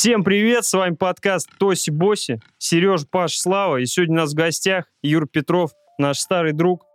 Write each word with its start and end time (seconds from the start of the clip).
Всем 0.00 0.24
привет, 0.24 0.64
с 0.64 0.72
вами 0.72 0.94
подкаст 0.94 1.50
Тоси 1.58 1.90
Боси, 1.90 2.40
Сереж, 2.56 3.06
Паш, 3.06 3.36
Слава. 3.36 3.76
И 3.76 3.84
сегодня 3.84 4.14
у 4.14 4.18
нас 4.20 4.32
в 4.32 4.34
гостях 4.34 4.86
Юр 5.02 5.28
Петров, 5.28 5.72
наш 5.98 6.20
старый 6.20 6.54
друг. 6.54 6.86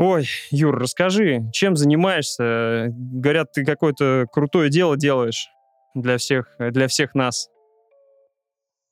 Ой, 0.00 0.26
Юр, 0.50 0.76
расскажи, 0.76 1.48
чем 1.52 1.76
занимаешься? 1.76 2.88
Говорят, 2.90 3.52
ты 3.52 3.64
какое-то 3.64 4.26
крутое 4.32 4.68
дело 4.68 4.96
делаешь 4.96 5.46
для 5.94 6.18
всех, 6.18 6.56
для 6.58 6.88
всех 6.88 7.14
нас. 7.14 7.48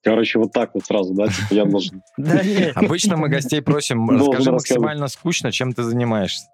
Короче, 0.04 0.38
вот 0.38 0.52
так 0.52 0.70
вот 0.74 0.84
сразу, 0.84 1.14
да? 1.14 1.26
Типа 1.26 1.48
я 1.50 1.64
должен... 1.64 2.00
Да. 2.16 2.42
Обычно 2.76 3.16
мы 3.16 3.28
гостей 3.28 3.60
просим, 3.60 4.08
расскажи 4.08 4.52
максимально 4.52 5.08
скучно, 5.08 5.50
чем 5.50 5.72
ты 5.72 5.82
занимаешься. 5.82 6.46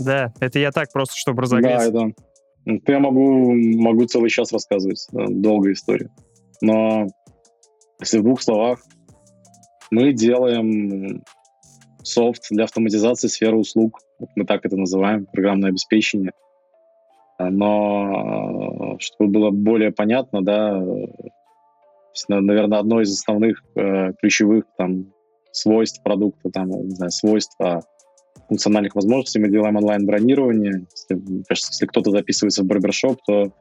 Да, 0.00 0.32
это 0.40 0.58
я 0.58 0.72
так 0.72 0.90
просто, 0.90 1.14
чтобы 1.16 1.36
Да, 1.36 1.42
разогреться. 1.42 1.88
Это 1.90 2.29
я 2.64 2.98
могу, 2.98 3.54
могу 3.54 4.04
целый 4.06 4.30
час 4.30 4.52
рассказывать. 4.52 5.06
да, 5.12 5.26
долгая 5.28 5.72
история. 5.72 6.10
Но 6.60 7.06
если 8.00 8.18
в 8.18 8.22
двух 8.22 8.42
словах, 8.42 8.80
мы 9.90 10.12
делаем 10.12 11.22
софт 12.02 12.46
для 12.50 12.64
автоматизации 12.64 13.28
сферы 13.28 13.56
услуг. 13.56 14.00
Мы 14.36 14.44
так 14.44 14.64
это 14.64 14.76
называем, 14.76 15.26
программное 15.26 15.70
обеспечение. 15.70 16.32
А, 17.38 17.50
Но 17.50 18.94
э, 18.94 18.98
чтобы 18.98 19.30
было 19.30 19.50
более 19.50 19.92
понятно, 19.92 20.42
да, 20.42 20.82
наверное, 22.28 22.78
одно 22.78 23.00
из 23.00 23.12
основных 23.12 23.62
э, 23.76 24.12
ключевых 24.20 24.64
там 24.76 25.12
свойств 25.52 26.02
продукта, 26.02 26.50
там, 26.50 26.68
не 26.68 26.94
знаю, 26.94 27.10
свойства 27.10 27.82
функциональных 28.50 28.96
возможностей. 28.96 29.38
Мы 29.38 29.48
делаем 29.48 29.76
онлайн-бронирование. 29.76 30.86
Если, 30.90 31.44
кажется, 31.48 31.72
если 31.72 31.86
кто-то 31.86 32.10
записывается 32.10 32.64
в 32.64 32.66
барбершоп, 32.66 33.20
то 33.24 33.52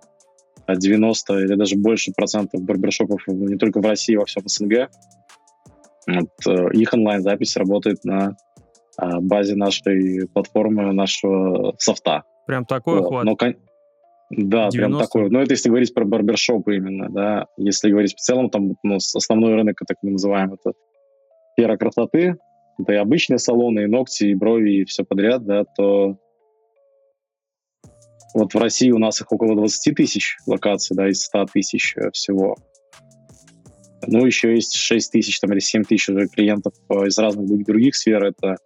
а, 0.66 0.76
90 0.76 1.40
или 1.46 1.56
даже 1.56 1.78
больше 1.78 2.12
процентов 2.12 2.64
барбершопов 2.64 3.22
не 3.28 3.56
только 3.58 3.82
в 3.82 3.86
России, 3.86 4.16
а 4.16 4.22
во 4.22 4.26
всем 4.26 4.44
СНГ. 4.48 4.90
Вот, 6.08 6.30
э, 6.48 6.74
их 6.74 6.92
онлайн-запись 6.92 7.56
работает 7.56 8.04
на 8.04 8.36
а, 8.98 9.22
базе 9.22 9.56
нашей 9.56 10.28
платформы, 10.28 10.92
нашего 10.92 11.76
софта. 11.78 12.24
Прям 12.48 12.66
такой 12.66 13.00
Вот, 13.00 13.24
но, 13.24 13.38
да, 14.32 14.70
прям 14.70 14.92
90. 14.92 15.04
такой. 15.04 15.30
Но 15.30 15.44
это 15.44 15.54
если 15.54 15.70
говорить 15.70 15.94
про 15.94 16.04
барбершопы 16.04 16.78
именно, 16.78 17.10
да. 17.10 17.46
Если 17.58 17.92
говорить 17.92 18.16
в 18.16 18.20
целом, 18.20 18.50
там 18.50 18.76
ну, 18.82 18.96
основной 18.96 19.54
рынок, 19.54 19.78
так 19.88 19.98
мы 20.02 20.12
называем, 20.14 20.54
это 20.54 20.74
сфера 21.54 21.78
красоты, 21.78 22.38
это 22.80 22.94
и 22.94 22.98
обычные 22.98 23.40
салоны, 23.40 23.82
и 23.82 23.88
ногти, 23.88 24.26
и 24.26 24.36
брови, 24.36 24.82
и 24.82 24.86
все 24.86 25.04
подряд, 25.04 25.46
да, 25.46 25.64
то 25.64 26.18
вот 28.34 28.54
в 28.54 28.58
России 28.58 28.92
у 28.92 29.00
нас 29.00 29.22
их 29.22 29.32
около 29.32 29.56
20 29.56 29.96
тысяч 29.96 30.38
локаций, 30.46 30.96
да, 30.96 31.10
из 31.10 31.24
100 31.24 31.46
тысяч 31.54 31.96
э, 31.98 32.12
всего. 32.12 32.56
Ну, 34.06 34.26
еще 34.26 34.54
есть 34.54 34.76
6 34.76 35.12
тысяч 35.12 35.40
там, 35.40 35.52
или 35.52 35.60
7 35.60 35.84
тысяч 35.84 36.10
уже 36.10 36.28
клиентов 36.28 36.74
э, 36.90 37.08
из 37.08 37.18
разных 37.18 37.48
друг- 37.48 37.66
других 37.66 37.96
сфер. 37.96 38.24
Это 38.24 38.58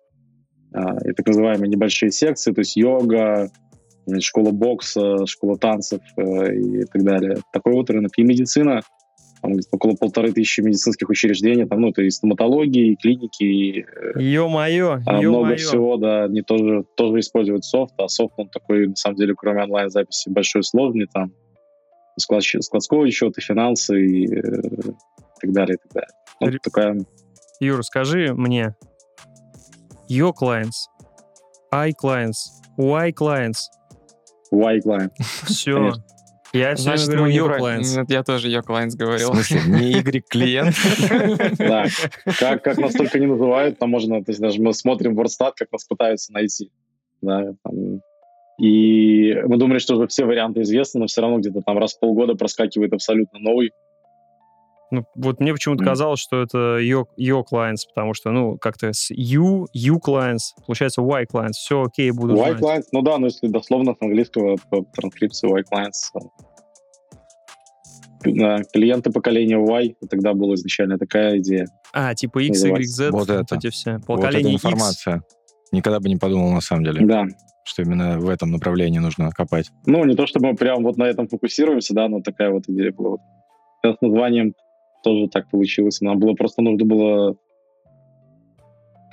а, 0.73 0.97
и 1.07 1.13
так 1.13 1.25
называемые 1.27 1.69
небольшие 1.69 2.11
секции, 2.11 2.51
то 2.51 2.59
есть 2.59 2.75
йога, 2.75 3.49
э, 4.07 4.19
школа 4.19 4.51
бокса, 4.51 5.25
школа 5.27 5.57
танцев 5.57 6.01
э, 6.17 6.55
и 6.55 6.85
так 6.85 7.03
далее. 7.03 7.37
Такой 7.53 7.73
вот 7.73 7.89
рынок. 7.89 8.11
И 8.17 8.23
медицина, 8.23 8.81
там 9.43 9.57
около 9.71 9.93
полторы 9.95 10.31
тысячи 10.31 10.61
медицинских 10.61 11.09
учреждений, 11.09 11.65
там, 11.65 11.81
ну, 11.81 11.91
то 11.91 12.01
есть 12.01 12.17
стоматологии, 12.17 12.93
и 12.93 12.95
клиники, 12.95 13.43
и 13.43 13.81
э, 13.81 14.19
Ё-моё, 14.21 14.99
а, 15.05 15.11
много 15.21 15.21
ё-моё. 15.49 15.57
всего, 15.57 15.97
да, 15.97 16.23
они 16.23 16.41
тоже, 16.41 16.85
тоже 16.95 17.19
используют 17.19 17.65
софт, 17.65 17.93
а 17.97 18.07
софт, 18.07 18.33
он 18.37 18.47
такой, 18.47 18.87
на 18.87 18.95
самом 18.95 19.17
деле, 19.17 19.35
кроме 19.35 19.63
онлайн-записи, 19.63 20.29
большой 20.29 20.63
сложный, 20.63 21.07
там, 21.13 21.33
склад, 22.17 22.41
складской 22.43 23.11
счет, 23.11 23.37
и 23.37 23.41
финансы, 23.41 24.01
и, 24.01 24.33
э, 24.33 24.41
так 25.41 25.51
далее, 25.51 25.75
и 25.75 25.77
так 25.87 25.91
далее. 25.93 26.09
Ну, 26.39 26.47
Ре- 26.47 26.59
такая 26.63 26.97
Юр, 27.59 27.83
скажи 27.83 28.33
мне, 28.33 28.75
your 30.09 30.31
clients, 30.41 30.87
I 31.71 31.91
clients, 31.91 32.37
Y 32.77 33.11
clients, 33.11 33.67
Y-client. 34.51 35.11
все. 35.45 35.73
Конечно. 35.75 36.03
Я 36.53 36.75
все 36.75 36.83
Значит, 36.83 37.09
говорю 37.09 37.47
clients. 37.47 37.97
Нет, 37.97 38.09
я 38.11 38.23
тоже 38.23 38.47
ее 38.47 38.59
clients 38.59 38.91
В 38.91 38.97
говорил. 38.97 39.33
смысле, 39.33 39.61
не 39.67 39.91
Y-клиент? 39.93 40.75
Да, 41.57 41.85
как, 42.39 42.63
как 42.63 42.77
нас 42.77 42.93
только 42.93 43.17
не 43.19 43.25
называют, 43.25 43.79
там 43.79 43.89
можно, 43.89 44.23
то 44.23 44.29
есть 44.31 44.39
даже 44.39 44.61
мы 44.61 44.73
смотрим 44.73 45.15
в 45.15 45.19
WordStat, 45.19 45.53
как 45.55 45.71
нас 45.71 45.83
пытаются 45.85 46.31
найти. 46.31 46.71
Да, 47.21 47.53
там. 47.63 48.01
И 48.59 49.33
мы 49.47 49.57
думали, 49.57 49.79
что 49.79 49.95
уже 49.95 50.07
все 50.07 50.25
варианты 50.25 50.61
известны, 50.61 50.99
но 50.99 51.07
все 51.07 51.21
равно 51.21 51.39
где-то 51.39 51.61
там 51.61 51.79
раз 51.79 51.95
в 51.95 51.99
полгода 51.99 52.35
проскакивает 52.35 52.93
абсолютно 52.93 53.39
новый. 53.39 53.71
Ну, 54.93 55.05
вот 55.15 55.39
мне 55.39 55.53
почему-то 55.53 55.81
Мгм. 55.81 55.89
казалось, 55.91 56.19
что 56.19 56.43
это 56.43 56.77
your, 56.79 57.05
your 57.19 57.41
clients, 57.51 57.79
потому 57.95 58.13
что, 58.13 58.29
ну, 58.29 58.57
как-то 58.59 58.93
с 58.93 59.09
you, 59.11 59.65
you 59.75 59.95
clients, 59.99 60.53
получается 60.67 61.01
Y 61.01 61.25
clients, 61.25 61.53
все 61.53 61.81
окей, 61.81 62.11
буду 62.11 62.35
знать. 62.37 62.59
Y-client, 62.61 62.83
ну 62.91 63.01
да, 63.01 63.17
но 63.17 63.25
если 63.25 63.47
дословно 63.47 63.95
с 63.95 64.01
английского 64.03 64.57
по 64.69 64.83
транскрипции 64.93 65.49
Y-clients. 65.49 66.11
э, 68.25 68.31
да, 68.35 68.61
клиенты 68.71 69.11
поколения 69.11 69.57
Y, 69.57 69.95
тогда 70.09 70.33
была 70.33 70.53
изначально 70.55 70.97
такая 70.99 71.39
идея. 71.39 71.67
А, 71.91 72.13
типа 72.13 72.39
X, 72.43 72.63
Y. 72.63 72.83
Z, 72.85 73.09
Вот 73.11 73.27
вот, 73.27 73.29
это. 73.31 73.55
эти 73.55 73.69
все. 73.69 73.93
Вот 73.93 74.19
эта 74.19 74.27
Поколение 74.27 74.53
X. 74.53 74.63
информация. 74.65 75.23
Никогда 75.71 75.99
бы 75.99 76.07
не 76.07 76.17
подумал, 76.17 76.51
на 76.51 76.61
самом 76.61 76.83
деле, 76.85 77.03
Да. 77.05 77.25
что 77.65 77.81
именно 77.81 78.19
в 78.19 78.29
этом 78.29 78.51
направлении 78.51 78.99
нужно 78.99 79.31
копать. 79.31 79.71
Ну, 79.87 80.05
не 80.05 80.15
то, 80.15 80.27
чтобы 80.27 80.49
мы 80.49 80.55
прям 80.55 80.83
вот 80.83 80.97
на 80.97 81.05
этом 81.05 81.27
фокусируемся, 81.27 81.95
да, 81.95 82.07
но 82.07 82.21
такая 82.21 82.51
вот 82.51 82.63
идея 82.67 82.91
была. 82.93 83.09
Вот. 83.09 83.19
С 83.85 84.01
названием 84.01 84.53
тоже 85.03 85.27
так 85.27 85.49
получилось. 85.49 86.01
Нам 86.01 86.19
было 86.19 86.33
просто 86.33 86.61
нужно 86.61 86.85
было 86.85 87.37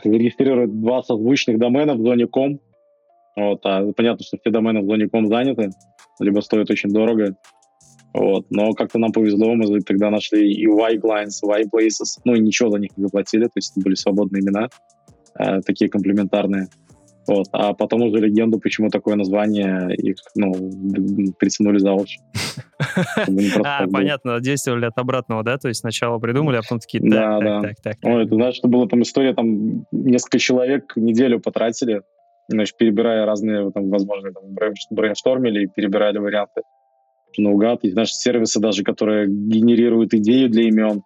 зарегистрировать 0.03 0.81
два 0.81 1.03
созвучных 1.03 1.59
домена 1.59 1.95
в 1.95 2.01
зоне 2.01 2.27
ком. 2.27 2.61
Вот, 3.37 3.61
а 3.65 3.93
понятно, 3.93 4.25
что 4.25 4.39
все 4.39 4.51
домены 4.51 4.81
в 4.81 4.87
зоне 4.87 5.09
ком 5.09 5.27
заняты, 5.27 5.71
либо 6.19 6.41
стоят 6.41 6.71
очень 6.71 6.91
дорого. 6.91 7.37
Вот, 8.13 8.47
но 8.51 8.73
как-то 8.73 8.99
нам 8.99 9.13
повезло, 9.13 9.55
мы 9.55 9.81
тогда 9.81 10.11
нашли 10.11 10.53
и 10.53 10.67
Y-Clients, 10.67 11.43
Y-Places, 11.45 12.21
ну 12.25 12.35
и 12.35 12.41
ничего 12.41 12.71
за 12.71 12.79
них 12.79 12.91
не 12.97 13.05
заплатили, 13.05 13.45
то 13.45 13.53
есть 13.55 13.73
это 13.73 13.85
были 13.85 13.95
свободные 13.95 14.43
имена, 14.43 14.69
э, 15.39 15.61
такие 15.61 15.89
комплементарные. 15.89 16.67
Вот. 17.27 17.47
А 17.53 17.75
потом 17.75 18.03
уже 18.03 18.19
легенду, 18.19 18.59
почему 18.59 18.89
такое 18.89 19.15
название, 19.15 19.95
их, 19.95 20.17
ну, 20.35 20.53
притянули 21.39 21.79
за 21.79 21.93
уши. 21.93 22.19
А, 23.63 23.87
понятно, 23.87 24.41
действовали 24.41 24.87
от 24.87 24.99
обратного, 24.99 25.43
да? 25.43 25.59
То 25.59 25.69
есть 25.69 25.81
сначала 25.81 26.19
придумали, 26.19 26.57
а 26.57 26.63
потом 26.63 26.79
такие, 26.79 27.01
так, 27.03 27.11
Да, 27.11 27.41
да. 27.41 27.61
так, 27.61 27.77
так. 27.83 27.97
Ой, 28.03 28.27
ты 28.27 28.35
знаешь, 28.35 28.55
что 28.55 28.69
была 28.69 28.87
там 28.87 29.03
история, 29.03 29.35
там 29.35 29.85
несколько 29.93 30.39
человек 30.39 30.97
неделю 30.97 31.41
потратили, 31.41 32.03
значит, 32.49 32.77
перебирая 32.77 33.27
разные 33.27 33.71
там, 33.71 33.91
возможные 33.91 34.33
там, 34.33 34.45
брейн- 34.55 34.75
брейнштормили, 34.91 35.65
и 35.65 35.67
перебирали 35.67 36.19
варианты 36.19 36.63
наугад. 37.37 37.85
И, 37.85 37.91
знаешь, 37.91 38.15
сервисы 38.15 38.61
даже, 38.61 38.83
которые 38.83 39.27
генерируют 39.29 40.15
идею 40.15 40.49
для 40.51 40.65
имен, 40.65 41.03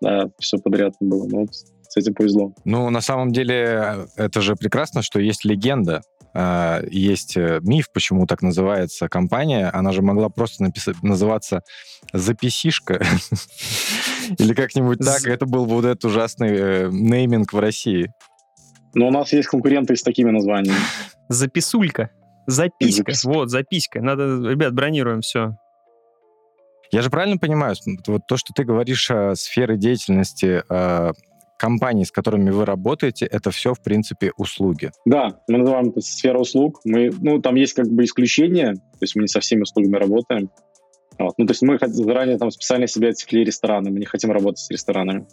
да, 0.00 0.30
все 0.38 0.58
подряд 0.58 0.94
было. 1.00 1.26
Ну, 1.28 1.46
с 1.90 1.96
этим 1.96 2.14
повезло. 2.14 2.54
Ну, 2.64 2.88
на 2.90 3.00
самом 3.00 3.32
деле, 3.32 4.06
это 4.16 4.40
же 4.40 4.54
прекрасно, 4.54 5.02
что 5.02 5.20
есть 5.20 5.44
легенда, 5.44 6.02
э, 6.32 6.86
есть 6.88 7.36
э, 7.36 7.58
миф, 7.62 7.90
почему 7.92 8.26
так 8.26 8.42
называется 8.42 9.08
компания. 9.08 9.68
Она 9.70 9.90
же 9.92 10.00
могла 10.00 10.28
просто 10.28 10.62
написать, 10.62 11.02
называться 11.02 11.62
«Записишка» 12.12 12.94
или 14.38 14.54
как-нибудь 14.54 14.98
так. 14.98 15.26
Это 15.26 15.46
был 15.46 15.66
бы 15.66 15.74
вот 15.74 15.84
этот 15.84 16.04
ужасный 16.04 16.50
э, 16.50 16.88
нейминг 16.92 17.52
в 17.52 17.58
России. 17.58 18.12
Но 18.94 19.08
у 19.08 19.10
нас 19.10 19.32
есть 19.32 19.48
конкуренты 19.48 19.96
с 19.96 20.02
такими 20.02 20.30
названиями. 20.30 20.78
Записулька. 21.28 22.10
Записка. 22.46 23.12
Вот, 23.24 23.50
записка. 23.50 24.00
Надо, 24.00 24.48
ребят, 24.48 24.74
бронируем 24.74 25.22
все. 25.22 25.56
Я 26.92 27.02
же 27.02 27.10
правильно 27.10 27.38
понимаю, 27.38 27.76
вот 28.06 28.22
то, 28.26 28.36
что 28.36 28.52
ты 28.52 28.64
говоришь 28.64 29.10
о 29.10 29.34
сфере 29.36 29.76
деятельности 29.76 30.64
э, 30.68 31.12
компаний, 31.60 32.06
с 32.06 32.10
которыми 32.10 32.50
вы 32.50 32.64
работаете, 32.64 33.26
это 33.26 33.50
все, 33.50 33.74
в 33.74 33.82
принципе, 33.82 34.32
услуги. 34.38 34.92
Да, 35.04 35.40
мы 35.46 35.58
называем 35.58 35.90
это 35.90 36.00
сфера 36.00 36.38
услуг. 36.38 36.80
Мы, 36.84 37.10
ну, 37.20 37.38
там 37.42 37.54
есть 37.56 37.74
как 37.74 37.86
бы 37.86 38.04
исключения, 38.04 38.72
то 38.72 39.02
есть 39.02 39.14
мы 39.14 39.22
не 39.22 39.28
со 39.28 39.40
всеми 39.40 39.62
услугами 39.62 39.96
работаем. 39.96 40.50
Вот. 41.18 41.34
Ну, 41.36 41.44
то 41.44 41.50
есть 41.50 41.60
мы 41.60 41.78
заранее 41.78 42.38
там 42.38 42.50
специально 42.50 42.86
себя 42.86 43.10
отсекли 43.10 43.44
рестораны, 43.44 43.90
мы 43.90 43.98
не 43.98 44.06
хотим 44.06 44.32
работать 44.32 44.60
с 44.60 44.70
ресторанами. 44.70 45.26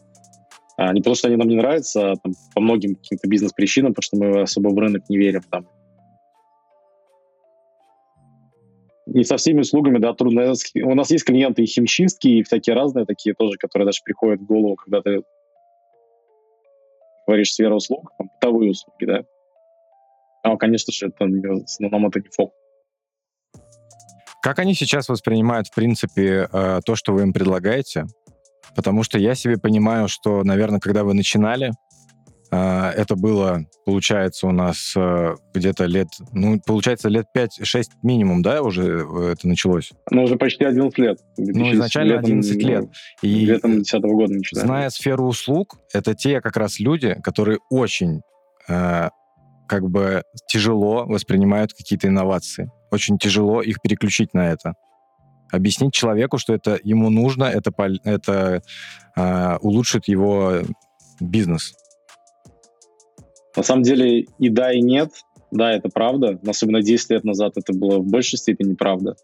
А, 0.76 0.92
не 0.94 1.00
потому, 1.00 1.16
что 1.16 1.30
они 1.30 1.38
нам 1.38 1.48
не 1.48 1.56
нравятся, 1.56 2.12
а 2.12 2.16
там, 2.18 2.34
по 2.54 2.60
многим 2.60 2.96
каким-то 2.96 3.30
бизнес-причинам, 3.30 3.94
потому 3.94 4.04
что 4.04 4.18
мы 4.18 4.42
особо 4.42 4.68
в 4.68 4.78
рынок 4.78 5.04
не 5.08 5.18
верим 5.18 5.44
там. 5.50 5.66
Не 9.06 9.24
со 9.24 9.38
всеми 9.38 9.62
услугами, 9.62 10.00
да, 10.00 10.14
трудно. 10.14 10.54
У 10.84 10.94
нас 10.94 11.10
есть 11.10 11.24
клиенты 11.24 11.64
и 11.64 11.66
химчистки, 11.66 12.28
и 12.28 12.44
всякие 12.44 12.76
разные 12.76 13.06
такие 13.06 13.34
тоже, 13.34 13.58
которые 13.58 13.86
даже 13.86 14.02
приходят 14.04 14.42
в 14.42 14.46
голову, 14.46 14.76
когда 14.76 15.02
ты 15.02 15.22
говоришь, 17.28 17.54
сфера 17.54 17.76
услуг, 17.76 18.12
там, 18.18 18.30
бытовые 18.34 18.72
услуги, 18.72 19.06
да. 19.06 19.24
А, 20.44 20.58
конечно 20.58 20.94
же, 20.94 21.08
это, 21.08 21.26
нам 21.26 22.08
это 22.08 22.20
не 22.20 22.30
фокус. 22.30 22.56
Как 24.42 24.60
они 24.60 24.74
сейчас 24.76 25.10
воспринимают, 25.10 25.68
в 25.68 25.76
принципе, 25.76 26.48
э, 26.52 26.80
то, 26.86 26.96
что 26.96 27.14
вы 27.14 27.24
им 27.24 27.34
предлагаете? 27.34 28.06
Потому 28.76 29.04
что 29.04 29.18
я 29.18 29.36
себе 29.36 29.58
понимаю, 29.58 30.08
что, 30.08 30.44
наверное, 30.44 30.80
когда 30.80 31.04
вы 31.04 31.14
начинали, 31.14 31.72
это 32.56 33.16
было, 33.16 33.66
получается, 33.86 34.48
у 34.48 34.52
нас 34.52 34.94
э, 34.96 35.36
где-то 35.54 35.86
лет, 35.86 36.08
ну, 36.32 36.60
получается, 36.66 37.10
лет 37.10 37.26
5-6 37.36 37.84
минимум, 38.04 38.42
да, 38.42 38.62
уже 38.62 39.06
это 39.32 39.48
началось? 39.48 39.92
Ну, 40.10 40.24
уже 40.24 40.38
почти 40.38 40.64
11 40.64 40.98
лет. 40.98 41.20
Ну, 41.38 41.74
изначально 41.74 42.14
летом, 42.14 42.26
11 42.26 42.64
лет. 42.64 42.86
И 43.22 43.46
летом 43.46 43.72
2010 43.72 44.02
года 44.04 44.34
начинали. 44.34 44.66
Зная 44.66 44.90
сферу 44.90 45.26
услуг, 45.26 45.78
это 45.94 46.16
те 46.16 46.40
как 46.42 46.56
раз 46.58 46.80
люди, 46.80 47.18
которые 47.22 47.60
очень 47.70 48.22
как 49.68 49.90
бы 49.90 50.24
тяжело 50.48 51.06
воспринимают 51.06 51.74
какие-то 51.74 52.08
инновации. 52.08 52.72
Очень 52.92 53.18
тяжело 53.18 53.62
их 53.62 53.82
переключить 53.82 54.34
на 54.34 54.50
это. 54.50 54.74
Объяснить 55.52 55.94
человеку, 55.94 56.38
что 56.38 56.54
это 56.54 56.80
ему 56.84 57.10
нужно, 57.10 57.46
это, 57.46 57.72
это 58.04 58.62
э, 59.16 59.58
улучшит 59.62 60.08
его 60.08 60.62
бизнес. 61.20 61.74
На 63.58 63.64
самом 63.64 63.82
деле 63.82 64.28
и 64.38 64.50
да, 64.50 64.72
и 64.72 64.82
нет. 64.82 65.10
Да, 65.52 65.72
это 65.72 65.90
правда. 65.90 66.40
Особенно 66.46 66.82
10 66.82 67.10
лет 67.10 67.24
назад 67.24 67.54
это 67.58 67.74
было 67.74 67.98
в 68.00 68.06
большей 68.06 68.38
степени 68.38 68.76
правда. 68.76 69.16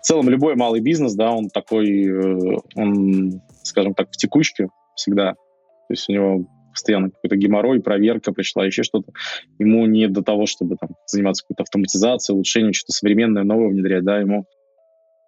В 0.00 0.04
целом 0.04 0.28
любой 0.28 0.56
малый 0.56 0.80
бизнес, 0.80 1.14
да, 1.14 1.30
он 1.30 1.48
такой, 1.48 2.06
э, 2.06 2.56
он, 2.74 3.40
скажем 3.62 3.94
так, 3.94 4.08
в 4.10 4.16
текучке 4.16 4.68
всегда. 4.96 5.32
То 5.32 5.90
есть 5.90 6.08
у 6.08 6.12
него 6.12 6.46
постоянно 6.72 7.10
какой-то 7.10 7.36
геморрой, 7.36 7.82
проверка 7.82 8.32
пришла, 8.32 8.64
еще 8.64 8.82
что-то. 8.82 9.12
Ему 9.58 9.86
не 9.86 10.08
до 10.08 10.22
того, 10.22 10.46
чтобы 10.46 10.76
там, 10.76 10.90
заниматься 11.06 11.44
какой-то 11.44 11.64
автоматизацией, 11.64 12.34
улучшением, 12.34 12.72
что-то 12.72 12.92
современное, 12.92 13.44
новое 13.44 13.68
внедрять, 13.68 14.04
да, 14.04 14.18
ему 14.18 14.46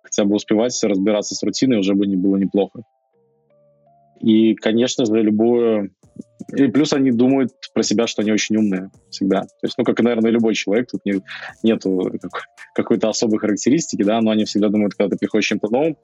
хотя 0.03 0.25
бы 0.25 0.35
успевать 0.37 0.79
разбираться 0.83 1.35
с 1.35 1.43
рутиной 1.43 1.79
уже 1.79 1.95
бы 1.95 2.07
не 2.07 2.17
было 2.17 2.37
неплохо. 2.37 2.83
И, 4.21 4.55
конечно 4.55 5.05
же, 5.05 5.21
любое... 5.23 5.91
И 6.57 6.69
плюс 6.69 6.93
они 6.93 7.11
думают 7.11 7.53
про 7.73 7.83
себя, 7.83 8.07
что 8.07 8.23
они 8.23 8.33
очень 8.33 8.57
умные 8.57 8.91
всегда. 9.11 9.43
То 9.43 9.65
есть, 9.65 9.77
ну, 9.79 9.85
как, 9.85 10.01
наверное, 10.01 10.31
любой 10.31 10.55
человек, 10.55 10.91
тут 10.91 11.05
не, 11.05 11.23
нету 11.63 12.13
какой-то 12.75 13.09
особой 13.09 13.39
характеристики, 13.39 14.03
да, 14.03 14.21
но 14.21 14.31
они 14.31 14.45
всегда 14.45 14.69
думают, 14.69 14.95
когда 14.95 15.11
ты 15.11 15.19
приходишь 15.19 15.49
чем-то 15.49 15.69
новым, 15.71 15.97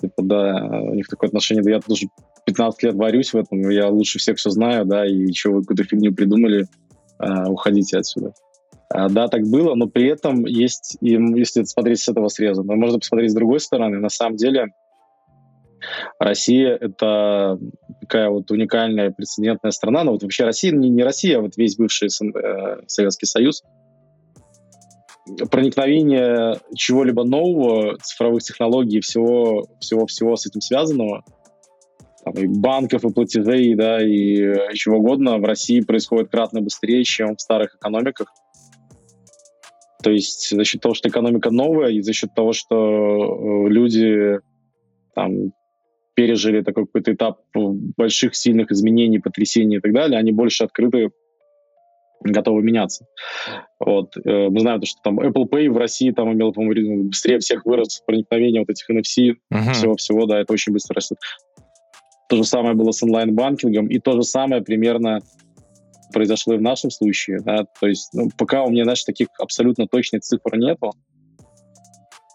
типа, 0.00 0.22
да, 0.22 0.68
у 0.82 0.94
них 0.94 1.06
такое 1.08 1.28
отношение, 1.28 1.62
да 1.62 1.70
я 1.70 1.80
тоже 1.80 2.06
15 2.46 2.82
лет 2.82 2.94
варюсь 2.94 3.32
в 3.32 3.36
этом, 3.36 3.68
я 3.70 3.88
лучше 3.88 4.18
всех 4.18 4.38
все 4.38 4.50
знаю, 4.50 4.84
да, 4.84 5.06
и 5.06 5.14
еще 5.14 5.50
вы 5.50 5.60
какую-то 5.60 5.84
фигню 5.84 6.14
придумали, 6.14 6.66
а, 7.18 7.48
уходите 7.50 7.98
отсюда. 7.98 8.32
А, 8.88 9.08
да, 9.08 9.28
так 9.28 9.42
было, 9.42 9.74
но 9.74 9.86
при 9.86 10.08
этом 10.08 10.44
есть, 10.44 10.96
и, 11.00 11.12
если 11.12 11.64
смотреть 11.64 12.00
с 12.00 12.08
этого 12.08 12.28
среза, 12.28 12.62
но 12.62 12.74
можно 12.76 12.98
посмотреть 12.98 13.30
с 13.30 13.34
другой 13.34 13.60
стороны, 13.60 13.98
на 13.98 14.10
самом 14.10 14.36
деле 14.36 14.68
Россия— 16.18 16.76
это 16.80 17.58
такая 18.00 18.30
вот 18.30 18.50
уникальная 18.50 19.10
прецедентная 19.10 19.70
страна, 19.70 20.04
но 20.04 20.12
вот 20.12 20.22
вообще 20.22 20.44
Россия, 20.44 20.72
не, 20.72 20.88
не 20.88 21.02
Россия, 21.02 21.38
а 21.38 21.40
вот 21.40 21.56
весь 21.56 21.76
бывший 21.76 22.08
э, 22.08 22.80
Советский 22.86 23.26
Союз, 23.26 23.62
проникновение 25.50 26.60
чего-либо 26.74 27.24
нового, 27.24 27.98
цифровых 27.98 28.42
технологий, 28.42 29.00
всего, 29.00 29.66
всего-всего 29.80 30.36
с 30.36 30.46
этим 30.46 30.60
связанного— 30.60 31.24
там, 32.26 32.34
и 32.34 32.46
банков, 32.48 33.04
и 33.04 33.12
платежей, 33.12 33.74
да, 33.76 34.04
и 34.04 34.42
э, 34.42 34.74
чего 34.74 34.96
угодно. 34.96 35.38
В 35.38 35.44
России 35.44 35.80
происходит 35.80 36.28
кратно 36.28 36.60
быстрее, 36.60 37.04
чем 37.04 37.36
в 37.36 37.40
старых 37.40 37.76
экономиках. 37.76 38.32
То 40.02 40.10
есть 40.10 40.50
за 40.50 40.64
счет 40.64 40.80
того, 40.80 40.94
что 40.94 41.08
экономика 41.08 41.50
новая, 41.50 41.90
и 41.90 42.00
за 42.00 42.12
счет 42.12 42.34
того, 42.34 42.52
что 42.52 42.74
э, 42.74 43.68
люди 43.68 44.40
там, 45.14 45.52
пережили 46.16 46.62
такой 46.62 46.86
какой-то 46.86 47.12
этап 47.12 47.40
больших, 47.54 48.34
сильных 48.34 48.72
изменений, 48.72 49.18
потрясений 49.18 49.76
и 49.76 49.80
так 49.80 49.92
далее, 49.92 50.18
они 50.18 50.32
больше 50.32 50.64
открыты, 50.64 51.10
готовы 52.22 52.62
меняться. 52.62 53.06
Вот. 53.78 54.16
Э, 54.16 54.48
мы 54.48 54.60
знаем, 54.60 54.82
что 54.84 54.98
там 55.04 55.20
Apple 55.20 55.48
Pay 55.48 55.70
в 55.70 55.76
России 55.76 56.10
там 56.10 56.32
имел, 56.32 56.52
по-моему, 56.52 57.04
быстрее 57.04 57.38
всех 57.38 57.66
вырос 57.66 58.02
проникновение 58.06 58.62
вот 58.62 58.70
этих 58.70 58.90
NFC, 58.90 59.34
uh-huh. 59.52 59.72
всего-всего, 59.72 60.24
да, 60.24 60.40
это 60.40 60.52
очень 60.54 60.72
быстро 60.72 60.94
растет. 60.94 61.18
То 62.30 62.36
же 62.36 62.44
самое 62.44 62.74
было 62.74 62.90
с 62.90 63.02
онлайн-банкингом, 63.02 63.88
и 63.88 63.98
то 63.98 64.12
же 64.12 64.22
самое 64.22 64.62
примерно 64.62 65.20
произошло 66.12 66.54
и 66.54 66.58
в 66.58 66.62
нашем 66.62 66.90
случае. 66.90 67.40
Да? 67.40 67.66
То 67.78 67.86
есть 67.86 68.08
ну, 68.14 68.30
пока 68.38 68.64
у 68.64 68.70
меня, 68.70 68.84
знаешь, 68.84 69.04
таких 69.04 69.28
абсолютно 69.38 69.86
точных 69.86 70.22
цифр 70.22 70.56
нету. 70.56 70.92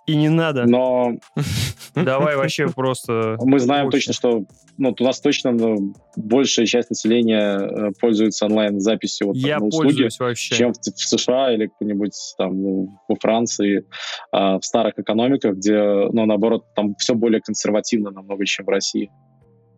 И 0.06 0.16
не 0.16 0.30
надо. 0.30 0.66
Но... 0.66 1.18
Давай 1.96 2.36
вообще 2.36 2.68
просто... 2.68 3.38
Мы 3.42 3.60
знаем 3.60 3.90
точно, 3.90 4.14
что 4.14 4.46
ну, 4.78 4.96
у 4.98 5.04
нас 5.04 5.20
точно 5.20 5.52
ну, 5.52 5.94
большая 6.16 6.66
часть 6.66 6.90
населения 6.90 7.58
э, 7.58 7.92
пользуется 8.00 8.46
онлайн-записью 8.46 9.28
вот, 9.28 9.36
Я 9.36 9.60
пользуюсь 9.60 10.20
вообще. 10.20 10.56
чем 10.56 10.74
в, 10.74 10.78
в 10.78 10.98
США 10.98 11.54
или 11.54 11.70
где-нибудь 11.80 12.14
там 12.38 12.62
ну, 12.62 13.00
во 13.08 13.16
Франции, 13.16 13.86
а, 14.32 14.60
в 14.60 14.66
старых 14.66 14.98
экономиках, 14.98 15.56
где, 15.56 15.78
ну, 15.78 16.26
наоборот, 16.26 16.66
там 16.76 16.96
все 16.96 17.14
более 17.14 17.42
консервативно 17.42 18.12
намного, 18.12 18.46
чем 18.46 18.66
в 18.66 18.70
России. 18.70 19.12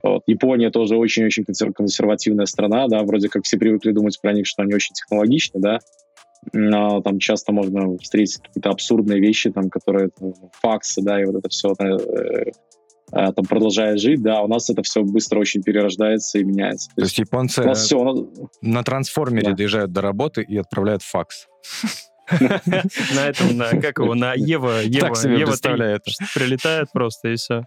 Вот. 0.04 0.24
Япония 0.28 0.70
тоже 0.70 0.98
очень-очень 0.98 1.46
консервативная 1.46 2.46
страна, 2.46 2.88
да, 2.88 3.04
вроде 3.04 3.30
как 3.30 3.44
все 3.46 3.58
привыкли 3.58 3.92
думать 3.92 4.20
про 4.22 4.34
них, 4.34 4.46
что 4.46 4.62
они 4.62 4.74
очень 4.76 4.94
технологичны, 4.94 5.62
да, 5.62 5.80
там 6.52 7.20
часто 7.20 7.54
можно 7.54 7.98
встретить 7.98 8.42
какие-то 8.42 8.70
абсурдные 8.70 9.20
вещи, 9.20 9.52
там, 9.52 9.70
которые 9.70 10.10
там, 10.10 10.34
факсы, 10.62 11.02
да, 11.02 11.22
и 11.22 11.26
вот 11.26 11.36
это 11.36 11.50
все 11.50 11.74
э, 11.80 12.52
э, 13.12 13.32
там 13.34 13.46
продолжает 13.46 14.00
жить, 14.00 14.22
да, 14.22 14.42
у 14.42 14.48
нас 14.48 14.70
это 14.70 14.84
все 14.84 15.04
быстро 15.04 15.40
очень 15.40 15.64
перерождается 15.64 16.40
и 16.40 16.44
меняется. 16.44 16.90
То, 16.90 16.96
То 16.96 17.02
есть 17.04 17.18
японцы 17.18 17.62
у 17.62 17.66
нас 17.66 17.84
все, 17.84 18.00
у 18.00 18.04
нас... 18.04 18.50
на 18.62 18.84
трансформере 18.84 19.50
да. 19.50 19.56
доезжают 19.56 19.92
до 19.92 20.02
работы 20.02 20.42
и 20.42 20.58
отправляют 20.58 21.04
факс. 21.04 21.48
На 22.30 23.28
этом, 23.28 23.58
на 23.58 23.70
как 23.82 24.00
его, 24.00 24.16
на 24.16 24.34
Ева, 24.34 24.82
Ева, 24.82 25.14
Ева 25.28 25.56
прилетает 26.34 26.88
просто 26.94 27.30
и 27.30 27.36
все. 27.36 27.66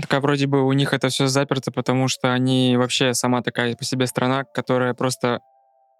Так 0.00 0.14
а 0.14 0.20
вроде 0.20 0.46
бы 0.46 0.64
у 0.64 0.72
них 0.72 0.92
это 0.92 1.08
все 1.08 1.26
заперто, 1.26 1.72
потому 1.72 2.08
что 2.08 2.32
они 2.32 2.76
вообще 2.76 3.14
сама 3.14 3.42
такая 3.42 3.74
по 3.74 3.84
себе 3.84 4.06
страна, 4.06 4.44
которая 4.44 4.94
просто 4.94 5.40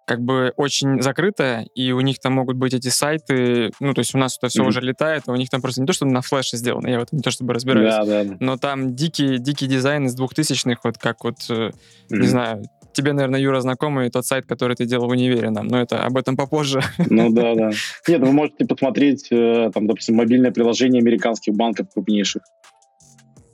как 0.09 0.21
бы 0.23 0.53
очень 0.57 1.03
закрытая, 1.03 1.67
и 1.75 1.91
у 1.91 2.01
них 2.01 2.17
там 2.17 2.33
могут 2.33 2.57
быть 2.57 2.73
эти 2.73 2.87
сайты, 2.87 3.69
ну, 3.79 3.93
то 3.93 3.99
есть 3.99 4.15
у 4.15 4.17
нас 4.17 4.39
это 4.39 4.47
все 4.47 4.63
mm-hmm. 4.63 4.67
уже 4.67 4.81
летает, 4.81 5.23
а 5.27 5.33
у 5.33 5.35
них 5.35 5.51
там 5.51 5.61
просто 5.61 5.81
не 5.81 5.85
то, 5.85 5.93
что 5.93 6.07
на 6.07 6.21
флеше 6.21 6.57
сделано, 6.57 6.87
я 6.87 6.99
в 6.99 7.03
этом 7.03 7.17
не 7.17 7.21
то 7.21 7.29
чтобы 7.29 7.53
разбираюсь, 7.53 7.93
да, 7.93 8.05
да, 8.05 8.23
да. 8.23 8.37
но 8.39 8.57
там 8.57 8.95
дикий, 8.95 9.37
дикий 9.37 9.67
дизайн 9.67 10.07
из 10.07 10.15
двухтысячных, 10.15 10.79
вот 10.83 10.97
как 10.97 11.23
вот, 11.23 11.35
mm-hmm. 11.47 11.71
не 12.09 12.25
знаю, 12.25 12.63
тебе, 12.91 13.13
наверное, 13.13 13.39
Юра, 13.39 13.61
знакомый 13.61 14.09
тот 14.09 14.25
сайт, 14.25 14.47
который 14.47 14.75
ты 14.75 14.85
делал 14.85 15.05
в 15.05 15.11
универе 15.11 15.51
нам, 15.51 15.67
но 15.67 15.79
это 15.79 16.03
об 16.03 16.17
этом 16.17 16.35
попозже. 16.35 16.81
Ну 16.97 17.29
да, 17.31 17.53
да. 17.53 17.69
Нет, 18.07 18.21
вы 18.21 18.31
можете 18.31 18.65
посмотреть, 18.65 19.27
э, 19.29 19.69
там, 19.71 19.85
допустим, 19.85 20.15
мобильное 20.15 20.49
приложение 20.49 21.01
американских 21.01 21.53
банков 21.53 21.85
крупнейших. 21.93 22.41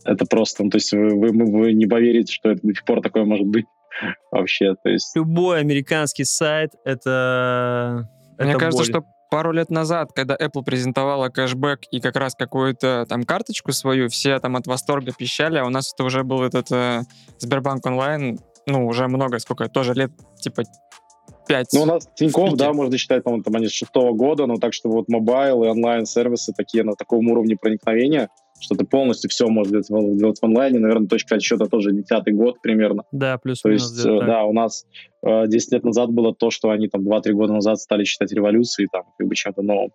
Это 0.06 0.26
просто, 0.26 0.64
ну, 0.64 0.70
то 0.70 0.78
есть 0.78 0.94
вы, 0.94 1.10
вы, 1.10 1.32
вы 1.32 1.74
не 1.74 1.86
поверите, 1.86 2.32
что 2.32 2.52
это 2.52 2.62
до 2.64 2.74
сих 2.74 2.86
пор 2.86 3.02
такое 3.02 3.26
может 3.26 3.46
быть 3.46 3.66
вообще. 4.32 4.76
То 4.84 4.90
есть... 4.90 5.16
Любой 5.16 5.60
американский 5.60 6.24
сайт— 6.24 6.72
это... 6.86 8.10
Мне 8.38 8.52
это 8.52 8.60
кажется, 8.60 8.84
боль. 8.84 9.02
что 9.02 9.16
пару 9.32 9.52
лет 9.52 9.70
назад, 9.70 10.12
когда 10.14 10.36
Apple 10.36 10.64
презентовала 10.64 11.30
кэшбэк 11.30 11.86
и 11.92 12.00
как 12.00 12.16
раз 12.16 12.36
какую-то 12.36 13.06
там 13.08 13.24
карточку 13.24 13.72
свою, 13.72 14.10
все 14.10 14.40
там 14.40 14.56
от 14.56 14.68
восторга 14.68 15.12
пищали, 15.18 15.58
а 15.58 15.66
у 15.66 15.70
нас 15.70 15.94
это 15.94 16.04
уже 16.04 16.24
был 16.24 16.44
этот 16.44 16.72
э, 16.72 17.02
Сбербанк 17.40 17.86
онлайн, 17.86 18.40
ну, 18.68 18.86
уже 18.88 19.08
много, 19.08 19.40
сколько, 19.40 19.70
тоже 19.70 19.94
лет, 19.94 20.12
типа, 20.40 20.64
5. 21.48 21.68
Ну, 21.74 21.82
у 21.84 21.86
нас 21.86 22.10
Тинькофф, 22.16 22.54
да, 22.54 22.74
можно 22.74 22.98
считать, 22.98 23.24
по-моему, 23.24 23.44
там 23.44 23.56
они 23.56 23.68
с 23.68 23.72
шестого 23.72 24.14
года, 24.14 24.46
но 24.48 24.58
так 24.58 24.74
что 24.74 24.90
вот 24.90 25.08
mobile 25.08 25.64
и 25.64 25.68
онлайн-сервисы 25.68 26.54
такие 26.56 26.84
на 26.84 26.96
таком 26.96 27.28
уровне 27.28 27.56
проникновения— 27.56 28.30
что 28.60 28.76
ты 28.76 28.86
полностью 28.86 29.30
все 29.30 29.48
можешь 29.48 29.72
делать, 29.72 30.18
делать 30.18 30.40
в 30.40 30.44
онлайне. 30.44 30.80
Наверное, 30.80 31.08
точка 31.08 31.36
отсчета 31.36 31.66
тоже 31.66 31.92
десятый 31.92 32.34
год 32.34 32.62
примерно. 32.62 33.04
Да, 33.12 33.38
плюс 33.38 33.62
То 33.62 33.70
есть, 33.70 34.04
да, 34.04 34.26
да, 34.26 34.44
у 34.44 34.54
нас 34.54 34.86
э, 35.26 35.48
10 35.48 35.72
лет 35.74 35.84
назад 35.84 36.12
было 36.12 36.34
то, 36.34 36.50
что 36.50 36.70
они 36.70 36.88
там 36.88 37.02
2-3 37.02 37.32
года 37.34 37.54
назад 37.54 37.80
стали 37.80 38.04
считать 38.06 38.32
революцией, 38.32 38.88
там, 38.92 39.04
как 39.18 39.28
бы 39.28 39.36
чем-то 39.36 39.62
новым. 39.62 39.92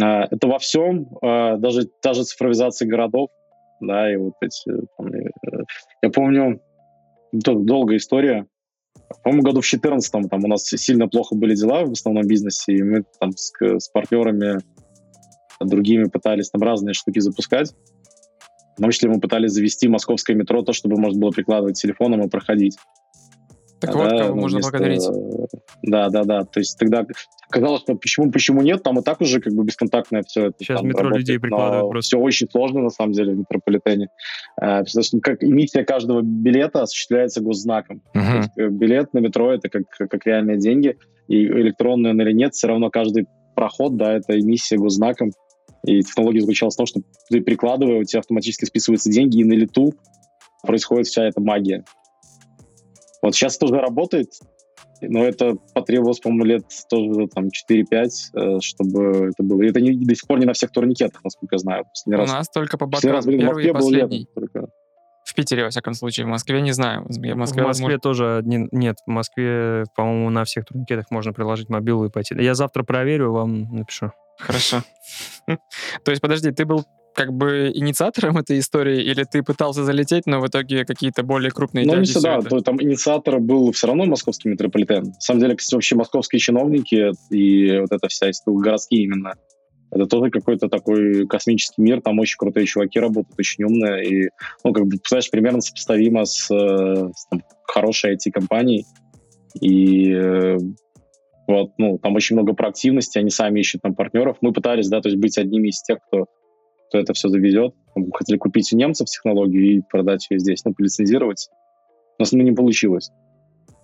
Э, 0.00 0.26
это 0.30 0.46
во 0.46 0.58
всем, 0.58 1.08
э, 1.22 1.56
даже, 1.58 1.88
даже 2.02 2.24
цифровизация 2.24 2.88
городов, 2.88 3.30
да, 3.80 4.12
и 4.12 4.16
вот 4.16 4.34
эти, 4.40 4.70
там, 4.96 5.08
э, 5.08 5.30
я 6.02 6.10
помню, 6.10 6.60
долгая 7.32 7.98
история, 7.98 8.46
по-моему, 9.22 9.42
году 9.42 9.60
в 9.60 9.66
14 9.66 10.28
там 10.30 10.44
у 10.44 10.48
нас 10.48 10.64
сильно 10.64 11.08
плохо 11.08 11.34
были 11.34 11.54
дела 11.54 11.84
в 11.84 11.92
основном 11.92 12.26
бизнесе, 12.26 12.72
и 12.72 12.82
мы 12.82 13.04
там 13.20 13.32
с, 13.36 13.52
с 13.60 13.88
партнерами 13.88 14.60
другими 15.60 16.04
пытались 16.04 16.50
там 16.50 16.62
разные 16.62 16.94
штуки 16.94 17.20
запускать. 17.20 17.74
В 18.76 18.80
том 18.82 18.90
числе 18.90 19.08
мы 19.08 19.20
пытались 19.20 19.52
завести 19.52 19.88
московское 19.88 20.36
метро, 20.36 20.62
то, 20.62 20.72
чтобы 20.72 20.96
можно 20.96 21.20
было 21.20 21.30
прикладывать 21.30 21.80
телефоном 21.80 22.22
и 22.22 22.28
проходить. 22.28 22.76
Так 23.80 23.94
а 23.94 23.98
вот, 23.98 24.10
кого 24.10 24.34
ну, 24.34 24.40
можно 24.40 24.58
вместо... 24.58 24.70
благодарить. 24.70 25.02
Да, 25.82 26.08
да, 26.08 26.24
да. 26.24 26.44
То 26.44 26.60
есть 26.60 26.78
тогда 26.78 27.04
казалось, 27.50 27.82
что 27.82 27.94
почему, 27.94 28.30
почему 28.30 28.62
нет, 28.62 28.82
там 28.82 28.98
и 28.98 29.02
так 29.02 29.20
уже 29.20 29.40
как 29.40 29.52
бы 29.52 29.64
бесконтактное 29.64 30.22
все 30.26 30.46
это. 30.46 30.56
Сейчас 30.58 30.82
метро 30.82 31.02
работает, 31.02 31.20
людей 31.20 31.38
прикладывают 31.38 31.90
просто. 31.90 32.16
Все 32.16 32.18
очень 32.18 32.48
сложно, 32.50 32.80
на 32.80 32.90
самом 32.90 33.12
деле, 33.12 33.34
в 33.34 33.38
метрополитене. 33.38 34.08
Потому 34.56 34.84
что 34.86 35.20
как 35.20 35.42
эмиссия 35.42 35.84
каждого 35.84 36.22
билета 36.22 36.82
осуществляется 36.82 37.42
госзнаком. 37.42 38.02
Uh-huh. 38.14 38.38
есть, 38.38 38.58
э, 38.58 38.68
билет 38.68 39.12
на 39.12 39.18
метро— 39.18 39.52
это 39.54 39.68
как, 39.68 39.84
как 39.88 40.26
реальные 40.26 40.58
деньги, 40.58 40.96
и 41.28 41.44
электронный 41.44 42.10
он 42.10 42.20
или 42.20 42.32
нет, 42.32 42.54
все 42.54 42.68
равно 42.68 42.90
каждый 42.90 43.26
проход, 43.54 43.96
да, 43.96 44.14
это 44.14 44.38
эмиссия 44.38 44.78
госзнаком. 44.78 45.32
И 45.86 46.00
технология 46.00 46.40
заключалась 46.40 46.74
в 46.74 46.78
том, 46.78 46.86
что 46.86 47.00
ты 47.28 47.40
прикладывая, 47.42 48.00
у 48.00 48.04
тебя 48.04 48.20
автоматически 48.20 48.64
списываются 48.64 49.10
деньги, 49.10 49.40
и 49.40 49.44
на 49.44 49.52
лету 49.52 49.94
происходит 50.62 51.06
вся 51.06 51.24
эта 51.24 51.40
магия. 51.40 51.84
Вот 53.22 53.34
сейчас 53.34 53.56
это 53.56 53.66
уже 53.66 53.76
работает, 53.76 54.30
но 55.00 55.24
это 55.24 55.56
потребовалось, 55.74 56.20
по-моему, 56.20 56.44
лет 56.44 56.64
тоже 56.88 57.28
там 57.28 57.46
4-5, 57.46 58.08
э, 58.34 58.60
чтобы 58.60 59.30
это 59.30 59.42
было. 59.42 59.62
И 59.62 59.68
это 59.68 59.80
не, 59.80 60.04
до 60.04 60.14
сих 60.14 60.26
пор 60.26 60.38
не 60.38 60.46
на 60.46 60.52
всех 60.52 60.70
турникетах, 60.70 61.22
насколько 61.22 61.54
я 61.54 61.58
знаю. 61.58 61.84
У 62.06 62.10
раз. 62.10 62.32
нас 62.32 62.48
только 62.48 62.78
по 62.78 62.86
раз, 62.86 63.26
блин, 63.26 63.40
первый 63.40 63.66
и 63.66 63.72
последний. 63.72 64.28
Только. 64.34 64.68
В 65.34 65.36
Питере, 65.36 65.64
во 65.64 65.70
всяком 65.70 65.94
случае. 65.94 66.26
В 66.26 66.28
Москве 66.28 66.60
не 66.60 66.70
знаю. 66.70 67.02
В 67.02 67.08
Москве, 67.08 67.34
в 67.34 67.36
Москве 67.36 67.64
возможно... 67.64 67.98
тоже 67.98 68.40
не, 68.44 68.68
нет. 68.70 68.98
В 69.04 69.10
Москве, 69.10 69.82
по-моему, 69.96 70.30
на 70.30 70.44
всех 70.44 70.64
турникетах 70.64 71.10
можно 71.10 71.32
приложить 71.32 71.68
мобилу 71.68 72.04
и 72.04 72.08
пойти. 72.08 72.36
Я 72.38 72.54
завтра 72.54 72.84
проверю, 72.84 73.32
вам 73.32 73.62
напишу. 73.74 74.12
Хорошо. 74.38 74.84
То 75.46 76.10
есть, 76.12 76.22
подожди, 76.22 76.52
ты 76.52 76.64
был 76.64 76.84
как 77.16 77.32
бы 77.32 77.72
инициатором 77.74 78.38
этой 78.38 78.60
истории, 78.60 79.02
или 79.02 79.24
ты 79.24 79.42
пытался 79.42 79.82
залететь, 79.82 80.26
но 80.26 80.40
в 80.40 80.46
итоге 80.46 80.84
какие-то 80.84 81.24
более 81.24 81.50
крупные 81.50 81.84
Ну, 81.84 81.96
не 81.96 82.04
всегда. 82.04 82.40
То, 82.40 82.60
там 82.60 82.80
инициатор 82.80 83.40
был 83.40 83.72
все 83.72 83.88
равно 83.88 84.04
московский 84.04 84.48
метрополитен. 84.50 85.04
На 85.04 85.20
самом 85.20 85.40
деле, 85.40 85.56
кстати, 85.56 85.74
вообще 85.74 85.96
московские 85.96 86.38
чиновники 86.38 87.10
и 87.30 87.80
вот 87.80 87.90
эта 87.90 88.06
вся 88.08 88.30
история, 88.30 88.58
городские 88.58 89.04
именно, 89.04 89.34
это 89.94 90.06
тоже 90.06 90.30
какой-то 90.30 90.68
такой 90.68 91.26
космический 91.26 91.80
мир, 91.80 92.00
там 92.02 92.18
очень 92.18 92.36
крутые 92.36 92.66
чуваки 92.66 92.98
работают, 92.98 93.38
очень 93.38 93.64
умные, 93.64 94.04
и, 94.04 94.30
ну, 94.64 94.72
как 94.72 94.86
бы, 94.86 94.96
знаешь, 95.08 95.30
примерно 95.30 95.60
сопоставимо 95.60 96.24
с, 96.24 96.50
э, 96.50 97.10
с 97.14 97.26
там, 97.26 97.42
хорошей 97.66 98.16
IT-компанией, 98.16 98.86
и 99.60 100.12
э, 100.12 100.58
вот, 101.46 101.72
ну, 101.78 101.98
там 101.98 102.14
очень 102.14 102.36
много 102.36 102.54
проактивности, 102.54 103.18
они 103.18 103.30
сами 103.30 103.60
ищут 103.60 103.82
там 103.82 103.94
партнеров. 103.94 104.38
Мы 104.40 104.52
пытались, 104.52 104.88
да, 104.88 105.00
то 105.00 105.08
есть 105.08 105.20
быть 105.20 105.38
одними 105.38 105.68
из 105.68 105.80
тех, 105.82 105.98
кто 106.06 106.26
кто 106.94 107.00
это 107.00 107.12
все 107.12 107.28
завезет. 107.28 107.74
Мы 107.96 108.10
хотели 108.12 108.38
купить 108.38 108.72
у 108.72 108.76
немцев 108.76 109.08
технологию 109.08 109.78
и 109.78 109.80
продать 109.80 110.26
ее 110.30 110.38
здесь, 110.38 110.64
ну, 110.64 110.74
полицензировать. 110.74 111.48
У 112.18 112.22
нас 112.22 112.30
ну, 112.30 112.42
не 112.42 112.52
получилось. 112.52 113.10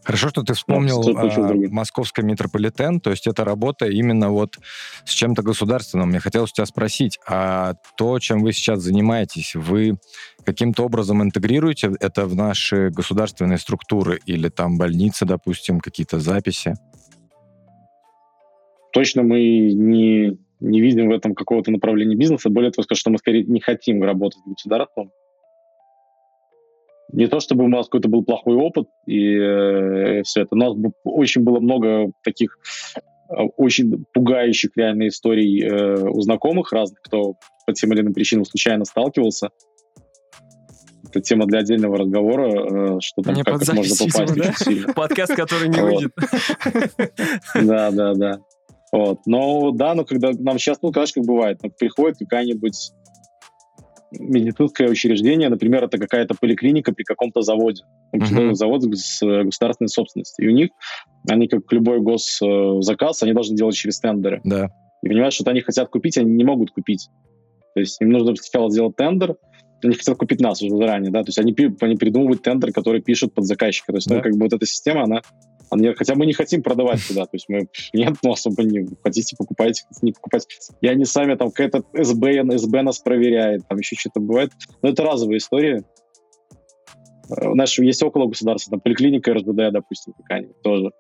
Хорошо, 0.03 0.31
что 0.31 0.43
ты 0.43 0.55
вспомнил 0.55 1.03
э, 1.03 1.69
московский 1.69 2.23
метрополитен, 2.23 3.01
то 3.01 3.11
есть 3.11 3.27
это 3.27 3.45
работа 3.45 3.87
именно 3.87 4.31
вот 4.31 4.59
с 5.05 5.11
чем-то 5.11 5.43
государственным. 5.43 6.13
Я 6.13 6.21
хотел 6.21 6.45
у 6.45 6.47
тебя 6.47 6.65
спросить, 6.65 7.19
а 7.29 7.75
то, 7.97 8.19
чем 8.19 8.43
вы 8.43 8.53
сейчас 8.53 8.81
занимаетесь, 8.81 9.55
вы 9.55 9.99
каким-то 10.45 10.85
образом 10.85 11.23
интегрируете 11.23 11.93
это 12.01 12.27
в 12.27 12.35
наши 12.35 12.91
государственные 12.91 13.59
структуры 13.59 14.21
или 14.25 14.49
там 14.49 14.79
больницы, 14.79 15.27
допустим, 15.27 15.81
какие-то 15.81 16.19
записи? 16.19 16.75
Точно 18.93 19.23
мы 19.23 19.73
не 19.73 20.39
не 20.61 20.81
видим 20.81 21.09
в 21.09 21.13
этом 21.13 21.35
какого-то 21.35 21.71
направления 21.71 22.17
бизнеса. 22.17 22.51
Более 22.51 22.71
того, 22.71 22.85
скажу, 22.85 23.01
что 23.01 23.11
мы 23.11 23.19
скорее 23.19 23.45
не 23.45 23.61
хотим 23.61 24.03
работать 24.03 24.41
с 24.45 24.49
государством. 24.49 25.11
Не 27.13 27.27
то, 27.27 27.41
чтобы 27.41 27.65
у 27.65 27.69
нас 27.69 27.87
какой-то 27.87 28.09
был 28.09 28.25
плохой 28.25 28.55
опыт 28.55 28.89
и 29.07 29.37
э, 29.37 30.23
все 30.25 30.43
это. 30.43 30.55
У 30.55 30.57
нас 30.57 30.75
очень 31.05 31.43
было 31.43 31.61
много 31.61 32.13
таких 32.23 32.59
э, 33.31 33.43
очень 33.57 34.05
пугающих 34.13 34.71
реально 34.77 35.09
историй 35.09 35.63
э, 35.63 36.09
у 36.09 36.21
знакомых 36.21 36.73
разных, 36.73 37.01
кто 37.03 37.35
по 37.67 37.73
тем 37.73 37.93
или 37.93 38.01
иным 38.01 38.15
причинам 38.15 38.45
случайно 38.45 38.85
сталкивался. 38.85 39.51
Это 41.09 41.21
тема 41.23 41.47
для 41.47 41.61
отдельного 41.61 41.99
разговора, 41.99 42.97
э, 42.97 42.99
что 43.01 43.23
там 43.23 43.35
Мне 43.35 43.45
как 43.45 43.55
можно 43.73 43.95
попасть 43.97 44.35
да? 44.35 44.43
очень 44.43 44.55
сильно. 44.57 44.93
Подкаст, 44.95 45.35
который 45.35 45.69
не 45.69 45.81
выйдет. 45.81 46.13
Да, 47.55 47.91
да, 47.91 48.15
да. 48.15 48.39
Вот. 48.93 49.21
Но 49.27 49.71
да, 49.73 49.95
но 49.95 50.05
когда 50.05 50.31
нам 50.39 50.59
сейчас, 50.59 50.79
ну, 50.83 50.93
конечно, 50.93 51.23
как 51.23 51.29
бывает, 51.29 51.59
ну, 51.63 51.71
приходит 51.71 52.19
какая-нибудь 52.19 52.93
медицинское 54.13 54.89
учреждение, 54.89 55.49
например, 55.49 55.85
это 55.85 55.99
какая-то 55.99 56.35
поликлиника 56.35 56.93
при 56.93 57.05
каком-то 57.05 57.43
заводе, 57.43 57.85
uh-huh. 58.15 58.55
завод 58.55 58.83
с 58.83 59.21
государственной 59.21 59.89
собственностью. 59.89 60.47
И 60.47 60.49
у 60.49 60.53
них, 60.53 60.71
они 61.29 61.49
как 61.49 61.71
любой 61.73 62.01
госзаказ, 62.01 63.23
они 63.23 63.33
должны 63.33 63.57
делать 63.57 63.77
через 63.77 64.01
тендеры. 64.01 64.41
Да. 64.45 64.71
И 65.03 65.09
понимаешь, 65.09 65.35
что 65.35 65.51
они 65.51 65.61
хотят 65.61 65.89
купить, 65.89 66.19
они 66.19 66.33
не 66.33 66.45
могут 66.45 66.73
купить. 66.73 67.09
То 67.75 67.81
есть 67.81 68.01
им 68.01 68.11
нужно 68.11 68.35
сначала 68.37 68.71
сделать 68.71 68.97
тендер, 68.97 69.37
они 69.83 69.95
хотят 69.95 70.17
купить 70.19 70.41
нас 70.41 70.61
уже 70.63 70.77
заранее, 70.77 71.11
да, 71.11 71.23
то 71.23 71.29
есть 71.29 71.39
они, 71.39 71.57
они 71.81 71.97
придумывают 71.97 72.43
тендер, 72.43 72.73
который 72.73 73.01
пишут 73.01 73.33
под 73.33 73.47
заказчика. 73.47 73.93
То 73.93 73.97
есть, 73.97 74.09
ну, 74.09 74.17
да. 74.17 74.19
ну, 74.19 74.23
как 74.25 74.33
бы 74.35 74.41
вот 74.45 74.53
эта 74.53 74.67
система, 74.67 75.05
она 75.05 75.23
а 75.71 75.77
мне, 75.77 75.95
хотя 75.95 76.17
мы 76.17 76.27
не 76.27 76.33
хотим 76.33 76.63
продавать 76.63 77.01
туда, 77.07 77.23
то 77.23 77.31
есть 77.35 77.49
мы, 77.49 77.69
нет, 77.93 78.15
ну, 78.25 78.33
особо 78.33 78.65
не 78.65 78.89
хотите, 79.03 79.37
покупайте, 79.37 79.85
не 80.03 80.13
покупать. 80.13 80.47
И 80.81 80.89
они 80.89 81.05
сами 81.05 81.37
там, 81.37 81.51
какая-то 81.51 81.85
СБ, 81.95 82.59
СБ 82.59 82.83
нас 82.83 82.99
проверяет, 82.99 83.67
там 83.69 83.79
еще 83.79 83.95
что-то 83.97 84.21
бывает. 84.21 84.51
Но 84.83 84.89
это 84.89 85.05
разовая 85.05 85.39
история. 85.39 85.85
Э, 87.31 87.49
у 87.49 87.55
нас 87.55 87.79
есть 87.79 88.03
около 88.03 88.27
государства, 88.27 88.73
там 88.73 88.81
поликлиника 88.81 89.33
РЖД, 89.33 89.73
допустим, 89.73 90.13
какая-нибудь 90.15 90.61
тоже. 90.63 90.91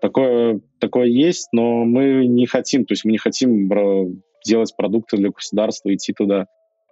Такое, 0.00 0.60
такое 0.78 1.06
есть, 1.06 1.48
но 1.52 1.84
мы 1.84 2.26
не 2.26 2.46
хотим, 2.46 2.84
то 2.84 2.92
есть 2.92 3.04
мы 3.04 3.12
не 3.12 3.18
хотим 3.18 3.68
делать 4.44 4.74
продукты 4.76 5.16
для 5.16 5.30
государства, 5.30 5.92
идти 5.92 6.12
туда 6.12 6.46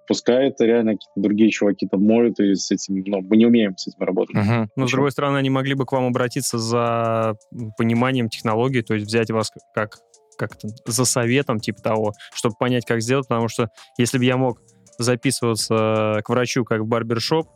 Пускай 0.06 0.49
это 0.49 0.64
реально 0.64 0.92
какие-то 0.92 1.21
другие 1.21 1.50
чуваки 1.50 1.87
там 1.87 2.04
моют, 2.04 2.40
и 2.40 2.54
с 2.54 2.71
этим, 2.71 3.02
ну, 3.06 3.21
мы 3.23 3.37
не 3.37 3.47
умеем 3.47 3.76
с 3.76 3.87
этим 3.87 4.00
работать. 4.00 4.37
Uh-huh. 4.37 4.66
Но, 4.76 4.87
с 4.87 4.90
другой 4.90 5.12
стороны, 5.12 5.38
они 5.38 5.50
могли 5.50 5.75
бы 5.75 5.87
к 5.87 5.92
вам 5.92 6.06
обратиться 6.06 6.59
за 6.59 7.37
пониманием 7.76 8.28
технологий, 8.28 8.82
то 8.82 8.94
есть 8.94 9.06
взять 9.06 9.30
вас 9.30 9.50
как 9.75 9.99
как 10.38 10.56
то 10.56 10.68
за 10.87 11.04
советом, 11.04 11.61
типа 11.61 11.82
того, 11.82 12.14
чтобы 12.35 12.56
понять, 12.59 12.87
как 12.87 13.02
сделать, 13.02 13.28
потому 13.28 13.49
что 13.49 13.68
если 13.99 14.18
бы 14.18 14.25
я 14.25 14.37
мог 14.37 14.61
записываться 14.99 16.21
к 16.25 16.28
врачу 16.28 16.64
как 16.64 16.80
в 16.80 16.87
барбершоп, 16.87 17.49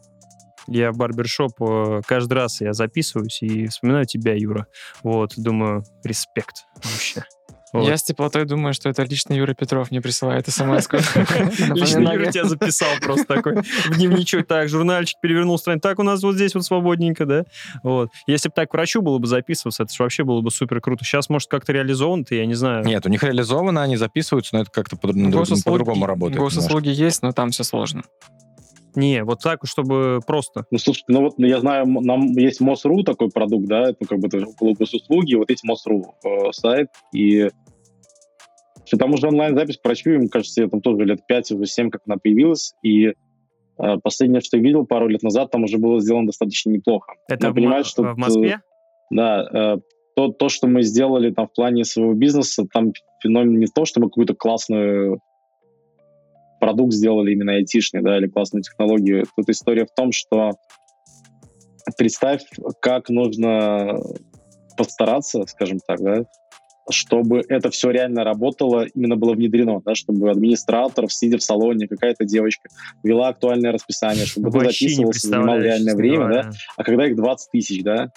я 0.68 0.92
в 0.92 0.96
барбершоп 0.96 1.52
э, 1.60 2.00
каждый 2.06 2.34
раз 2.34 2.60
я 2.60 2.72
записываюсь 2.72 3.40
и 3.42 3.66
вспоминаю 3.66 4.04
тебя, 4.04 4.34
Юра. 4.34 4.66
Вот, 5.02 5.34
думаю, 5.36 5.84
респект 6.02 6.64
вообще. 6.76 7.24
Вот. 7.80 7.88
Я 7.88 7.96
с 7.96 8.02
теплотой 8.02 8.44
думаю, 8.44 8.74
что 8.74 8.88
это 8.88 9.02
лично 9.04 9.34
Юра 9.34 9.54
Петров 9.54 9.90
мне 9.90 10.00
присылает 10.00 10.46
смс 10.48 10.88
Лично 10.92 12.12
Юра 12.12 12.32
тебя 12.32 12.44
записал 12.44 12.88
просто 13.00 13.26
такой 13.26 13.62
в 13.62 13.96
дневничок. 13.96 14.46
Так, 14.46 14.68
журнальчик 14.68 15.18
перевернул 15.20 15.58
страницу. 15.58 15.82
Так, 15.82 15.98
у 15.98 16.02
нас 16.02 16.22
вот 16.22 16.34
здесь 16.34 16.54
вот 16.54 16.64
свободненько, 16.64 17.26
да? 17.26 17.44
Вот. 17.82 18.10
Если 18.26 18.48
бы 18.48 18.54
так 18.54 18.70
к 18.70 18.74
врачу 18.74 19.02
было 19.02 19.18
бы 19.18 19.26
записываться, 19.26 19.82
это 19.82 19.94
же 19.94 20.02
вообще 20.02 20.24
было 20.24 20.40
бы 20.40 20.50
супер 20.50 20.80
круто. 20.80 21.04
Сейчас, 21.04 21.28
может, 21.28 21.48
как-то 21.48 21.72
реализовано, 21.72 22.24
ты, 22.24 22.36
я 22.36 22.46
не 22.46 22.54
знаю. 22.54 22.84
Нет, 22.84 23.04
у 23.06 23.08
них 23.08 23.22
реализовано, 23.22 23.82
они 23.82 23.96
записываются, 23.96 24.54
но 24.54 24.62
это 24.62 24.70
как-то 24.70 24.96
по-другому 24.96 26.06
работает. 26.06 26.40
Госуслуги 26.40 26.88
есть, 26.88 27.22
но 27.22 27.32
там 27.32 27.50
все 27.50 27.64
сложно. 27.64 28.02
Не, 28.96 29.24
вот 29.24 29.42
так, 29.42 29.60
чтобы 29.64 30.20
просто. 30.26 30.64
Ну, 30.70 30.78
слушай, 30.78 31.04
ну 31.08 31.20
вот 31.20 31.34
я 31.36 31.60
знаю, 31.60 31.86
нам 31.86 32.32
есть 32.32 32.60
МОСРУ 32.60 33.02
такой 33.04 33.28
продукт, 33.28 33.66
да, 33.66 33.88
ну, 33.88 34.06
как 34.08 34.18
бы 34.18 34.28
это 34.28 34.46
госуслуги, 34.58 35.34
вот 35.34 35.50
эти 35.50 35.64
МОСРУ 35.66 36.14
э, 36.24 36.52
сайт, 36.52 36.88
и 37.12 37.50
там 38.90 39.12
уже 39.14 39.26
онлайн-запись 39.28 39.78
про 39.78 39.94
мне 40.04 40.28
кажется, 40.28 40.62
я 40.62 40.68
там 40.68 40.80
тоже 40.80 41.04
лет 41.04 41.26
5 41.26 41.52
уже 41.52 41.66
7, 41.66 41.90
как 41.90 42.02
она 42.06 42.16
появилась, 42.16 42.74
и 42.82 43.06
э, 43.06 43.14
последнее, 44.02 44.40
что 44.40 44.56
я 44.56 44.62
видел 44.62 44.86
пару 44.86 45.08
лет 45.08 45.22
назад, 45.22 45.50
там 45.50 45.64
уже 45.64 45.78
было 45.78 46.00
сделано 46.00 46.26
достаточно 46.26 46.70
неплохо. 46.70 47.14
Это 47.28 47.50
в, 47.50 47.58
м- 47.58 47.84
что 47.84 48.02
в 48.02 48.16
Москве? 48.16 48.60
Да, 49.10 49.48
э, 49.52 49.76
то, 50.14 50.28
то, 50.28 50.48
что 50.48 50.66
мы 50.66 50.82
сделали 50.82 51.30
там 51.30 51.48
в 51.48 51.52
плане 51.52 51.84
своего 51.84 52.14
бизнеса, 52.14 52.66
там 52.72 52.92
феномен 53.22 53.58
не 53.58 53.66
в 53.66 53.72
том, 53.72 53.84
что 53.84 54.00
мы 54.00 54.06
какую-то 54.06 54.34
классную 54.34 55.20
продукт 56.60 56.92
сделали 56.94 57.32
именно 57.32 57.52
айтишный, 57.52 58.02
да, 58.02 58.16
или 58.16 58.28
классную 58.28 58.62
технологию. 58.62 59.26
Тут 59.36 59.48
история 59.50 59.84
в 59.84 59.94
том, 59.94 60.12
что 60.12 60.52
представь, 61.98 62.42
как 62.80 63.10
нужно 63.10 64.00
постараться, 64.76 65.44
скажем 65.46 65.80
так, 65.86 66.00
да, 66.00 66.24
чтобы 66.90 67.42
это 67.48 67.70
все 67.70 67.90
реально 67.90 68.24
работало, 68.24 68.86
именно 68.94 69.16
было 69.16 69.34
внедрено, 69.34 69.80
да, 69.84 69.94
чтобы 69.94 70.30
администратор, 70.30 71.10
сидя 71.10 71.38
в 71.38 71.42
салоне, 71.42 71.88
какая-то 71.88 72.24
девочка 72.24 72.68
вела 73.02 73.28
актуальное 73.28 73.72
расписание, 73.72 74.26
чтобы 74.26 74.50
ты 74.50 74.60
записывался, 74.60 75.28
занимал 75.28 75.58
реальное 75.58 75.94
время, 75.94 76.28
да, 76.28 76.50
а 76.76 76.84
когда 76.84 77.06
их 77.06 77.16
20 77.16 77.50
тысяч, 77.50 77.82
да, 77.82 78.10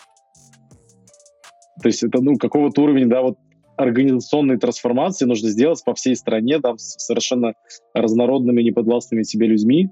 то 1.81 1.87
есть 1.87 2.03
это, 2.03 2.21
ну, 2.21 2.35
какого-то 2.37 2.81
уровня, 2.83 3.07
да, 3.07 3.21
вот 3.21 3.37
организационные 3.77 4.59
трансформации 4.59 5.25
нужно 5.25 5.49
сделать 5.49 5.81
по 5.85 5.95
всей 5.95 6.15
стране, 6.15 6.59
там, 6.59 6.77
с 6.77 6.95
совершенно 6.97 7.53
разнородными, 7.93 8.61
неподвластными 8.61 9.23
себе 9.23 9.47
людьми, 9.47 9.89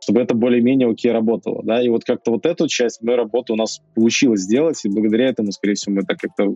чтобы 0.00 0.20
это 0.20 0.34
более-менее 0.34 0.88
окей 0.88 1.10
работало, 1.10 1.62
да, 1.64 1.82
и 1.82 1.88
вот 1.88 2.04
как-то 2.04 2.30
вот 2.30 2.46
эту 2.46 2.68
часть 2.68 3.02
мы 3.02 3.16
работу 3.16 3.54
у 3.54 3.56
нас 3.56 3.80
получилось 3.94 4.42
сделать, 4.42 4.80
и 4.84 4.88
благодаря 4.88 5.28
этому, 5.28 5.50
скорее 5.50 5.74
всего, 5.74 5.96
мы 5.96 6.02
так 6.02 6.18
как-то 6.18 6.52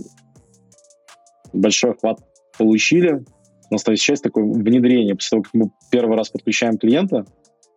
большой 1.52 1.92
охват 1.92 2.18
получили. 2.56 3.24
У 3.70 3.74
нас 3.74 3.86
есть 3.88 4.02
часть 4.02 4.22
такое 4.22 4.44
внедрение, 4.44 5.14
после 5.14 5.30
того, 5.30 5.42
как 5.42 5.54
мы 5.54 5.70
первый 5.90 6.16
раз 6.16 6.30
подключаем 6.30 6.78
клиента, 6.78 7.26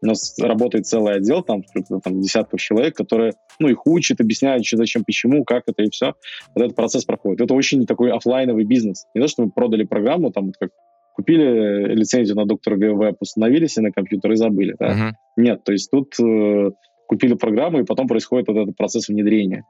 у 0.02 0.08
нас 0.08 0.36
работает 0.40 0.88
целый 0.88 1.16
отдел, 1.16 1.44
там, 1.44 1.64
там 2.04 2.22
десятков 2.22 2.60
человек, 2.60 2.96
которые, 2.96 3.34
ну, 3.60 3.68
их 3.68 3.86
учат, 3.86 4.20
объясняют, 4.20 4.66
что, 4.66 4.78
зачем, 4.78 5.04
почему, 5.04 5.44
как 5.44 5.64
это 5.68 5.84
и 5.84 5.90
все. 5.92 6.14
Вот 6.56 6.64
этот 6.64 6.76
процесс 6.76 7.06
проходит. 7.06 7.42
Это 7.42 7.54
очень 7.54 7.86
такой 7.86 8.12
офлайновый 8.12 8.66
бизнес. 8.66 9.06
Не 9.14 9.22
то, 9.22 9.28
что 9.28 9.44
мы 9.44 9.52
продали 9.52 9.84
программу, 9.84 10.32
там, 10.32 10.54
как 10.60 10.72
купили 11.14 11.94
лицензию 11.94 12.36
на 12.36 12.46
доктор 12.46 12.76
веб, 12.76 13.18
установили 13.20 13.68
себе 13.68 13.88
на 13.88 13.92
компьютер 13.92 14.32
и 14.32 14.36
забыли. 14.36 14.76
Да? 14.80 14.88
Uh-huh. 14.88 15.12
Нет, 15.38 15.64
то 15.64 15.72
есть 15.72 15.92
тут 15.92 16.14
э, 16.20 16.72
купили 17.08 17.34
программу, 17.34 17.82
и 17.82 17.86
потом 17.86 18.08
происходит 18.08 18.48
вот 18.48 18.58
этот 18.58 18.78
процесс 18.78 19.08
внедрения. 19.08 19.66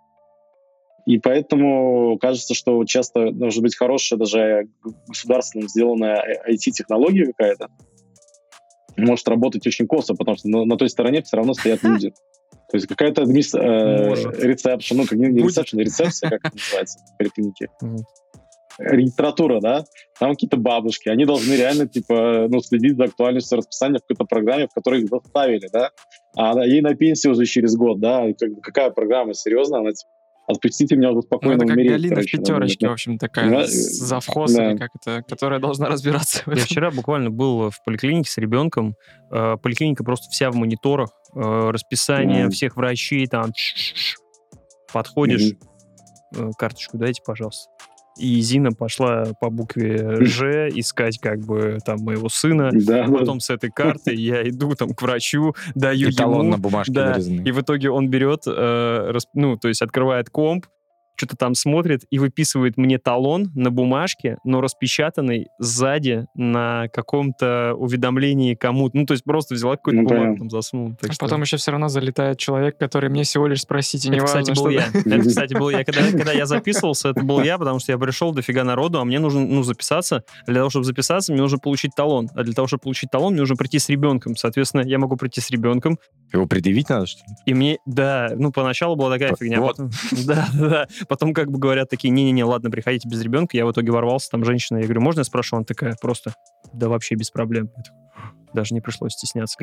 И 1.11 1.19
поэтому 1.19 2.17
кажется, 2.19 2.53
что 2.53 2.85
часто 2.85 3.31
может 3.31 3.61
быть 3.61 3.75
хорошая 3.75 4.17
даже 4.17 4.69
государственным 5.07 5.67
сделанная 5.67 6.23
IT-технология 6.49 7.25
какая-то, 7.25 7.67
может 8.95 9.27
работать 9.27 9.67
очень 9.67 9.87
косо, 9.87 10.13
потому 10.13 10.37
что 10.37 10.47
на, 10.47 10.63
на 10.63 10.77
той 10.77 10.89
стороне 10.89 11.21
все 11.21 11.35
равно 11.35 11.53
стоят 11.53 11.83
люди. 11.83 12.11
То 12.69 12.77
есть 12.77 12.87
какая-то 12.87 13.23
адмис, 13.23 13.53
э, 13.53 13.57
рецепшн, 13.57 14.95
ну, 14.95 15.03
как 15.03 15.19
не, 15.19 15.27
не 15.27 15.43
рецепшн, 15.43 15.79
а 15.79 15.81
рецепция, 15.81 16.29
как 16.29 16.45
это 16.45 16.55
называется 16.55 16.99
в 16.99 17.17
поликлинике 17.17 17.67
литература, 18.79 19.59
да, 19.59 19.83
там 20.17 20.31
какие-то 20.31 20.55
бабушки, 20.55 21.09
они 21.09 21.25
должны 21.25 21.53
реально, 21.53 21.87
типа, 21.87 22.47
ну, 22.49 22.61
следить 22.61 22.95
за 22.95 23.03
актуальностью 23.03 23.57
расписания 23.57 23.99
в 23.99 24.03
какой-то 24.03 24.23
программе, 24.23 24.67
в 24.67 24.73
которой 24.73 25.01
их 25.01 25.09
заставили, 25.09 25.67
да, 25.73 25.91
а 26.37 26.65
ей 26.65 26.79
на 26.79 26.95
пенсию 26.95 27.33
уже 27.33 27.45
через 27.45 27.75
год, 27.75 27.99
да, 27.99 28.29
и 28.29 28.33
как, 28.33 28.61
какая 28.61 28.89
программа, 28.91 29.33
серьезно, 29.33 29.79
она, 29.79 29.91
типа, 29.91 30.09
отпустите 30.51 30.95
меня 30.95 31.11
уже 31.11 31.21
спокойно 31.21 31.55
ну, 31.55 31.63
это 31.63 31.67
как 31.67 31.75
умереть. 31.75 31.91
Галина 31.93 32.15
короче, 32.15 32.37
в 32.37 32.39
пятерочке, 32.39 32.87
в 32.87 32.91
общем, 32.91 33.17
такая 33.17 33.49
да, 33.49 33.63
завхоз, 33.67 34.53
да. 34.53 34.75
как 34.77 34.89
это, 35.01 35.23
которая 35.23 35.59
должна 35.59 35.87
разбираться. 35.89 36.43
Я 36.47 36.63
вчера 36.63 36.91
буквально 36.91 37.29
был 37.29 37.69
в 37.69 37.83
поликлинике 37.83 38.29
с 38.29 38.37
ребенком. 38.37 38.95
Э, 39.31 39.57
поликлиника 39.61 40.03
просто 40.03 40.29
вся 40.29 40.51
в 40.51 40.55
мониторах, 40.55 41.09
э, 41.35 41.39
расписание 41.39 42.47
mm. 42.47 42.49
всех 42.49 42.75
врачей, 42.75 43.27
там 43.27 43.51
подходишь, 44.91 45.53
mm-hmm. 46.33 46.51
карточку 46.57 46.97
дайте, 46.97 47.21
пожалуйста. 47.25 47.70
И 48.17 48.39
Зина 48.41 48.71
пошла 48.71 49.25
по 49.39 49.49
букве 49.49 50.25
Ж 50.25 50.69
искать 50.69 51.19
как 51.19 51.39
бы 51.39 51.79
там 51.85 51.99
моего 51.99 52.29
сына. 52.29 52.69
Да, 52.73 53.05
Потом 53.05 53.37
да. 53.37 53.43
с 53.43 53.49
этой 53.49 53.69
карты 53.69 54.13
я 54.13 54.41
иду 54.49 54.75
там 54.75 54.93
к 54.93 55.01
врачу, 55.01 55.55
даю 55.75 56.09
и 56.09 56.13
ему... 56.13 56.43
на 56.43 56.57
бумажке 56.57 56.93
да, 56.93 57.17
И 57.17 57.51
в 57.51 57.61
итоге 57.61 57.89
он 57.89 58.09
берет, 58.09 58.43
э, 58.45 59.11
расп... 59.11 59.29
ну, 59.33 59.57
то 59.57 59.67
есть 59.67 59.81
открывает 59.81 60.29
комп, 60.29 60.65
что-то 61.15 61.35
там 61.35 61.55
смотрит 61.55 62.01
и 62.09 62.19
выписывает 62.19 62.77
мне 62.77 62.97
талон 62.97 63.51
на 63.55 63.71
бумажке, 63.71 64.37
но 64.43 64.61
распечатанный 64.61 65.47
сзади 65.59 66.25
на 66.35 66.87
каком-то 66.93 67.73
уведомлении 67.75 68.55
кому-то. 68.55 68.97
Ну, 68.97 69.05
то 69.05 69.13
есть 69.13 69.23
просто 69.23 69.55
взяла 69.55 69.75
какую-то 69.75 70.01
ну, 70.01 70.09
бумагу, 70.09 70.37
там 70.37 70.49
засунула. 70.49 70.95
Так 70.99 71.11
а 71.11 71.13
что... 71.13 71.25
потом 71.25 71.41
еще 71.41 71.57
все 71.57 71.71
равно 71.71 71.89
залетает 71.89 72.39
человек, 72.39 72.77
который 72.77 73.09
мне 73.09 73.23
всего 73.23 73.47
лишь 73.47 73.61
спросить, 73.61 74.05
и 74.05 74.09
не 74.09 74.17
Это, 74.17 74.25
важно, 74.25 74.41
кстати, 74.41 74.59
был 74.59 74.69
я. 74.69 74.85
Это, 74.93 75.19
кстати, 75.29 75.53
был 75.53 75.69
я. 75.69 75.83
Когда, 75.83 76.11
когда 76.11 76.31
я 76.31 76.45
записывался, 76.45 77.09
это 77.09 77.23
был 77.23 77.41
я, 77.41 77.57
потому 77.57 77.79
что 77.79 77.91
я 77.91 77.97
пришел 77.97 78.33
дофига 78.33 78.63
народу, 78.63 78.99
а 78.99 79.05
мне 79.05 79.19
нужно 79.19 79.41
ну, 79.41 79.63
записаться. 79.63 80.23
Для 80.47 80.55
того, 80.55 80.69
чтобы 80.69 80.85
записаться, 80.85 81.31
мне 81.31 81.41
нужно 81.41 81.59
получить 81.59 81.91
талон. 81.95 82.29
А 82.35 82.43
для 82.43 82.53
того, 82.53 82.67
чтобы 82.67 82.81
получить 82.81 83.11
талон, 83.11 83.33
мне 83.33 83.41
нужно 83.41 83.55
прийти 83.55 83.79
с 83.79 83.89
ребенком. 83.89 84.35
Соответственно, 84.35 84.81
я 84.81 84.97
могу 84.97 85.15
прийти 85.17 85.41
с 85.41 85.49
ребенком. 85.49 85.99
Его 86.33 86.45
предъявить 86.45 86.89
надо, 86.89 87.05
что 87.05 87.19
ли? 87.19 87.35
И 87.45 87.53
мне, 87.53 87.77
да, 87.85 88.31
ну, 88.35 88.51
поначалу 88.51 88.95
была 88.95 89.11
такая 89.11 89.35
фигня. 89.35 89.59
Вот. 89.59 89.77
Потом, 89.77 89.91
да, 90.25 90.47
да. 90.53 90.87
Потом 91.11 91.33
как 91.33 91.51
бы 91.51 91.59
говорят 91.59 91.89
такие, 91.89 92.09
не-не-не, 92.09 92.45
ладно, 92.45 92.71
приходите 92.71 93.05
без 93.09 93.21
ребенка. 93.21 93.57
Я 93.57 93.65
в 93.65 93.71
итоге 93.73 93.91
ворвался, 93.91 94.29
там 94.29 94.45
женщина, 94.45 94.77
я 94.77 94.85
говорю, 94.85 95.01
можно 95.01 95.19
я 95.19 95.23
спрошу? 95.25 95.57
Она 95.57 95.65
такая, 95.65 95.97
просто, 96.01 96.33
да 96.71 96.87
вообще 96.87 97.15
без 97.15 97.29
проблем. 97.31 97.69
Даже 98.53 98.73
не 98.73 98.79
пришлось 98.79 99.11
стесняться. 99.11 99.57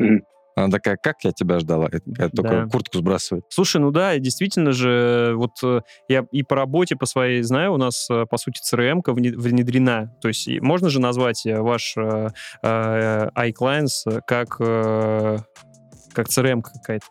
Она 0.56 0.68
такая, 0.70 0.98
как 1.02 1.24
я 1.24 1.32
тебя 1.32 1.58
ждала? 1.58 1.88
Я 2.18 2.28
только 2.28 2.50
да. 2.50 2.66
куртку 2.66 2.98
сбрасываю. 2.98 3.44
Слушай, 3.48 3.80
ну 3.80 3.90
да, 3.90 4.18
действительно 4.18 4.72
же, 4.72 5.32
вот 5.36 5.52
э, 5.64 5.80
я 6.08 6.26
и 6.32 6.42
по 6.42 6.54
работе 6.54 6.96
по 6.96 7.06
своей 7.06 7.40
знаю, 7.40 7.72
у 7.72 7.78
нас, 7.78 8.10
э, 8.10 8.26
по 8.28 8.36
сути, 8.36 8.60
CRM 8.60 9.00
внедрена. 9.06 10.14
То 10.20 10.28
есть 10.28 10.50
можно 10.60 10.90
же 10.90 11.00
назвать 11.00 11.46
э, 11.46 11.58
ваш 11.58 11.94
э, 11.96 12.28
iClients 12.62 14.20
как, 14.26 14.56
э, 14.60 15.38
как 16.12 16.26
CRM 16.26 16.60
какая-то? 16.60 17.06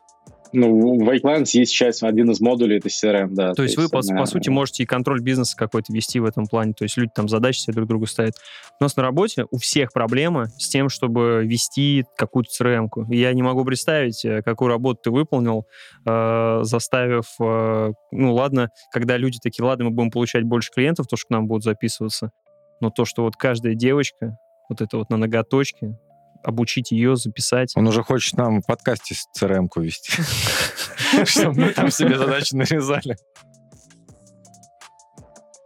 Ну, 0.54 1.04
в 1.04 1.10
iClients 1.10 1.50
есть 1.54 1.74
часть, 1.74 2.04
один 2.04 2.32
из 2.32 2.40
модулей, 2.40 2.78
это 2.78 2.90
CRM, 2.90 3.30
да. 3.32 3.50
То, 3.50 3.58
то 3.58 3.64
есть, 3.64 3.78
есть 3.78 3.92
вы, 3.92 3.92
по, 3.92 4.06
она... 4.08 4.22
по 4.22 4.26
сути, 4.26 4.50
можете 4.50 4.84
и 4.84 4.86
контроль 4.86 5.22
бизнеса 5.22 5.56
какой-то 5.58 5.94
вести 5.94 6.20
в 6.20 6.26
этом 6.26 6.48
плане. 6.48 6.74
То 6.74 6.84
есть 6.84 6.98
люди 6.98 7.12
там 7.14 7.28
задачи 7.28 7.60
себе 7.60 7.74
друг 7.74 7.88
другу 7.88 8.06
ставят. 8.06 8.36
У 8.80 8.84
нас 8.84 8.96
на 8.96 9.04
работе 9.04 9.46
у 9.52 9.58
всех 9.58 9.92
проблема 9.94 10.48
с 10.58 10.68
тем, 10.70 10.90
чтобы 10.90 11.44
вести 11.46 12.06
какую-то 12.18 12.50
CRM-ку. 12.52 13.12
Я 13.12 13.34
не 13.34 13.42
могу 13.42 13.66
представить, 13.66 14.24
э, 14.26 14.42
какую 14.42 14.70
работу 14.70 15.02
ты 15.04 15.12
выполнил, 15.12 15.66
э, 16.06 16.60
заставив... 16.64 17.26
Э, 17.40 17.92
ну, 18.12 18.34
ладно, 18.34 18.70
когда 18.92 19.18
люди 19.18 19.40
такие, 19.42 19.66
ладно, 19.66 19.86
мы 19.86 19.92
будем 19.92 20.12
получать 20.12 20.44
больше 20.44 20.72
клиентов, 20.72 21.08
то, 21.08 21.18
что 21.18 21.28
к 21.28 21.30
нам 21.32 21.48
будут 21.48 21.64
записываться. 21.64 22.32
Но 22.80 22.90
то, 22.90 23.06
что 23.06 23.24
вот 23.24 23.36
каждая 23.36 23.74
девочка, 23.74 24.38
вот 24.70 24.82
это 24.82 24.98
вот 24.98 25.10
на 25.10 25.18
ноготочке, 25.18 25.98
обучить 26.44 26.92
ее, 26.92 27.16
записать. 27.16 27.74
Он 27.76 27.88
уже 27.88 28.04
хочет 28.04 28.38
нам 28.38 28.62
в 28.62 28.66
подкасте 28.66 29.16
с 29.16 29.28
CRM-ку 29.40 29.82
вести. 29.82 30.12
Чтобы 31.26 31.62
мы 31.62 31.74
там 31.74 31.92
себе 31.92 32.18
задачи 32.18 32.56
нарезали. 32.56 33.18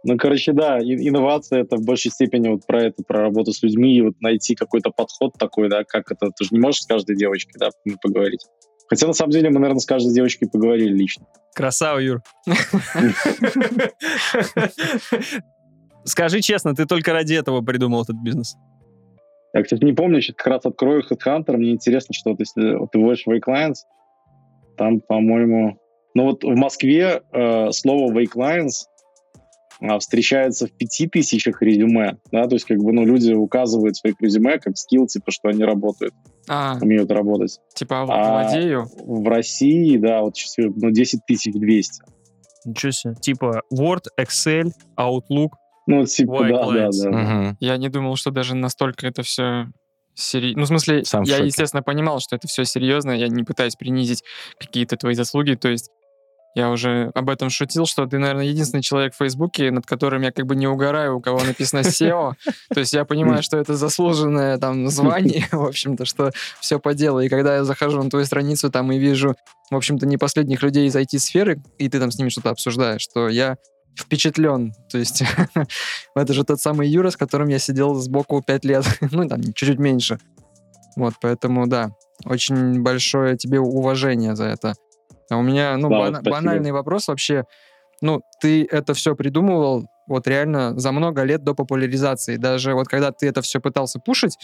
Ну, 0.04 0.16
короче, 0.18 0.52
да, 0.52 0.80
инновация 0.80 1.62
это 1.62 1.76
в 1.76 1.84
большей 1.84 2.10
степени 2.10 2.48
вот 2.48 2.66
про 2.66 2.84
это, 2.84 3.04
про 3.04 3.20
работу 3.20 3.52
с 3.52 3.62
людьми, 3.62 3.96
и 3.96 4.02
вот 4.02 4.14
найти 4.20 4.56
какой-то 4.56 4.90
подход 4.90 5.34
такой, 5.38 5.68
да, 5.68 5.84
как 5.84 6.10
это, 6.10 6.30
ты 6.36 6.44
же 6.44 6.50
не 6.50 6.58
можешь 6.58 6.82
с 6.82 6.86
каждой 6.86 7.14
девочкой, 7.16 7.54
да, 7.60 7.70
поговорить. 8.02 8.44
Хотя, 8.88 9.06
на 9.06 9.12
самом 9.12 9.30
деле, 9.30 9.48
мы, 9.50 9.60
наверное, 9.60 9.80
с 9.80 9.86
каждой 9.86 10.12
девочкой 10.12 10.50
поговорили 10.50 10.92
лично. 10.92 11.24
Красава, 11.54 11.98
Юр. 11.98 12.22
Скажи 16.04 16.40
честно, 16.40 16.74
ты 16.74 16.84
только 16.84 17.12
ради 17.12 17.34
этого 17.34 17.60
придумал 17.60 18.02
этот 18.02 18.16
бизнес? 18.16 18.56
Я, 19.52 19.62
кстати, 19.62 19.84
не 19.84 19.92
помню, 19.92 20.20
сейчас 20.20 20.36
как 20.36 20.46
раз 20.46 20.66
открою 20.66 21.02
HeadHunter, 21.02 21.56
мне 21.56 21.72
интересно, 21.72 22.14
что 22.14 22.34
ты, 22.34 22.44
ты 22.54 22.98
вводишь 22.98 23.26
Clients, 23.26 23.84
там, 24.76 25.00
по-моему... 25.00 25.78
Ну 26.14 26.24
вот 26.24 26.44
в 26.44 26.54
Москве 26.54 27.22
э, 27.32 27.70
слово 27.70 28.12
Clients 28.24 28.86
э, 29.80 29.98
встречается 29.98 30.66
в 30.66 30.72
пяти 30.72 31.06
тысячах 31.06 31.62
резюме, 31.62 32.18
да, 32.30 32.46
то 32.46 32.54
есть 32.54 32.66
как 32.66 32.78
бы, 32.78 32.92
ну, 32.92 33.04
люди 33.04 33.32
указывают 33.32 33.96
в 33.96 34.00
своих 34.00 34.16
резюме 34.20 34.58
как 34.58 34.76
скилл, 34.76 35.06
типа, 35.06 35.30
что 35.30 35.48
они 35.48 35.64
работают, 35.64 36.14
а, 36.48 36.76
умеют 36.80 37.10
работать. 37.10 37.58
Типа, 37.74 38.02
а 38.02 38.42
владею? 38.42 38.86
в 39.04 39.26
России, 39.26 39.96
да, 39.96 40.22
вот 40.22 40.36
сейчас, 40.36 40.56
ну, 40.58 40.90
10 40.90 41.20
200. 41.26 42.02
Ничего 42.64 42.92
себе. 42.92 43.14
Типа 43.14 43.62
Word, 43.72 44.04
Excel, 44.20 44.70
Outlook, 44.98 45.50
ну, 45.86 46.04
типа, 46.04 46.44
да, 46.48 46.70
да, 46.70 46.88
да, 46.92 47.08
угу. 47.08 47.56
Я 47.60 47.76
не 47.76 47.88
думал, 47.88 48.16
что 48.16 48.30
даже 48.30 48.54
настолько 48.54 49.06
это 49.06 49.22
все 49.22 49.66
серьезно. 50.14 50.60
Ну, 50.60 50.64
в 50.64 50.68
смысле, 50.68 51.04
Сам 51.04 51.22
я, 51.24 51.38
естественно, 51.38 51.82
понимал, 51.82 52.20
что 52.20 52.36
это 52.36 52.46
все 52.48 52.64
серьезно, 52.64 53.12
я 53.12 53.28
не 53.28 53.44
пытаюсь 53.44 53.76
принизить 53.76 54.22
какие-то 54.58 54.96
твои 54.96 55.14
заслуги, 55.14 55.54
то 55.54 55.68
есть 55.68 55.90
я 56.54 56.70
уже 56.70 57.10
об 57.14 57.30
этом 57.30 57.48
шутил, 57.48 57.86
что 57.86 58.04
ты, 58.06 58.18
наверное, 58.18 58.44
единственный 58.44 58.82
человек 58.82 59.14
в 59.14 59.16
Фейсбуке, 59.16 59.70
над 59.70 59.86
которым 59.86 60.20
я 60.20 60.32
как 60.32 60.46
бы 60.46 60.54
не 60.54 60.66
угораю, 60.66 61.16
у 61.16 61.20
кого 61.20 61.42
написано 61.42 61.80
SEO. 61.80 62.34
То 62.68 62.80
есть 62.80 62.92
я 62.92 63.06
понимаю, 63.06 63.42
что 63.42 63.56
это 63.56 63.74
заслуженное 63.74 64.58
там 64.58 64.88
звание, 64.88 65.46
в 65.52 65.64
общем-то, 65.64 66.04
что 66.04 66.30
все 66.60 66.78
по 66.78 66.92
делу. 66.92 67.20
И 67.20 67.30
когда 67.30 67.56
я 67.56 67.64
захожу 67.64 68.02
на 68.02 68.10
твою 68.10 68.26
страницу 68.26 68.70
там 68.70 68.92
и 68.92 68.98
вижу, 68.98 69.34
в 69.70 69.76
общем-то, 69.76 70.06
не 70.06 70.18
последних 70.18 70.62
людей 70.62 70.88
из 70.88 70.94
IT-сферы, 70.94 71.62
и 71.78 71.88
ты 71.88 71.98
там 71.98 72.10
с 72.10 72.18
ними 72.18 72.28
что-то 72.28 72.50
обсуждаешь, 72.50 73.00
что 73.00 73.28
я 73.28 73.56
впечатлен. 73.96 74.74
То 74.90 74.98
есть 74.98 75.22
это 76.14 76.32
же 76.32 76.44
тот 76.44 76.60
самый 76.60 76.88
Юра, 76.88 77.10
с 77.10 77.16
которым 77.16 77.48
я 77.48 77.58
сидел 77.58 77.94
сбоку 77.94 78.42
пять 78.42 78.64
лет, 78.64 78.84
ну, 79.10 79.28
там, 79.28 79.42
чуть-чуть 79.42 79.78
меньше. 79.78 80.18
Вот, 80.96 81.14
поэтому, 81.20 81.66
да, 81.66 81.90
очень 82.24 82.82
большое 82.82 83.36
тебе 83.36 83.60
уважение 83.60 84.36
за 84.36 84.44
это. 84.44 84.74
А 85.30 85.36
у 85.36 85.42
меня, 85.42 85.76
ну, 85.76 85.88
да, 85.88 85.98
бана- 85.98 86.22
банальный 86.22 86.72
вопрос 86.72 87.08
вообще. 87.08 87.44
Ну, 88.00 88.22
ты 88.40 88.66
это 88.70 88.94
все 88.94 89.14
придумывал 89.14 89.86
вот 90.06 90.26
реально 90.26 90.78
за 90.78 90.92
много 90.92 91.22
лет 91.22 91.44
до 91.44 91.54
популяризации. 91.54 92.36
Даже 92.36 92.74
вот 92.74 92.88
когда 92.88 93.12
ты 93.12 93.28
это 93.28 93.40
все 93.40 93.60
пытался 93.60 93.98
пушить, 94.00 94.36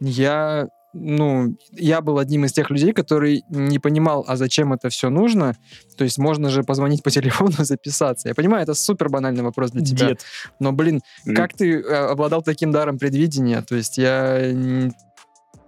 я 0.00 0.68
ну, 0.92 1.56
я 1.72 2.00
был 2.00 2.18
одним 2.18 2.44
из 2.44 2.52
тех 2.52 2.70
людей, 2.70 2.92
который 2.92 3.44
не 3.48 3.78
понимал, 3.78 4.24
а 4.26 4.36
зачем 4.36 4.72
это 4.72 4.88
все 4.88 5.08
нужно. 5.08 5.56
То 5.96 6.04
есть 6.04 6.18
можно 6.18 6.48
же 6.48 6.62
позвонить 6.62 7.02
по 7.02 7.10
телефону, 7.10 7.52
записаться. 7.58 8.28
Я 8.28 8.34
понимаю, 8.34 8.62
это 8.62 8.74
супер 8.74 9.08
банальный 9.08 9.42
вопрос 9.42 9.70
для 9.70 9.84
тебя. 9.84 10.08
Дед. 10.08 10.20
Но, 10.58 10.72
блин, 10.72 11.00
как 11.34 11.54
ты 11.54 11.80
э, 11.80 12.10
обладал 12.10 12.42
таким 12.42 12.72
даром 12.72 12.98
предвидения? 12.98 13.62
То 13.62 13.76
есть 13.76 13.98
я... 13.98 14.40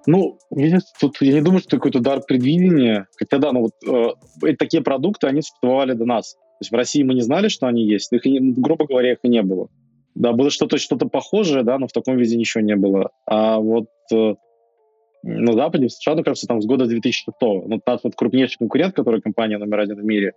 Ну, 0.05 0.39
видишь, 0.51 0.83
тут 1.01 1.19
я 1.21 1.35
не 1.35 1.43
думаю, 1.43 1.61
что 1.61 1.77
какой-то 1.77 2.01
дар 2.01 2.23
предвидения. 2.23 3.07
Хотя 3.17 3.39
да, 3.39 3.53
ну 3.53 3.61
вот 3.61 4.17
э, 4.43 4.55
такие 4.57 4.83
продукты, 4.83 5.29
они 5.29 5.43
существовали 5.43 5.93
до 5.93 6.05
нас. 6.05 6.35
То 6.35 6.63
есть 6.63 6.73
в 6.73 6.75
России 6.75 7.05
мы 7.05 7.15
не 7.15 7.21
знали, 7.21 7.47
что 7.47 7.69
они 7.69 7.85
есть. 7.85 8.13
Их, 8.13 8.23
грубо 8.25 8.87
говоря, 8.87 9.13
их 9.13 9.19
и 9.23 9.29
не 9.29 9.43
было. 9.43 9.69
Да, 10.15 10.33
было 10.33 10.51
что-то 10.51 10.79
что 10.79 10.97
похожее, 10.97 11.63
да, 11.63 11.79
но 11.79 11.87
в 11.87 11.93
таком 11.93 12.17
виде 12.17 12.37
ничего 12.37 12.63
не 12.63 12.77
было. 12.77 13.11
А 13.27 13.59
вот 13.59 13.87
э, 14.13 14.35
на 15.23 15.53
Западе, 15.53 15.87
в 15.87 15.93
США, 15.93 16.15
ну, 16.15 16.25
кажется, 16.25 16.47
там 16.47 16.61
с 16.61 16.67
года 16.67 16.87
2006. 16.87 17.37
Ну, 17.41 17.81
наш 17.87 18.01
вот 18.03 18.15
крупнейший 18.15 18.59
конкурент, 18.59 18.95
который 18.95 19.21
компания 19.21 19.59
номер 19.59 19.81
один 19.81 20.01
в 20.01 20.05
мире, 20.05 20.33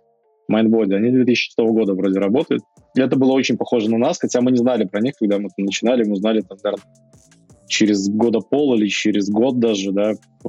Mindbody, 0.50 0.94
они 0.94 1.10
с 1.10 1.14
2006 1.14 1.58
года 1.58 1.94
вроде 1.94 2.20
работают. 2.20 2.62
И 2.94 3.00
это 3.00 3.16
было 3.16 3.32
очень 3.32 3.56
похоже 3.56 3.90
на 3.90 3.98
нас, 3.98 4.18
хотя 4.18 4.40
мы 4.40 4.52
не 4.52 4.58
знали 4.58 4.84
про 4.84 5.00
них, 5.00 5.14
когда 5.18 5.38
мы 5.38 5.48
начинали, 5.56 6.04
мы 6.04 6.12
узнали 6.12 6.40
там, 6.40 6.58
наверное, 6.62 6.84
через 7.66 8.08
года 8.08 8.40
пол 8.40 8.74
или 8.74 8.86
через 8.86 9.28
год 9.28 9.58
даже, 9.58 9.90
да, 9.90 10.12
э, 10.12 10.48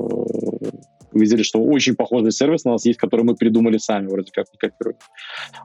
увидели, 1.11 1.41
что 1.41 1.59
очень 1.63 1.95
похожий 1.95 2.31
сервис 2.31 2.63
на 2.63 2.73
нас 2.73 2.85
есть, 2.85 2.99
который 2.99 3.25
мы 3.25 3.35
придумали 3.35 3.77
сами, 3.77 4.07
вроде 4.07 4.31
как 4.31 4.45
не 4.53 4.57
копируем. 4.57 4.97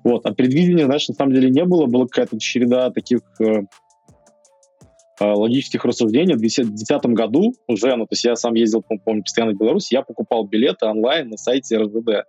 Вот. 0.02 0.24
А 0.24 0.32
предвидения, 0.32 0.86
знаешь, 0.86 1.08
на 1.08 1.14
самом 1.14 1.34
деле 1.34 1.50
не 1.50 1.64
было, 1.64 1.86
была 1.86 2.06
какая-то 2.06 2.38
череда 2.38 2.90
таких 2.90 3.20
э, 3.40 3.64
логических 5.24 5.84
рассуждений. 5.84 6.34
В 6.34 6.38
2010 6.38 7.06
году 7.06 7.54
уже, 7.68 7.94
ну, 7.96 8.04
то 8.04 8.12
есть 8.12 8.24
я 8.24 8.36
сам 8.36 8.54
ездил, 8.54 8.80
пом- 8.80 9.00
помню, 9.04 9.22
постоянно 9.22 9.52
в 9.52 9.58
Беларусь, 9.58 9.92
я 9.92 10.02
покупал 10.02 10.44
билеты 10.46 10.86
онлайн 10.86 11.28
на 11.28 11.36
сайте 11.36 11.78
РЖД. 11.78 12.24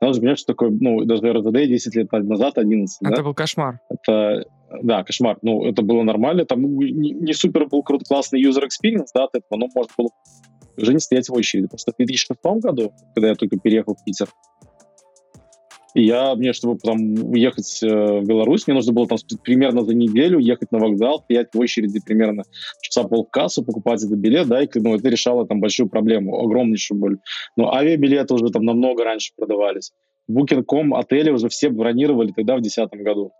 Надо 0.00 0.14
же 0.14 0.20
понимать, 0.20 0.38
что 0.38 0.52
такое, 0.52 0.70
ну, 0.70 1.04
даже 1.04 1.32
РЖД 1.32 1.52
10 1.52 1.94
лет 1.96 2.12
назад, 2.12 2.58
11, 2.58 2.98
да? 3.00 3.10
Это 3.10 3.22
был 3.22 3.34
кошмар. 3.34 3.80
Это, 3.90 4.44
да, 4.82 5.02
кошмар. 5.02 5.38
Ну, 5.42 5.64
это 5.64 5.82
было 5.82 6.02
нормально. 6.02 6.44
Там 6.44 6.62
не, 6.62 7.12
не 7.12 7.32
супер 7.32 7.66
был 7.66 7.82
крут, 7.82 8.02
классный 8.06 8.42
user 8.42 8.62
experience, 8.62 9.08
да, 9.14 9.24
от 9.24 9.34
этого, 9.34 9.58
но 9.58 9.66
можно 9.74 9.92
было 9.96 10.10
уже 10.76 10.92
не 10.92 11.00
стоять 11.00 11.28
в 11.28 11.34
очереди. 11.34 11.66
Просто 11.66 11.92
в 11.92 11.96
2006 11.96 12.40
году, 12.62 12.92
когда 13.14 13.28
я 13.28 13.34
только 13.34 13.58
переехал 13.58 13.96
в 13.96 14.04
Питер, 14.04 14.28
я, 16.00 16.34
мне, 16.34 16.52
чтобы 16.52 16.78
там 16.78 17.14
уехать 17.30 17.82
э, 17.82 17.86
в 17.86 18.24
Беларусь, 18.24 18.66
мне 18.66 18.74
нужно 18.74 18.92
было 18.92 19.06
там 19.06 19.18
примерно 19.42 19.84
за 19.84 19.94
неделю 19.94 20.38
ехать 20.38 20.72
на 20.72 20.78
вокзал, 20.78 21.20
стоять 21.20 21.48
в 21.52 21.58
очереди 21.58 22.00
примерно 22.04 22.44
часа 22.80 23.06
пол 23.06 23.26
в 23.26 23.30
кассу, 23.30 23.64
покупать 23.64 24.02
этот 24.02 24.18
билет, 24.18 24.48
да, 24.48 24.62
и 24.62 24.68
ну, 24.74 24.94
это 24.94 25.08
решало 25.08 25.46
там 25.46 25.60
большую 25.60 25.88
проблему, 25.88 26.40
огромнейшую 26.40 26.98
боль. 26.98 27.18
Но 27.56 27.72
авиабилеты 27.72 28.34
уже 28.34 28.48
там 28.50 28.64
намного 28.64 29.04
раньше 29.04 29.32
продавались. 29.36 29.92
Booking.com 30.30 30.94
отели 30.94 31.30
уже 31.30 31.48
все 31.48 31.70
бронировали 31.70 32.32
тогда 32.32 32.56
в 32.56 32.60
2010 32.60 33.02
году 33.02 33.32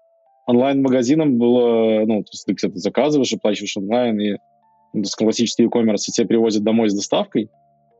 онлайн-магазином 0.49 1.37
было, 1.37 2.07
ну, 2.07 2.23
то 2.23 2.31
есть 2.33 2.47
ты 2.47 2.55
где-то 2.55 2.79
заказываешь, 2.79 3.33
оплачиваешь 3.35 3.77
онлайн, 3.77 4.19
и 4.19 4.37
ну, 4.95 5.03
классический 5.17 5.65
e-commerce 5.65 6.09
и 6.09 6.13
тебе 6.13 6.27
привозят 6.27 6.63
домой 6.63 6.89
с 6.89 6.95
доставкой. 6.95 7.51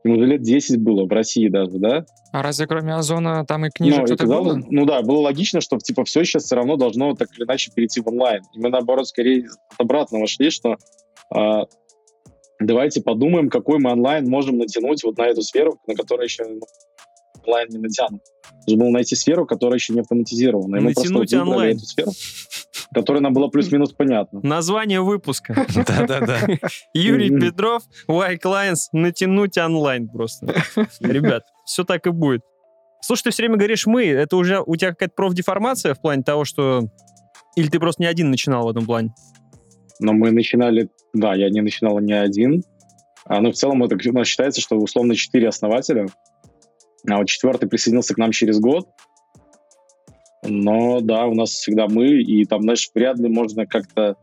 Ему 0.03 0.15
уже 0.15 0.25
лет 0.25 0.41
10 0.41 0.81
было, 0.81 1.05
в 1.05 1.11
России 1.11 1.49
даже, 1.49 1.77
да? 1.77 2.05
А 2.31 2.41
разве 2.41 2.67
кроме 2.67 2.95
Озона 2.95 3.45
там 3.45 3.65
и 3.65 3.69
книжек 3.69 3.99
Ну, 3.99 4.05
что-то 4.07 4.23
казалось- 4.23 4.55
было? 4.55 4.65
ну 4.69 4.85
да, 4.85 5.01
было 5.01 5.19
логично, 5.19 5.59
что 5.61 5.77
типа 5.77 6.05
все 6.05 6.23
сейчас 6.23 6.45
все 6.45 6.55
равно 6.55 6.77
должно 6.77 7.13
так 7.15 7.27
или 7.37 7.43
иначе 7.45 7.71
перейти 7.75 7.99
в 8.01 8.07
онлайн. 8.07 8.41
И 8.53 8.59
мы, 8.59 8.69
наоборот, 8.69 9.07
скорее 9.07 9.45
от 9.45 9.79
обратного 9.79 10.25
шли, 10.27 10.49
что 10.51 10.77
а, 11.35 11.65
давайте 12.59 13.01
подумаем, 13.01 13.49
какой 13.49 13.79
мы 13.79 13.91
онлайн 13.91 14.29
можем 14.29 14.57
натянуть 14.57 15.03
вот 15.03 15.17
на 15.17 15.23
эту 15.23 15.41
сферу, 15.41 15.79
на 15.87 15.95
которой 15.95 16.25
еще 16.25 16.45
ну, 16.45 16.61
онлайн 17.49 17.67
не 17.69 17.77
натянут. 17.79 18.21
Нужно 18.67 18.83
было 18.85 18.91
найти 18.91 19.15
сферу, 19.15 19.45
которая 19.45 19.77
еще 19.77 19.93
не 19.93 20.01
автоматизирована. 20.01 20.77
И 20.77 20.79
мы 20.79 20.89
Натянуть 20.89 21.31
выбрали 21.31 21.49
онлайн. 21.49 21.77
эту 21.77 21.85
сферу, 21.85 22.11
которая 22.93 23.21
нам 23.21 23.33
была 23.33 23.49
плюс-минус 23.49 23.93
понятна. 23.93 24.39
Название 24.43 25.01
выпуска. 25.01 25.65
Да-да-да. 25.75 26.39
Юрий. 26.93 27.29
Петров, 27.39 27.83
Y-Clients, 28.07 28.89
натянуть 28.93 29.57
онлайн 29.57 30.07
просто. 30.07 30.53
Ребят, 30.99 31.43
все 31.65 31.83
так 31.83 32.05
и 32.07 32.11
будет. 32.11 32.41
Слушай, 33.01 33.23
ты 33.23 33.29
все 33.31 33.43
время 33.43 33.55
говоришь 33.55 33.85
«мы». 33.87 34.05
Это 34.05 34.35
уже 34.35 34.61
у 34.65 34.75
тебя 34.75 34.89
какая-то 34.89 35.13
профдеформация 35.15 35.93
в 35.93 36.01
плане 36.01 36.21
того, 36.23 36.43
что... 36.43 36.89
Или 37.55 37.67
ты 37.67 37.79
просто 37.79 38.01
не 38.01 38.07
один 38.07 38.29
начинал 38.29 38.65
в 38.65 38.69
этом 38.69 38.85
плане? 38.85 39.13
Но 40.01 40.13
мы 40.13 40.31
начинали, 40.31 40.89
да, 41.13 41.33
я 41.33 41.49
не 41.49 41.61
начинал 41.61 41.99
ни 41.99 42.11
один. 42.11 42.61
А, 43.25 43.39
ну, 43.41 43.51
в 43.51 43.55
целом, 43.55 43.83
это, 43.83 43.95
у 44.09 44.13
нас 44.13 44.27
считается, 44.27 44.59
что 44.59 44.77
условно 44.77 45.15
четыре 45.15 45.47
основателя. 45.47 46.07
А 47.07 47.17
вот 47.17 47.27
четвертый 47.27 47.67
присоединился 47.69 48.13
к 48.13 48.17
нам 48.17 48.31
через 48.31 48.59
год. 48.59 48.87
Но 50.43 51.01
да, 51.01 51.25
у 51.25 51.33
нас 51.33 51.51
всегда 51.51 51.87
мы, 51.87 52.21
и 52.21 52.45
там, 52.45 52.61
знаешь, 52.61 52.89
вряд 52.93 53.17
ли 53.19 53.27
можно 53.27 53.65
как-то 53.65 54.15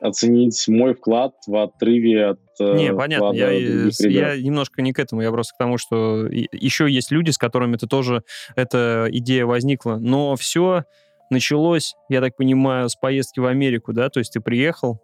оценить 0.00 0.64
мой 0.68 0.94
вклад 0.94 1.34
в 1.46 1.54
отрыве 1.56 2.30
от 2.30 2.40
э, 2.58 2.76
Не, 2.76 2.94
понятно. 2.94 3.32
Я, 3.32 3.50
я 3.50 4.40
немножко 4.40 4.80
не 4.80 4.92
к 4.92 4.98
этому. 4.98 5.20
Я 5.20 5.30
просто 5.30 5.54
к 5.54 5.58
тому, 5.58 5.76
что 5.76 6.26
еще 6.26 6.90
есть 6.90 7.10
люди, 7.10 7.30
с 7.30 7.38
которыми 7.38 7.76
ты 7.76 7.86
тоже 7.86 8.22
эта 8.56 9.08
идея 9.10 9.44
возникла. 9.44 9.96
Но 10.00 10.36
все 10.36 10.84
началось, 11.28 11.94
я 12.08 12.20
так 12.20 12.36
понимаю, 12.36 12.88
с 12.88 12.96
поездки 12.96 13.40
в 13.40 13.46
Америку, 13.46 13.92
да? 13.92 14.08
То 14.08 14.20
есть 14.20 14.32
ты 14.32 14.40
приехал, 14.40 15.00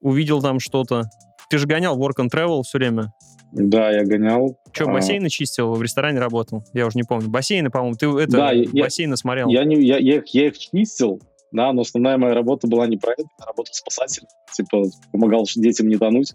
увидел 0.00 0.42
там 0.42 0.58
что-то. 0.58 1.04
Ты 1.48 1.58
же 1.58 1.66
гонял 1.66 1.98
work 1.98 2.16
and 2.18 2.28
travel 2.32 2.62
все 2.64 2.78
время. 2.78 3.12
Да, 3.52 3.90
я 3.90 4.04
гонял. 4.04 4.58
Что, 4.72 4.88
А. 4.88 4.92
бассейны 4.92 5.28
чистил, 5.28 5.72
в 5.74 5.82
ресторане 5.82 6.18
работал? 6.18 6.64
Я 6.72 6.86
уже 6.86 6.96
не 6.96 7.02
помню. 7.04 7.28
Бассейны, 7.28 7.70
по-моему, 7.70 7.96
ты 7.96 8.06
это, 8.08 8.32
Да, 8.32 8.52
я- 8.52 8.84
бассейны 8.84 9.16
смотрел. 9.16 9.48
Я, 9.50 9.64
не, 9.64 9.76
я, 9.84 9.98
я, 9.98 10.16
их, 10.16 10.26
я 10.28 10.46
их 10.48 10.58
чистил, 10.58 11.20
да, 11.52 11.72
но 11.72 11.82
основная 11.82 12.16
моя 12.16 12.34
работа 12.34 12.66
была 12.66 12.86
не 12.86 12.96
про 12.96 13.12
это, 13.12 13.24
я 13.40 13.46
работал 13.46 13.74
спасателем. 13.74 14.28
Типа, 14.54 14.84
помогал 15.12 15.46
детям 15.54 15.88
не 15.88 15.96
тонуть. 15.98 16.32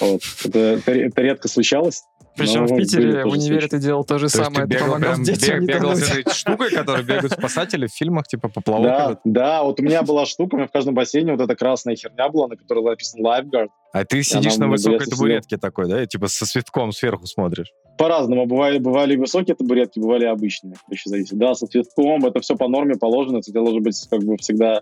Вот. 0.00 0.20
Это, 0.44 0.58
это, 0.58 0.92
это 0.92 1.22
редко 1.22 1.48
случалось. 1.48 2.02
Причем 2.34 2.64
но 2.64 2.74
в 2.74 2.78
Питере 2.78 3.24
в 3.24 3.28
универе 3.28 3.68
ты 3.68 3.78
делал 3.78 4.04
то 4.04 4.18
же 4.18 4.28
То 4.28 4.38
самое. 4.44 4.64
ты 4.66 4.68
Ты 4.70 4.74
бегал, 4.76 4.86
помогал 4.86 5.12
прям 5.12 5.22
детям 5.22 5.60
бег- 5.60 5.66
бегал 5.66 5.96
с 5.96 6.10
этой 6.10 6.32
штукой, 6.32 6.70
которой 6.70 7.04
бегают 7.04 7.32
спасатели 7.32 7.86
в 7.86 7.90
фильмах, 7.92 8.26
типа 8.26 8.48
поплавок 8.48 8.84
Да, 8.86 9.04
этот? 9.04 9.20
да, 9.24 9.62
вот 9.62 9.78
у 9.80 9.82
меня 9.82 10.02
была 10.02 10.24
штука, 10.24 10.54
у 10.54 10.56
меня 10.58 10.66
в 10.66 10.70
каждом 10.72 10.94
бассейне 10.94 11.32
вот 11.32 11.42
эта 11.42 11.54
красная 11.54 11.94
херня 11.94 12.30
была, 12.30 12.48
на 12.48 12.56
которой 12.56 12.82
написано 12.84 13.26
lifeguard. 13.26 13.68
А 13.92 14.04
ты 14.06 14.22
сидишь 14.22 14.56
на 14.56 14.68
высокой 14.68 15.06
табуретке 15.06 15.58
такой, 15.58 15.88
да? 15.88 16.02
и 16.02 16.06
Типа 16.06 16.28
со 16.28 16.46
свитком 16.46 16.92
сверху 16.92 17.26
смотришь. 17.26 17.70
По-разному. 17.98 18.46
Бывали, 18.46 18.78
бывали 18.78 19.14
высокие 19.16 19.54
табуретки, 19.54 19.98
бывали 19.98 20.24
обычные. 20.24 20.74
Еще 20.90 21.10
зависит. 21.10 21.36
Да, 21.36 21.54
со 21.54 21.66
цветком, 21.66 22.24
это 22.24 22.40
все 22.40 22.56
по 22.56 22.66
норме 22.66 22.94
положено. 22.94 23.38
Это 23.38 23.52
должен 23.52 23.82
быть 23.82 24.06
как 24.10 24.22
бы 24.24 24.38
всегда, 24.38 24.80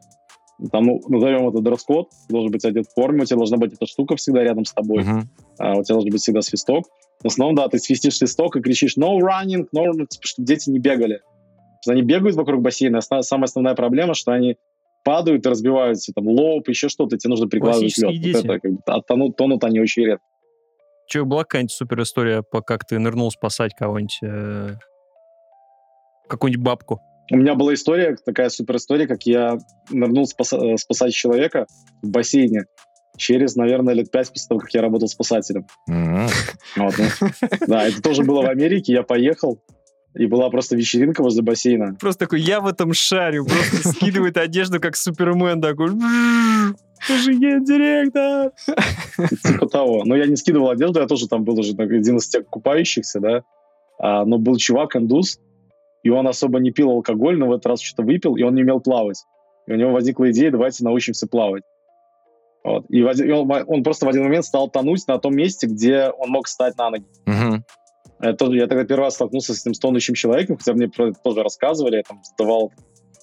там, 0.68 0.84
ну, 0.84 1.00
назовем 1.08 1.48
это 1.48 1.60
дресс-код, 1.60 2.08
должен 2.28 2.50
быть 2.50 2.64
одет 2.64 2.86
в 2.86 2.94
форме, 2.94 3.22
у 3.22 3.24
тебя 3.24 3.36
должна 3.36 3.56
быть 3.56 3.72
эта 3.72 3.86
штука 3.86 4.16
всегда 4.16 4.42
рядом 4.42 4.64
с 4.64 4.72
тобой. 4.72 5.04
Мгм. 5.04 5.30
А, 5.58 5.76
у 5.76 5.82
тебя 5.82 5.94
должен 5.94 6.10
быть 6.10 6.20
всегда 6.20 6.42
свисток. 6.42 6.86
В 7.22 7.26
основном, 7.26 7.56
да, 7.56 7.68
ты 7.68 7.78
свистишь 7.78 8.16
свисток 8.16 8.56
и 8.56 8.60
кричишь 8.60 8.96
no 8.96 9.18
running, 9.18 9.66
no 9.74 9.84
running, 9.86 10.06
типа, 10.08 10.26
чтобы 10.26 10.46
дети 10.46 10.70
не 10.70 10.78
бегали. 10.78 11.20
Потому 11.20 11.82
что 11.82 11.92
они 11.92 12.02
бегают 12.02 12.36
вокруг 12.36 12.62
бассейна. 12.62 12.98
Основ- 12.98 13.22
самая 13.22 13.44
основная 13.44 13.74
проблема, 13.74 14.14
что 14.14 14.32
они 14.32 14.56
падают 15.04 15.46
и 15.46 15.48
разбиваются, 15.48 16.12
там, 16.14 16.26
лоб, 16.28 16.68
еще 16.68 16.88
что-то, 16.88 17.16
тебе 17.16 17.30
нужно 17.30 17.48
прикладывать 17.48 17.96
лед. 17.96 18.34
Вот 18.34 18.44
это, 18.44 18.60
как 18.60 18.72
бы, 18.72 18.78
а 18.86 19.00
тонут, 19.00 19.64
они 19.64 19.80
очень 19.80 20.04
редко. 20.04 20.24
Че, 21.06 21.24
была 21.24 21.42
какая-нибудь 21.42 21.72
супер 21.72 22.02
история, 22.02 22.44
как 22.64 22.84
ты 22.84 22.98
нырнул 22.98 23.30
спасать 23.30 23.74
кого-нибудь, 23.74 24.18
э, 24.22 24.74
какую-нибудь 26.28 26.64
бабку? 26.64 27.00
У 27.30 27.36
меня 27.36 27.54
была 27.54 27.74
история, 27.74 28.16
такая 28.24 28.48
супер 28.48 28.76
история, 28.76 29.06
как 29.06 29.22
я 29.24 29.58
нырнул 29.90 30.24
спаса- 30.24 30.74
э, 30.74 30.76
спасать 30.76 31.12
человека 31.12 31.66
в 32.02 32.08
бассейне 32.08 32.64
через, 33.16 33.54
наверное, 33.54 33.94
лет 33.94 34.10
пять 34.10 34.30
после 34.30 34.48
того, 34.48 34.60
как 34.60 34.72
я 34.74 34.80
работал 34.82 35.06
спасателем. 35.06 35.66
Вот, 35.86 36.94
ну, 36.98 37.28
да, 37.66 37.86
это 37.86 38.02
тоже 38.02 38.24
было 38.24 38.42
в 38.42 38.48
Америке, 38.48 38.92
я 38.92 39.02
поехал, 39.02 39.62
и 40.14 40.26
была 40.26 40.50
просто 40.50 40.74
вечеринка 40.74 41.22
возле 41.22 41.42
бассейна. 41.42 41.96
Просто 42.00 42.20
такой, 42.20 42.40
я 42.40 42.60
в 42.60 42.66
этом 42.66 42.92
шарю, 42.94 43.46
просто 43.46 43.90
скидывает 43.90 44.36
одежду, 44.36 44.80
как 44.80 44.96
Супермен 44.96 45.60
такой. 45.60 45.90
Слушай, 47.06 47.36
я 47.38 47.60
директор. 47.60 48.52
Типа 49.44 49.68
того. 49.68 50.02
Но 50.04 50.16
я 50.16 50.26
не 50.26 50.36
скидывал 50.36 50.70
одежду, 50.70 51.00
я 51.00 51.06
тоже 51.06 51.28
там 51.28 51.44
был 51.44 51.58
уже 51.58 51.72
один 51.72 52.16
из 52.16 52.28
тех 52.28 52.46
купающихся, 52.46 53.20
да. 53.20 53.42
А, 53.98 54.24
но 54.24 54.38
был 54.38 54.56
чувак, 54.56 54.96
индус, 54.96 55.38
и 56.02 56.10
он 56.10 56.26
особо 56.26 56.60
не 56.60 56.70
пил 56.70 56.90
алкоголь, 56.90 57.38
но 57.38 57.46
в 57.46 57.52
этот 57.52 57.66
раз 57.66 57.80
что-то 57.80 58.02
выпил, 58.02 58.36
и 58.36 58.42
он 58.42 58.54
не 58.54 58.62
умел 58.62 58.80
плавать. 58.80 59.22
И 59.66 59.72
у 59.72 59.76
него 59.76 59.92
возникла 59.92 60.30
идея, 60.30 60.50
давайте 60.50 60.84
научимся 60.84 61.26
плавать. 61.26 61.62
Вот. 62.64 62.84
И, 62.90 63.02
один- 63.02 63.28
и 63.28 63.30
он, 63.32 63.50
он 63.66 63.82
просто 63.82 64.06
в 64.06 64.08
один 64.08 64.24
момент 64.24 64.44
стал 64.44 64.68
тонуть 64.70 65.06
на 65.06 65.18
том 65.18 65.34
месте, 65.34 65.66
где 65.66 66.10
он 66.10 66.30
мог 66.30 66.46
встать 66.46 66.76
на 66.76 66.90
ноги. 66.90 67.06
Я, 68.22 68.34
тоже, 68.34 68.56
я 68.56 68.66
тогда 68.66 68.84
первый 68.84 69.04
раз 69.04 69.14
столкнулся 69.14 69.54
с 69.54 69.60
этим 69.60 69.72
тонущим 69.72 70.14
человеком, 70.14 70.58
хотя 70.58 70.74
мне 70.74 70.88
про 70.88 71.08
это 71.08 71.20
тоже 71.22 71.42
рассказывали, 71.42 71.96
я 71.96 72.02
там 72.02 72.20
сдавал 72.22 72.70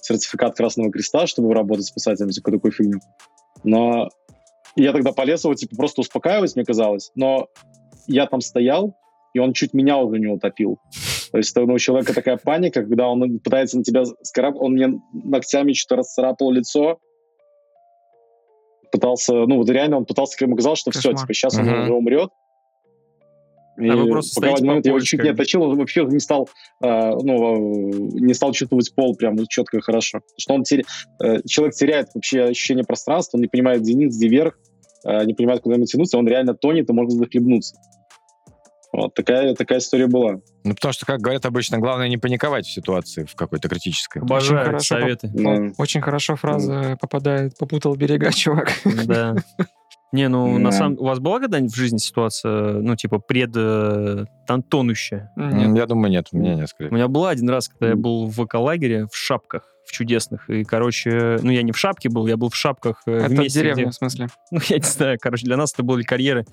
сертификат 0.00 0.56
Красного 0.56 0.90
Креста, 0.90 1.26
чтобы 1.26 1.54
работать 1.54 1.86
спасателем, 1.86 2.30
всякую 2.30 2.54
такую 2.58 2.72
фигню. 2.72 3.00
Но 3.62 4.08
я 4.74 4.92
тогда 4.92 5.12
полез 5.12 5.44
его, 5.44 5.54
типа, 5.54 5.76
просто 5.76 6.00
успокаивать, 6.00 6.56
мне 6.56 6.64
казалось. 6.64 7.10
Но 7.14 7.46
я 8.06 8.26
там 8.26 8.40
стоял, 8.40 8.96
и 9.34 9.38
он 9.38 9.52
чуть 9.52 9.74
меня 9.74 9.98
уже 9.98 10.18
не 10.18 10.26
утопил. 10.26 10.78
То 11.30 11.38
есть 11.38 11.54
ну, 11.56 11.72
у 11.72 11.78
человека 11.78 12.14
такая 12.14 12.36
паника, 12.36 12.82
когда 12.82 13.08
он 13.08 13.38
пытается 13.40 13.78
на 13.78 13.84
тебя 13.84 14.04
скараб... 14.22 14.56
Он 14.56 14.72
мне 14.72 15.00
ногтями 15.12 15.72
что-то 15.72 15.96
расцарапал 15.96 16.50
лицо, 16.50 16.98
пытался, 18.90 19.34
ну 19.34 19.58
вот 19.58 19.68
реально 19.68 19.98
он 19.98 20.06
пытался, 20.06 20.42
ему 20.44 20.56
казалось, 20.56 20.78
что 20.78 20.90
Кошмар. 20.90 21.14
все, 21.14 21.22
типа 21.22 21.34
сейчас 21.34 21.58
uh-huh. 21.58 21.62
он 21.62 21.80
уже 21.82 21.92
умрет. 21.92 22.30
И 23.80 23.88
а 23.88 23.96
вы 23.96 24.08
просто 24.08 24.40
пока 24.40 24.56
в 24.56 24.60
момент 24.62 24.86
я 24.86 24.90
его 24.90 25.00
чуть 25.00 25.22
не 25.22 25.28
отточил, 25.28 25.62
он 25.62 25.76
вообще 25.78 26.04
не 26.04 26.18
стал, 26.18 26.48
э, 26.82 26.88
ну, 26.88 28.10
не 28.14 28.34
стал 28.34 28.52
чувствовать 28.52 28.92
пол 28.92 29.14
прям 29.14 29.36
четко 29.46 29.76
и 29.76 29.80
хорошо. 29.80 30.18
Потому 30.18 30.38
что 30.38 30.54
он 30.54 30.62
теря... 30.64 30.82
э, 31.22 31.42
человек 31.46 31.74
теряет 31.76 32.08
вообще 32.12 32.44
ощущение 32.44 32.84
пространства, 32.84 33.36
он 33.36 33.42
не 33.42 33.48
понимает, 33.48 33.82
где 33.82 33.94
низ, 33.94 34.16
где 34.16 34.26
верх, 34.28 34.58
э, 35.06 35.24
не 35.24 35.34
понимает, 35.34 35.60
куда 35.60 35.76
ему 35.76 35.84
тянуться, 35.84 36.18
он 36.18 36.26
реально 36.26 36.54
тонет 36.54 36.90
и 36.90 36.92
может 36.92 37.12
захлебнуться. 37.12 37.76
Вот 38.92 39.14
такая, 39.14 39.54
такая 39.54 39.78
история 39.78 40.06
была. 40.06 40.40
Ну, 40.64 40.74
потому 40.74 40.92
что, 40.92 41.04
как 41.04 41.20
говорят 41.20 41.44
обычно, 41.44 41.78
главное 41.78 42.08
не 42.08 42.16
паниковать 42.16 42.66
в 42.66 42.72
ситуации 42.72 43.24
в 43.24 43.34
какой-то 43.34 43.68
критической. 43.68 44.22
Обожаю 44.22 44.60
Очень 44.60 44.66
хорошо 44.66 44.94
советы. 44.94 45.30
Да. 45.32 45.72
Очень 45.76 46.00
хорошо 46.00 46.36
фраза 46.36 46.96
попадает, 47.00 47.56
попутал 47.58 47.94
берега, 47.96 48.32
чувак. 48.32 48.72
Да. 49.04 49.36
Не, 50.10 50.28
ну, 50.28 50.58
на 50.58 50.72
самом 50.72 50.98
у 50.98 51.04
вас 51.04 51.18
была 51.18 51.38
когда-нибудь 51.38 51.72
в 51.72 51.76
жизни 51.76 51.98
ситуация, 51.98 52.80
ну, 52.80 52.96
типа, 52.96 53.18
пред 53.18 53.50
э, 53.54 54.24
там, 54.46 54.62
тонущая? 54.62 55.30
Нет. 55.36 55.76
Я 55.76 55.84
думаю, 55.84 56.10
нет, 56.10 56.28
у 56.32 56.38
меня 56.38 56.54
нет, 56.54 56.68
скорее. 56.70 56.90
У 56.90 56.94
меня 56.94 57.08
была 57.08 57.28
один 57.28 57.50
раз, 57.50 57.68
когда 57.68 57.88
я 57.88 57.96
был 57.96 58.26
в 58.26 58.42
эколагере 58.42 59.06
в 59.06 59.14
шапках, 59.14 59.64
в 59.84 59.92
чудесных, 59.92 60.48
и, 60.48 60.64
короче, 60.64 61.38
ну, 61.42 61.50
я 61.50 61.62
не 61.62 61.72
в 61.72 61.78
шапке 61.78 62.08
был, 62.08 62.26
я 62.26 62.38
был 62.38 62.48
в 62.48 62.56
шапках 62.56 63.02
э, 63.06 63.18
Это 63.18 63.28
в 63.28 63.32
месте, 63.32 63.60
деревня, 63.60 63.82
где... 63.82 63.90
в 63.90 63.94
смысле? 63.94 64.28
Ну, 64.50 64.60
я 64.68 64.78
не 64.78 64.82
знаю, 64.82 65.18
короче, 65.20 65.44
для 65.44 65.58
нас 65.58 65.74
это 65.74 65.82
были 65.82 66.02
карьеры. 66.02 66.46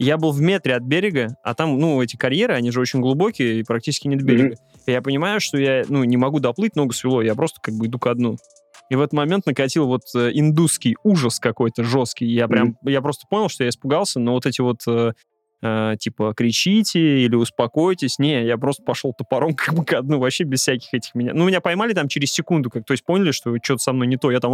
Я 0.00 0.16
был 0.16 0.32
в 0.32 0.40
метре 0.40 0.74
от 0.74 0.82
берега, 0.82 1.36
а 1.42 1.54
там, 1.54 1.78
ну, 1.78 2.00
эти 2.00 2.16
карьеры, 2.16 2.54
они 2.54 2.70
же 2.70 2.80
очень 2.80 3.00
глубокие 3.00 3.60
и 3.60 3.62
практически 3.62 4.08
нет 4.08 4.22
берега. 4.22 4.54
Mm-hmm. 4.54 4.84
И 4.86 4.92
я 4.92 5.02
понимаю, 5.02 5.40
что 5.40 5.58
я, 5.58 5.84
ну, 5.88 6.04
не 6.04 6.16
могу 6.16 6.40
доплыть, 6.40 6.74
ногу 6.74 6.94
свело, 6.94 7.20
я 7.20 7.34
просто 7.34 7.60
как 7.60 7.74
бы 7.74 7.86
иду 7.86 7.98
ко 7.98 8.14
дну. 8.14 8.38
И 8.88 8.96
в 8.96 9.02
этот 9.02 9.12
момент 9.12 9.44
накатил 9.44 9.86
вот 9.86 10.04
э, 10.16 10.30
индусский 10.32 10.96
ужас 11.04 11.38
какой-то 11.38 11.84
жесткий. 11.84 12.24
Я 12.24 12.48
прям, 12.48 12.70
mm-hmm. 12.70 12.90
я 12.90 13.02
просто 13.02 13.26
понял, 13.28 13.50
что 13.50 13.62
я 13.62 13.68
испугался, 13.68 14.20
но 14.20 14.32
вот 14.32 14.46
эти 14.46 14.62
вот 14.62 14.80
э, 14.88 15.12
э, 15.60 15.96
типа 16.00 16.32
кричите 16.34 17.20
или 17.20 17.34
успокойтесь. 17.34 18.18
Не, 18.18 18.46
я 18.46 18.56
просто 18.56 18.82
пошел 18.82 19.12
топором 19.12 19.54
как 19.54 19.74
бы 19.74 19.84
ко 19.84 20.00
дну, 20.00 20.18
вообще 20.18 20.44
без 20.44 20.60
всяких 20.60 20.94
этих 20.94 21.14
меня. 21.14 21.34
Ну, 21.34 21.46
меня 21.46 21.60
поймали 21.60 21.92
там 21.92 22.08
через 22.08 22.32
секунду, 22.32 22.70
как, 22.70 22.86
то 22.86 22.92
есть 22.92 23.04
поняли, 23.04 23.32
что 23.32 23.54
что-то 23.62 23.82
со 23.82 23.92
мной 23.92 24.06
не 24.06 24.16
то. 24.16 24.30
Я 24.30 24.40
там 24.40 24.52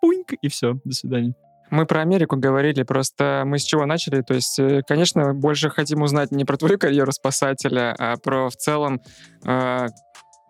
пуньк, 0.00 0.32
и 0.42 0.48
все, 0.48 0.80
до 0.84 0.92
свидания. 0.92 1.34
Мы 1.74 1.86
про 1.86 2.02
Америку 2.02 2.36
говорили, 2.36 2.84
просто 2.84 3.42
мы 3.44 3.58
с 3.58 3.64
чего 3.64 3.84
начали? 3.84 4.22
То 4.22 4.34
есть, 4.34 4.60
э, 4.60 4.82
конечно, 4.86 5.34
больше 5.34 5.70
хотим 5.70 6.02
узнать 6.02 6.30
не 6.30 6.44
про 6.44 6.56
твою 6.56 6.78
карьеру 6.78 7.10
спасателя, 7.10 7.92
а 7.98 8.16
про 8.16 8.48
в 8.48 8.54
целом 8.54 9.00
э, 9.44 9.88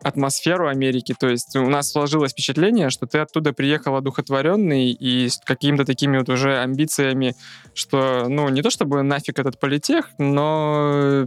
атмосферу 0.03 0.69
Америки. 0.69 1.15
То 1.19 1.29
есть 1.29 1.57
у 1.57 1.67
нас 1.67 1.91
сложилось 1.91 2.33
впечатление, 2.33 2.91
что 2.91 3.07
ты 3.07 3.21
оттуда 3.21 3.55
приехал 3.55 3.97
одухотворенный 3.97 4.91
и 4.91 5.31
с 5.31 5.39
какими-то 5.39 5.87
такими 5.87 6.19
вот 6.19 6.29
уже 6.29 6.59
амбициями, 6.59 7.35
что, 7.73 8.27
ну, 8.29 8.51
не 8.51 8.61
то 8.61 8.69
чтобы 8.69 9.03
нафиг 9.03 9.39
этот 9.39 9.59
политех, 9.59 10.11
но 10.19 11.27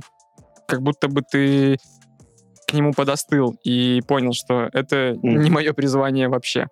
как 0.68 0.84
будто 0.84 1.08
бы 1.08 1.24
ты 1.24 1.80
к 2.68 2.74
нему 2.74 2.94
подостыл 2.94 3.58
и 3.64 4.04
понял, 4.08 4.34
что 4.34 4.70
это 4.74 5.18
не 5.24 5.50
мое 5.50 5.74
призвание 5.74 6.30
вообще. 6.30 6.68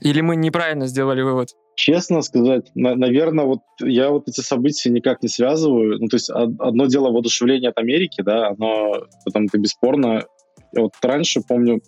Или 0.00 0.20
мы 0.20 0.36
неправильно 0.36 0.86
сделали 0.86 1.22
вывод? 1.22 1.48
Честно 1.78 2.22
сказать, 2.22 2.72
на, 2.74 2.96
наверное, 2.96 3.44
вот 3.44 3.60
я 3.80 4.10
вот 4.10 4.26
эти 4.26 4.40
события 4.40 4.90
никак 4.90 5.22
не 5.22 5.28
связываю. 5.28 5.98
Ну, 6.00 6.08
то 6.08 6.16
есть 6.16 6.28
одно 6.28 6.86
дело 6.86 7.10
воодушевление 7.10 7.70
от 7.70 7.78
Америки, 7.78 8.20
да, 8.20 8.48
оно 8.48 9.06
потом 9.24 9.44
это 9.44 9.58
бесспорно 9.58 10.24
я 10.72 10.82
вот 10.82 10.92
раньше 11.02 11.40
помню, 11.40 11.80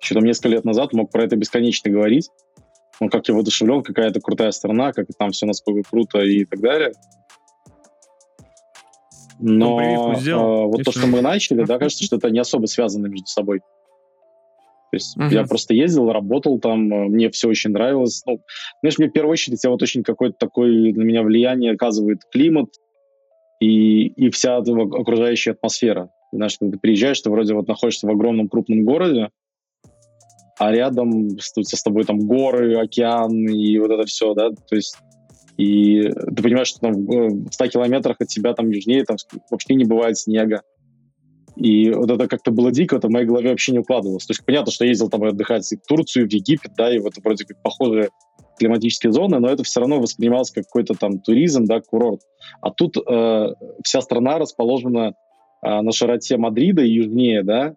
еще 0.00 0.14
там 0.14 0.24
несколько 0.24 0.48
лет 0.48 0.64
назад 0.64 0.92
мог 0.92 1.10
про 1.10 1.24
это 1.24 1.36
бесконечно 1.36 1.90
говорить. 1.90 2.30
Ну, 3.00 3.10
как 3.10 3.28
я 3.28 3.34
воодушевлен, 3.34 3.82
какая 3.82 4.08
это 4.08 4.20
крутая 4.20 4.50
страна, 4.52 4.92
как 4.92 5.06
там 5.18 5.30
все 5.30 5.46
насколько 5.46 5.88
круто 5.88 6.20
и 6.20 6.44
так 6.44 6.60
далее. 6.60 6.92
Но 9.38 9.78
ну, 9.78 10.12
э, 10.12 10.66
вот 10.66 10.82
то, 10.84 10.92
что 10.92 11.06
мы 11.06 11.20
начали, 11.20 11.64
да, 11.64 11.78
кажется, 11.78 12.04
что 12.04 12.16
это 12.16 12.30
не 12.30 12.38
особо 12.38 12.66
связано 12.66 13.06
между 13.06 13.26
собой. 13.26 13.60
То 14.96 14.98
есть 14.98 15.18
uh-huh. 15.18 15.34
я 15.34 15.44
просто 15.44 15.74
ездил, 15.74 16.10
работал 16.10 16.58
там, 16.58 16.90
э, 16.90 17.08
мне 17.08 17.30
все 17.30 17.48
очень 17.48 17.70
нравилось. 17.70 18.22
Ну, 18.26 18.40
знаешь, 18.80 18.98
мне 18.98 19.08
в 19.08 19.12
первую 19.12 19.32
очередь 19.32 19.62
я 19.62 19.68
вот 19.68 19.82
очень 19.82 20.02
какое-то 20.02 20.36
такое 20.38 20.70
на 20.70 21.02
меня 21.02 21.22
влияние 21.22 21.72
оказывает 21.72 22.20
климат 22.32 22.70
и, 23.60 24.06
и 24.06 24.30
вся 24.30 24.56
окружающая 24.56 25.50
атмосфера. 25.50 26.08
Знаешь, 26.32 26.56
когда 26.58 26.72
ты 26.72 26.78
приезжаешь, 26.78 27.20
ты 27.20 27.30
вроде 27.30 27.52
вот 27.52 27.68
находишься 27.68 28.06
в 28.06 28.10
огромном 28.10 28.48
крупном 28.48 28.84
городе, 28.84 29.28
а 30.58 30.72
рядом 30.72 31.38
с 31.38 31.82
тобой 31.82 32.04
там 32.04 32.18
горы, 32.20 32.78
океан 32.78 33.46
и 33.48 33.78
вот 33.78 33.90
это 33.90 34.06
все, 34.06 34.32
да, 34.32 34.48
то 34.50 34.76
есть 34.76 34.96
и 35.58 36.02
ты 36.02 36.42
понимаешь, 36.42 36.68
что 36.68 36.80
там 36.80 37.06
в 37.06 37.52
100 37.52 37.68
километрах 37.68 38.16
от 38.20 38.28
тебя 38.28 38.54
там 38.54 38.70
южнее 38.70 39.04
там 39.04 39.16
вообще 39.50 39.74
не 39.74 39.84
бывает 39.84 40.18
снега. 40.18 40.62
И 41.56 41.90
вот 41.90 42.10
это 42.10 42.28
как-то 42.28 42.50
было 42.50 42.70
дико, 42.70 42.96
это 42.96 43.08
в 43.08 43.10
моей 43.10 43.26
голове 43.26 43.50
вообще 43.50 43.72
не 43.72 43.78
укладывалось. 43.78 44.26
То 44.26 44.32
есть 44.32 44.44
понятно, 44.44 44.70
что 44.70 44.84
я 44.84 44.90
ездил 44.90 45.08
там 45.08 45.24
отдыхать 45.24 45.66
в 45.66 45.88
Турцию, 45.88 46.28
в 46.28 46.32
Египет, 46.32 46.72
да, 46.76 46.94
и 46.94 46.98
вот 46.98 47.14
вроде 47.22 47.44
как 47.46 47.62
похожие 47.62 48.10
климатические 48.58 49.12
зоны, 49.12 49.38
но 49.38 49.48
это 49.48 49.64
все 49.64 49.80
равно 49.80 50.00
воспринималось 50.00 50.50
как 50.50 50.64
какой-то 50.64 50.94
там 50.94 51.18
туризм, 51.20 51.64
да, 51.64 51.80
курорт. 51.80 52.20
А 52.60 52.70
тут 52.70 52.96
э, 52.96 53.54
вся 53.82 54.00
страна 54.00 54.38
расположена 54.38 55.14
а, 55.62 55.82
на 55.82 55.92
широте 55.92 56.36
Мадрида 56.36 56.82
и 56.82 56.90
южнее, 56.90 57.42
да, 57.42 57.74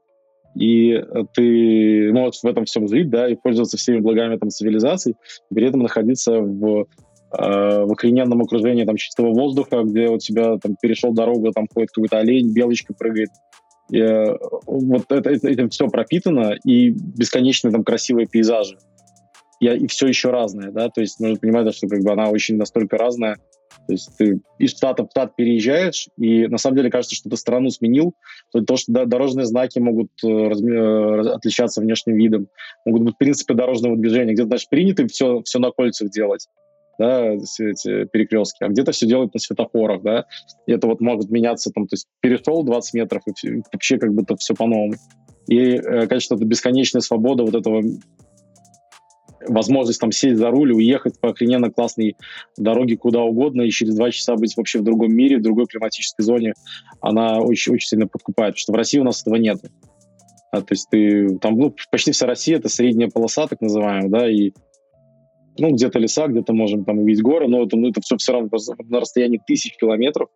и 0.55 1.01
ты 1.33 2.11
можешь 2.11 2.41
в 2.41 2.45
этом 2.45 2.65
всем 2.65 2.87
жить, 2.87 3.09
да, 3.09 3.29
и 3.29 3.35
пользоваться 3.35 3.77
всеми 3.77 3.99
благами 3.99 4.37
там 4.37 4.49
цивилизации, 4.49 5.15
при 5.53 5.67
этом 5.67 5.81
находиться 5.81 6.39
в, 6.39 6.81
э, 6.81 6.85
в 7.31 7.91
охрененном 7.91 8.41
окружении 8.41 8.83
там 8.83 8.97
чистого 8.97 9.33
воздуха, 9.33 9.83
где 9.83 10.07
у 10.07 10.17
тебя 10.17 10.57
там 10.57 10.75
перешел 10.81 11.13
дорогу, 11.13 11.51
там 11.51 11.67
ходит 11.73 11.89
какой-то 11.91 12.17
олень, 12.17 12.53
белочка 12.53 12.93
прыгает. 12.93 13.29
Э, 13.93 14.35
вот 14.65 15.11
это, 15.11 15.29
это, 15.29 15.47
это 15.49 15.69
все 15.69 15.87
пропитано, 15.87 16.55
и 16.65 16.89
бесконечные 16.89 17.71
там 17.71 17.83
красивые 17.83 18.27
пейзажи. 18.27 18.77
И, 19.59 19.67
и 19.67 19.87
все 19.87 20.07
еще 20.07 20.29
разное, 20.29 20.71
да, 20.71 20.89
то 20.89 21.01
есть 21.01 21.19
нужно 21.19 21.37
понимать, 21.37 21.75
что 21.75 21.87
как 21.87 22.01
бы 22.01 22.11
она 22.11 22.29
очень 22.29 22.57
настолько 22.57 22.97
разная, 22.97 23.37
то 23.87 23.93
есть 23.93 24.15
ты 24.17 24.39
из 24.59 24.71
штата 24.71 25.03
в 25.03 25.09
штат 25.09 25.35
переезжаешь, 25.35 26.09
и 26.17 26.47
на 26.47 26.57
самом 26.57 26.77
деле 26.77 26.91
кажется, 26.91 27.15
что 27.15 27.29
ты 27.29 27.37
страну 27.37 27.69
сменил. 27.69 28.13
То, 28.51 28.77
что 28.77 29.05
дорожные 29.05 29.45
знаки 29.45 29.79
могут 29.79 30.11
э, 30.23 30.27
э, 30.27 31.19
отличаться 31.31 31.81
внешним 31.81 32.15
видом, 32.15 32.49
могут 32.85 33.03
быть 33.03 33.17
принципы 33.17 33.55
дорожного 33.55 33.97
движения. 33.97 34.33
Где-то, 34.33 34.49
значит, 34.49 34.69
принято 34.69 35.07
все, 35.07 35.41
все 35.43 35.59
на 35.59 35.71
кольцах 35.71 36.09
делать, 36.11 36.47
да, 36.99 37.31
эти 37.31 38.05
перекрестки, 38.05 38.63
а 38.63 38.67
где-то 38.67 38.91
все 38.91 39.07
делают 39.07 39.33
на 39.33 39.39
светофорах, 39.39 40.03
да, 40.03 40.25
и 40.67 40.73
это 40.73 40.85
вот 40.87 40.99
может 40.99 41.31
меняться, 41.31 41.71
там, 41.73 41.87
то 41.87 41.93
есть 41.95 42.05
перешел 42.19 42.63
20 42.63 42.93
метров, 42.93 43.23
и 43.25 43.61
вообще 43.71 43.97
как 43.97 44.13
будто 44.13 44.35
все 44.35 44.53
по-новому. 44.53 44.93
И, 45.47 45.57
э, 45.57 46.07
конечно, 46.07 46.35
это 46.35 46.45
бесконечная 46.45 47.01
свобода 47.01 47.43
вот 47.43 47.55
этого 47.55 47.81
возможность 49.47 50.01
там 50.01 50.11
сесть 50.11 50.37
за 50.37 50.51
руль, 50.51 50.73
уехать 50.73 51.19
по 51.19 51.29
охрененно 51.29 51.71
классной 51.71 52.17
дороге 52.57 52.97
куда 52.97 53.21
угодно 53.21 53.61
и 53.61 53.69
через 53.69 53.95
два 53.95 54.11
часа 54.11 54.35
быть 54.35 54.55
вообще 54.57 54.79
в 54.79 54.83
другом 54.83 55.13
мире, 55.13 55.37
в 55.37 55.41
другой 55.41 55.65
климатической 55.65 56.23
зоне, 56.23 56.53
она 57.01 57.39
очень, 57.39 57.73
очень 57.73 57.87
сильно 57.87 58.07
подкупает, 58.07 58.55
потому 58.55 58.61
что 58.61 58.73
в 58.73 58.75
России 58.75 58.99
у 58.99 59.05
нас 59.05 59.21
этого 59.21 59.35
нет. 59.35 59.59
А, 60.51 60.61
то 60.61 60.73
есть 60.73 60.87
ты 60.89 61.37
там, 61.39 61.57
ну, 61.57 61.73
почти 61.91 62.11
вся 62.11 62.25
Россия 62.25 62.57
это 62.57 62.69
средняя 62.69 63.09
полоса, 63.09 63.47
так 63.47 63.61
называемая, 63.61 64.09
да, 64.09 64.29
и 64.29 64.51
ну, 65.59 65.71
где-то 65.71 65.99
леса, 65.99 66.27
где-то 66.27 66.53
можем 66.53 66.85
там 66.85 66.99
увидеть 66.99 67.23
горы, 67.23 67.47
но 67.47 67.63
это, 67.63 67.77
ну, 67.77 67.89
это 67.89 68.01
все 68.01 68.17
все 68.17 68.33
равно 68.33 68.49
на 68.89 68.99
расстоянии 68.99 69.41
тысяч 69.45 69.75
километров. 69.77 70.29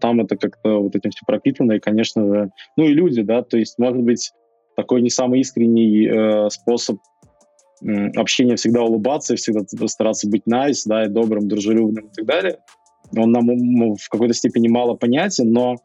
Там 0.00 0.20
это 0.20 0.36
как-то 0.36 0.80
вот 0.80 0.94
этим 0.94 1.10
все 1.10 1.24
пропитано, 1.26 1.72
и, 1.72 1.80
конечно 1.80 2.26
же, 2.26 2.50
ну 2.76 2.84
и 2.84 2.92
люди, 2.92 3.22
да, 3.22 3.42
то 3.42 3.56
есть, 3.56 3.78
может 3.78 4.02
быть, 4.02 4.32
такой 4.76 5.02
не 5.02 5.10
самый 5.10 5.40
искренний 5.40 6.06
э, 6.06 6.50
способ 6.50 6.98
общение 8.16 8.56
всегда 8.56 8.82
улыбаться, 8.82 9.36
всегда 9.36 9.60
стараться 9.88 10.28
быть 10.28 10.42
nice, 10.50 10.82
да, 10.86 11.04
и 11.04 11.08
добрым, 11.08 11.48
дружелюбным 11.48 12.06
и 12.06 12.12
так 12.14 12.24
далее. 12.24 12.58
Он 13.16 13.30
нам 13.30 13.46
в 13.94 14.08
какой-то 14.08 14.34
степени 14.34 14.68
мало 14.68 14.94
понятен, 14.94 15.52
но 15.52 15.76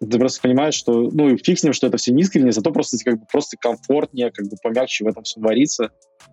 ты 0.00 0.18
просто 0.18 0.40
понимаешь, 0.42 0.74
что, 0.74 1.10
ну, 1.10 1.30
и 1.30 1.36
фиг 1.36 1.58
с 1.58 1.62
ним, 1.62 1.72
что 1.72 1.86
это 1.86 1.96
все 1.96 2.12
неискренне, 2.12 2.52
зато 2.52 2.70
просто, 2.72 2.96
как 3.04 3.20
бы, 3.20 3.26
просто 3.30 3.56
комфортнее, 3.58 4.30
как 4.30 4.46
бы 4.46 4.56
помягче 4.62 5.04
в 5.04 5.08
этом 5.08 5.22
всем 5.24 5.42
вариться. 5.42 5.90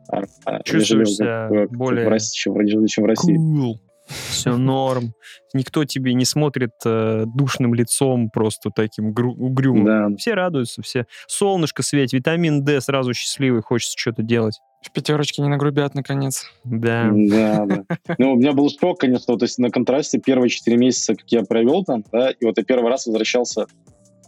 А, 0.09 0.23
а, 0.45 0.63
Чувствуешь 0.63 1.09
себя 1.09 1.47
как, 1.49 1.71
более... 1.71 2.05
в 2.05 2.09
России, 2.09 2.37
чем, 2.37 2.87
чем 2.87 3.03
в 3.03 3.07
России. 3.07 3.37
Cool. 3.37 3.79
Все 4.07 4.55
норм. 4.55 5.13
Никто 5.53 5.83
тебе 5.83 6.13
не 6.13 6.25
смотрит 6.25 6.73
э, 6.85 7.23
душным 7.25 7.73
лицом, 7.73 8.29
просто 8.29 8.69
таким 8.69 9.13
гру- 9.13 9.33
угрюмым. 9.33 9.85
Да. 10.11 10.15
Все 10.17 10.35
радуются, 10.35 10.83
все. 10.83 11.07
Солнышко 11.27 11.81
светит, 11.81 12.13
витамин 12.13 12.63
D, 12.63 12.81
сразу 12.81 13.13
счастливый, 13.13 13.61
хочется 13.61 13.97
что-то 13.97 14.21
делать. 14.21 14.59
В 14.85 14.91
пятерочке 14.91 15.41
не 15.41 15.49
нагрубят, 15.49 15.95
наконец. 15.95 16.45
Да. 16.63 17.09
Да, 17.11 17.65
да. 17.65 17.83
Ну, 18.19 18.33
у 18.33 18.35
меня 18.35 18.53
был 18.53 18.69
шок, 18.69 18.99
конечно, 18.99 19.35
то 19.37 19.43
есть 19.43 19.57
на 19.57 19.71
контрасте 19.71 20.19
первые 20.19 20.49
четыре 20.49 20.77
месяца, 20.77 21.15
как 21.15 21.25
я 21.31 21.43
провел 21.43 21.83
там, 21.83 22.03
да, 22.11 22.29
и 22.29 22.45
вот 22.45 22.57
я 22.57 22.63
первый 22.63 22.89
раз 22.91 23.07
возвращался 23.07 23.65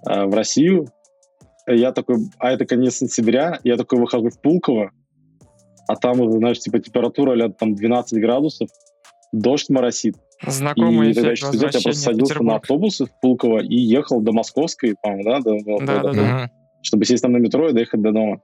э, 0.10 0.26
в 0.26 0.34
Россию, 0.34 0.88
я 1.68 1.92
такой, 1.92 2.18
а 2.40 2.52
это 2.52 2.66
конец 2.66 2.96
сентября, 2.96 3.60
я 3.64 3.78
такой 3.78 4.00
выхожу 4.00 4.30
в 4.30 4.42
Пулково, 4.42 4.92
а 5.88 5.96
там 5.96 6.22
уже, 6.22 6.38
знаешь, 6.40 6.60
типа 6.60 6.80
температура 6.80 7.34
лет 7.34 7.58
там 7.58 7.76
12 7.76 8.20
градусов, 8.20 8.70
дождь 9.32 9.70
моросит. 9.70 10.16
Знакомый 10.46 11.12
и 11.12 11.14
тогда 11.14 11.34
эффект 11.34 11.54
еще 11.54 11.66
я 11.66 11.70
просто 11.72 11.94
садился 11.94 12.44
на 12.44 12.56
автобусы 12.56 13.06
в 13.06 13.20
Пулково 13.22 13.60
и 13.60 13.76
ехал 13.76 14.22
до 14.22 14.32
Московской, 14.32 14.96
по-моему, 15.02 15.24
да, 15.24 15.40
до, 15.40 15.58
до- 15.64 15.86
Да, 15.86 16.00
до- 16.00 16.04
да, 16.04 16.14
да. 16.14 16.52
чтобы 16.82 17.06
сесть 17.06 17.22
там 17.24 17.32
на 17.34 17.38
метро 17.38 17.70
и 17.70 17.74
доехать 17.74 18.02
до 18.02 18.12
дома. 18.12 18.42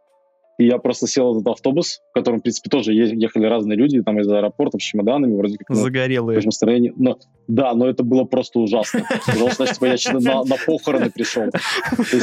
И 0.58 0.66
я 0.66 0.78
просто 0.78 1.08
сел 1.08 1.34
в 1.34 1.38
этот 1.38 1.48
автобус, 1.54 2.02
в 2.12 2.14
котором, 2.14 2.40
в 2.40 2.44
принципе, 2.44 2.70
тоже 2.70 2.94
ехали 2.94 3.46
разные 3.46 3.78
люди, 3.78 4.02
там 4.04 4.20
из 4.20 4.28
аэропорта 4.28 4.78
с 4.78 4.82
чемоданами, 4.82 5.36
вроде 5.36 5.58
как, 5.58 5.76
Загорелые. 5.76 6.40
в 6.40 6.46
настроении. 6.46 6.94
Но, 6.96 7.18
да, 7.48 7.74
но 7.74 7.88
это 7.88 8.04
было 8.04 8.24
просто 8.24 8.60
ужасно. 8.60 9.04
Потому 9.26 9.50
что, 9.50 9.66
значит, 9.66 9.76
типа, 9.76 10.20
я 10.20 10.36
на, 10.36 10.44
на 10.44 10.56
похороны 10.66 11.10
пришел. 11.10 11.46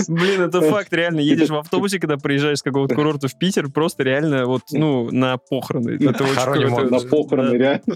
Блин, 0.08 0.42
это 0.42 0.60
факт, 0.62 0.92
реально. 0.92 1.20
Едешь 1.20 1.48
в 1.48 1.56
автобусе, 1.56 1.98
когда 1.98 2.16
приезжаешь 2.16 2.58
с 2.58 2.62
какого-то 2.62 2.94
курорта 2.94 3.28
в 3.28 3.36
Питер, 3.36 3.70
просто 3.70 4.04
реально 4.04 4.46
вот, 4.46 4.62
ну, 4.72 5.10
на 5.10 5.36
похороны. 5.38 5.98
Это 6.00 6.24
очень 6.24 6.90
на 6.90 7.00
похороны, 7.00 7.56
реально. 7.56 7.94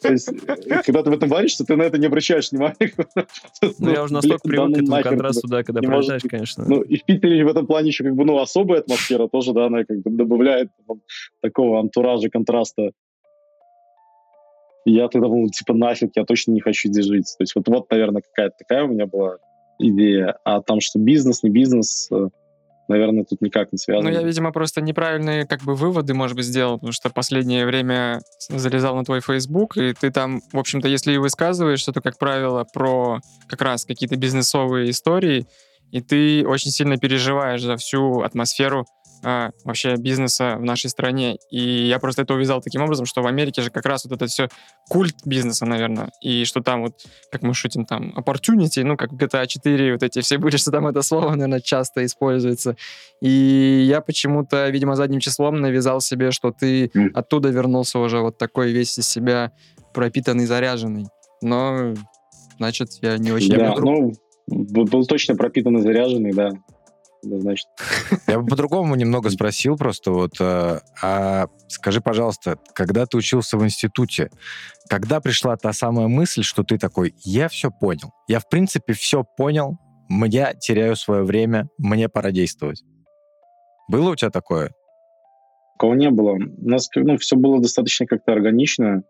То 0.00 0.12
есть, 0.12 0.28
э, 0.28 0.82
когда 0.84 1.02
ты 1.02 1.10
в 1.10 1.12
этом 1.12 1.28
варишься, 1.28 1.64
ты 1.64 1.76
на 1.76 1.82
это 1.82 1.98
не 1.98 2.06
обращаешь 2.06 2.50
внимания. 2.50 2.92
Ну, 3.78 3.90
я 3.90 4.02
уже 4.02 4.14
настолько 4.14 4.48
привык 4.48 4.74
к 4.74 4.78
этому 4.82 5.02
контрасту, 5.02 5.48
да, 5.48 5.62
когда 5.62 5.80
быть. 5.80 6.22
конечно. 6.28 6.64
Ну, 6.66 6.82
и 6.82 6.96
в 6.96 7.04
Питере 7.04 7.44
в 7.44 7.48
этом 7.48 7.66
плане 7.66 7.88
еще 7.88 8.04
как 8.04 8.14
бы, 8.14 8.24
ну, 8.24 8.38
особая 8.38 8.80
атмосфера 8.80 9.28
тоже, 9.28 9.52
да, 9.52 9.65
она 9.66 9.84
как 9.84 9.98
бы 10.02 10.10
добавляет 10.10 10.70
там, 10.86 11.00
такого 11.40 11.80
антуража, 11.80 12.28
контраста. 12.28 12.90
Я 14.84 15.08
тогда 15.08 15.28
думал, 15.28 15.50
типа, 15.50 15.74
нафиг, 15.74 16.10
я 16.14 16.24
точно 16.24 16.52
не 16.52 16.60
хочу 16.60 16.88
здесь 16.88 17.06
жить. 17.06 17.34
То 17.36 17.42
есть 17.42 17.54
вот, 17.56 17.66
вот 17.68 17.90
наверное, 17.90 18.22
какая-то 18.22 18.54
такая 18.58 18.84
у 18.84 18.88
меня 18.88 19.06
была 19.06 19.38
идея. 19.78 20.38
А 20.44 20.62
там, 20.62 20.80
что 20.80 20.98
бизнес, 20.98 21.42
не 21.42 21.50
бизнес, 21.50 22.08
э, 22.12 22.28
наверное, 22.88 23.24
тут 23.24 23.40
никак 23.40 23.72
не 23.72 23.76
Ну, 23.76 23.78
связано. 23.78 24.08
я, 24.08 24.22
видимо, 24.22 24.52
просто 24.52 24.80
неправильные 24.80 25.46
как 25.46 25.62
бы 25.62 25.74
выводы, 25.74 26.14
может 26.14 26.36
быть, 26.36 26.46
сделал, 26.46 26.74
потому 26.76 26.92
что 26.92 27.10
последнее 27.10 27.66
время 27.66 28.20
залезал 28.48 28.96
на 28.96 29.04
твой 29.04 29.20
Facebook, 29.20 29.76
и 29.76 29.92
ты 29.92 30.10
там, 30.10 30.40
в 30.52 30.58
общем-то, 30.58 30.88
если 30.88 31.12
и 31.12 31.18
высказываешься, 31.18 31.92
то, 31.92 32.00
как 32.00 32.18
правило, 32.18 32.64
про 32.72 33.20
как 33.48 33.62
раз 33.62 33.84
какие-то 33.84 34.16
бизнесовые 34.16 34.90
истории, 34.90 35.46
и 35.90 36.00
ты 36.00 36.46
очень 36.46 36.70
сильно 36.70 36.96
переживаешь 36.96 37.62
за 37.62 37.76
всю 37.76 38.20
атмосферу 38.20 38.86
а, 39.24 39.50
вообще 39.64 39.96
бизнеса 39.96 40.56
в 40.58 40.62
нашей 40.62 40.90
стране. 40.90 41.38
И 41.50 41.60
я 41.60 41.98
просто 41.98 42.22
это 42.22 42.34
увязал 42.34 42.60
таким 42.60 42.82
образом, 42.82 43.06
что 43.06 43.22
в 43.22 43.26
Америке 43.26 43.62
же 43.62 43.70
как 43.70 43.86
раз 43.86 44.04
вот 44.04 44.14
это 44.14 44.26
все 44.26 44.48
культ 44.88 45.16
бизнеса, 45.24 45.66
наверное, 45.66 46.10
и 46.20 46.44
что 46.44 46.60
там 46.60 46.82
вот, 46.82 46.94
как 47.30 47.42
мы 47.42 47.54
шутим, 47.54 47.84
там, 47.84 48.14
opportunity, 48.16 48.84
ну, 48.84 48.96
как 48.96 49.12
в 49.12 49.16
GTA 49.16 49.46
4, 49.46 49.92
вот 49.92 50.02
эти 50.02 50.20
все 50.20 50.38
были, 50.38 50.56
что 50.56 50.70
там 50.70 50.86
это 50.86 51.02
слово, 51.02 51.30
наверное, 51.30 51.60
часто 51.60 52.04
используется. 52.04 52.76
И 53.20 53.84
я 53.88 54.00
почему-то, 54.00 54.68
видимо, 54.68 54.96
задним 54.96 55.20
числом 55.20 55.60
навязал 55.60 56.00
себе, 56.00 56.30
что 56.30 56.52
ты 56.52 56.90
оттуда 57.14 57.48
вернулся 57.48 57.98
уже 57.98 58.20
вот 58.20 58.38
такой 58.38 58.72
весь 58.72 58.98
из 58.98 59.08
себя 59.08 59.52
пропитанный, 59.94 60.46
заряженный. 60.46 61.06
Но, 61.42 61.94
значит, 62.58 62.88
я 63.02 63.18
не 63.18 63.32
очень... 63.32 63.56
Да, 63.56 63.74
ну, 63.78 64.12
был, 64.46 64.84
был 64.84 65.06
точно 65.06 65.34
пропитанный, 65.34 65.80
заряженный, 65.80 66.32
да. 66.32 66.50
Однозначно. 67.26 67.70
Я 68.26 68.38
бы 68.38 68.46
по-другому 68.46 68.94
немного 68.94 69.30
спросил 69.30 69.76
просто 69.76 70.12
вот, 70.12 70.32
э, 70.40 70.80
а 71.02 71.48
скажи, 71.68 72.00
пожалуйста, 72.00 72.58
когда 72.72 73.06
ты 73.06 73.16
учился 73.16 73.58
в 73.58 73.64
институте, 73.64 74.30
когда 74.88 75.20
пришла 75.20 75.56
та 75.56 75.72
самая 75.72 76.06
мысль, 76.06 76.42
что 76.42 76.62
ты 76.62 76.78
такой, 76.78 77.14
я 77.24 77.48
все 77.48 77.70
понял, 77.70 78.12
я 78.28 78.38
в 78.38 78.48
принципе 78.48 78.92
все 78.92 79.24
понял, 79.24 79.78
я 80.08 80.54
теряю 80.54 80.94
свое 80.94 81.24
время, 81.24 81.68
мне 81.78 82.08
пора 82.08 82.30
действовать. 82.30 82.82
Было 83.88 84.10
у 84.10 84.16
тебя 84.16 84.30
такое? 84.30 84.72
Такого 85.74 85.94
не 85.94 86.10
было. 86.10 86.32
У 86.32 86.68
нас 86.68 86.88
ну, 86.94 87.18
все 87.18 87.36
было 87.36 87.60
достаточно 87.60 88.06
как-то 88.06 88.32
органично. 88.32 89.02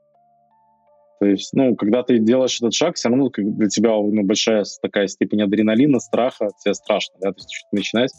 То 1.18 1.26
есть, 1.26 1.52
ну, 1.54 1.74
когда 1.76 2.02
ты 2.02 2.18
делаешь 2.18 2.58
этот 2.60 2.74
шаг, 2.74 2.96
все 2.96 3.08
равно 3.08 3.30
как 3.30 3.56
для 3.56 3.68
тебя 3.68 3.90
ну, 3.90 4.22
большая 4.22 4.64
такая 4.82 5.06
степень 5.06 5.42
адреналина, 5.42 5.98
страха, 5.98 6.50
тебе 6.62 6.74
страшно, 6.74 7.14
да, 7.20 7.32
то 7.32 7.38
есть 7.38 7.48
что-то 7.52 7.76
начинать. 7.76 8.12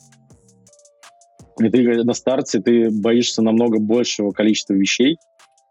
И 1.60 1.70
ты 1.70 2.04
на 2.04 2.14
старте 2.14 2.60
ты 2.60 2.90
боишься 2.90 3.42
намного 3.42 3.80
большего 3.80 4.32
количества 4.32 4.74
вещей, 4.74 5.18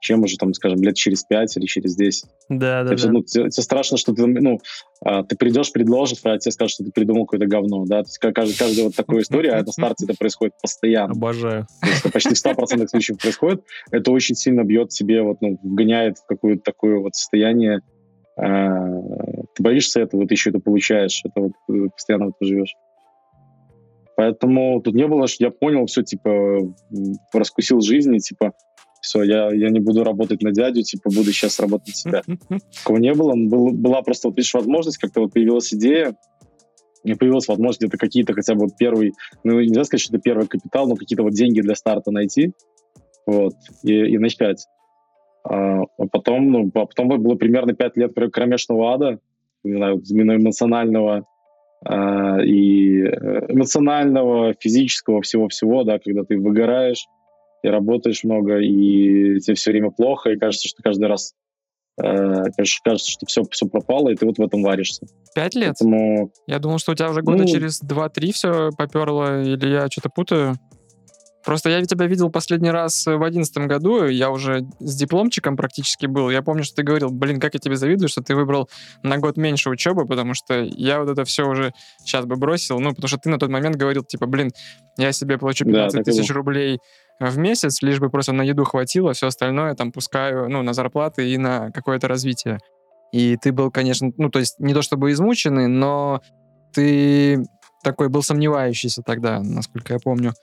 чем 0.00 0.22
уже, 0.22 0.36
там, 0.36 0.52
скажем, 0.54 0.82
лет 0.82 0.94
через 0.94 1.24
пять 1.24 1.56
или 1.56 1.66
через 1.66 1.96
10. 1.96 2.24
Да, 2.48 2.84
да, 2.84 2.92
есть, 2.92 3.04
да. 3.04 3.12
ну, 3.12 3.22
тебе, 3.22 3.50
тебе 3.50 3.62
страшно, 3.62 3.96
что 3.96 4.12
ты, 4.12 4.26
ну, 4.26 4.60
а, 5.04 5.22
ты 5.22 5.36
придешь, 5.36 5.72
предложишь, 5.72 6.18
а 6.24 6.38
тебе 6.38 6.52
скажут, 6.52 6.72
что 6.72 6.84
ты 6.84 6.92
придумал 6.92 7.26
какое-то 7.26 7.46
говно, 7.46 7.84
да, 7.86 8.02
то 8.02 8.08
есть 8.08 8.18
ка- 8.18 8.32
каждая, 8.32 8.56
каждая 8.56 8.84
вот 8.86 8.96
такая 8.96 9.20
история, 9.20 9.52
а 9.52 9.62
на 9.62 9.72
старте 9.72 10.04
это 10.04 10.14
происходит 10.18 10.54
постоянно, 10.60 11.12
Обожаю. 11.12 11.66
то 11.80 11.88
есть 11.88 12.00
это 12.00 12.10
почти 12.10 12.34
в 12.34 12.44
100% 12.44 12.88
случаев 12.88 13.18
происходит, 13.18 13.62
это 13.90 14.12
очень 14.12 14.34
сильно 14.34 14.64
бьет 14.64 14.90
тебе, 14.90 15.22
вот, 15.22 15.38
ну, 15.40 15.58
вгоняет 15.62 16.18
в 16.18 16.26
какое-то 16.26 16.62
такое 16.62 16.98
вот 16.98 17.14
состояние, 17.14 17.80
а, 18.38 18.86
ты 19.54 19.62
боишься 19.62 20.00
этого, 20.00 20.26
ты 20.26 20.34
еще 20.34 20.50
это 20.50 20.60
получаешь, 20.60 21.22
это 21.24 21.40
вот 21.40 21.52
э, 21.70 21.88
постоянно 21.88 22.26
в 22.26 22.28
этом 22.30 22.46
живешь. 22.46 22.74
Поэтому 24.16 24.80
тут 24.80 24.94
не 24.94 25.06
было, 25.06 25.26
что 25.26 25.44
я 25.44 25.50
понял 25.50 25.86
все, 25.86 26.02
типа, 26.02 26.58
раскусил 27.32 27.80
жизни, 27.80 28.18
типа, 28.18 28.52
все, 29.06 29.22
я, 29.22 29.54
я 29.54 29.70
не 29.70 29.78
буду 29.78 30.02
работать 30.02 30.42
на 30.42 30.50
дядю, 30.50 30.82
типа, 30.82 31.10
буду 31.10 31.30
сейчас 31.32 31.60
работать 31.60 31.88
на 31.88 31.94
себя. 31.94 32.22
Такого 32.78 32.98
не 32.98 33.14
было. 33.14 33.34
Был, 33.36 33.70
была 33.70 34.02
просто, 34.02 34.28
вот, 34.28 34.36
видишь, 34.36 34.52
возможность, 34.52 34.98
как-то 34.98 35.20
вот 35.20 35.32
появилась 35.32 35.72
идея, 35.72 36.16
и 37.04 37.14
появилась 37.14 37.46
возможность 37.46 37.80
где-то 37.80 37.98
какие-то 37.98 38.32
хотя 38.32 38.54
бы 38.54 38.62
вот 38.62 38.76
первый, 38.76 39.12
ну, 39.44 39.60
нельзя 39.60 39.84
сказать, 39.84 40.00
что 40.00 40.16
это 40.16 40.22
первый 40.22 40.48
капитал, 40.48 40.88
но 40.88 40.96
какие-то 40.96 41.22
вот 41.22 41.34
деньги 41.34 41.60
для 41.60 41.76
старта 41.76 42.10
найти, 42.10 42.52
вот, 43.26 43.54
и, 43.84 43.92
и 43.92 44.18
начать. 44.18 44.66
А, 45.44 45.82
а 45.82 46.06
потом, 46.10 46.50
ну, 46.50 46.70
а 46.74 46.86
потом 46.86 47.08
было 47.08 47.36
примерно 47.36 47.74
пять 47.74 47.96
лет 47.96 48.12
кр- 48.12 48.30
кромешного 48.30 48.92
ада, 48.92 49.20
не 49.62 49.74
знаю, 49.76 50.02
именно 50.10 50.34
эмоционального, 50.34 51.26
а, 51.84 52.40
и 52.42 53.02
э, 53.02 53.52
эмоционального, 53.52 54.54
физического, 54.58 55.22
всего-всего, 55.22 55.84
да, 55.84 56.00
когда 56.00 56.24
ты 56.24 56.38
выгораешь, 56.38 57.06
и 57.62 57.68
работаешь 57.68 58.22
много, 58.24 58.58
и 58.58 59.40
тебе 59.40 59.54
все 59.54 59.70
время 59.70 59.90
плохо, 59.90 60.30
и 60.30 60.38
кажется, 60.38 60.68
что 60.68 60.82
каждый 60.82 61.08
раз 61.08 61.32
э, 62.02 62.42
кажется, 62.84 63.10
что 63.10 63.26
все, 63.26 63.42
все 63.50 63.66
пропало, 63.66 64.10
и 64.10 64.14
ты 64.14 64.26
вот 64.26 64.38
в 64.38 64.42
этом 64.42 64.62
варишься. 64.62 65.06
Пять 65.34 65.54
лет? 65.54 65.74
Поэтому 65.78 66.30
Я 66.46 66.58
думал, 66.58 66.78
что 66.78 66.92
у 66.92 66.94
тебя 66.94 67.10
уже 67.10 67.22
года 67.22 67.42
Ну- 67.44 67.48
через 67.48 67.82
2-3 67.82 68.32
все 68.32 68.70
поперло, 68.76 69.42
или 69.42 69.66
я 69.68 69.86
что-то 69.90 70.10
путаю. 70.10 70.54
Просто 71.44 71.70
я 71.70 71.80
тебя 71.84 72.06
видел 72.06 72.28
последний 72.28 72.72
раз 72.72 73.06
в 73.06 73.22
одиннадцатом 73.22 73.68
году, 73.68 74.04
я 74.06 74.30
уже 74.32 74.62
с 74.80 74.96
дипломчиком 74.96 75.56
практически 75.56 76.06
был. 76.06 76.28
Я 76.28 76.42
помню, 76.42 76.64
что 76.64 76.74
ты 76.74 76.82
говорил, 76.82 77.10
блин, 77.10 77.38
как 77.38 77.54
я 77.54 77.60
тебе 77.60 77.76
завидую, 77.76 78.08
что 78.08 78.20
ты 78.20 78.34
выбрал 78.34 78.68
на 79.04 79.18
год 79.18 79.36
меньше 79.36 79.70
учебы, 79.70 80.06
потому 80.06 80.34
что 80.34 80.60
я 80.64 80.98
вот 81.00 81.08
это 81.08 81.24
все 81.24 81.46
уже 81.48 81.72
сейчас 82.00 82.26
бы 82.26 82.34
бросил. 82.34 82.80
Ну, 82.80 82.90
потому 82.90 83.06
что 83.06 83.18
ты 83.18 83.30
на 83.30 83.38
тот 83.38 83.48
момент 83.48 83.76
говорил, 83.76 84.02
типа, 84.02 84.26
блин, 84.26 84.50
я 84.98 85.12
себе 85.12 85.36
Да, 85.40 85.46
15 85.48 85.92
так 85.92 86.00
и 86.00 86.04
тысяч 86.04 86.28
было. 86.30 86.38
рублей 86.38 86.78
в 87.18 87.38
месяц, 87.38 87.82
лишь 87.82 87.98
бы 87.98 88.10
просто 88.10 88.32
на 88.32 88.42
еду 88.42 88.64
хватило, 88.64 89.12
все 89.12 89.28
остальное 89.28 89.74
там 89.74 89.92
пускаю, 89.92 90.48
ну, 90.48 90.62
на 90.62 90.74
зарплаты 90.74 91.30
и 91.30 91.38
на 91.38 91.70
какое-то 91.70 92.08
развитие. 92.08 92.58
И 93.12 93.36
ты 93.36 93.52
был, 93.52 93.70
конечно, 93.70 94.12
ну, 94.16 94.30
то 94.30 94.38
есть 94.38 94.58
не 94.58 94.74
то 94.74 94.82
чтобы 94.82 95.12
измученный, 95.12 95.68
но 95.68 96.20
ты 96.72 97.42
такой 97.82 98.08
был 98.08 98.22
сомневающийся 98.22 99.02
тогда, 99.02 99.40
насколько 99.40 99.94
я 99.94 99.98
помню. 99.98 100.34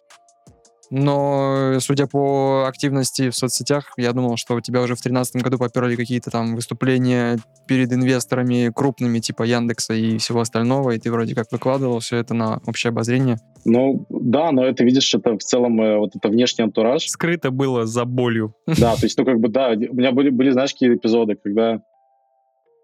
Но, 0.96 1.80
судя 1.80 2.06
по 2.06 2.66
активности 2.68 3.32
в 3.32 3.36
соцсетях, 3.36 3.94
я 3.98 4.14
думал, 4.14 4.38
что 4.38 4.54
у 4.54 4.62
тебя 4.62 4.80
уже 4.80 4.94
в 4.94 5.02
2013 5.02 5.42
году 5.42 5.58
поперли 5.58 5.96
какие-то 5.96 6.30
там 6.30 6.54
выступления 6.54 7.40
перед 7.68 7.92
инвесторами 7.92 8.72
крупными, 8.72 9.18
типа 9.18 9.42
Яндекса 9.42 9.96
и 9.96 10.20
всего 10.20 10.42
остального, 10.42 10.92
и 10.92 11.00
ты 11.00 11.12
вроде 11.12 11.34
как 11.34 11.52
выкладывал 11.52 11.98
все 11.98 12.18
это 12.18 12.36
на 12.36 12.62
общее 12.68 12.90
обозрение. 12.90 13.38
Ну, 13.66 14.06
да, 14.10 14.52
но 14.52 14.64
это, 14.66 14.84
видишь, 14.84 15.12
это 15.16 15.36
в 15.36 15.42
целом 15.42 15.82
э, 15.82 15.98
вот 15.98 16.16
это 16.16 16.30
внешний 16.30 16.64
антураж. 16.64 17.08
Скрыто 17.08 17.50
было 17.50 17.88
за 17.88 18.06
болью. 18.06 18.54
Да, 18.68 18.96
то 18.96 19.06
есть, 19.06 19.18
ну, 19.18 19.26
как 19.26 19.40
бы, 19.40 19.48
да, 19.48 19.70
у 19.70 19.96
меня 19.96 20.12
были, 20.12 20.30
были 20.30 20.52
знаешь, 20.52 20.74
какие 20.74 20.94
эпизоды, 20.94 21.36
когда 21.44 21.76
э, 21.76 21.80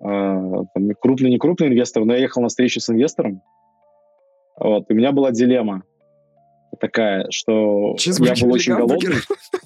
там, 0.01 0.89
крупный, 0.99 1.29
не 1.29 1.37
крупный 1.37 1.67
инвестор, 1.67 2.05
но 2.05 2.13
я 2.15 2.21
ехал 2.21 2.41
на 2.41 2.47
встречу 2.47 2.79
с 2.79 2.89
инвестором, 2.89 3.43
вот, 4.59 4.85
и 4.89 4.93
у 4.93 4.95
меня 4.95 5.11
была 5.11 5.29
дилемма 5.29 5.83
такая, 6.79 7.25
что 7.29 7.95
я 8.25 8.33
был 8.45 8.53
очень 8.53 8.73
голодный, 8.87 9.15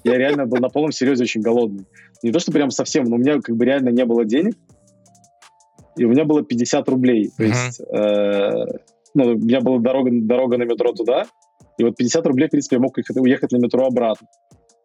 я 0.03 0.17
реально 0.17 0.45
был 0.45 0.57
на 0.57 0.69
полном 0.69 0.91
серьезе 0.91 1.23
очень 1.23 1.41
голодный. 1.41 1.85
Не 2.21 2.31
то, 2.31 2.39
что 2.39 2.51
прям 2.51 2.71
совсем, 2.71 3.05
но 3.05 3.15
у 3.15 3.19
меня 3.19 3.39
как 3.41 3.55
бы 3.55 3.65
реально 3.65 3.89
не 3.89 4.05
было 4.05 4.25
денег, 4.25 4.55
и 5.97 6.05
у 6.05 6.09
меня 6.09 6.25
было 6.25 6.43
50 6.43 6.87
рублей, 6.89 7.29
то 7.37 7.43
есть, 7.43 7.79
э, 7.79 8.65
ну, 9.13 9.25
у 9.25 9.37
меня 9.37 9.61
была 9.61 9.79
дорога, 9.79 10.09
дорога 10.11 10.57
на 10.57 10.63
метро 10.63 10.91
туда, 10.93 11.25
и 11.77 11.83
вот 11.83 11.95
50 11.97 12.25
рублей, 12.27 12.47
в 12.47 12.51
принципе, 12.51 12.77
я 12.77 12.81
мог 12.81 12.97
ехать- 12.97 13.17
уехать 13.17 13.51
на 13.51 13.57
метро 13.57 13.85
обратно. 13.85 14.27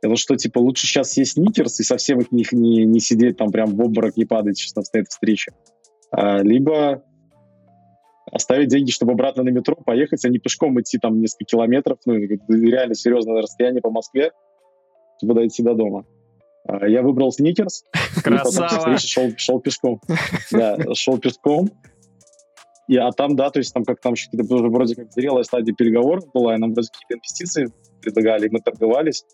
Это 0.00 0.16
что, 0.16 0.36
типа, 0.36 0.58
лучше 0.58 0.86
сейчас 0.86 1.12
съесть 1.12 1.32
сникерс 1.32 1.80
и 1.80 1.82
совсем 1.82 2.20
их 2.20 2.30
не, 2.30 2.44
не, 2.52 2.84
не 2.84 3.00
сидеть 3.00 3.36
там 3.36 3.50
прям 3.50 3.74
в 3.74 3.80
обморок, 3.80 4.16
не 4.16 4.24
падать, 4.24 4.58
что 4.60 4.82
стоит 4.82 5.08
встреча. 5.08 5.52
А, 6.12 6.40
либо 6.42 7.02
оставить 8.32 8.68
деньги, 8.68 8.90
чтобы 8.90 9.12
обратно 9.12 9.42
на 9.42 9.50
метро 9.50 9.76
поехать, 9.76 10.24
а 10.24 10.28
не 10.28 10.38
пешком 10.38 10.80
идти 10.80 10.98
там 10.98 11.20
несколько 11.20 11.44
километров, 11.44 11.98
ну, 12.04 12.14
реально 12.14 12.94
серьезное 12.94 13.42
расстояние 13.42 13.82
по 13.82 13.90
Москве, 13.90 14.32
чтобы 15.18 15.34
дойти 15.34 15.62
до 15.62 15.74
дома. 15.74 16.04
А, 16.66 16.86
я 16.86 17.02
выбрал 17.02 17.32
сникерс. 17.32 17.84
Красава! 18.24 18.98
Шел, 18.98 19.30
шел 19.36 19.60
пешком. 19.60 20.00
Да, 20.52 20.76
шел 20.94 21.18
пешком. 21.18 21.70
И, 22.88 22.96
а 22.96 23.10
там, 23.12 23.36
да, 23.36 23.50
то 23.50 23.58
есть 23.58 23.74
там 23.74 23.84
как 23.84 24.00
там 24.00 24.14
уже 24.14 24.68
вроде 24.68 24.94
как 24.94 25.12
зрелая 25.12 25.44
стадия 25.44 25.74
переговоров 25.74 26.24
была, 26.32 26.54
и 26.54 26.58
нам 26.58 26.72
вроде 26.72 26.88
какие-то 26.90 27.14
инвестиции 27.16 27.68
предлагали, 28.00 28.46
и 28.46 28.50
мы 28.50 28.60
торговались. 28.60 29.24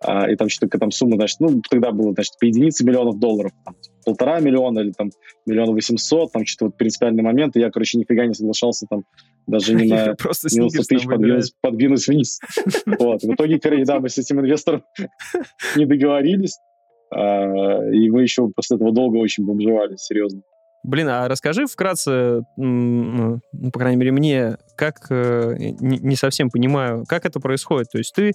А, 0.00 0.30
и 0.30 0.36
там 0.36 0.48
что-то 0.48 0.78
там 0.78 0.90
сумма, 0.90 1.16
значит, 1.16 1.40
ну, 1.40 1.62
тогда 1.70 1.92
было, 1.92 2.12
значит, 2.12 2.34
по 2.38 2.44
единице 2.44 2.84
миллионов 2.84 3.18
долларов, 3.18 3.52
там, 3.64 3.76
полтора 4.06 4.38
миллиона 4.38 4.78
или 4.78 4.92
там 4.92 5.10
миллион 5.46 5.74
восемьсот, 5.74 6.32
там 6.32 6.46
что-то 6.46 6.66
вот 6.66 6.76
принципиальный 6.76 7.24
момент, 7.24 7.56
и 7.56 7.60
я, 7.60 7.70
короче, 7.70 7.98
нифига 7.98 8.24
не 8.24 8.34
соглашался 8.34 8.86
там 8.88 9.02
даже 9.46 9.74
не 9.74 9.88
на 9.90 10.14
Просто 10.14 10.48
минус 10.56 10.72
100 10.72 10.82
тысяч 10.84 11.06
подвинуть, 11.06 11.52
подвинуть 11.60 12.06
вниз. 12.06 12.40
Вот. 12.86 13.22
В 13.22 13.34
итоге, 13.34 13.58
да, 13.84 14.00
мы 14.00 14.08
с 14.08 14.16
этим 14.16 14.40
инвестором 14.40 14.84
не 15.76 15.86
договорились, 15.86 16.56
а, 17.12 17.90
и 17.90 18.08
мы 18.10 18.22
еще 18.22 18.48
после 18.54 18.76
этого 18.76 18.92
долго 18.92 19.16
очень 19.16 19.44
бомжевали, 19.44 19.96
серьезно. 19.96 20.42
Блин, 20.84 21.08
а 21.08 21.26
расскажи 21.26 21.66
вкратце, 21.66 22.42
ну, 22.56 23.40
по 23.72 23.78
крайней 23.80 23.96
мере, 23.96 24.12
мне, 24.12 24.56
как, 24.76 25.06
э, 25.10 25.56
не 25.58 26.14
совсем 26.14 26.48
понимаю, 26.48 27.04
как 27.08 27.26
это 27.26 27.40
происходит. 27.40 27.88
То 27.90 27.98
есть 27.98 28.14
ты 28.14 28.32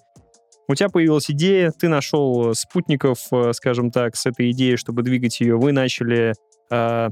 у 0.67 0.75
тебя 0.75 0.89
появилась 0.89 1.29
идея, 1.29 1.71
ты 1.71 1.87
нашел 1.87 2.53
спутников, 2.53 3.19
э, 3.31 3.53
скажем 3.53 3.91
так, 3.91 4.15
с 4.15 4.25
этой 4.25 4.51
идеей, 4.51 4.77
чтобы 4.77 5.03
двигать 5.03 5.39
ее, 5.39 5.57
вы 5.57 5.71
начали, 5.71 6.33
э, 6.71 7.09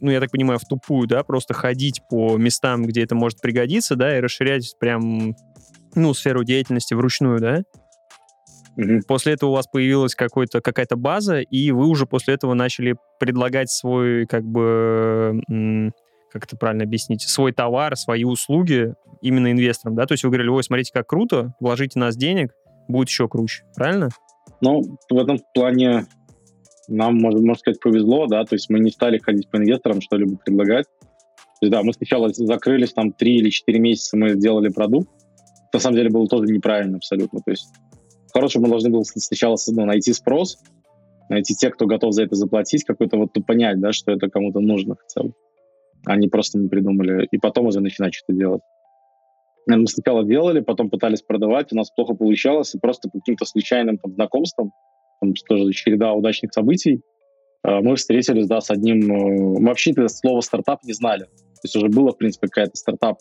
ну, 0.00 0.10
я 0.10 0.20
так 0.20 0.30
понимаю, 0.30 0.58
в 0.58 0.64
тупую, 0.64 1.08
да, 1.08 1.22
просто 1.24 1.54
ходить 1.54 2.00
по 2.10 2.36
местам, 2.36 2.84
где 2.84 3.02
это 3.02 3.14
может 3.14 3.40
пригодиться, 3.40 3.96
да, 3.96 4.16
и 4.16 4.20
расширять 4.20 4.74
прям, 4.78 5.34
ну, 5.94 6.14
сферу 6.14 6.44
деятельности 6.44 6.94
вручную, 6.94 7.40
да? 7.40 7.62
Угу. 8.76 9.00
После 9.06 9.34
этого 9.34 9.50
у 9.50 9.54
вас 9.54 9.66
появилась 9.66 10.14
какой-то, 10.14 10.60
какая-то 10.60 10.96
база, 10.96 11.40
и 11.40 11.70
вы 11.72 11.86
уже 11.86 12.06
после 12.06 12.34
этого 12.34 12.54
начали 12.54 12.96
предлагать 13.20 13.70
свой, 13.70 14.26
как 14.26 14.44
бы, 14.44 15.40
как 16.32 16.44
это 16.44 16.56
правильно 16.56 16.84
объяснить, 16.84 17.22
свой 17.22 17.52
товар, 17.52 17.96
свои 17.96 18.24
услуги 18.24 18.94
именно 19.20 19.52
инвесторам, 19.52 19.94
да? 19.94 20.06
То 20.06 20.12
есть 20.12 20.24
вы 20.24 20.30
говорили, 20.30 20.48
ой, 20.48 20.62
смотрите, 20.64 20.92
как 20.92 21.06
круто, 21.06 21.54
вложите 21.60 21.98
нас 21.98 22.16
денег, 22.16 22.52
будет 22.88 23.08
еще 23.08 23.28
круче, 23.28 23.64
правильно? 23.74 24.08
Ну, 24.60 24.82
в 25.10 25.16
этом 25.18 25.40
плане 25.54 26.06
нам, 26.88 27.16
можно, 27.16 27.40
можно 27.40 27.58
сказать, 27.58 27.80
повезло, 27.80 28.26
да, 28.26 28.44
то 28.44 28.54
есть 28.54 28.68
мы 28.70 28.80
не 28.80 28.90
стали 28.90 29.18
ходить 29.18 29.48
по 29.50 29.56
инвесторам, 29.56 30.00
что-либо 30.00 30.36
предлагать. 30.36 30.86
То 31.60 31.66
есть, 31.66 31.72
да, 31.72 31.82
мы 31.82 31.92
сначала 31.92 32.28
закрылись, 32.32 32.92
там, 32.92 33.12
три 33.12 33.36
или 33.36 33.50
четыре 33.50 33.80
месяца 33.80 34.16
мы 34.16 34.30
сделали 34.30 34.68
продукт. 34.68 35.08
На 35.72 35.80
самом 35.80 35.96
деле 35.96 36.10
было 36.10 36.26
тоже 36.26 36.52
неправильно 36.52 36.96
абсолютно. 36.96 37.40
То 37.40 37.50
есть, 37.52 37.68
хорошему 38.32 38.64
мы 38.64 38.70
должны 38.70 38.90
были 38.90 39.02
сначала 39.04 39.56
ну, 39.68 39.84
найти 39.86 40.12
спрос, 40.12 40.58
найти 41.28 41.54
тех, 41.54 41.74
кто 41.74 41.86
готов 41.86 42.12
за 42.12 42.24
это 42.24 42.34
заплатить, 42.34 42.84
какой-то 42.84 43.16
вот 43.16 43.32
понять, 43.46 43.80
да, 43.80 43.92
что 43.92 44.12
это 44.12 44.28
кому-то 44.28 44.60
нужно 44.60 44.96
в 44.96 45.04
целом. 45.06 45.34
Они 46.04 46.28
просто 46.28 46.58
не 46.58 46.68
придумали. 46.68 47.28
И 47.30 47.38
потом 47.38 47.66
уже 47.66 47.80
начинать 47.80 48.14
что-то 48.14 48.36
делать. 48.36 48.62
Мы 49.66 49.86
сначала 49.86 50.24
делали, 50.24 50.60
потом 50.60 50.90
пытались 50.90 51.22
продавать, 51.22 51.72
у 51.72 51.76
нас 51.76 51.90
плохо 51.90 52.14
получалось, 52.14 52.74
и 52.74 52.78
просто 52.78 53.08
по 53.08 53.18
каким-то 53.18 53.44
случайным 53.44 53.98
там, 53.98 54.14
знакомствам, 54.14 54.72
там 55.20 55.32
тоже 55.48 55.72
череда 55.72 56.12
удачных 56.12 56.52
событий, 56.52 57.02
э, 57.64 57.80
мы 57.80 57.96
встретились, 57.96 58.46
да, 58.46 58.60
с 58.60 58.70
одним... 58.70 59.12
Э, 59.12 59.60
мы 59.60 59.68
вообще 59.68 59.92
это 59.92 60.08
слово 60.08 60.40
«стартап» 60.40 60.82
не 60.84 60.92
знали. 60.92 61.24
То 61.24 61.66
есть 61.66 61.76
уже 61.76 61.88
было, 61.88 62.10
в 62.10 62.18
принципе, 62.18 62.48
какая-то 62.48 62.74
стартап 62.74 63.18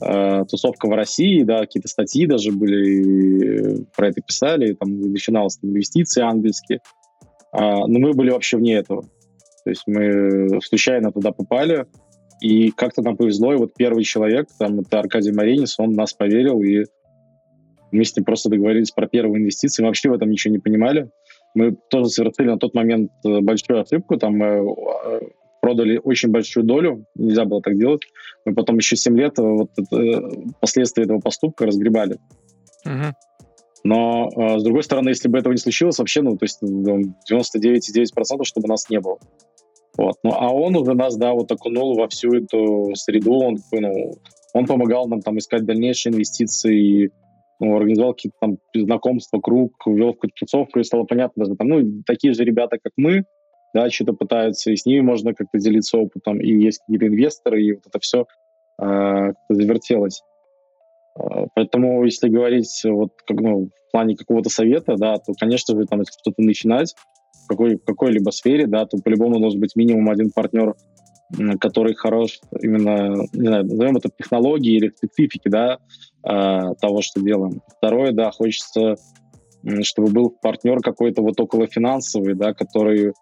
э, 0.00 0.44
тусовка 0.48 0.86
в 0.86 0.92
России, 0.92 1.42
да, 1.42 1.60
какие-то 1.60 1.88
статьи 1.88 2.26
даже 2.26 2.52
были, 2.52 3.84
про 3.96 4.08
это 4.08 4.20
писали, 4.20 4.74
там 4.74 5.00
начиналось 5.00 5.56
там, 5.56 5.70
инвестиции 5.70 6.22
ангельские. 6.22 6.80
А, 7.52 7.86
но 7.86 7.98
мы 7.98 8.12
были 8.12 8.30
вообще 8.30 8.56
вне 8.56 8.76
этого. 8.76 9.02
То 9.64 9.70
есть 9.70 9.82
мы 9.86 10.60
случайно 10.62 11.12
туда 11.12 11.32
попали, 11.32 11.86
и 12.42 12.72
как-то 12.72 13.02
нам 13.02 13.16
повезло, 13.16 13.52
и 13.52 13.56
вот 13.56 13.72
первый 13.74 14.02
человек, 14.02 14.48
там, 14.58 14.80
это 14.80 14.98
Аркадий 14.98 15.30
Маринис, 15.30 15.78
он 15.78 15.92
нас 15.92 16.12
поверил, 16.12 16.60
и 16.60 16.86
мы 17.92 18.04
с 18.04 18.16
ним 18.16 18.24
просто 18.24 18.48
договорились 18.48 18.90
про 18.90 19.06
первые 19.06 19.40
инвестиции. 19.40 19.82
Мы 19.82 19.88
вообще 19.88 20.10
в 20.10 20.14
этом 20.14 20.28
ничего 20.28 20.52
не 20.52 20.58
понимали. 20.58 21.08
Мы 21.54 21.76
тоже 21.88 22.06
совершили 22.06 22.48
на 22.48 22.58
тот 22.58 22.74
момент 22.74 23.12
э, 23.24 23.40
большую 23.40 23.80
ошибку, 23.80 24.16
там 24.16 24.38
мы 24.38 24.46
э, 24.46 25.20
продали 25.60 26.00
очень 26.02 26.30
большую 26.30 26.64
долю, 26.64 27.04
нельзя 27.14 27.44
было 27.44 27.62
так 27.62 27.76
делать. 27.76 28.02
Мы 28.44 28.54
потом 28.54 28.78
еще 28.78 28.96
7 28.96 29.16
лет 29.16 29.38
э, 29.38 29.42
вот 29.42 29.70
это, 29.76 30.28
последствия 30.60 31.04
этого 31.04 31.20
поступка 31.20 31.66
разгребали. 31.66 32.18
Uh-huh. 32.84 33.12
Но, 33.84 34.30
с 34.58 34.62
другой 34.62 34.82
стороны, 34.82 35.10
если 35.10 35.28
бы 35.28 35.38
этого 35.38 35.52
не 35.52 35.58
случилось, 35.58 35.98
вообще, 35.98 36.22
ну, 36.22 36.36
то 36.36 36.44
есть 36.44 36.62
99,9%, 36.62 38.44
чтобы 38.44 38.68
нас 38.68 38.88
не 38.90 39.00
было. 39.00 39.18
Вот. 39.96 40.16
Ну, 40.22 40.32
а 40.32 40.52
он 40.52 40.76
уже 40.76 40.94
нас, 40.94 41.16
да, 41.16 41.32
вот 41.32 41.50
окунул 41.52 41.96
во 41.96 42.08
всю 42.08 42.32
эту 42.34 42.92
среду, 42.94 43.34
он, 43.34 43.58
ну, 43.72 44.14
он 44.54 44.66
помогал 44.66 45.06
нам 45.06 45.20
там 45.20 45.38
искать 45.38 45.64
дальнейшие 45.64 46.12
инвестиции, 46.12 47.10
ну, 47.60 47.76
организовал 47.76 48.14
какие-то 48.14 48.36
там 48.40 48.58
знакомства, 48.74 49.38
круг, 49.40 49.72
ввел 49.86 50.14
какую-то 50.14 50.34
тусовку, 50.40 50.80
и 50.80 50.84
стало 50.84 51.04
понятно, 51.04 51.44
даже 51.44 51.56
там, 51.56 51.68
ну, 51.68 52.02
такие 52.06 52.32
же 52.32 52.44
ребята, 52.44 52.78
как 52.82 52.92
мы, 52.96 53.24
да, 53.74 53.90
что-то 53.90 54.14
пытаются, 54.14 54.70
и 54.70 54.76
с 54.76 54.86
ними 54.86 55.00
можно 55.00 55.34
как-то 55.34 55.58
делиться 55.58 55.98
опытом, 55.98 56.40
и 56.40 56.48
есть 56.48 56.80
какие-то 56.80 57.06
инвесторы, 57.06 57.62
и 57.62 57.72
вот 57.72 57.86
это 57.86 57.98
все 58.00 58.26
э, 58.82 59.32
завертелось. 59.48 60.22
Э, 61.18 61.46
поэтому, 61.54 62.04
если 62.04 62.28
говорить 62.28 62.82
вот 62.84 63.12
как, 63.26 63.40
ну, 63.40 63.66
в 63.66 63.92
плане 63.92 64.16
какого-то 64.16 64.50
совета, 64.50 64.96
да, 64.96 65.16
то, 65.16 65.32
конечно 65.38 65.78
же, 65.78 65.86
там, 65.86 66.00
если 66.00 66.12
что-то 66.18 66.42
начинать, 66.42 66.94
в 67.44 67.48
какой, 67.48 67.78
какой-либо 67.78 68.30
сфере, 68.30 68.66
да, 68.66 68.86
то 68.86 68.98
по-любому 68.98 69.38
должен 69.38 69.60
быть 69.60 69.76
минимум 69.76 70.10
один 70.10 70.30
партнер, 70.30 70.74
который 71.60 71.94
хорош 71.94 72.40
именно, 72.60 73.24
не 73.32 73.46
знаю, 73.46 73.64
назовем 73.64 73.96
это 73.96 74.10
технологии 74.16 74.76
или 74.76 74.92
специфики, 74.94 75.48
да, 75.48 75.78
э, 76.24 76.74
того, 76.80 77.00
что 77.02 77.20
делаем. 77.20 77.62
Второе, 77.78 78.12
да, 78.12 78.30
хочется, 78.30 78.96
чтобы 79.82 80.10
был 80.10 80.30
партнер 80.30 80.80
какой-то 80.80 81.22
вот 81.22 81.40
около 81.40 81.66
финансовый, 81.66 82.34
да, 82.34 82.52
который 82.52 83.12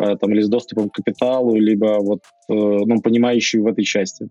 э, 0.00 0.16
там 0.16 0.32
или 0.32 0.40
с 0.40 0.48
доступом 0.48 0.88
к 0.88 0.94
капиталу, 0.94 1.54
либо 1.56 1.98
вот, 2.00 2.20
э, 2.48 2.54
ну, 2.54 3.00
понимающий 3.00 3.60
в 3.60 3.66
этой 3.66 3.84
части. 3.84 4.28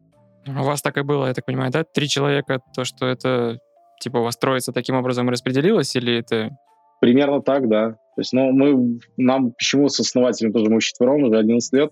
У 0.47 0.63
вас 0.63 0.81
так 0.81 0.97
и 0.97 1.01
было, 1.01 1.27
я 1.27 1.33
так 1.33 1.45
понимаю, 1.45 1.71
да? 1.71 1.83
Три 1.83 2.07
человека, 2.07 2.61
то, 2.73 2.85
что 2.85 3.05
это 3.05 3.59
типа 3.99 4.17
у 4.17 4.23
вас 4.23 4.37
троица 4.37 4.71
таким 4.71 4.95
образом 4.95 5.29
распределилась, 5.29 5.95
или 5.95 6.19
это 6.19 6.51
Примерно 6.99 7.41
так, 7.41 7.67
да. 7.67 7.97
То 8.17 8.21
есть, 8.21 8.33
ну, 8.33 8.51
мы, 8.51 8.99
нам 9.17 9.51
почему 9.51 9.89
с 9.89 9.99
основателем 9.99 10.51
тоже 10.51 10.71
мы 10.71 10.81
четвером 10.81 11.21
уже 11.21 11.37
11 11.37 11.71
лет, 11.73 11.91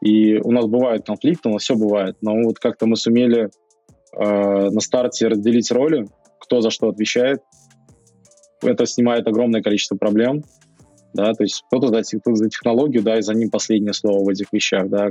и 0.00 0.36
у 0.36 0.52
нас 0.52 0.66
бывают 0.66 1.04
конфликты, 1.04 1.48
у 1.48 1.54
нас 1.54 1.62
все 1.62 1.74
бывает, 1.74 2.14
но 2.20 2.40
вот 2.44 2.60
как-то 2.60 2.86
мы 2.86 2.94
сумели 2.94 3.50
э, 4.16 4.70
на 4.70 4.80
старте 4.80 5.26
разделить 5.26 5.72
роли, 5.72 6.06
кто 6.38 6.60
за 6.60 6.70
что 6.70 6.90
отвечает. 6.90 7.40
Это 8.62 8.86
снимает 8.86 9.26
огромное 9.26 9.60
количество 9.60 9.96
проблем, 9.96 10.44
да, 11.12 11.32
то 11.32 11.42
есть 11.42 11.64
кто-то 11.66 11.88
за, 11.88 12.18
кто 12.20 12.36
за 12.36 12.48
технологию, 12.48 13.02
да, 13.02 13.18
и 13.18 13.22
за 13.22 13.34
ним 13.34 13.50
последнее 13.50 13.94
слово 13.94 14.24
в 14.24 14.28
этих 14.28 14.52
вещах, 14.52 14.88
да, 14.88 15.08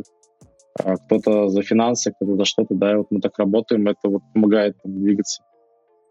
а 0.82 0.96
кто-то 0.96 1.50
за 1.50 1.62
финансы, 1.62 2.14
кто-то 2.14 2.38
за 2.38 2.46
что-то, 2.46 2.74
да, 2.74 2.94
и 2.94 2.96
вот 2.96 3.08
мы 3.10 3.20
так 3.20 3.38
работаем, 3.38 3.86
это 3.86 4.08
вот 4.08 4.22
помогает 4.34 4.78
там, 4.82 4.98
двигаться. 4.98 5.44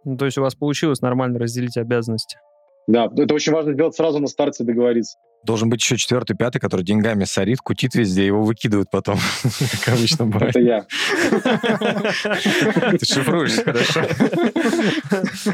Ну, 0.05 0.19
то 0.19 0.27
есть 0.27 0.37
у 0.37 0.43
вас 0.43 0.55
получилось 0.55 1.01
нормально 1.01 1.39
разделить 1.39 1.79
обязанности? 1.79 2.37
Да, 2.87 3.11
это 3.17 3.35
очень 3.35 3.53
важно 3.53 3.73
сделать 3.73 3.97
сразу 3.97 4.19
на 4.21 4.29
старте 4.29 4.63
договориться. 4.65 5.19
Должен 5.45 5.69
быть 5.69 5.81
еще 5.81 5.97
четвертый, 5.97 6.37
пятый, 6.37 6.59
который 6.59 6.85
деньгами 6.85 7.25
сорит, 7.25 7.61
кутит 7.61 7.95
везде, 7.95 8.27
его 8.27 8.43
выкидывают 8.43 8.91
потом, 8.91 9.19
как 9.85 9.95
обычно 9.95 10.27
бывает. 10.27 10.57
Это 10.57 10.61
я. 10.61 10.87
Ты 12.99 13.07
шифруешь, 13.07 13.63
хорошо. 13.63 14.03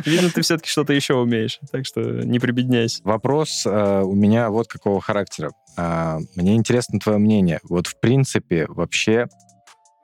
Видно, 0.06 0.30
ты 0.30 0.42
все-таки 0.42 0.68
что-то 0.68 0.92
еще 0.92 1.14
умеешь, 1.14 1.58
так 1.70 1.86
что 1.86 2.00
не 2.00 2.38
прибедняйся. 2.38 3.02
Вопрос 3.04 3.66
э, 3.66 4.02
у 4.02 4.14
меня 4.14 4.50
вот 4.50 4.68
какого 4.68 5.00
характера. 5.00 5.50
А, 5.76 6.18
мне 6.36 6.54
интересно 6.54 6.98
твое 6.98 7.18
мнение. 7.18 7.60
Вот 7.64 7.86
в 7.86 7.98
принципе 8.00 8.66
вообще 8.68 9.26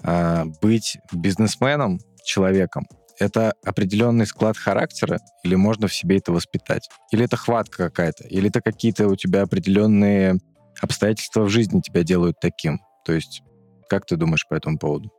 а, 0.02 0.44
быть 0.60 0.98
бизнесменом, 1.12 1.98
человеком, 2.24 2.86
это 3.18 3.54
определенный 3.64 4.26
склад 4.26 4.56
характера, 4.56 5.18
или 5.42 5.54
можно 5.54 5.88
в 5.88 5.94
себе 5.94 6.18
это 6.18 6.32
воспитать? 6.32 6.88
Или 7.12 7.24
это 7.24 7.36
хватка 7.36 7.88
какая-то? 7.88 8.26
Или 8.28 8.48
это 8.48 8.60
какие-то 8.60 9.08
у 9.08 9.16
тебя 9.16 9.42
определенные 9.42 10.38
обстоятельства 10.80 11.42
в 11.42 11.48
жизни 11.48 11.80
тебя 11.80 12.02
делают 12.02 12.36
таким? 12.40 12.80
То 13.04 13.12
есть, 13.12 13.42
как 13.88 14.06
ты 14.06 14.16
думаешь 14.16 14.46
по 14.48 14.54
этому 14.54 14.78
поводу? 14.78 15.10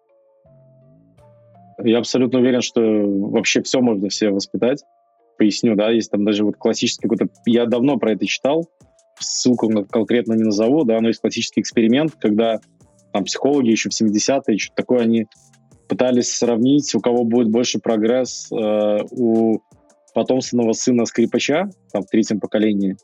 Я 1.84 2.00
абсолютно 2.00 2.40
уверен, 2.40 2.62
что 2.62 2.82
вообще 2.82 3.62
все 3.64 3.80
можно 3.82 4.10
в 4.10 4.14
себе 4.14 4.32
воспитать. 4.32 4.84
поясню, 5.38 5.76
да, 5.76 5.90
есть 5.90 6.12
там 6.12 6.26
даже 6.26 6.44
вот 6.44 6.58
классический 6.58 7.08
какой-то... 7.08 7.28
Я 7.46 7.66
давно 7.66 7.98
про 7.98 8.12
это 8.12 8.26
читал, 8.26 8.68
ссылку 9.20 9.70
конкретно 9.90 10.34
не 10.34 10.44
назову, 10.44 10.84
да, 10.84 11.00
но 11.00 11.08
есть 11.08 11.22
классический 11.22 11.62
эксперимент, 11.62 12.16
когда 12.20 12.60
там 13.14 13.24
психологи 13.24 13.70
еще 13.70 13.90
в 13.90 14.02
70-е, 14.02 14.58
что-то 14.58 14.76
такое, 14.76 15.02
они 15.02 15.26
пытались 15.90 16.32
сравнить, 16.32 16.94
у 16.96 17.02
кого 17.02 17.26
будет 17.26 17.50
больше 17.50 17.80
прогресс 17.80 18.50
э, 18.52 19.00
у 19.12 19.60
потомственного 20.14 20.74
сына 20.74 21.06
скрипача, 21.06 21.70
там, 21.92 22.04
в 22.04 22.08
третьем 22.08 22.40
поколении, 22.40 22.96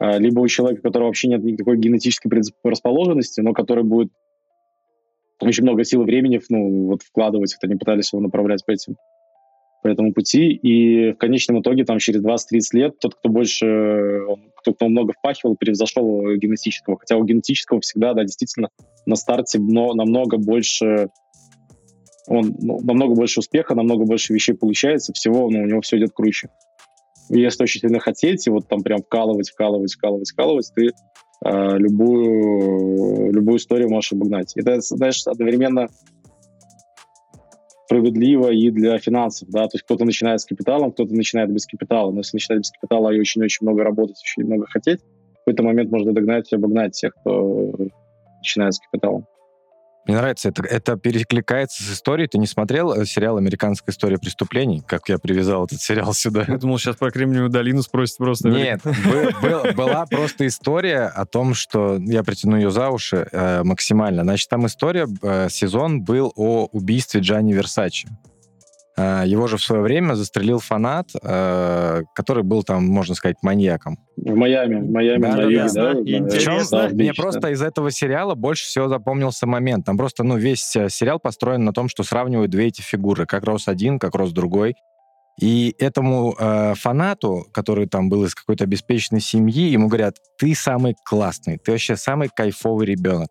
э, 0.00 0.18
либо 0.18 0.40
у 0.40 0.46
человека, 0.46 0.80
у 0.80 0.82
которого 0.84 1.08
вообще 1.08 1.28
нет 1.28 1.42
никакой 1.42 1.76
генетической 1.76 2.28
предрасположенности, 2.28 3.40
но 3.40 3.52
который 3.52 3.84
будет 3.84 4.10
очень 5.40 5.64
много 5.64 5.84
сил 5.84 6.02
и 6.02 6.04
времени 6.04 6.40
ну, 6.48 6.86
вот, 6.86 7.02
вкладывать, 7.02 7.54
вот 7.54 7.68
они 7.68 7.76
пытались 7.76 8.12
его 8.12 8.22
направлять 8.22 8.64
по 8.64 8.70
этим 8.70 8.96
по 9.82 9.88
этому 9.88 10.12
пути, 10.12 10.50
и 10.50 11.12
в 11.12 11.16
конечном 11.16 11.62
итоге 11.62 11.84
там 11.84 11.98
через 11.98 12.22
20-30 12.22 12.60
лет 12.74 12.98
тот, 12.98 13.14
кто 13.14 13.30
больше, 13.30 14.20
кто, 14.56 14.74
кто 14.74 14.88
много 14.88 15.14
впахивал, 15.14 15.56
превзошел 15.56 16.36
генетического, 16.36 16.98
хотя 16.98 17.16
у 17.16 17.24
генетического 17.24 17.80
всегда, 17.80 18.12
да, 18.12 18.24
действительно, 18.24 18.68
на 19.06 19.16
старте 19.16 19.58
но, 19.58 19.94
намного 19.94 20.36
больше 20.36 21.08
он 22.26 22.54
ну, 22.58 22.80
намного 22.80 23.14
больше 23.14 23.40
успеха, 23.40 23.74
намного 23.74 24.04
больше 24.04 24.32
вещей 24.32 24.54
получается, 24.54 25.12
всего 25.12 25.50
ну, 25.50 25.62
у 25.62 25.66
него 25.66 25.80
все 25.80 25.98
идет 25.98 26.12
круче. 26.12 26.48
И 27.30 27.40
если 27.40 27.62
очень 27.62 27.80
сильно 27.80 28.00
хотеть, 28.00 28.46
и 28.46 28.50
вот 28.50 28.68
там 28.68 28.82
прям 28.82 29.02
вкалывать, 29.02 29.50
вкалывать, 29.50 29.92
вкалывать, 29.92 30.30
вкалывать, 30.30 30.72
ты 30.74 30.90
э, 31.44 31.78
любую, 31.78 33.32
любую 33.32 33.58
историю 33.58 33.88
можешь 33.88 34.12
обогнать. 34.12 34.52
Это, 34.56 34.80
знаешь, 34.80 35.22
одновременно 35.26 35.88
справедливо 37.84 38.50
и 38.50 38.70
для 38.70 38.98
финансов, 38.98 39.48
да, 39.48 39.64
то 39.64 39.74
есть 39.74 39.84
кто-то 39.84 40.04
начинает 40.04 40.40
с 40.40 40.44
капиталом, 40.44 40.92
кто-то 40.92 41.12
начинает 41.12 41.52
без 41.52 41.66
капитала, 41.66 42.12
но 42.12 42.18
если 42.18 42.36
начинать 42.36 42.60
без 42.60 42.70
капитала 42.70 43.10
и 43.10 43.18
очень-очень 43.18 43.66
много 43.66 43.82
работать, 43.82 44.16
очень 44.22 44.46
много 44.46 44.66
хотеть, 44.66 45.00
в 45.00 45.38
какой-то 45.44 45.64
момент 45.64 45.90
можно 45.90 46.12
догнать 46.12 46.52
и 46.52 46.54
обогнать 46.54 46.92
тех, 46.92 47.12
кто 47.20 47.74
начинает 48.38 48.74
с 48.74 48.78
капиталом. 48.78 49.26
Мне 50.06 50.16
нравится, 50.16 50.48
это, 50.48 50.62
это 50.62 50.96
перекликается 50.96 51.82
с 51.82 51.92
историей. 51.92 52.26
Ты 52.26 52.38
не 52.38 52.46
смотрел 52.46 52.92
э, 52.92 53.04
сериал 53.04 53.36
«Американская 53.36 53.92
история 53.92 54.18
преступлений», 54.18 54.82
как 54.86 55.08
я 55.08 55.18
привязал 55.18 55.66
этот 55.66 55.80
сериал 55.80 56.14
сюда? 56.14 56.44
Я 56.48 56.56
думал, 56.56 56.78
сейчас 56.78 56.96
про 56.96 57.10
Кремниевую 57.10 57.50
долину 57.50 57.82
спросит 57.82 58.16
просто. 58.16 58.48
Нет, 58.48 58.80
была 59.76 60.06
просто 60.06 60.46
история 60.46 61.04
о 61.04 61.26
том, 61.26 61.54
что 61.54 61.98
я 62.00 62.22
притяну 62.22 62.56
ее 62.56 62.70
за 62.70 62.88
уши 62.88 63.28
э, 63.30 63.62
максимально. 63.62 64.22
Значит, 64.22 64.48
там 64.48 64.66
история, 64.66 65.06
э, 65.22 65.48
сезон 65.50 66.02
был 66.02 66.32
о 66.34 66.66
убийстве 66.72 67.20
Джани 67.20 67.52
Версачи. 67.52 68.08
Э, 69.00 69.22
его 69.26 69.46
же 69.46 69.56
в 69.56 69.62
свое 69.62 69.80
время 69.80 70.14
застрелил 70.14 70.58
фанат, 70.58 71.08
э, 71.22 72.02
который 72.14 72.42
был 72.42 72.62
там, 72.62 72.86
можно 72.86 73.14
сказать, 73.14 73.36
маньяком. 73.42 73.96
В 74.16 74.34
Майами, 74.34 74.80
в 74.80 74.90
Майами, 74.90 75.22
да, 75.22 75.36
на 75.36 75.40
юге, 75.42 75.66
да? 75.72 75.92
Причем 76.28 76.60
да, 76.70 76.88
мне 76.90 77.14
просто 77.14 77.50
из 77.50 77.62
этого 77.62 77.90
сериала 77.90 78.34
больше 78.34 78.66
всего 78.66 78.88
запомнился 78.88 79.46
момент. 79.46 79.86
Там 79.86 79.96
просто, 79.96 80.22
ну, 80.22 80.36
весь 80.36 80.76
э, 80.76 80.90
сериал 80.90 81.18
построен 81.18 81.64
на 81.64 81.72
том, 81.72 81.88
что 81.88 82.02
сравнивают 82.02 82.50
две 82.50 82.66
эти 82.66 82.82
фигуры. 82.82 83.24
Как 83.24 83.44
рос 83.44 83.68
один, 83.68 83.98
как 83.98 84.14
рос 84.14 84.32
другой. 84.32 84.74
И 85.40 85.74
этому 85.78 86.34
э, 86.38 86.74
фанату, 86.74 87.46
который 87.52 87.86
там 87.86 88.10
был 88.10 88.24
из 88.24 88.34
какой-то 88.34 88.64
обеспеченной 88.64 89.22
семьи, 89.22 89.70
ему 89.70 89.88
говорят, 89.88 90.16
ты 90.36 90.54
самый 90.54 90.94
классный, 91.06 91.56
ты 91.56 91.70
вообще 91.70 91.96
самый 91.96 92.28
кайфовый 92.28 92.86
ребенок, 92.86 93.28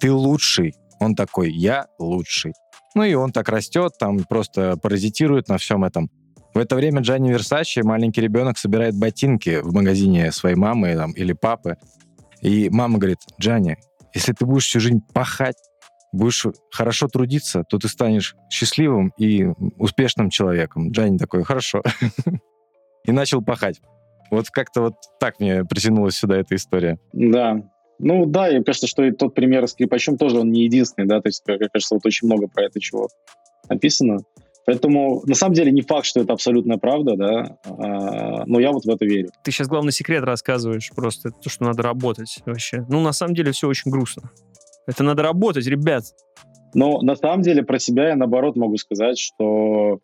ты 0.00 0.10
лучший. 0.10 0.74
Он 1.00 1.14
такой, 1.14 1.52
я 1.52 1.86
лучший. 1.98 2.54
Ну 2.94 3.04
и 3.04 3.14
он 3.14 3.32
так 3.32 3.48
растет, 3.48 3.92
там 3.98 4.24
просто 4.24 4.76
паразитирует 4.76 5.48
на 5.48 5.58
всем 5.58 5.84
этом. 5.84 6.10
В 6.54 6.58
это 6.58 6.76
время 6.76 7.00
Джанни 7.00 7.30
Версачи, 7.30 7.80
маленький 7.80 8.20
ребенок, 8.20 8.58
собирает 8.58 8.94
ботинки 8.94 9.60
в 9.62 9.72
магазине 9.72 10.30
своей 10.32 10.56
мамы 10.56 10.94
там, 10.94 11.12
или 11.12 11.32
папы. 11.32 11.78
И 12.42 12.68
мама 12.68 12.98
говорит, 12.98 13.20
Джанни, 13.40 13.78
если 14.12 14.32
ты 14.32 14.44
будешь 14.44 14.66
всю 14.66 14.80
жизнь 14.80 15.00
пахать, 15.14 15.56
будешь 16.12 16.46
хорошо 16.70 17.08
трудиться, 17.08 17.64
то 17.64 17.78
ты 17.78 17.88
станешь 17.88 18.36
счастливым 18.50 19.12
и 19.16 19.46
успешным 19.78 20.28
человеком. 20.28 20.90
Джанни 20.90 21.16
такой, 21.16 21.42
хорошо. 21.42 21.82
И 23.04 23.12
начал 23.12 23.42
пахать. 23.42 23.80
Вот 24.30 24.48
как-то 24.50 24.82
вот 24.82 24.94
так 25.18 25.40
мне 25.40 25.64
притянулась 25.64 26.14
сюда 26.14 26.36
эта 26.36 26.54
история. 26.54 26.98
Да, 27.12 27.62
ну 28.02 28.26
да, 28.26 28.48
и 28.48 28.62
кажется, 28.62 28.86
что 28.86 29.04
и 29.04 29.12
тот 29.12 29.34
пример 29.34 29.66
с 29.66 29.72
скрипачом 29.72 30.18
тоже 30.18 30.38
он 30.40 30.50
не 30.50 30.64
единственный, 30.64 31.06
да, 31.06 31.20
то 31.20 31.28
есть, 31.28 31.42
как 31.44 31.60
кажется, 31.72 31.94
вот 31.94 32.04
очень 32.04 32.26
много 32.26 32.48
про 32.48 32.64
это 32.64 32.80
чего 32.80 33.08
написано. 33.68 34.18
Поэтому, 34.64 35.22
на 35.26 35.34
самом 35.34 35.54
деле, 35.54 35.72
не 35.72 35.82
факт, 35.82 36.06
что 36.06 36.20
это 36.20 36.32
абсолютная 36.32 36.78
правда, 36.78 37.16
да, 37.16 37.58
а, 37.64 38.44
но 38.46 38.60
я 38.60 38.70
вот 38.70 38.84
в 38.84 38.90
это 38.90 39.04
верю. 39.04 39.30
Ты 39.42 39.50
сейчас 39.50 39.66
главный 39.66 39.92
секрет 39.92 40.22
рассказываешь, 40.24 40.90
просто 40.94 41.30
то, 41.30 41.48
что 41.48 41.64
надо 41.64 41.82
работать 41.82 42.38
вообще. 42.46 42.84
Ну, 42.88 43.00
на 43.00 43.12
самом 43.12 43.34
деле, 43.34 43.52
все 43.52 43.66
очень 43.68 43.90
грустно. 43.90 44.30
Это 44.86 45.02
надо 45.02 45.22
работать, 45.22 45.66
ребят. 45.66 46.04
Но 46.74 47.00
на 47.02 47.16
самом 47.16 47.42
деле 47.42 47.62
про 47.62 47.78
себя 47.78 48.10
я, 48.10 48.16
наоборот, 48.16 48.56
могу 48.56 48.76
сказать, 48.76 49.18
что 49.18 49.98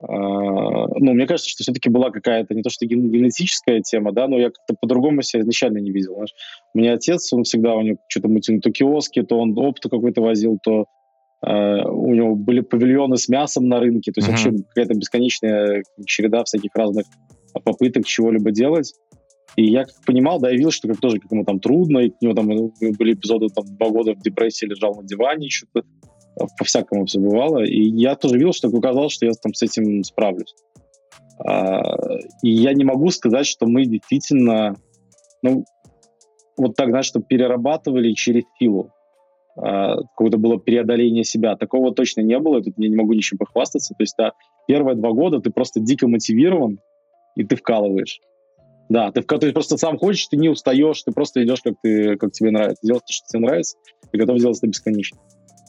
ну, 0.00 1.12
мне 1.12 1.26
кажется, 1.26 1.50
что 1.50 1.64
все-таки 1.64 1.90
была 1.90 2.10
какая-то 2.10 2.54
не 2.54 2.62
то 2.62 2.70
что 2.70 2.86
генетическая 2.86 3.80
тема, 3.80 4.12
да, 4.12 4.28
но 4.28 4.38
я 4.38 4.50
как-то 4.50 4.76
по-другому 4.80 5.22
себя 5.22 5.42
изначально 5.42 5.78
не 5.78 5.90
видел. 5.90 6.14
Знаешь. 6.14 6.34
У 6.74 6.78
меня 6.78 6.94
отец, 6.94 7.32
он 7.32 7.42
всегда, 7.42 7.74
у 7.74 7.82
него 7.82 7.98
что-то 8.08 8.28
мутил, 8.28 8.60
то 8.60 8.70
киоски, 8.70 9.22
то 9.22 9.38
он 9.38 9.58
опыт 9.58 9.82
какой-то 9.90 10.22
возил, 10.22 10.58
то 10.62 10.86
э, 11.44 11.82
у 11.84 12.14
него 12.14 12.36
были 12.36 12.60
павильоны 12.60 13.16
с 13.16 13.28
мясом 13.28 13.68
на 13.68 13.80
рынке, 13.80 14.12
то 14.12 14.20
есть 14.20 14.28
uh-huh. 14.28 14.50
вообще 14.50 14.64
какая-то 14.68 14.94
бесконечная 14.94 15.82
череда 16.06 16.44
всяких 16.44 16.70
разных 16.76 17.06
попыток 17.64 18.06
чего-либо 18.06 18.52
делать. 18.52 18.94
И 19.56 19.64
я 19.64 19.84
как 19.84 20.04
понимал, 20.06 20.38
да, 20.38 20.50
я 20.50 20.56
видел, 20.56 20.70
что 20.70 20.86
как 20.86 21.00
тоже 21.00 21.18
как 21.18 21.32
ему 21.32 21.44
там 21.44 21.58
трудно, 21.58 21.98
и 21.98 22.12
у 22.20 22.24
него 22.24 22.34
там 22.34 22.46
были 22.46 23.14
эпизоды, 23.14 23.48
там, 23.48 23.64
два 23.76 23.90
года 23.90 24.14
в 24.14 24.20
депрессии 24.20 24.66
лежал 24.66 24.94
на 24.94 25.02
диване, 25.02 25.48
что-то 25.48 25.84
по-всякому 26.58 27.06
все 27.06 27.20
бывало. 27.20 27.64
И 27.64 27.80
я 27.80 28.14
тоже 28.16 28.36
видел, 28.36 28.52
что 28.52 28.68
оказалось, 28.68 29.12
что 29.12 29.26
я 29.26 29.32
там 29.32 29.54
с 29.54 29.62
этим 29.62 30.02
справлюсь. 30.04 30.54
А, 31.38 31.82
и 32.42 32.50
я 32.50 32.72
не 32.72 32.84
могу 32.84 33.10
сказать, 33.10 33.46
что 33.46 33.66
мы 33.66 33.84
действительно, 33.84 34.76
ну, 35.42 35.64
вот 36.56 36.74
так, 36.74 36.88
знаешь, 36.88 37.06
что 37.06 37.20
перерабатывали 37.20 38.12
через 38.12 38.44
силу. 38.58 38.90
А, 39.56 39.96
какое-то 39.96 40.38
было 40.38 40.56
преодоление 40.56 41.24
себя. 41.24 41.56
Такого 41.56 41.92
точно 41.92 42.20
не 42.20 42.38
было, 42.38 42.62
тут 42.62 42.74
я 42.76 42.88
не 42.88 42.96
могу 42.96 43.12
ничем 43.12 43.38
похвастаться. 43.38 43.94
То 43.94 44.02
есть, 44.02 44.14
да, 44.18 44.32
первые 44.66 44.96
два 44.96 45.12
года 45.12 45.40
ты 45.40 45.50
просто 45.50 45.80
дико 45.80 46.08
мотивирован, 46.08 46.80
и 47.36 47.44
ты 47.44 47.56
вкалываешь. 47.56 48.20
Да, 48.88 49.12
ты, 49.12 49.20
ты 49.22 49.52
просто 49.52 49.76
сам 49.76 49.98
хочешь, 49.98 50.28
ты 50.28 50.36
не 50.36 50.48
устаешь, 50.48 51.02
ты 51.02 51.12
просто 51.12 51.44
идешь, 51.44 51.60
как, 51.62 51.74
ты, 51.82 52.16
как 52.16 52.32
тебе 52.32 52.50
нравится. 52.50 52.86
Делать 52.86 53.02
то, 53.04 53.12
что 53.12 53.26
тебе 53.28 53.40
нравится, 53.40 53.76
и 54.12 54.16
готов 54.16 54.38
делать 54.38 54.58
это 54.58 54.66
бесконечно. 54.66 55.18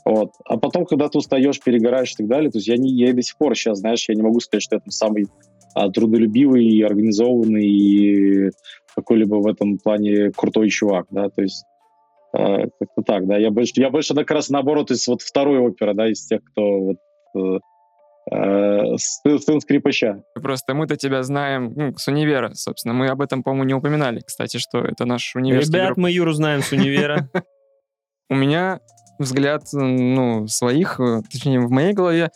Вот. 0.10 0.32
А 0.46 0.58
потом, 0.58 0.88
когда 0.88 1.08
ты 1.08 1.20
устаешь, 1.20 1.60
перегораешь 1.60 2.14
и 2.14 2.16
так 2.18 2.28
далее, 2.28 2.50
то 2.50 2.58
есть 2.58 2.68
я, 2.68 2.78
не, 2.78 2.92
я 2.92 3.12
и 3.12 3.14
до 3.14 3.22
сих 3.22 3.38
пор 3.38 3.56
сейчас, 3.56 3.78
знаешь, 3.78 4.10
я 4.10 4.16
не 4.16 4.24
могу 4.24 4.40
сказать, 4.40 4.64
что 4.64 4.76
я 4.76 4.80
там 4.80 4.90
самый 4.90 5.28
а, 5.76 5.92
трудолюбивый, 5.92 6.66
и 6.66 6.82
организованный 6.82 7.68
и 7.68 8.50
какой-либо 8.96 9.36
в 9.36 9.46
этом 9.46 9.78
плане 9.78 10.32
крутой 10.32 10.70
чувак, 10.70 11.06
да, 11.12 11.30
то 11.30 11.44
есть 11.44 11.64
э, 12.36 12.70
как-то 12.80 13.02
так, 13.06 13.28
да, 13.28 13.38
я 13.38 13.52
больше, 13.52 13.74
я 13.76 13.92
больше 13.92 14.16
как 14.16 14.32
раз 14.32 14.50
наоборот 14.50 14.90
из 14.90 15.08
вот 15.08 15.22
второй 15.22 15.60
оперы, 15.60 15.94
да, 15.94 16.12
из 16.12 16.26
тех, 16.26 16.42
кто 16.44 16.80
вот 16.80 16.98
э, 17.36 17.60
э 18.32 18.98
сын 18.98 19.62
скрипача. 19.62 20.24
Просто 20.34 20.74
мы-то 20.74 20.98
тебя 20.98 21.22
знаем 21.22 21.72
ну, 21.76 21.96
с 21.96 22.08
универа, 22.08 22.56
собственно. 22.56 22.96
Мы 22.96 23.10
об 23.10 23.22
этом, 23.22 23.44
по-моему, 23.44 23.64
не 23.64 23.74
упоминали, 23.76 24.22
кстати, 24.26 24.58
что 24.58 24.80
это 24.80 25.06
наш 25.06 25.36
универский 25.36 25.78
Ребят, 25.78 25.98
мы 25.98 26.10
Юру 26.10 26.32
знаем 26.34 26.64
с 26.64 26.72
универа. 26.72 27.30
У 28.32 28.36
меня 28.36 28.80
взгляд, 29.20 29.64
ну, 29.74 30.48
своих, 30.48 31.00
э, 31.00 31.22
точнее, 31.30 31.60
в 31.60 31.70
моей 31.70 31.94
голове, 31.94 32.32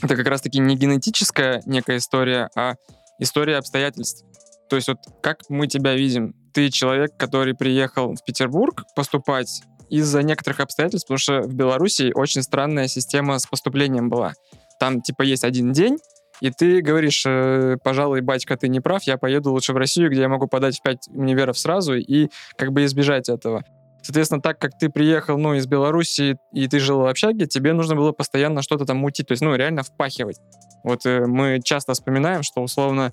это 0.00 0.16
как 0.16 0.26
раз-таки 0.26 0.58
не 0.58 0.76
генетическая 0.76 1.62
некая 1.66 1.98
история, 1.98 2.50
а 2.56 2.74
история 3.18 3.58
обстоятельств. 3.58 4.24
То 4.68 4.76
есть 4.76 4.88
вот 4.88 4.98
как 5.22 5.40
мы 5.48 5.68
тебя 5.68 5.94
видим? 5.94 6.34
Ты 6.52 6.70
человек, 6.70 7.16
который 7.16 7.54
приехал 7.54 8.14
в 8.14 8.24
Петербург 8.24 8.84
поступать 8.96 9.62
из-за 9.90 10.22
некоторых 10.22 10.60
обстоятельств, 10.60 11.06
потому 11.06 11.18
что 11.18 11.42
в 11.42 11.54
Беларуси 11.54 12.12
очень 12.14 12.42
странная 12.42 12.88
система 12.88 13.38
с 13.38 13.46
поступлением 13.46 14.08
была. 14.08 14.32
Там 14.80 15.02
типа 15.02 15.22
есть 15.22 15.44
один 15.44 15.72
день, 15.72 15.98
и 16.40 16.50
ты 16.50 16.80
говоришь, 16.80 17.22
э, 17.26 17.76
пожалуй, 17.84 18.22
батька, 18.22 18.56
ты 18.56 18.68
не 18.68 18.80
прав, 18.80 19.02
я 19.04 19.18
поеду 19.18 19.52
лучше 19.52 19.72
в 19.72 19.76
Россию, 19.76 20.10
где 20.10 20.22
я 20.22 20.28
могу 20.28 20.48
подать 20.48 20.78
в 20.78 20.82
пять 20.82 21.06
универов 21.08 21.58
сразу 21.58 21.94
и 21.94 22.30
как 22.56 22.72
бы 22.72 22.84
избежать 22.84 23.28
этого. 23.28 23.64
Соответственно, 24.02 24.40
так 24.40 24.58
как 24.58 24.76
ты 24.76 24.88
приехал, 24.88 25.38
ну, 25.38 25.54
из 25.54 25.66
Беларуси, 25.66 26.36
и 26.52 26.66
ты 26.66 26.80
жил 26.80 27.00
в 27.00 27.06
общаге, 27.06 27.46
тебе 27.46 27.72
нужно 27.72 27.94
было 27.94 28.12
постоянно 28.12 28.60
что-то 28.62 28.84
там 28.84 28.96
мутить, 28.98 29.28
то 29.28 29.32
есть, 29.32 29.42
ну, 29.42 29.54
реально 29.54 29.82
впахивать. 29.84 30.38
Вот 30.82 31.06
э, 31.06 31.26
мы 31.26 31.60
часто 31.62 31.92
вспоминаем, 31.92 32.42
что, 32.42 32.62
условно, 32.62 33.12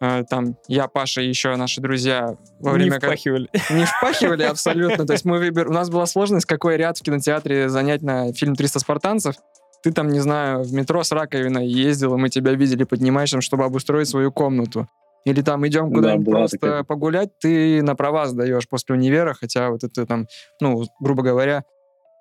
э, 0.00 0.24
там, 0.28 0.56
я, 0.68 0.88
Паша 0.88 1.20
и 1.20 1.28
еще 1.28 1.54
наши 1.56 1.82
друзья 1.82 2.36
во 2.60 2.72
время... 2.72 2.92
Не 2.92 2.98
впахивали. 2.98 3.50
Не 3.70 3.84
впахивали 3.84 4.42
абсолютно. 4.50 5.06
То 5.06 5.12
есть 5.12 5.26
мы 5.26 5.38
выбер... 5.38 5.68
у 5.68 5.72
нас 5.72 5.90
была 5.90 6.06
сложность, 6.06 6.46
какой 6.46 6.78
ряд 6.78 6.96
в 6.96 7.02
кинотеатре 7.02 7.68
занять 7.68 8.00
на 8.00 8.32
фильм 8.32 8.54
«300 8.54 8.78
спартанцев». 8.78 9.36
ты 9.82 9.92
там, 9.92 10.08
не 10.08 10.20
знаю, 10.20 10.62
в 10.62 10.72
метро 10.72 11.02
с 11.02 11.12
раковиной 11.12 11.66
ездил, 11.68 12.14
и 12.14 12.18
мы 12.18 12.30
тебя 12.30 12.52
видели, 12.54 12.84
поднимаешь 12.84 13.32
там, 13.32 13.42
чтобы 13.42 13.64
обустроить 13.64 14.08
свою 14.08 14.32
комнату. 14.32 14.88
Или 15.24 15.42
там 15.42 15.66
идем 15.66 15.92
куда-нибудь 15.92 16.26
просто 16.26 16.58
такая. 16.58 16.82
погулять, 16.82 17.30
ты 17.38 17.82
на 17.82 17.94
права 17.94 18.26
сдаешь 18.26 18.68
после 18.68 18.96
универа, 18.96 19.34
хотя 19.34 19.70
вот 19.70 19.84
это 19.84 20.04
там, 20.04 20.26
ну, 20.60 20.84
грубо 21.00 21.22
говоря, 21.22 21.64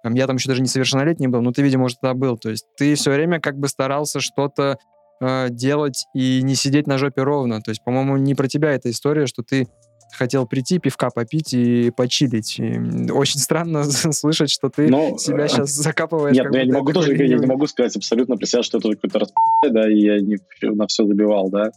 там, 0.03 0.13
я 0.13 0.27
там 0.27 0.35
еще 0.35 0.49
даже 0.49 0.61
несовершеннолетний 0.61 1.27
был, 1.27 1.41
но 1.41 1.51
ты, 1.51 1.61
видимо, 1.61 1.85
уже 1.85 1.95
тогда 1.95 2.13
был. 2.13 2.37
То 2.37 2.49
есть 2.49 2.65
ты 2.77 2.95
все 2.95 3.11
время 3.11 3.39
как 3.39 3.57
бы 3.57 3.67
старался 3.67 4.19
что-то 4.19 4.77
э, 5.21 5.49
делать 5.49 6.05
и 6.13 6.41
не 6.43 6.55
сидеть 6.55 6.87
на 6.87 6.97
жопе 6.97 7.23
ровно. 7.23 7.61
То 7.61 7.69
есть, 7.69 7.83
по-моему, 7.83 8.17
не 8.17 8.35
про 8.35 8.47
тебя 8.47 8.71
эта 8.71 8.89
история, 8.89 9.27
что 9.27 9.43
ты 9.43 9.67
хотел 10.13 10.45
прийти, 10.45 10.79
пивка 10.79 11.09
попить 11.09 11.53
и 11.53 11.91
почилить. 11.91 12.59
И 12.59 13.11
очень 13.11 13.39
странно 13.39 13.83
слышать, 14.11 14.49
что 14.51 14.69
ты 14.69 14.87
Но, 14.87 15.17
себя 15.17 15.45
э, 15.45 15.47
сейчас 15.47 15.71
закапываешь. 15.71 16.35
Нет, 16.35 16.47
ну 16.51 16.57
я 16.57 16.65
не 16.65 16.71
могу 16.71 16.93
тоже, 16.93 17.15
я 17.15 17.37
не 17.37 17.45
могу 17.45 17.67
сказать 17.67 17.95
абсолютно 17.95 18.37
при 18.37 18.45
себе, 18.45 18.63
что 18.63 18.79
это 18.79 18.89
какой-то 18.89 19.19
расп... 19.19 19.35
да, 19.69 19.89
и 19.89 19.99
я 19.99 20.19
не 20.19 20.37
на 20.61 20.87
все 20.87 21.05
забивал, 21.05 21.49
да. 21.49 21.71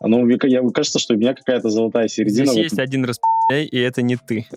Ну, 0.00 0.20
мне 0.22 0.38
я, 0.44 0.62
кажется, 0.70 0.98
что 0.98 1.14
у 1.14 1.16
меня 1.16 1.34
какая-то 1.34 1.70
золотая 1.70 2.08
середина. 2.08 2.52
Здесь 2.52 2.56
в 2.56 2.62
есть 2.62 2.78
один 2.78 3.04
распи***й, 3.04 3.64
и 3.64 3.78
это 3.78 4.02
не 4.02 4.16
ты. 4.16 4.46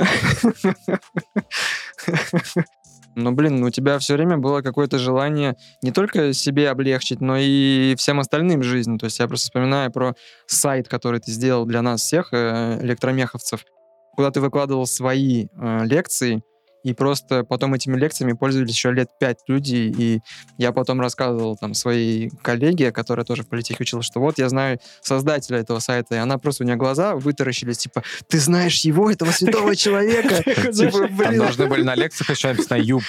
Ну, 3.16 3.34
блин, 3.34 3.62
у 3.64 3.70
тебя 3.70 4.00
все 4.00 4.14
время 4.14 4.38
было 4.38 4.62
какое-то 4.62 4.98
желание 4.98 5.58
не 5.82 5.92
только 5.92 6.32
себе 6.32 6.70
облегчить, 6.70 7.20
но 7.20 7.36
и 7.38 7.94
всем 7.98 8.22
остальным 8.22 8.64
жизнь. 8.64 8.98
То 8.98 9.06
есть 9.06 9.20
я 9.20 9.28
просто 9.28 9.48
вспоминаю 9.48 9.92
про 9.92 10.16
сайт, 10.46 10.88
который 10.88 11.20
ты 11.20 11.30
сделал 11.32 11.66
для 11.66 11.82
нас 11.82 12.02
всех, 12.02 12.30
э, 12.32 12.80
электромеховцев, 12.82 13.66
куда 14.16 14.32
ты 14.32 14.40
выкладывал 14.40 14.86
свои 14.86 15.48
э, 15.48 15.86
лекции, 15.86 16.42
и 16.84 16.94
просто 16.94 17.44
потом 17.44 17.74
этими 17.74 17.98
лекциями 17.98 18.34
пользовались 18.34 18.72
еще 18.72 18.92
лет 18.92 19.10
пять 19.20 19.40
люди, 19.48 19.76
и 19.76 20.20
я 20.58 20.72
потом 20.72 21.00
рассказывал 21.02 21.56
там 21.58 21.74
своей 21.74 22.32
коллеге, 22.42 22.92
которая 22.92 23.26
тоже 23.26 23.44
в 23.44 23.48
политехе 23.48 23.78
училась, 23.82 24.06
что 24.06 24.20
вот 24.20 24.38
я 24.38 24.50
знаю 24.50 24.80
создателя 25.02 25.60
этого 25.60 25.80
сайта, 25.80 26.16
и 26.16 26.18
она 26.18 26.38
просто 26.38 26.64
у 26.64 26.68
нее 26.68 26.76
глаза 26.76 27.16
вытаращились, 27.16 27.78
типа, 27.78 28.04
ты 28.28 28.40
знаешь 28.40 28.82
его, 28.82 29.10
этого 29.12 29.32
святого 29.32 29.76
человека? 29.76 30.44
Типа, 30.72 31.10
Там 31.24 31.38
должны 31.38 31.68
были 31.68 31.84
на 31.84 31.96
лекциях 31.96 32.30
еще 32.30 32.50
написано 32.50 32.78
ЮП. 32.80 33.04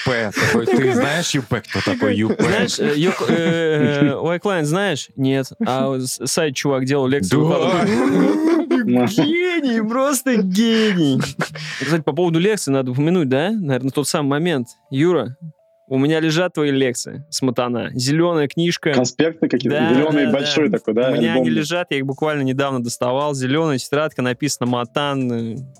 Ты 0.66 0.94
знаешь 0.94 1.30
ЮП? 1.30 1.62
Кто 1.68 1.80
такой 1.84 2.16
ЮП? 2.16 2.40
Знаешь, 2.40 2.78
э, 2.78 2.94
Йок- 2.96 3.26
э, 3.28 4.14
Лайклайн 4.20 4.64
знаешь? 4.66 5.08
Нет. 5.16 5.46
А 5.66 5.98
сайт 6.00 6.54
чувак 6.56 6.84
делал 6.84 7.06
лекцию. 7.06 7.42
Гений, 9.62 9.82
просто 9.88 10.36
гений. 10.42 11.20
Кстати, 11.80 12.02
по 12.02 12.12
поводу 12.12 12.38
лекции 12.38 12.70
надо 12.70 12.90
упомянуть, 12.92 13.28
да? 13.28 13.50
Наверное, 13.50 13.90
тот 13.90 14.08
самый 14.08 14.28
момент. 14.30 14.68
Юра, 14.90 15.36
у 15.88 15.98
меня 15.98 16.20
лежат 16.20 16.54
твои 16.54 16.70
лекции 16.70 17.24
с 17.30 17.42
Матана. 17.42 17.90
Зеленая 17.94 18.48
книжка. 18.48 18.92
Конспекты 18.92 19.48
какие-то, 19.48 19.78
Да, 19.78 19.94
зеленый 19.94 20.26
да, 20.26 20.32
большой 20.32 20.68
да. 20.68 20.78
такой, 20.78 20.94
да, 20.94 21.08
У 21.10 21.14
меня 21.14 21.32
они 21.34 21.40
альбом. 21.42 21.48
лежат, 21.48 21.88
я 21.90 21.98
их 21.98 22.06
буквально 22.06 22.42
недавно 22.42 22.82
доставал. 22.82 23.34
Зеленая 23.34 23.78
тетрадка, 23.78 24.22
написано 24.22 24.70
Матан. 24.70 25.30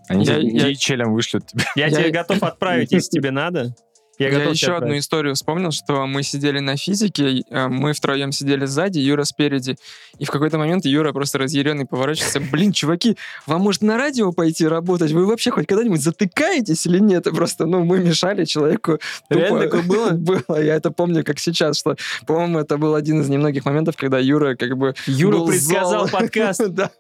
Они 0.09 0.25
Я- 0.25 0.39
я- 0.39 0.71
DHL 0.71 1.05
вышлют 1.07 1.47
тебе. 1.47 1.65
Я, 1.77 1.87
Я- 1.87 1.97
тебе 2.03 2.11
готов 2.11 2.43
отправить, 2.43 2.93
если 2.93 3.11
тебе 3.11 3.31
надо. 3.31 3.75
Я, 4.23 4.29
Я, 4.29 4.51
еще 4.51 4.77
одну 4.77 4.97
историю 4.97 5.35
вспомнил, 5.35 5.73
что 5.73 6.07
мы 6.07 6.23
сидели 6.23 6.61
на 6.61 6.77
физике, 6.77 7.43
э, 7.49 7.69
мы 7.69 7.93
втроем 7.93 8.31
сидели 8.31 8.67
сзади, 8.67 8.99
Юра 8.99 9.25
спереди, 9.25 9.77
и 10.19 10.25
в 10.25 10.31
какой-то 10.31 10.59
момент 10.59 10.85
Юра 10.85 11.13
просто 11.13 11.39
разъяренный 11.39 11.87
поворачивается, 11.87 12.41
блин, 12.41 12.73
чуваки, 12.73 13.17
вам 13.47 13.63
может 13.63 13.83
на 13.83 13.97
радио 13.97 14.31
пойти 14.33 14.67
работать? 14.67 15.11
Вы 15.11 15.27
вообще 15.27 15.51
хоть 15.51 15.67
когда-нибудь 15.67 16.01
затыкаетесь 16.01 16.87
или 16.87 17.01
нет? 17.01 17.25
Просто, 17.25 17.67
ну, 17.67 17.85
мы 17.85 17.99
мешали 17.99 18.45
человеку. 18.45 18.99
Реально 19.29 19.61
такое 19.63 19.83
было? 19.83 20.11
Было, 20.23 20.63
я 20.63 20.77
это 20.77 20.91
помню 20.91 21.25
как 21.25 21.39
сейчас, 21.39 21.79
что, 21.79 21.97
по-моему, 22.27 22.59
это 22.61 22.77
был 22.77 22.95
один 22.95 23.23
из 23.23 23.29
немногих 23.29 23.65
моментов, 23.65 23.97
когда 23.97 24.19
Юра 24.19 24.55
как 24.55 24.77
бы 24.77 24.95
Юра 25.07 25.39
был 25.39 25.49
предсказал 25.49 26.09
зол. 26.09 26.21
подкаст. 26.21 26.63
Да, 26.73 26.91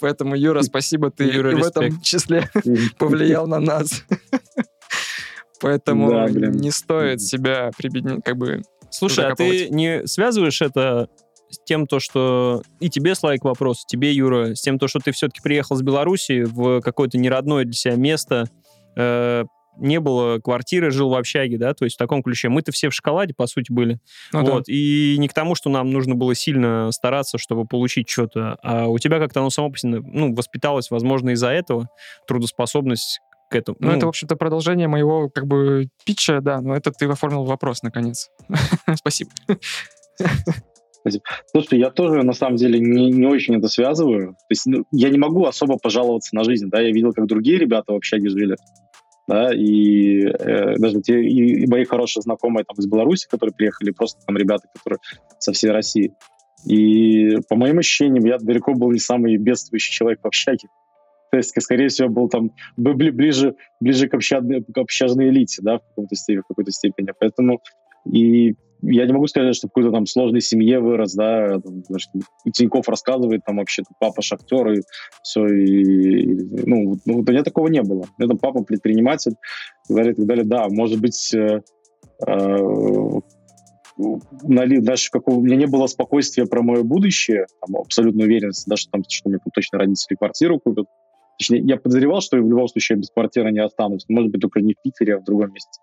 поэтому, 0.00 0.34
Юра, 0.34 0.62
спасибо, 0.62 1.10
ты 1.10 1.24
Юра, 1.24 1.54
в 1.56 1.64
этом 1.64 2.00
числе 2.00 2.50
повлиял 2.98 3.46
на 3.46 3.60
нас. 3.60 4.04
Поэтому 5.62 6.10
Да, 6.10 6.26
блин. 6.26 6.52
не 6.52 6.70
стоит 6.70 7.22
себя 7.22 7.70
прибеднять, 7.76 8.22
как 8.24 8.36
бы... 8.36 8.62
Слушай, 8.90 9.26
а 9.26 9.34
ты 9.34 9.68
не 9.70 10.06
связываешь 10.06 10.60
это 10.60 11.08
с 11.48 11.58
тем, 11.64 11.86
то, 11.86 12.00
что 12.00 12.62
и 12.80 12.90
тебе, 12.90 13.14
Слайк, 13.14 13.44
вопрос, 13.44 13.84
тебе, 13.86 14.12
Юра, 14.12 14.54
с 14.54 14.60
тем, 14.60 14.78
то, 14.78 14.88
что 14.88 14.98
ты 14.98 15.12
все-таки 15.12 15.40
приехал 15.42 15.76
с 15.76 15.82
Беларуси 15.82 16.42
в 16.42 16.80
какое-то 16.80 17.16
неродное 17.16 17.64
для 17.64 17.72
себя 17.72 17.94
место, 17.94 18.48
э, 18.96 19.44
не 19.78 20.00
было 20.00 20.38
квартиры, 20.38 20.90
жил 20.90 21.08
в 21.08 21.14
общаге, 21.14 21.56
да, 21.58 21.72
то 21.74 21.84
есть 21.84 21.96
в 21.96 21.98
таком 21.98 22.22
ключе. 22.22 22.48
Мы-то 22.48 22.72
все 22.72 22.90
в 22.90 22.94
шоколаде, 22.94 23.34
по 23.34 23.46
сути, 23.46 23.72
были. 23.72 24.00
Ну 24.32 24.44
да. 24.44 24.52
вот. 24.52 24.64
И 24.68 25.16
не 25.18 25.28
к 25.28 25.32
тому, 25.32 25.54
что 25.54 25.70
нам 25.70 25.90
нужно 25.90 26.14
было 26.14 26.34
сильно 26.34 26.90
стараться, 26.92 27.38
чтобы 27.38 27.64
получить 27.64 28.08
что-то, 28.08 28.58
а 28.62 28.88
у 28.88 28.98
тебя 28.98 29.18
как-то 29.18 29.40
оно 29.40 29.50
само 29.50 29.70
по 29.70 29.78
себе, 29.78 30.00
ну, 30.04 30.34
воспиталось, 30.34 30.90
возможно, 30.90 31.30
из-за 31.30 31.48
этого, 31.48 31.88
трудоспособность 32.26 33.20
к 33.52 33.56
этому. 33.56 33.76
Ну, 33.80 33.90
это, 33.92 34.06
в 34.06 34.08
общем-то, 34.08 34.36
продолжение 34.36 34.88
моего, 34.88 35.28
как 35.28 35.46
бы, 35.46 35.88
питча, 36.04 36.40
да, 36.40 36.60
но 36.60 36.74
это 36.74 36.90
ты 36.90 37.06
оформил 37.06 37.44
вопрос, 37.44 37.82
наконец. 37.82 38.30
Спасибо. 38.94 39.30
Слушай, 41.50 41.78
я 41.80 41.90
тоже, 41.90 42.22
на 42.22 42.32
самом 42.32 42.56
деле, 42.56 42.78
не, 42.78 43.10
не 43.10 43.26
очень 43.26 43.56
это 43.56 43.68
связываю. 43.68 44.32
То 44.32 44.50
есть 44.50 44.66
ну, 44.66 44.84
я 44.92 45.10
не 45.10 45.18
могу 45.18 45.46
особо 45.46 45.76
пожаловаться 45.76 46.34
на 46.34 46.44
жизнь, 46.44 46.68
да, 46.70 46.80
я 46.80 46.90
видел, 46.90 47.12
как 47.12 47.26
другие 47.26 47.58
ребята 47.58 47.92
в 47.92 47.96
общаге 47.96 48.28
жили, 48.28 48.56
да, 49.28 49.52
и 49.52 50.26
э, 50.26 50.76
даже 50.78 51.00
те, 51.00 51.22
и, 51.22 51.64
и 51.64 51.66
мои 51.66 51.84
хорошие 51.84 52.22
знакомые 52.22 52.64
там 52.64 52.76
из 52.78 52.86
Беларуси, 52.86 53.26
которые 53.28 53.54
приехали, 53.54 53.90
просто 53.90 54.20
там 54.26 54.36
ребята, 54.36 54.68
которые 54.74 54.98
со 55.38 55.52
всей 55.52 55.70
России. 55.70 56.12
И 56.64 57.36
по 57.48 57.56
моим 57.56 57.78
ощущениям, 57.78 58.24
я 58.24 58.38
далеко 58.38 58.74
был 58.74 58.92
не 58.92 59.00
самый 59.00 59.36
бедствующий 59.36 59.92
человек 59.92 60.20
в 60.22 60.26
общаге. 60.26 60.68
То 61.32 61.38
есть, 61.38 61.54
скорее 61.62 61.88
всего, 61.88 62.10
был 62.10 62.28
там 62.28 62.50
ближе, 62.76 63.54
ближе 63.80 64.06
к, 64.06 64.12
общадной, 64.12 64.62
к 64.62 64.76
общажной 64.76 65.30
элите, 65.30 65.62
да, 65.62 65.78
в, 65.78 65.88
каком-то 65.88 66.14
степени, 66.14 66.42
в 66.42 66.46
какой-то 66.46 66.72
степени. 66.72 67.08
Поэтому 67.18 67.62
и 68.04 68.54
я 68.82 69.06
не 69.06 69.12
могу 69.14 69.26
сказать, 69.28 69.56
что 69.56 69.68
в 69.68 69.70
какой-то 69.70 69.92
там 69.92 70.04
сложной 70.04 70.42
семье 70.42 70.80
вырос, 70.80 71.14
да, 71.14 71.58
там, 71.58 71.82
и 72.44 72.50
Тиньков 72.50 72.86
рассказывает, 72.86 73.44
там 73.46 73.56
вообще 73.56 73.82
папа 73.98 74.20
шахтер, 74.20 74.72
и 74.72 74.82
все, 75.22 75.46
и, 75.46 76.22
и, 76.22 76.66
ну, 76.66 76.98
ну, 77.06 77.20
у 77.20 77.22
меня 77.22 77.44
такого 77.44 77.68
не 77.68 77.80
было. 77.80 78.04
У 78.18 78.28
там 78.28 78.36
папа 78.36 78.62
предприниматель, 78.62 79.32
и 79.32 79.88
так 79.88 79.96
далее, 79.96 80.12
и 80.12 80.16
так 80.16 80.26
далее. 80.26 80.44
Да, 80.44 80.68
может 80.68 81.00
быть, 81.00 81.32
э, 81.32 81.62
э, 82.26 83.20
нали, 84.42 84.80
даже 84.80 85.10
какого, 85.10 85.36
у 85.36 85.42
меня 85.42 85.56
не 85.56 85.66
было 85.66 85.86
спокойствия 85.86 86.44
про 86.44 86.62
мое 86.62 86.82
будущее, 86.82 87.46
там, 87.64 87.76
абсолютной 87.76 88.26
уверенности, 88.26 88.68
да, 88.68 88.76
что, 88.76 88.90
там, 88.90 89.02
что 89.08 89.30
мне 89.30 89.38
там 89.38 89.50
точно 89.54 89.78
родители 89.78 90.16
квартиру 90.16 90.60
купят. 90.60 90.86
Точнее, 91.42 91.62
я 91.62 91.76
подозревал, 91.76 92.20
что 92.20 92.36
в 92.36 92.48
любом 92.48 92.68
случае 92.68 92.98
без 92.98 93.10
квартиры 93.10 93.50
не 93.50 93.58
останусь. 93.58 94.04
Может 94.08 94.30
быть, 94.30 94.40
только 94.40 94.60
не 94.60 94.74
в 94.74 94.82
Питере, 94.82 95.16
а 95.16 95.18
в 95.18 95.24
другом 95.24 95.52
месте. 95.52 95.80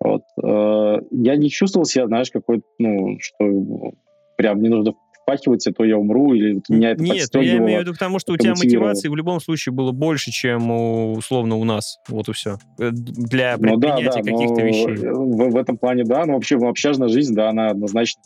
Вот. 0.00 0.22
Э, 0.42 0.98
Я 1.12 1.36
не 1.36 1.48
чувствовал 1.48 1.84
себя, 1.84 2.08
знаешь, 2.08 2.32
какой-то, 2.32 2.64
ну, 2.78 3.16
что 3.20 3.92
прям 4.36 4.58
мне 4.58 4.68
нужно 4.68 4.94
впахивать, 5.22 5.64
а 5.68 5.72
то 5.72 5.84
я 5.84 5.96
умру, 5.96 6.34
или 6.34 6.54
вот 6.54 6.68
меня 6.68 6.90
это 6.90 7.04
Нет, 7.04 7.28
ну 7.32 7.40
я 7.40 7.58
имею 7.58 7.80
в 7.80 7.82
виду 7.82 7.94
к 7.94 7.98
тому, 7.98 8.18
что 8.18 8.32
у 8.32 8.36
тебя 8.36 8.54
мотивации 8.56 9.08
в 9.08 9.14
любом 9.14 9.40
случае 9.40 9.72
было 9.72 9.92
больше, 9.92 10.32
чем 10.32 10.72
у, 10.72 11.12
условно 11.12 11.54
у 11.54 11.62
нас. 11.62 11.98
Вот 12.08 12.28
и 12.28 12.32
все. 12.32 12.56
Для 12.78 13.56
Ну 13.58 13.76
да, 13.76 13.90
да, 13.90 13.96
предпринятия 13.96 14.22
каких-то 14.22 14.54
но 14.54 14.66
вещей. 14.66 14.96
В, 14.96 15.50
в 15.52 15.56
этом 15.56 15.76
плане, 15.76 16.02
да, 16.02 16.24
но 16.26 16.32
вообще 16.32 16.56
общажная 16.56 17.08
жизнь, 17.08 17.34
да, 17.34 17.50
она 17.50 17.68
однозначно 17.68 18.20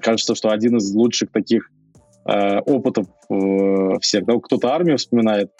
кажется, 0.00 0.34
что 0.34 0.50
один 0.50 0.76
из 0.76 0.94
лучших 0.94 1.32
таких 1.32 1.70
э, 2.26 2.58
опытов 2.60 3.06
э, 3.30 3.98
всех. 4.00 4.24
Да, 4.24 4.38
кто-то 4.38 4.72
армию 4.72 4.98
вспоминает. 4.98 5.50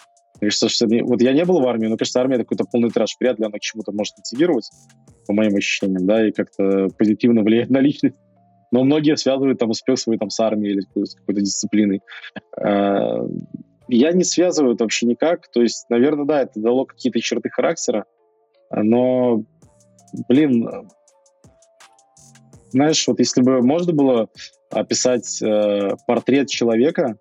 Мне 0.41 0.51
кажется, 0.51 0.69
что 0.69 0.87
вот 1.05 1.23
я 1.23 1.33
не 1.33 1.45
был 1.45 1.61
в 1.61 1.67
армии, 1.67 1.87
но 1.87 1.97
кажется, 1.97 2.21
армия 2.21 2.37
это 2.37 2.45
какой-то 2.45 2.65
полный 2.71 2.91
трэш. 2.91 3.17
Вряд 3.21 3.39
ли 3.39 3.47
она 3.47 3.59
к 3.59 3.61
чему-то 3.61 3.93
может 3.93 4.17
мотивировать, 4.19 4.69
по 5.27 5.33
моим 5.33 5.55
ощущениям, 5.57 6.07
да, 6.07 6.27
и 6.27 6.33
как-то 6.33 6.89
позитивно 6.99 7.43
влияет 7.43 7.71
на 7.71 7.79
личность. 7.79 8.17
Но 8.73 8.83
многие 8.83 9.17
связывают 9.17 9.59
там 9.59 9.71
успех 9.71 9.99
свой 9.99 10.19
там 10.19 10.31
с 10.31 10.41
армией 10.41 10.73
или 10.73 11.05
с 11.05 11.15
какой-то 11.15 11.41
дисциплиной. 11.41 12.03
Э, 12.61 13.27
Я 13.89 14.13
не 14.13 14.25
связываю 14.25 14.75
это 14.75 14.85
вообще 14.85 15.07
никак. 15.07 15.49
То 15.53 15.63
есть, 15.63 15.87
наверное, 15.89 16.25
да, 16.25 16.43
это 16.43 16.61
дало 16.61 16.85
какие-то 16.85 17.21
черты 17.21 17.51
характера, 17.51 18.05
но, 18.71 19.45
блин, 20.29 20.69
знаешь, 22.71 23.07
вот 23.07 23.21
если 23.21 23.41
бы 23.43 23.63
можно 23.63 23.93
было 23.93 24.29
описать 24.75 25.41
э, 25.43 25.91
портрет 26.07 26.49
человека, 26.49 27.17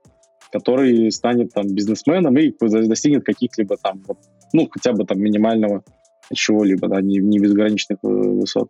который 0.51 1.11
станет 1.11 1.53
там 1.53 1.67
бизнесменом 1.67 2.37
и 2.37 2.53
достигнет 2.59 3.23
каких-либо 3.23 3.77
там, 3.77 4.03
вот, 4.07 4.17
ну, 4.53 4.67
хотя 4.69 4.93
бы 4.93 5.05
там 5.05 5.19
минимального 5.19 5.83
чего-либо, 6.33 6.87
да, 6.87 7.01
не, 7.01 7.17
не 7.17 7.39
безграничных 7.39 7.99
э, 8.03 8.07
высот. 8.07 8.69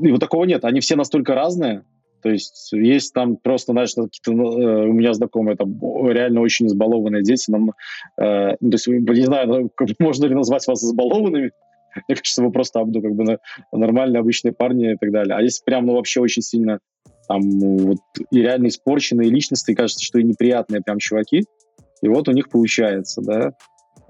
И 0.00 0.10
вот 0.10 0.20
такого 0.20 0.44
нет. 0.44 0.64
Они 0.64 0.80
все 0.80 0.96
настолько 0.96 1.34
разные. 1.34 1.84
То 2.22 2.30
есть 2.30 2.72
есть 2.72 3.12
там 3.14 3.36
просто, 3.36 3.72
знаешь, 3.72 3.94
какие-то 3.94 4.32
э, 4.32 4.88
у 4.88 4.92
меня 4.92 5.12
знакомые 5.12 5.56
там 5.56 5.78
реально 6.08 6.40
очень 6.40 6.66
избалованные 6.66 7.22
дети. 7.22 7.50
Нам, 7.50 7.70
э, 8.20 8.56
ну, 8.60 8.70
то 8.70 8.74
есть, 8.74 8.86
не 8.88 9.24
знаю, 9.24 9.48
ну, 9.48 9.70
можно 9.98 10.26
ли 10.26 10.34
назвать 10.34 10.66
вас 10.66 10.82
избалованными, 10.82 11.52
Мне 11.94 12.16
кажется, 12.16 12.42
вы 12.42 12.50
просто 12.50 12.84
ну, 12.84 13.02
как 13.02 13.12
бы 13.14 13.38
нормальные, 13.72 14.20
обычные 14.20 14.52
парни 14.52 14.92
и 14.92 14.96
так 14.96 15.10
далее. 15.10 15.36
А 15.36 15.42
если 15.42 15.62
прям, 15.64 15.86
ну, 15.86 15.94
вообще 15.94 16.20
очень 16.20 16.42
сильно 16.42 16.80
там 17.28 17.40
вот 17.42 17.98
и 18.30 18.40
реально 18.40 18.68
испорченные 18.68 19.30
личности, 19.30 19.72
и 19.72 19.74
кажется, 19.74 20.04
что 20.04 20.18
и 20.18 20.24
неприятные 20.24 20.80
прям 20.80 20.98
чуваки, 20.98 21.44
и 22.00 22.08
вот 22.08 22.28
у 22.28 22.32
них 22.32 22.48
получается, 22.48 23.20
да. 23.22 23.52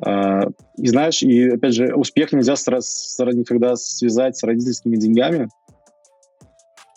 А, 0.00 0.46
и 0.76 0.86
знаешь, 0.86 1.22
и 1.22 1.48
опять 1.48 1.74
же, 1.74 1.94
успех 1.94 2.32
нельзя 2.32 2.54
никогда 3.32 3.74
связать 3.76 4.36
с 4.36 4.44
родительскими 4.44 4.96
деньгами. 4.96 5.48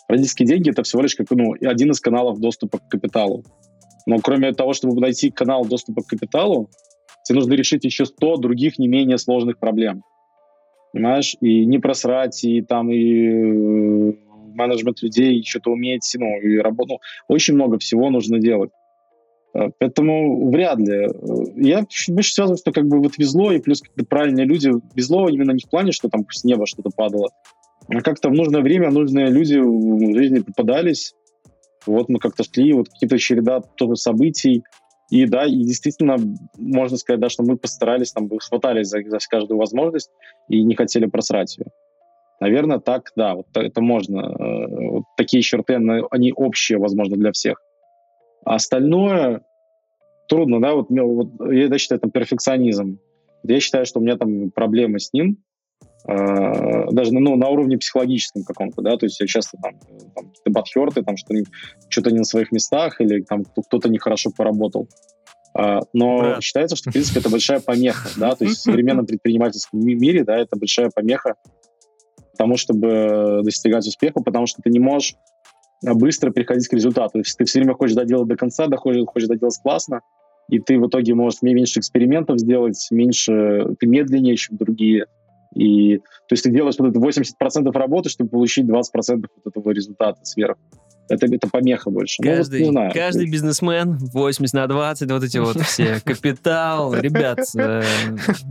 Родительские 0.08 0.46
деньги 0.46 0.70
это 0.70 0.82
всего 0.82 1.02
лишь 1.02 1.16
как 1.16 1.30
ну, 1.30 1.54
один 1.54 1.90
из 1.90 2.00
каналов 2.00 2.38
доступа 2.38 2.78
к 2.78 2.88
капиталу. 2.88 3.44
Но 4.06 4.18
кроме 4.18 4.52
того, 4.52 4.72
чтобы 4.72 5.00
найти 5.00 5.30
канал 5.30 5.64
доступа 5.64 6.02
к 6.02 6.06
капиталу, 6.06 6.70
тебе 7.24 7.36
нужно 7.36 7.54
решить 7.54 7.84
еще 7.84 8.04
100 8.04 8.36
других 8.36 8.78
не 8.78 8.88
менее 8.88 9.18
сложных 9.18 9.58
проблем. 9.58 10.02
Понимаешь? 10.92 11.36
И 11.40 11.64
не 11.64 11.78
просрать, 11.78 12.44
и 12.44 12.60
там, 12.62 12.90
и 12.90 13.28
э, 13.28 14.12
менеджмент 14.54 15.02
людей, 15.02 15.42
что-то 15.44 15.70
уметь, 15.70 16.10
ну, 16.18 16.40
и 16.40 16.58
работу. 16.58 16.94
Ну, 17.28 17.34
очень 17.34 17.54
много 17.54 17.78
всего 17.78 18.10
нужно 18.10 18.38
делать. 18.38 18.70
Э, 19.54 19.70
поэтому 19.78 20.50
вряд 20.50 20.78
ли. 20.78 21.06
Э, 21.06 21.08
я 21.56 21.86
больше 22.08 22.34
связываю, 22.34 22.58
что 22.58 22.72
как 22.72 22.86
бы 22.86 23.00
вот 23.00 23.16
везло, 23.18 23.52
и 23.52 23.60
плюс 23.60 23.82
как 23.82 24.08
правильные 24.08 24.46
люди. 24.46 24.70
Везло 24.94 25.28
именно 25.28 25.52
не 25.52 25.60
в 25.64 25.70
плане, 25.70 25.92
что 25.92 26.08
там 26.08 26.26
с 26.30 26.44
неба 26.44 26.66
что-то 26.66 26.90
падало, 26.94 27.30
а 27.88 28.00
как-то 28.00 28.28
в 28.28 28.32
нужное 28.32 28.62
время 28.62 28.90
нужные 28.90 29.30
люди 29.30 29.58
в 29.58 30.14
жизни 30.14 30.40
попадались. 30.40 31.14
Вот 31.86 32.08
мы 32.08 32.18
как-то 32.18 32.44
шли, 32.44 32.72
вот 32.72 32.88
какие-то 32.88 33.18
череда 33.18 33.60
тоже 33.60 33.96
событий. 33.96 34.62
И 35.10 35.26
да, 35.26 35.44
и 35.44 35.56
действительно, 35.62 36.16
можно 36.56 36.96
сказать, 36.96 37.20
да, 37.20 37.28
что 37.28 37.42
мы 37.42 37.56
постарались, 37.56 38.12
там, 38.12 38.30
хватались 38.38 38.88
за, 38.88 38.98
за 39.04 39.18
каждую 39.28 39.58
возможность 39.58 40.10
и 40.48 40.62
не 40.62 40.74
хотели 40.74 41.06
просрать 41.06 41.58
ее. 41.58 41.66
Наверное, 42.40 42.78
так, 42.78 43.12
да, 43.14 43.34
вот 43.34 43.46
это 43.54 43.80
можно. 43.80 44.20
Э, 44.20 44.90
вот 44.90 45.04
такие 45.16 45.42
черты, 45.42 45.74
они 46.10 46.32
общие, 46.32 46.78
возможно, 46.78 47.16
для 47.16 47.30
всех. 47.30 47.62
А 48.44 48.56
остальное 48.56 49.42
трудно, 50.28 50.60
да, 50.60 50.74
вот, 50.74 50.86
вот 50.88 51.52
я 51.52 51.78
считаю, 51.78 52.00
это 52.00 52.10
перфекционизм. 52.10 52.98
Я 53.44 53.60
считаю, 53.60 53.86
что 53.86 54.00
у 54.00 54.02
меня 54.02 54.16
там 54.16 54.50
проблемы 54.50 54.98
с 54.98 55.12
ним, 55.12 55.36
даже 56.04 57.12
ну, 57.12 57.36
на 57.36 57.48
уровне 57.48 57.78
психологическом 57.78 58.42
каком-то, 58.42 58.82
да, 58.82 58.96
то 58.96 59.06
есть 59.06 59.20
я 59.20 59.26
часто 59.26 59.56
там, 59.62 59.78
там 60.14 60.28
какие-то 60.28 60.50
подхерты, 60.52 61.02
там 61.02 61.16
что-то, 61.16 61.42
что-то 61.88 62.10
не 62.10 62.18
на 62.18 62.24
своих 62.24 62.50
местах 62.50 63.00
или 63.00 63.22
там 63.22 63.44
кто-то 63.44 63.88
нехорошо 63.88 64.30
поработал. 64.36 64.88
Э, 65.58 65.80
но 65.92 66.18
Брат. 66.18 66.42
считается, 66.42 66.76
что, 66.76 66.90
в 66.90 66.92
принципе, 66.92 67.20
это 67.20 67.30
большая 67.30 67.60
помеха, 67.60 68.08
да, 68.16 68.34
то 68.34 68.44
есть 68.44 68.58
в 68.58 68.62
современном 68.64 69.06
предпринимательском 69.06 69.80
мире, 69.80 70.24
да, 70.24 70.36
это 70.36 70.56
большая 70.56 70.90
помеха 70.94 71.34
тому, 72.36 72.56
чтобы 72.56 73.42
достигать 73.44 73.86
успеха, 73.86 74.20
потому 74.22 74.46
что 74.46 74.62
ты 74.62 74.70
не 74.70 74.80
можешь 74.80 75.14
быстро 75.82 76.30
приходить 76.30 76.68
к 76.68 76.72
результату. 76.72 77.18
Если 77.18 77.36
ты 77.36 77.44
все 77.44 77.60
время 77.60 77.74
хочешь 77.74 77.94
доделать 77.94 78.28
до 78.28 78.36
конца, 78.36 78.66
доходишь, 78.66 79.04
хочешь 79.06 79.28
доделать 79.28 79.58
классно, 79.62 80.00
и 80.48 80.58
ты 80.58 80.78
в 80.78 80.86
итоге 80.86 81.14
можешь 81.14 81.42
меньше 81.42 81.80
экспериментов 81.80 82.38
сделать, 82.38 82.86
меньше, 82.90 83.74
ты 83.78 83.86
медленнее, 83.86 84.36
чем 84.36 84.56
другие. 84.56 85.06
И, 85.54 85.98
то 85.98 86.32
есть 86.32 86.44
ты 86.44 86.50
делаешь 86.50 86.76
вот 86.78 86.90
это 86.90 86.98
80% 86.98 87.70
работы, 87.72 88.08
чтобы 88.08 88.30
получить 88.30 88.64
20% 88.64 88.82
вот 89.08 89.46
этого 89.46 89.70
результата 89.70 90.18
сверху. 90.24 90.60
Это, 91.08 91.26
это 91.26 91.48
помеха 91.48 91.90
больше. 91.90 92.22
Каждый, 92.22 92.60
ну, 92.60 92.66
вот, 92.66 92.72
знаю. 92.72 92.92
каждый 92.94 93.30
бизнесмен 93.30 93.98
80 93.98 94.54
на 94.54 94.66
20, 94.66 95.10
вот 95.10 95.22
эти 95.22 95.38
вот 95.38 95.60
все, 95.60 96.00
капитал. 96.04 96.94
Ребят, 96.94 97.40
э, 97.58 97.82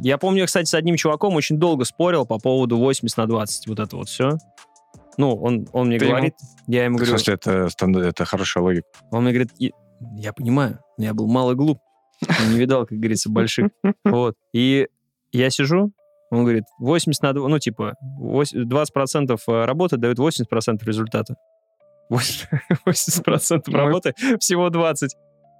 я 0.03 0.17
помню, 0.17 0.45
кстати, 0.45 0.67
с 0.67 0.73
одним 0.73 0.95
чуваком 0.95 1.35
очень 1.35 1.57
долго 1.57 1.85
спорил 1.85 2.25
по 2.25 2.37
поводу 2.37 2.77
80 2.77 3.17
на 3.17 3.25
20, 3.25 3.67
вот 3.67 3.79
это 3.79 3.95
вот 3.95 4.09
все. 4.09 4.37
Ну, 5.17 5.33
он, 5.35 5.67
он 5.71 5.87
мне 5.87 5.97
Ты 5.97 6.07
говорит, 6.07 6.35
ему... 6.39 6.51
я 6.67 6.85
ему 6.85 6.97
говорю... 6.97 7.15
В 7.15 7.19
смысле, 7.19 7.33
это, 7.35 7.69
это 8.07 8.25
хорошая 8.25 8.63
логика. 8.63 8.87
Он 9.11 9.23
мне 9.23 9.33
говорит, 9.33 9.51
я 10.15 10.33
понимаю, 10.33 10.79
но 10.97 11.05
я 11.05 11.13
был 11.13 11.27
мало 11.27 11.53
глуп. 11.53 11.79
Не 12.49 12.57
видал, 12.57 12.85
как 12.85 12.97
говорится, 12.97 13.29
больших. 13.29 13.69
Вот. 14.03 14.35
И 14.53 14.87
я 15.31 15.49
сижу, 15.49 15.91
он 16.31 16.43
говорит, 16.43 16.63
80 16.79 17.21
на 17.21 17.33
2, 17.33 17.47
ну, 17.47 17.59
типа, 17.59 17.95
20% 18.19 19.39
э, 19.47 19.65
работы 19.65 19.97
дают 19.97 20.17
80% 20.17 20.83
результата. 20.85 21.35
80% 22.09 23.61
работы, 23.71 24.13
всего 24.39 24.69
20. 24.69 25.15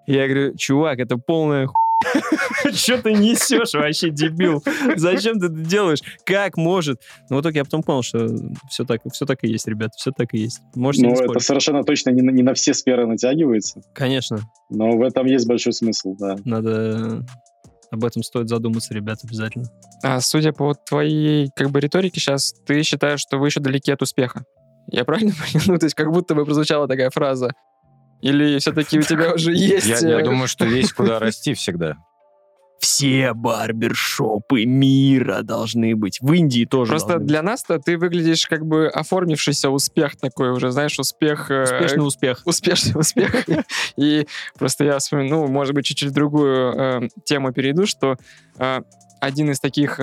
Я 0.07 0.28
говорю, 0.28 0.55
чувак, 0.57 0.99
это 0.99 1.17
полная 1.17 1.67
Что 2.74 3.01
ты 3.01 3.13
несешь 3.13 3.74
вообще, 3.74 4.09
дебил? 4.09 4.63
Зачем 4.95 5.39
ты 5.39 5.47
это 5.47 5.55
делаешь? 5.55 5.99
Как 6.26 6.57
может? 6.57 6.99
Ну, 7.30 7.38
в 7.38 7.41
итоге 7.41 7.59
я 7.59 7.63
потом 7.63 7.84
понял, 7.84 8.01
что 8.01 8.28
все 8.69 8.86
так, 8.86 9.01
все 9.11 9.26
так 9.26 9.43
и 9.43 9.47
есть, 9.47 9.67
ребят, 9.67 9.91
все 9.95 10.11
так 10.11 10.34
и 10.34 10.39
есть. 10.39 10.61
Можете 10.76 11.07
ну, 11.07 11.13
это 11.13 11.39
совершенно 11.39 11.84
точно 11.84 12.09
не, 12.11 12.22
не 12.22 12.43
на 12.43 12.53
все 12.53 12.74
сферы 12.74 13.05
натягивается. 13.05 13.82
Конечно. 13.93 14.39
Но 14.69 14.97
в 14.97 15.03
этом 15.03 15.26
есть 15.28 15.47
большой 15.47 15.74
смысл, 15.74 16.15
да. 16.17 16.38
Надо 16.43 17.24
об 17.92 18.06
этом 18.06 18.24
стоит 18.24 18.48
задуматься, 18.48 18.94
ребят, 18.94 19.20
обязательно. 19.24 19.66
А 20.02 20.22
судя 20.22 20.54
по 20.54 20.74
твоей 20.74 21.50
как 21.56 21.70
бы 21.72 21.80
риторике 21.80 22.20
сейчас, 22.20 22.54
ты 22.66 22.82
считаешь, 22.84 23.20
что 23.20 23.38
вы 23.38 23.48
еще 23.48 23.60
далеки 23.60 23.92
от 23.92 24.02
успеха? 24.02 24.46
Я 24.88 25.04
правильно 25.04 25.34
понял? 25.54 25.66
Ну, 25.68 25.78
то 25.78 25.86
есть 25.86 25.96
как 25.96 26.12
будто 26.12 26.34
бы 26.34 26.46
прозвучала 26.46 26.88
такая 26.88 27.10
фраза. 27.10 27.52
Или 28.22 28.60
все-таки 28.60 28.98
у 28.98 29.02
тебя 29.02 29.34
уже 29.36 29.54
есть... 29.54 29.88
Я, 29.88 29.98
я 30.00 30.22
э, 30.22 30.24
думаю, 30.24 30.48
что 30.48 30.66
есть 30.66 30.94
куда 30.94 31.20
расти 31.20 31.54
всегда. 31.54 31.98
Все 32.82 33.34
барбершопы 33.34 34.66
мира 34.66 35.42
должны 35.44 35.96
быть. 35.96 36.20
В 36.20 36.34
Индии 36.34 36.66
тоже 36.66 36.90
Просто 36.90 37.20
для 37.20 37.42
нас-то 37.42 37.80
ты 37.80 37.98
выглядишь 37.98 38.48
как 38.48 38.66
бы 38.66 38.88
оформившийся 38.88 39.70
успех 39.70 40.18
такой 40.18 40.52
уже, 40.52 40.72
знаешь, 40.72 41.00
успех... 41.00 41.50
Э, 41.52 41.64
Успешный 41.64 42.08
успех. 42.08 42.42
Успешный 42.46 43.00
успех. 43.00 43.46
И 43.98 44.28
просто 44.58 44.84
я 44.84 44.98
вспомню, 44.98 45.30
ну, 45.30 45.48
может 45.48 45.74
быть, 45.74 45.86
чуть-чуть 45.86 46.12
другую 46.12 46.74
э, 46.76 47.08
тему 47.24 47.54
перейду, 47.54 47.86
что 47.86 48.18
один 49.20 49.52
из 49.52 49.60
таких 49.60 50.00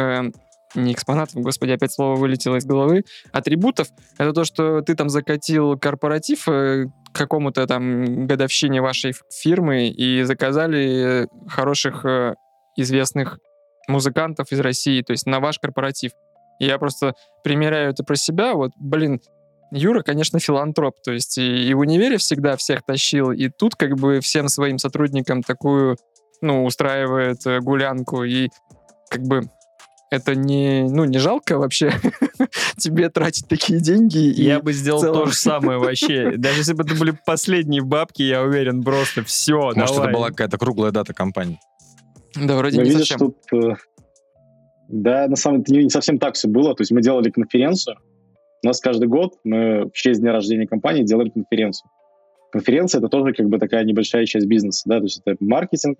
не 0.74 0.92
экспонатов, 0.92 1.42
господи, 1.42 1.72
опять 1.72 1.92
слово 1.92 2.16
вылетело 2.16 2.56
из 2.56 2.64
головы, 2.64 3.04
атрибутов, 3.32 3.88
это 4.18 4.32
то, 4.32 4.44
что 4.44 4.80
ты 4.82 4.94
там 4.94 5.08
закатил 5.08 5.78
корпоратив 5.78 6.48
э, 6.48 6.86
к 7.12 7.16
какому-то 7.16 7.66
там 7.66 8.26
годовщине 8.26 8.82
вашей 8.82 9.14
фирмы 9.30 9.88
и 9.88 10.22
заказали 10.22 11.28
хороших 11.48 12.04
э, 12.04 12.34
известных 12.80 13.38
музыкантов 13.88 14.52
из 14.52 14.60
России, 14.60 15.02
то 15.02 15.12
есть 15.12 15.26
на 15.26 15.40
ваш 15.40 15.58
корпоратив. 15.58 16.12
И 16.60 16.66
я 16.66 16.78
просто 16.78 17.14
примеряю 17.42 17.90
это 17.90 18.04
про 18.04 18.16
себя, 18.16 18.54
вот, 18.54 18.72
блин, 18.76 19.20
Юра, 19.70 20.02
конечно, 20.02 20.38
филантроп, 20.38 20.96
то 21.04 21.12
есть 21.12 21.38
и, 21.38 21.68
и 21.68 21.74
в 21.74 21.80
универе 21.80 22.16
всегда 22.16 22.56
всех 22.56 22.82
тащил, 22.84 23.32
и 23.32 23.48
тут 23.48 23.76
как 23.76 23.96
бы 23.96 24.20
всем 24.20 24.48
своим 24.48 24.78
сотрудникам 24.78 25.42
такую, 25.42 25.96
ну, 26.40 26.64
устраивает 26.64 27.46
э, 27.46 27.60
гулянку, 27.60 28.24
и 28.24 28.48
как 29.10 29.22
бы 29.22 29.42
это 30.10 30.34
не, 30.34 30.84
ну, 30.88 31.04
не 31.04 31.18
жалко 31.18 31.58
вообще 31.58 31.92
тебе 32.78 33.10
тратить 33.10 33.46
такие 33.46 33.78
деньги? 33.78 34.18
Я 34.18 34.60
бы 34.60 34.72
сделал 34.72 35.00
целом... 35.00 35.24
то 35.24 35.26
же 35.26 35.34
самое 35.34 35.78
вообще. 35.78 36.32
Даже 36.36 36.60
если 36.60 36.72
бы 36.72 36.84
это 36.84 36.94
были 36.94 37.16
последние 37.26 37.82
бабки, 37.82 38.22
я 38.22 38.42
уверен, 38.42 38.82
просто 38.82 39.22
все, 39.22 39.72
Может, 39.74 39.76
давай. 39.76 40.08
это 40.08 40.18
была 40.18 40.28
какая-то 40.30 40.56
круглая 40.56 40.92
дата 40.92 41.12
компании. 41.12 41.60
Да, 42.46 42.56
вроде 42.56 42.76
Но 42.78 42.84
не 42.84 42.90
видишь, 42.90 43.08
совсем. 43.08 43.18
Тут, 43.18 43.36
э, 43.52 43.74
да, 44.88 45.28
на 45.28 45.36
самом 45.36 45.62
деле 45.62 45.84
не 45.84 45.90
совсем 45.90 46.18
так 46.18 46.34
все 46.34 46.48
было. 46.48 46.74
То 46.74 46.82
есть 46.82 46.90
мы 46.90 47.02
делали 47.02 47.30
конференцию. 47.30 47.96
У 48.62 48.66
нас 48.66 48.80
каждый 48.80 49.08
год 49.08 49.34
мы 49.44 49.86
в 49.86 49.92
честь 49.92 50.20
дня 50.20 50.32
рождения 50.32 50.66
компании 50.66 51.04
делали 51.04 51.30
конференцию. 51.30 51.90
Конференция— 52.50 52.98
это 53.00 53.08
тоже 53.08 53.34
как 53.34 53.48
бы 53.48 53.58
такая 53.58 53.84
небольшая 53.84 54.24
часть 54.26 54.46
бизнеса, 54.46 54.82
да, 54.86 54.98
то 54.98 55.04
есть 55.04 55.20
это 55.24 55.36
маркетинг, 55.40 55.98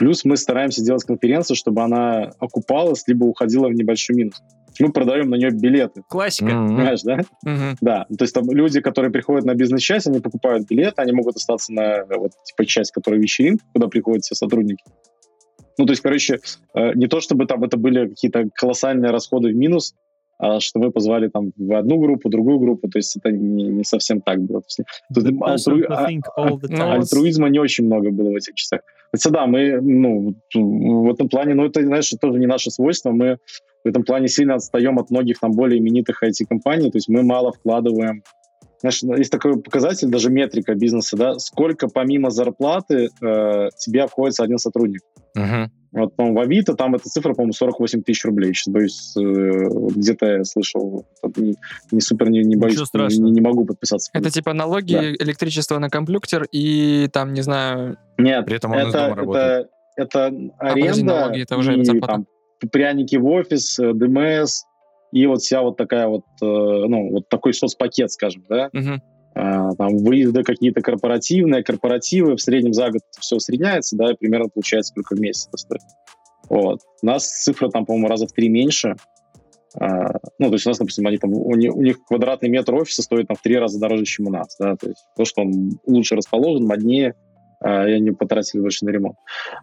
Плюс 0.00 0.24
мы 0.24 0.38
стараемся 0.38 0.82
делать 0.82 1.04
конференцию, 1.04 1.58
чтобы 1.58 1.82
она 1.82 2.32
окупалась, 2.38 3.06
либо 3.06 3.24
уходила 3.24 3.68
в 3.68 3.74
небольшой 3.74 4.16
минус. 4.16 4.42
Мы 4.78 4.92
продаем 4.92 5.30
на 5.30 5.34
нее 5.34 5.50
билеты. 5.50 6.02
Классика. 6.08 6.50
Mm-hmm. 6.50 6.66
Понимаешь, 6.68 7.02
да? 7.02 7.18
Mm-hmm. 7.46 7.76
Да. 7.80 8.06
То 8.16 8.24
есть 8.24 8.34
там 8.34 8.50
люди, 8.50 8.80
которые 8.80 9.10
приходят 9.10 9.44
на 9.44 9.54
бизнес-часть, 9.54 10.06
они 10.06 10.20
покупают 10.20 10.66
билеты, 10.68 11.02
они 11.02 11.12
могут 11.12 11.36
остаться 11.36 11.72
на 11.72 12.04
вот 12.06 12.32
типа 12.44 12.66
часть, 12.66 12.92
которая 12.92 13.20
вечеринка, 13.20 13.64
куда 13.72 13.88
приходят 13.88 14.24
все 14.24 14.34
сотрудники. 14.34 14.84
Ну, 15.78 15.86
то 15.86 15.92
есть, 15.92 16.02
короче, 16.02 16.40
э, 16.74 16.92
не 16.94 17.06
то 17.06 17.20
чтобы 17.20 17.46
там 17.46 17.64
это 17.64 17.78
были 17.78 18.08
какие-то 18.08 18.44
колоссальные 18.54 19.12
расходы 19.12 19.48
в 19.48 19.54
минус, 19.54 19.94
что 20.60 20.78
мы 20.78 20.90
позвали 20.90 21.28
там 21.28 21.52
в 21.56 21.74
одну 21.74 21.98
группу, 21.98 22.28
другую 22.28 22.58
группу, 22.58 22.88
то 22.88 22.98
есть 22.98 23.16
это 23.16 23.30
не, 23.30 23.64
не 23.64 23.84
совсем 23.84 24.20
так 24.20 24.40
было. 24.40 24.62
Тут 25.14 25.24
альтру... 25.42 25.82
а, 25.88 26.08
а, 26.36 26.92
альтруизма 26.94 27.48
не 27.48 27.58
очень 27.58 27.84
много 27.84 28.10
было 28.10 28.30
в 28.30 28.36
этих 28.36 28.54
часах. 28.54 28.80
Хотя 29.12 29.30
да, 29.30 29.46
мы, 29.46 29.80
ну, 29.80 30.34
в 30.54 31.10
этом 31.10 31.28
плане, 31.28 31.54
ну, 31.54 31.64
это, 31.64 31.82
знаешь, 31.82 32.12
тоже 32.20 32.38
не 32.38 32.46
наше 32.46 32.70
свойство, 32.70 33.10
мы 33.10 33.38
в 33.84 33.88
этом 33.88 34.04
плане 34.04 34.28
сильно 34.28 34.54
отстаем 34.54 34.98
от 34.98 35.10
многих 35.10 35.40
там 35.40 35.52
более 35.52 35.78
именитых 35.78 36.22
IT-компаний, 36.22 36.90
то 36.90 36.96
есть 36.96 37.08
мы 37.08 37.22
мало 37.22 37.52
вкладываем 37.52 38.22
знаешь, 38.80 39.02
есть 39.02 39.30
такой 39.30 39.60
показатель, 39.60 40.08
даже 40.08 40.30
метрика 40.30 40.74
бизнеса, 40.74 41.16
да, 41.16 41.38
сколько 41.38 41.88
помимо 41.88 42.30
зарплаты 42.30 43.10
э, 43.20 43.68
тебе 43.76 44.04
обходится 44.04 44.42
один 44.42 44.56
сотрудник. 44.56 45.02
Uh-huh. 45.36 45.68
Вот, 45.92 46.14
по-моему, 46.14 46.38
в 46.38 46.40
Авито 46.42 46.74
там 46.74 46.94
эта 46.94 47.08
цифра, 47.08 47.34
по-моему, 47.34 47.52
48 47.52 48.02
тысяч 48.02 48.24
рублей. 48.24 48.54
Сейчас 48.54 48.72
боюсь, 48.72 49.16
э, 49.16 49.20
где-то 49.96 50.26
я 50.26 50.44
слышал. 50.44 51.04
Не, 51.36 51.56
не 51.90 52.00
супер, 52.00 52.30
не, 52.30 52.44
не 52.44 52.56
боюсь, 52.56 52.78
не, 52.94 53.30
не 53.30 53.40
могу 53.40 53.64
подписаться. 53.64 54.10
Это 54.14 54.30
типа 54.30 54.52
налоги, 54.52 54.94
да. 54.94 55.12
электричество 55.24 55.78
на 55.78 55.90
комплюктер 55.90 56.46
и 56.52 57.08
там, 57.12 57.32
не 57.32 57.42
знаю... 57.42 57.96
Нет, 58.18 58.44
При 58.46 58.56
этом 58.56 58.70
он 58.72 58.78
это, 58.78 59.16
это, 59.18 59.68
это 59.96 60.26
а, 60.58 60.68
аренда 60.68 61.00
а, 61.00 61.20
налоги, 61.22 61.42
это 61.42 61.56
уже 61.56 61.76
и, 61.76 62.00
там, 62.00 62.26
пряники 62.70 63.16
в 63.16 63.26
офис, 63.26 63.78
э, 63.78 63.92
ДМС, 63.92 64.62
и 65.12 65.26
вот 65.26 65.40
вся 65.40 65.62
вот 65.62 65.76
такая 65.76 66.06
вот, 66.06 66.24
э, 66.40 66.44
ну, 66.44 67.10
вот 67.10 67.28
такой 67.28 67.52
соцпакет, 67.52 68.12
скажем, 68.12 68.44
да, 68.48 68.70
угу. 68.72 69.02
А, 69.34 69.74
там 69.74 69.98
выезды 69.98 70.42
какие-то 70.42 70.80
корпоративные, 70.80 71.62
корпоративы, 71.62 72.36
в 72.36 72.40
среднем 72.40 72.72
за 72.72 72.90
год 72.90 73.02
все 73.18 73.36
усредняется, 73.36 73.96
да, 73.96 74.12
и 74.12 74.16
примерно 74.16 74.48
получается 74.48 74.92
сколько 74.92 75.14
в 75.14 75.20
месяц 75.20 75.48
это 75.48 75.56
стоит. 75.56 75.82
Вот. 76.48 76.80
У 77.02 77.06
нас 77.06 77.28
цифра 77.28 77.68
там, 77.68 77.86
по-моему, 77.86 78.08
раза 78.08 78.26
в 78.26 78.32
три 78.32 78.48
меньше. 78.48 78.96
А, 79.78 80.14
ну, 80.38 80.48
то 80.48 80.54
есть 80.54 80.66
у 80.66 80.70
нас, 80.70 80.78
допустим, 80.78 81.06
они 81.06 81.18
там, 81.18 81.32
у, 81.32 81.54
них, 81.54 82.04
квадратный 82.04 82.48
метр 82.48 82.74
офиса 82.74 83.02
стоит 83.02 83.28
там 83.28 83.36
в 83.36 83.42
три 83.42 83.56
раза 83.56 83.78
дороже, 83.78 84.04
чем 84.04 84.26
у 84.26 84.30
нас, 84.30 84.56
да, 84.58 84.74
то 84.74 84.88
есть 84.88 85.04
то, 85.16 85.24
что 85.24 85.42
он 85.42 85.78
лучше 85.86 86.16
расположен, 86.16 86.66
моднее, 86.66 87.14
а, 87.60 87.88
и 87.88 87.92
они 87.92 88.10
потратили 88.10 88.60
больше 88.60 88.84
на 88.84 88.90
ремонт. 88.90 89.16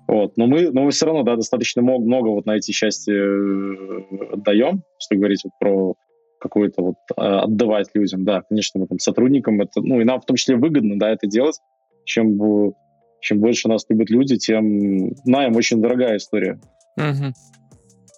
Вот. 0.07 0.38
Но, 0.38 0.47
мы, 0.47 0.70
но 0.72 0.84
мы 0.84 0.91
все 0.91 1.07
равно 1.07 1.24
да, 1.24 1.36
достаточно 1.36 1.82
много, 1.82 2.05
много 2.05 2.28
вот 2.30 2.45
на 2.45 2.55
эти 2.55 2.72
части 2.72 3.11
э, 3.11 4.34
отдаем, 4.34 4.84
если 4.99 5.15
говорить 5.15 5.41
вот 5.43 5.53
про 5.59 5.95
какую-то 6.39 6.81
вот 6.81 6.95
а, 7.15 7.41
отдавать 7.43 7.89
людям, 7.93 8.23
да, 8.25 8.41
конечно, 8.47 8.79
мы 8.79 8.88
там 8.88 8.99
сотрудникам 8.99 9.61
это, 9.61 9.81
ну 9.81 9.99
и 10.01 10.03
нам 10.03 10.21
в 10.21 10.25
том 10.25 10.38
числе 10.38 10.55
выгодно, 10.55 10.99
да, 10.99 11.09
это 11.09 11.27
делать, 11.27 11.59
чем, 12.05 12.73
чем 13.21 13.39
больше 13.39 13.67
нас 13.67 13.85
любят 13.89 14.09
люди, 14.09 14.38
тем 14.38 15.13
найм 15.25 15.55
очень 15.55 15.81
дорогая 15.81 16.17
история. 16.17 16.59
Угу. 16.97 17.33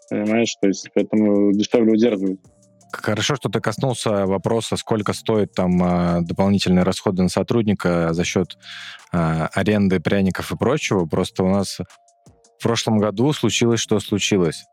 Понимаешь, 0.09 0.55
то 0.61 0.67
есть 0.67 0.89
поэтому 0.93 1.51
дешевле 1.53 1.93
удерживают. 1.93 2.39
Хорошо, 2.91 3.35
что 3.35 3.49
ты 3.49 3.59
коснулся 3.59 4.25
вопроса, 4.25 4.75
сколько 4.75 5.13
стоит 5.13 5.53
там 5.53 5.81
а, 5.83 6.21
дополнительные 6.21 6.83
расходы 6.83 7.21
на 7.21 7.29
сотрудника 7.29 8.13
за 8.13 8.23
счет 8.23 8.57
а, 9.11 9.47
аренды 9.53 9.99
пряников 9.99 10.51
и 10.51 10.57
прочего. 10.57 11.05
Просто 11.05 11.43
у 11.43 11.49
нас 11.49 11.79
в 12.59 12.63
прошлом 12.63 12.97
году 12.97 13.31
случилось, 13.31 13.79
что 13.79 13.99
случилось. 13.99 14.65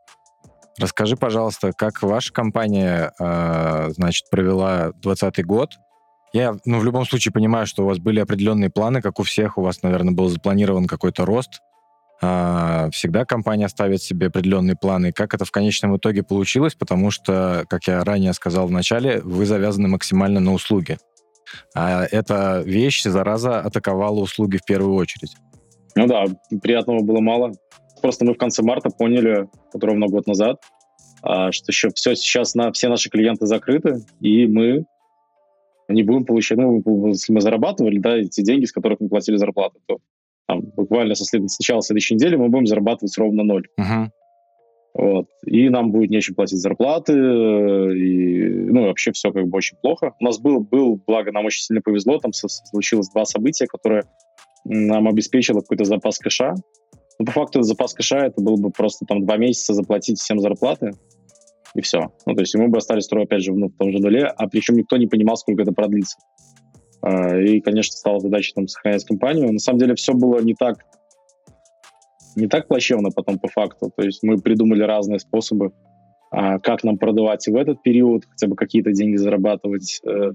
Расскажи, 0.78 1.16
пожалуйста, 1.16 1.72
как 1.72 2.02
ваша 2.02 2.32
компания, 2.32 3.12
а, 3.18 3.88
значит, 3.90 4.28
провела 4.30 4.92
2020 5.02 5.44
год? 5.44 5.70
Я, 6.32 6.54
ну, 6.64 6.78
в 6.78 6.84
любом 6.84 7.06
случае 7.06 7.32
понимаю, 7.32 7.66
что 7.66 7.84
у 7.84 7.86
вас 7.86 7.98
были 7.98 8.20
определенные 8.20 8.68
планы, 8.68 9.00
как 9.00 9.18
у 9.20 9.22
всех. 9.22 9.56
У 9.56 9.62
вас, 9.62 9.82
наверное, 9.82 10.12
был 10.12 10.28
запланирован 10.28 10.86
какой-то 10.86 11.24
рост 11.24 11.60
а, 12.20 12.88
всегда 12.92 13.24
компания 13.24 13.68
ставит 13.68 14.02
себе 14.02 14.28
определенные 14.28 14.76
планы. 14.76 15.12
Как 15.12 15.34
это 15.34 15.44
в 15.44 15.50
конечном 15.50 15.96
итоге 15.96 16.22
получилось? 16.22 16.74
Потому 16.74 17.10
что, 17.10 17.64
как 17.68 17.86
я 17.86 18.02
ранее 18.04 18.32
сказал 18.32 18.66
в 18.66 18.70
начале, 18.70 19.20
вы 19.22 19.44
завязаны 19.44 19.88
максимально 19.88 20.40
на 20.40 20.52
услуги. 20.52 20.98
А 21.74 22.04
эта 22.10 22.62
вещь, 22.64 23.02
зараза, 23.02 23.60
атаковала 23.60 24.18
услуги 24.20 24.56
в 24.56 24.64
первую 24.64 24.94
очередь. 24.94 25.36
Ну 25.94 26.06
да, 26.06 26.24
приятного 26.62 27.02
было 27.02 27.20
мало. 27.20 27.52
Просто 28.06 28.24
мы 28.24 28.34
в 28.34 28.38
конце 28.38 28.62
марта 28.62 28.88
поняли, 28.88 29.48
вот 29.72 29.82
ровно 29.82 30.06
год 30.06 30.28
назад, 30.28 30.62
а, 31.22 31.50
что 31.50 31.72
еще 31.72 31.88
все 31.92 32.14
сейчас 32.14 32.54
на, 32.54 32.70
все 32.70 32.88
наши 32.88 33.10
клиенты 33.10 33.46
закрыты, 33.46 33.96
и 34.20 34.46
мы 34.46 34.84
не 35.88 36.04
будем 36.04 36.24
получать, 36.24 36.56
ну, 36.56 36.80
если 37.08 37.32
мы 37.32 37.40
зарабатывали, 37.40 37.98
да, 37.98 38.16
эти 38.16 38.42
деньги, 38.42 38.64
с 38.64 38.70
которых 38.70 39.00
мы 39.00 39.08
платили 39.08 39.34
зарплату, 39.34 39.80
то 39.86 39.98
там, 40.46 40.60
буквально 40.76 41.16
со 41.16 41.24
след... 41.24 41.50
с 41.50 41.58
начала 41.58 41.82
следующей 41.82 42.14
недели 42.14 42.36
мы 42.36 42.48
будем 42.48 42.66
зарабатывать 42.66 43.18
ровно 43.18 43.42
ноль. 43.42 43.66
Uh-huh. 43.76 44.06
Вот. 44.94 45.26
И 45.44 45.68
нам 45.68 45.90
будет 45.90 46.10
нечем 46.10 46.36
платить 46.36 46.60
зарплаты, 46.60 47.12
и, 47.12 48.48
ну, 48.70 48.84
и 48.84 48.86
вообще 48.86 49.10
все 49.10 49.32
как 49.32 49.48
бы 49.48 49.56
очень 49.56 49.78
плохо. 49.78 50.12
У 50.20 50.24
нас 50.24 50.38
был, 50.38 50.60
был, 50.60 51.02
благо, 51.04 51.32
нам 51.32 51.44
очень 51.44 51.62
сильно 51.62 51.82
повезло, 51.82 52.20
там 52.20 52.32
случилось 52.32 53.08
два 53.08 53.24
события, 53.24 53.66
которые 53.66 54.04
нам 54.64 55.08
обеспечило 55.08 55.58
какой-то 55.58 55.84
запас 55.84 56.20
кэша. 56.20 56.54
Ну, 57.18 57.26
по 57.26 57.32
факту 57.32 57.62
запас 57.62 57.94
кэша 57.94 58.18
это 58.18 58.42
было 58.42 58.56
бы 58.56 58.70
просто 58.70 59.06
там 59.06 59.24
два 59.24 59.36
месяца 59.36 59.74
заплатить 59.74 60.18
всем 60.18 60.38
зарплаты, 60.38 60.92
и 61.74 61.80
все. 61.80 62.12
Ну, 62.26 62.34
то 62.34 62.40
есть 62.40 62.54
мы 62.54 62.68
бы 62.68 62.78
остались 62.78 63.06
второй, 63.06 63.24
опять 63.24 63.42
же, 63.42 63.52
ну, 63.52 63.68
в 63.68 63.76
том 63.76 63.92
же 63.92 63.98
нуле, 63.98 64.24
а 64.24 64.48
причем 64.48 64.76
никто 64.76 64.96
не 64.96 65.06
понимал, 65.06 65.36
сколько 65.36 65.62
это 65.62 65.72
продлится. 65.72 66.18
А, 67.02 67.38
и, 67.38 67.60
конечно, 67.60 67.96
стала 67.96 68.20
задача 68.20 68.52
там 68.54 68.66
сохранять 68.66 69.04
компанию. 69.04 69.52
На 69.52 69.58
самом 69.58 69.78
деле 69.78 69.94
все 69.94 70.14
было 70.14 70.40
не 70.40 70.54
так 70.54 70.84
не 72.34 72.48
так 72.48 72.68
плачевно 72.68 73.10
потом 73.10 73.38
по 73.38 73.48
факту. 73.48 73.90
То 73.96 74.02
есть 74.02 74.22
мы 74.22 74.38
придумали 74.38 74.82
разные 74.82 75.18
способы, 75.18 75.72
а, 76.30 76.58
как 76.58 76.84
нам 76.84 76.98
продавать 76.98 77.46
и 77.48 77.50
в 77.50 77.56
этот 77.56 77.82
период, 77.82 78.24
хотя 78.28 78.46
бы 78.46 78.56
какие-то 78.56 78.92
деньги 78.92 79.16
зарабатывать. 79.16 80.00
Э, 80.06 80.32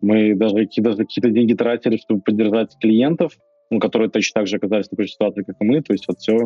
мы 0.00 0.36
даже, 0.36 0.68
даже 0.76 0.98
какие-то 0.98 1.30
деньги 1.30 1.54
тратили, 1.54 1.96
чтобы 1.96 2.20
поддержать 2.20 2.76
клиентов, 2.80 3.32
ну, 3.70 3.80
которые 3.80 4.10
точно 4.10 4.40
так 4.40 4.46
же 4.46 4.56
оказались 4.56 4.86
в 4.86 4.90
такой 4.90 5.06
же 5.06 5.12
ситуации, 5.12 5.42
как 5.42 5.56
и 5.60 5.64
мы. 5.64 5.82
То 5.82 5.92
есть 5.92 6.06
вот 6.08 6.18
все, 6.18 6.36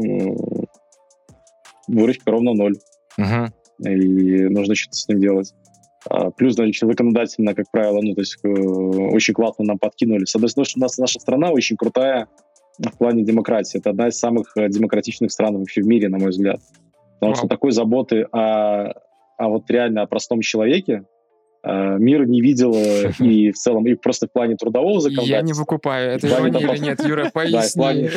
выручка 1.89 2.31
ровно 2.31 2.53
ноль. 2.55 2.77
Uh-huh. 3.19 3.49
И 3.85 4.49
нужно 4.49 4.75
что-то 4.75 4.97
с 4.97 5.09
ним 5.09 5.21
делать. 5.21 5.53
А, 6.09 6.31
плюс, 6.31 6.55
значит, 6.55 6.87
законодательно, 6.87 7.55
как 7.55 7.71
правило, 7.71 8.01
ну, 8.03 8.15
то 8.15 8.21
есть 8.21 8.37
э, 8.43 8.49
очень 8.49 9.35
классно 9.35 9.65
нам 9.65 9.79
подкинули. 9.79 10.25
С 10.25 10.35
одной 10.35 10.49
стороны, 10.49 10.69
у 10.77 10.81
нас 10.81 10.99
наша 10.99 11.21
страна 11.21 11.51
очень 11.51 11.77
крутая 11.77 12.29
в 12.79 12.99
плане 12.99 13.23
демократии. 13.23 13.79
Это 13.79 13.91
одна 13.91 14.09
из 14.09 14.19
самых 14.19 14.57
э, 14.57 14.69
демократичных 14.69 15.31
стран 15.31 15.59
вообще 15.59 15.83
в 15.83 15.87
мире, 15.87 16.09
на 16.09 16.19
мой 16.19 16.31
взгляд. 16.31 16.61
Потому 17.15 17.33
Вау. 17.33 17.37
что 17.37 17.49
такой 17.49 17.71
заботы 17.73 18.23
о, 18.33 18.93
о 19.37 19.49
вот 19.49 19.71
реально 19.71 20.03
о 20.03 20.07
простом 20.07 20.41
человеке 20.41 21.05
мир 21.65 22.27
не 22.27 22.41
видел 22.41 22.75
и 23.19 23.53
в 23.53 23.57
целом, 23.57 23.87
и 23.87 23.95
просто 23.95 24.27
в 24.27 24.33
плане 24.33 24.57
трудового 24.57 25.01
законодательства. 25.01 25.37
Я 25.37 25.43
не 25.43 25.53
выкупаю, 25.53 26.13
это 26.13 26.29
ирония 26.29 26.61
или 26.61 26.79
нет, 26.79 27.05
Юра, 27.05 27.31
поясни. 27.35 28.11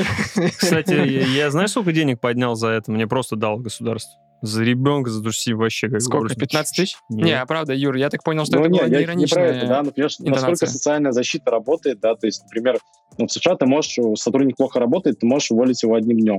Кстати, 0.58 1.36
я 1.36 1.52
знаешь, 1.52 1.72
сколько 1.72 1.92
денег 1.92 2.20
поднял 2.20 2.56
за 2.56 2.70
это? 2.70 2.92
Мне 2.92 3.08
просто 3.08 3.36
дал 3.36 3.58
государство. 3.58 4.20
За 4.42 4.64
ребенка 4.64 5.10
задуши 5.10 5.56
вообще 5.56 5.90
как 5.90 6.02
Сколько, 6.02 6.28
говорю, 6.28 6.36
15 6.36 6.76
тысяч? 6.76 6.98
Нет. 7.10 7.26
Не, 7.26 7.42
а 7.42 7.46
правда, 7.46 7.74
Юр, 7.74 7.96
я 7.96 8.10
так 8.10 8.24
понял, 8.24 8.46
что 8.46 8.60
ну, 8.60 8.66
это 8.66 8.90
не, 8.90 8.98
неироничная 8.98 9.44
не 9.44 9.50
про 9.50 9.58
это, 9.58 9.68
да, 9.68 9.84
например, 9.84 10.10
насколько 10.20 10.68
социальная 10.68 11.12
защита 11.14 11.50
работает, 11.50 12.00
да, 12.00 12.16
то 12.16 12.28
есть, 12.28 12.44
например, 12.44 12.78
ну, 13.18 13.28
в 13.28 13.32
США 13.32 13.56
ты 13.56 13.66
можешь, 13.66 13.98
сотрудник 14.16 14.58
плохо 14.58 14.80
работает, 14.80 15.20
ты 15.20 15.26
можешь 15.26 15.50
уволить 15.52 15.82
его 15.82 15.96
одним 15.96 16.20
днем. 16.20 16.38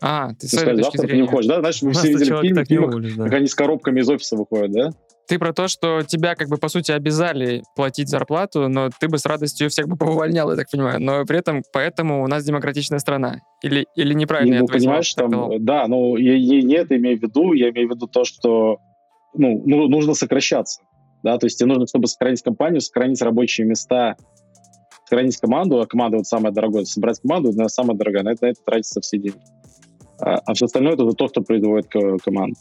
А, 0.00 0.30
ты, 0.30 0.36
ты 0.40 0.48
с 0.48 0.54
этой 0.54 0.78
точки 0.78 0.98
зрения. 0.98 1.22
не 1.22 1.28
уходишь, 1.28 1.48
да? 1.48 1.60
Знаешь, 1.60 1.82
мы 1.82 1.92
все 1.92 2.08
видели 2.08 2.40
фильмы, 2.40 2.64
фильмах, 2.64 3.16
да. 3.16 3.24
как 3.24 3.32
они 3.34 3.46
с 3.46 3.54
коробками 3.54 4.00
из 4.00 4.08
офиса 4.08 4.36
выходят, 4.36 4.72
да? 4.72 4.90
Ты 5.28 5.38
про 5.38 5.52
то, 5.52 5.68
что 5.68 6.02
тебя, 6.02 6.34
как 6.34 6.48
бы, 6.48 6.56
по 6.56 6.68
сути, 6.68 6.92
обязали 6.92 7.62
платить 7.76 8.08
зарплату, 8.08 8.68
но 8.68 8.90
ты 8.98 9.08
бы 9.08 9.18
с 9.18 9.26
радостью 9.26 9.70
всех 9.70 9.88
бы 9.88 9.96
повольнял, 9.98 10.50
я 10.50 10.56
так 10.56 10.70
понимаю. 10.70 11.00
Но 11.00 11.24
при 11.24 11.38
этом, 11.38 11.62
поэтому 11.72 12.22
у 12.22 12.26
нас 12.26 12.44
демократичная 12.44 12.98
страна. 12.98 13.40
Или, 13.62 13.86
или 13.96 14.14
неправильно 14.14 14.54
и, 14.54 14.58
ну, 14.58 14.66
я 14.66 14.72
понимаешь, 14.72 15.14
там, 15.14 15.64
да, 15.64 15.86
ну, 15.86 16.16
я, 16.16 16.34
я 16.34 16.62
не 16.62 16.74
это 16.74 16.96
имею 16.96 17.18
в 17.18 17.22
виду, 17.22 17.52
я 17.52 17.70
имею 17.70 17.88
в 17.88 17.92
виду 17.92 18.06
то, 18.08 18.24
что, 18.24 18.78
ну, 19.34 19.62
ну, 19.64 19.88
нужно 19.88 20.14
сокращаться, 20.14 20.82
да, 21.22 21.38
то 21.38 21.46
есть 21.46 21.58
тебе 21.58 21.68
нужно, 21.68 21.86
чтобы 21.86 22.08
сохранить 22.08 22.42
компанию, 22.42 22.80
сохранить 22.80 23.22
рабочие 23.22 23.66
места, 23.66 24.16
сохранить 25.04 25.36
команду, 25.36 25.80
а 25.80 25.86
команда 25.86 26.16
вот 26.16 26.26
самая 26.26 26.52
дорогая, 26.52 26.84
собрать 26.84 27.20
команду, 27.20 27.50
она 27.50 27.68
самая 27.68 27.96
дорогая, 27.96 28.24
на 28.24 28.30
это, 28.30 28.46
на 28.46 28.50
это 28.50 28.60
тратится 28.64 29.00
все 29.00 29.18
деньги. 29.18 29.38
А, 30.20 30.40
а 30.44 30.54
все 30.54 30.66
остальное 30.66 30.94
это 30.94 31.08
то, 31.12 31.28
что 31.28 31.42
производит 31.42 31.88
команда. 32.22 32.56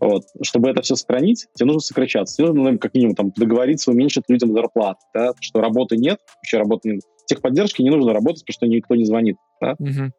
Вот. 0.00 0.24
Чтобы 0.42 0.70
это 0.70 0.82
все 0.82 0.96
сохранить, 0.96 1.46
тебе 1.54 1.66
нужно 1.66 1.80
сокращаться. 1.80 2.36
Тебе 2.36 2.52
нужно 2.52 2.78
как 2.78 2.94
минимум 2.94 3.14
там, 3.14 3.30
договориться, 3.30 3.90
уменьшить 3.90 4.24
людям 4.28 4.52
зарплаты, 4.52 5.00
да? 5.14 5.32
что 5.40 5.60
работы 5.60 5.96
нет, 5.96 6.20
вообще 6.36 6.58
работы 6.58 6.90
нет. 6.90 7.00
Техподдержки 7.26 7.82
не 7.82 7.90
нужно 7.90 8.12
работать, 8.12 8.42
потому 8.44 8.54
что 8.54 8.66
никто 8.66 8.94
не 8.94 9.04
звонит. 9.04 9.36
Да? 9.60 9.76
Угу. 9.78 10.12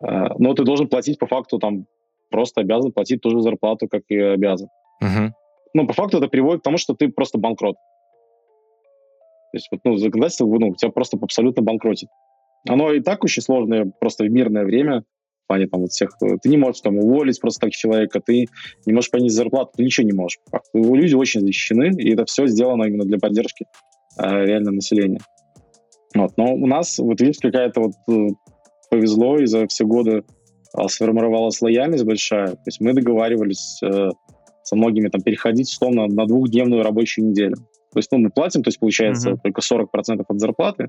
А, 0.00 0.34
но 0.38 0.54
ты 0.54 0.64
должен 0.64 0.88
платить 0.88 1.18
по 1.18 1.26
факту 1.26 1.58
там 1.58 1.86
просто 2.30 2.60
обязан 2.60 2.92
платить 2.92 3.20
ту 3.20 3.30
же 3.30 3.40
зарплату, 3.40 3.88
как 3.88 4.02
и 4.08 4.18
обязан. 4.18 4.68
Угу. 5.00 5.34
Ну, 5.74 5.86
по 5.86 5.92
факту 5.92 6.18
это 6.18 6.28
приводит 6.28 6.60
к 6.60 6.64
тому, 6.64 6.78
что 6.78 6.94
ты 6.94 7.08
просто 7.08 7.38
банкрот. 7.38 7.76
То 9.50 9.56
есть 9.56 9.68
вот, 9.70 9.80
ну, 9.84 9.96
законодательство 9.96 10.46
ну, 10.46 10.74
тебя 10.74 10.90
просто 10.90 11.16
абсолютно 11.20 11.62
банкротит. 11.62 12.08
Оно 12.68 12.92
и 12.92 13.00
так 13.00 13.24
очень 13.24 13.42
сложное, 13.42 13.90
просто 13.98 14.24
в 14.24 14.30
мирное 14.30 14.64
время 14.64 15.04
плане 15.48 15.66
там 15.66 15.80
вот 15.80 15.90
всех... 15.90 16.10
Э, 16.22 16.36
ты 16.40 16.48
не 16.48 16.56
можешь 16.56 16.80
там 16.80 16.98
уволить 16.98 17.40
просто 17.40 17.66
так 17.66 17.72
человека, 17.72 18.20
ты 18.24 18.46
не 18.86 18.92
можешь 18.92 19.10
понизить 19.10 19.36
зарплату, 19.36 19.72
ты 19.76 19.84
ничего 19.84 20.06
не 20.06 20.12
можешь. 20.12 20.38
Люди 20.72 21.14
очень 21.14 21.40
защищены, 21.40 21.90
и 21.96 22.12
это 22.12 22.24
все 22.26 22.46
сделано 22.46 22.84
именно 22.84 23.04
для 23.04 23.18
поддержки 23.18 23.66
э, 24.18 24.44
реально 24.44 24.70
населения. 24.72 25.20
Вот. 26.14 26.36
Но 26.36 26.54
у 26.54 26.66
нас, 26.66 26.98
вот 26.98 27.20
видишь, 27.20 27.38
какая-то 27.40 27.80
вот 27.80 27.92
э, 28.08 28.28
повезло, 28.90 29.38
и 29.38 29.46
за 29.46 29.66
все 29.66 29.84
годы 29.84 30.22
э, 30.76 30.88
сформировалась 30.88 31.60
лояльность 31.60 32.04
большая. 32.04 32.48
То 32.48 32.62
есть 32.66 32.80
мы 32.80 32.92
договаривались 32.92 33.80
э, 33.82 34.10
со 34.62 34.76
многими 34.76 35.08
там 35.08 35.22
переходить, 35.22 35.68
условно, 35.68 36.06
на 36.06 36.26
двухдневную 36.26 36.82
рабочую 36.82 37.28
неделю. 37.28 37.56
То 37.92 37.98
есть, 37.98 38.12
ну, 38.12 38.18
мы 38.18 38.30
платим, 38.30 38.62
то 38.62 38.68
есть 38.68 38.78
получается 38.78 39.30
mm-hmm. 39.30 39.38
только 39.42 39.60
40% 39.60 40.24
от 40.26 40.40
зарплаты. 40.40 40.88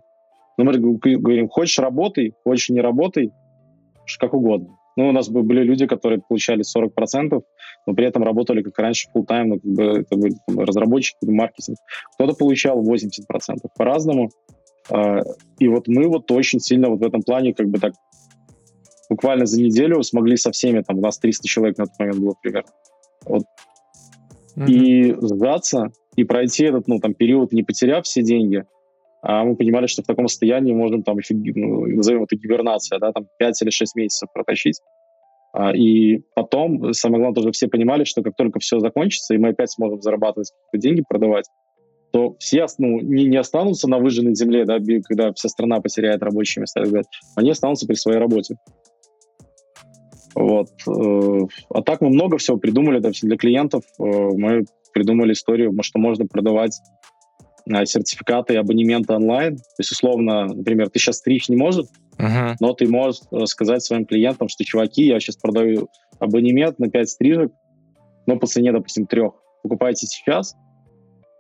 Но 0.57 0.66
мы 0.66 0.78
говорим, 0.78 1.47
хочешь 1.47 1.80
работай, 1.80 2.34
хочешь 2.43 2.70
не 2.70 2.82
работай, 2.82 3.32
как 4.18 4.34
угодно. 4.34 4.78
Ну, 4.95 5.10
у 5.10 5.12
нас 5.12 5.30
были 5.30 5.64
люди, 5.64 5.88
которые 5.88 6.22
получали 6.28 6.64
40%, 6.64 7.41
но 7.86 7.93
при 7.93 8.05
этом 8.05 8.24
работали 8.24 8.62
как 8.62 8.78
раньше 8.80 9.07
full 9.16 9.26
time, 9.26 9.45
ну, 9.45 9.60
как 9.60 9.72
бы 9.72 9.84
это 9.84 10.16
были 10.18 10.36
там, 10.47 10.60
разработчики, 10.60 11.18
маркетинг. 11.26 11.78
Кто-то 12.16 12.34
получал 12.34 12.84
80%, 12.84 13.05
по-разному. 13.78 14.30
А, 14.89 15.20
и 15.60 15.68
вот 15.68 15.88
мы 15.88 16.07
вот 16.07 16.30
очень 16.32 16.60
сильно 16.60 16.89
вот 16.89 16.99
в 16.99 17.03
этом 17.03 17.22
плане 17.22 17.53
как 17.53 17.70
бы 17.70 17.80
так 17.80 17.93
буквально 19.10 19.45
за 19.45 19.62
неделю 19.62 20.03
смогли 20.03 20.38
со 20.38 20.51
всеми, 20.51 20.82
там 20.82 20.97
у 20.97 21.01
нас 21.01 21.18
300 21.18 21.47
человек 21.47 21.78
на 21.78 21.86
тот 21.86 21.99
момент 21.99 22.20
было 22.20 22.36
примерно, 22.41 22.72
вот, 23.26 23.43
mm-hmm. 24.55 24.68
и 24.68 25.16
сдаться, 25.20 25.91
и 26.16 26.24
пройти 26.24 26.66
этот, 26.66 26.88
ну, 26.88 26.99
там, 26.99 27.14
период, 27.14 27.51
не 27.51 27.64
потеряв 27.64 28.05
все 28.05 28.22
деньги, 28.22 28.66
а 29.22 29.43
мы 29.43 29.55
понимали, 29.55 29.88
что 29.88 30.01
в 30.01 30.05
таком 30.05 30.28
состоянии 30.28 30.74
можем 30.74 31.03
там, 31.03 31.17
ну, 31.30 31.86
назовем 31.86 32.24
это 32.24 32.36
гибернация, 32.36 32.99
да, 32.99 33.11
там 33.11 33.28
5 33.38 33.61
или 33.61 33.70
6 33.70 33.95
месяцев 33.95 34.30
протащить. 34.34 34.80
А, 35.51 35.76
и 35.76 36.20
потом, 36.36 36.93
самое 36.93 37.22
главное, 37.22 37.36
тоже 37.36 37.51
все 37.51 37.67
понимали, 37.67 38.03
что 38.03 38.22
как 38.22 38.36
только 38.36 38.59
все 38.59 38.80
закончится, 38.80 39.34
и 39.34 39.38
мы 39.38 39.49
опять 39.49 39.72
сможем 39.72 40.01
зарабатывать 40.01 40.51
деньги, 40.74 41.03
продавать, 41.07 41.45
то 42.11 42.36
все 42.39 42.65
ну, 42.78 42.99
не, 43.01 43.26
не 43.26 43.38
останутся 43.38 43.89
на 43.89 43.99
выжженной 43.99 44.36
земле, 44.36 44.65
да, 44.65 44.80
когда 45.03 45.34
вся 45.34 45.49
страна 45.49 45.80
потеряет 45.80 46.24
рабочие 46.24 46.61
места, 46.61 46.84
они 47.36 47.51
останутся 47.51 47.88
при 47.88 47.95
своей 47.95 48.20
работе. 48.20 48.55
Вот. 50.36 50.70
Э, 50.88 51.47
а 51.70 51.82
так 51.82 52.01
мы 52.01 52.09
много 52.09 52.38
всего 52.38 52.57
придумали 52.57 52.99
для 52.99 53.38
клиентов. 53.38 53.84
Э, 53.99 54.03
мы 54.03 54.65
придумали 54.93 55.34
историю, 55.34 55.76
что 55.82 55.99
можно 55.99 56.26
продавать 56.26 56.80
сертификаты 57.86 58.53
и 58.53 58.57
абонементы 58.57 59.13
онлайн. 59.13 59.57
То 59.57 59.80
есть, 59.80 59.91
условно, 59.91 60.45
например, 60.45 60.89
ты 60.89 60.99
сейчас 60.99 61.17
стричь 61.17 61.49
не 61.49 61.55
можешь, 61.55 61.86
uh-huh. 62.17 62.55
но 62.59 62.74
ты 62.74 62.88
можешь 62.88 63.22
сказать 63.45 63.84
своим 63.84 64.05
клиентам, 64.05 64.49
что, 64.49 64.63
чуваки, 64.63 65.05
я 65.05 65.20
сейчас 65.20 65.38
продаю 65.38 65.89
абонемент 66.20 66.80
на 66.80 66.89
5 66.89 67.09
стрижек, 67.09 67.51
но 68.26 68.38
по 68.38 68.47
цене, 68.47 68.72
допустим, 68.72 69.05
трех. 69.05 69.34
Покупайте 69.63 70.07
сейчас, 70.07 70.55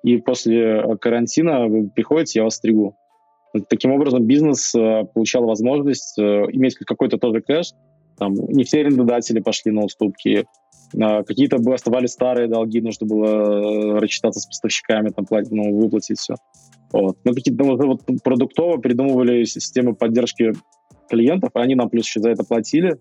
и 0.03 0.17
после 0.17 0.83
карантина 1.01 1.67
вы 1.67 1.89
приходите, 1.89 2.39
я 2.39 2.43
вас 2.43 2.55
стригу. 2.55 2.95
Таким 3.67 3.91
образом, 3.91 4.25
бизнес 4.25 4.71
получал 4.71 5.45
возможность 5.45 6.17
иметь 6.19 6.75
какой-то 6.75 7.17
тоже 7.17 7.41
кэш, 7.41 7.71
там 8.17 8.33
не 8.33 8.63
все 8.63 8.81
арендодатели 8.81 9.39
пошли 9.39 9.71
на 9.71 9.83
уступки, 9.83 10.45
какие-то 10.91 11.57
бы 11.57 11.73
оставались 11.73 12.11
старые 12.11 12.47
долги, 12.47 12.81
нужно 12.81 13.05
было 13.05 13.25
э, 13.25 13.99
рассчитаться 13.99 14.39
с 14.39 14.45
поставщиками, 14.45 15.09
там, 15.09 15.25
платить, 15.25 15.51
ну, 15.51 15.75
выплатить 15.77 16.19
все. 16.19 16.35
Вот. 16.91 17.17
Мы 17.23 17.33
какие-то 17.35 17.63
вот, 17.63 17.83
вот 17.83 18.01
продуктово 18.23 18.77
придумывали 18.77 19.43
системы 19.43 19.95
поддержки 19.95 20.53
клиентов, 21.09 21.51
они 21.53 21.75
нам 21.75 21.89
плюс 21.89 22.07
еще 22.07 22.19
за 22.19 22.31
это 22.31 22.43
платили. 22.43 22.97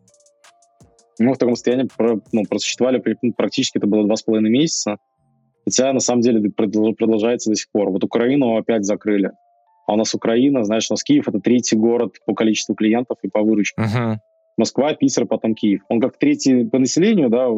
Мы 1.19 1.35
в 1.35 1.39
таком 1.39 1.57
состоянии 1.57 1.89
ну, 2.33 2.45
просуществовали 2.45 3.03
ну, 3.23 3.33
практически, 3.33 3.79
это 3.79 3.87
было 3.87 4.05
два 4.05 4.17
с 4.17 4.23
половиной 4.23 4.51
месяца. 4.51 4.99
Хотя, 5.65 5.93
на 5.93 6.01
самом 6.01 6.23
деле, 6.23 6.51
продолжается 6.51 7.51
до 7.51 7.57
сих 7.57 7.71
пор. 7.71 7.91
Вот 7.91 8.05
Украину 8.05 8.57
опять 8.57 8.85
закрыли. 8.85 9.33
А 9.87 9.95
у 9.95 9.97
нас 9.97 10.15
Украина, 10.15 10.65
знаешь, 10.65 10.87
у 10.91 10.95
нас 10.95 11.03
Киев— 11.03 11.29
это 11.29 11.41
третий 11.41 11.77
город 11.77 12.17
по 12.27 12.35
количеству 12.35 12.75
клиентов 12.75 13.19
и 13.23 13.29
по 13.29 13.43
выручке. 13.43 13.81
Uh-huh. 13.81 14.17
Москва, 14.59 14.93
Питер, 14.95 15.27
потом 15.27 15.55
Киев. 15.55 15.83
Он 15.89 16.01
как 16.01 16.19
третий 16.19 16.65
по 16.65 16.79
населению, 16.79 17.31
да, 17.31 17.49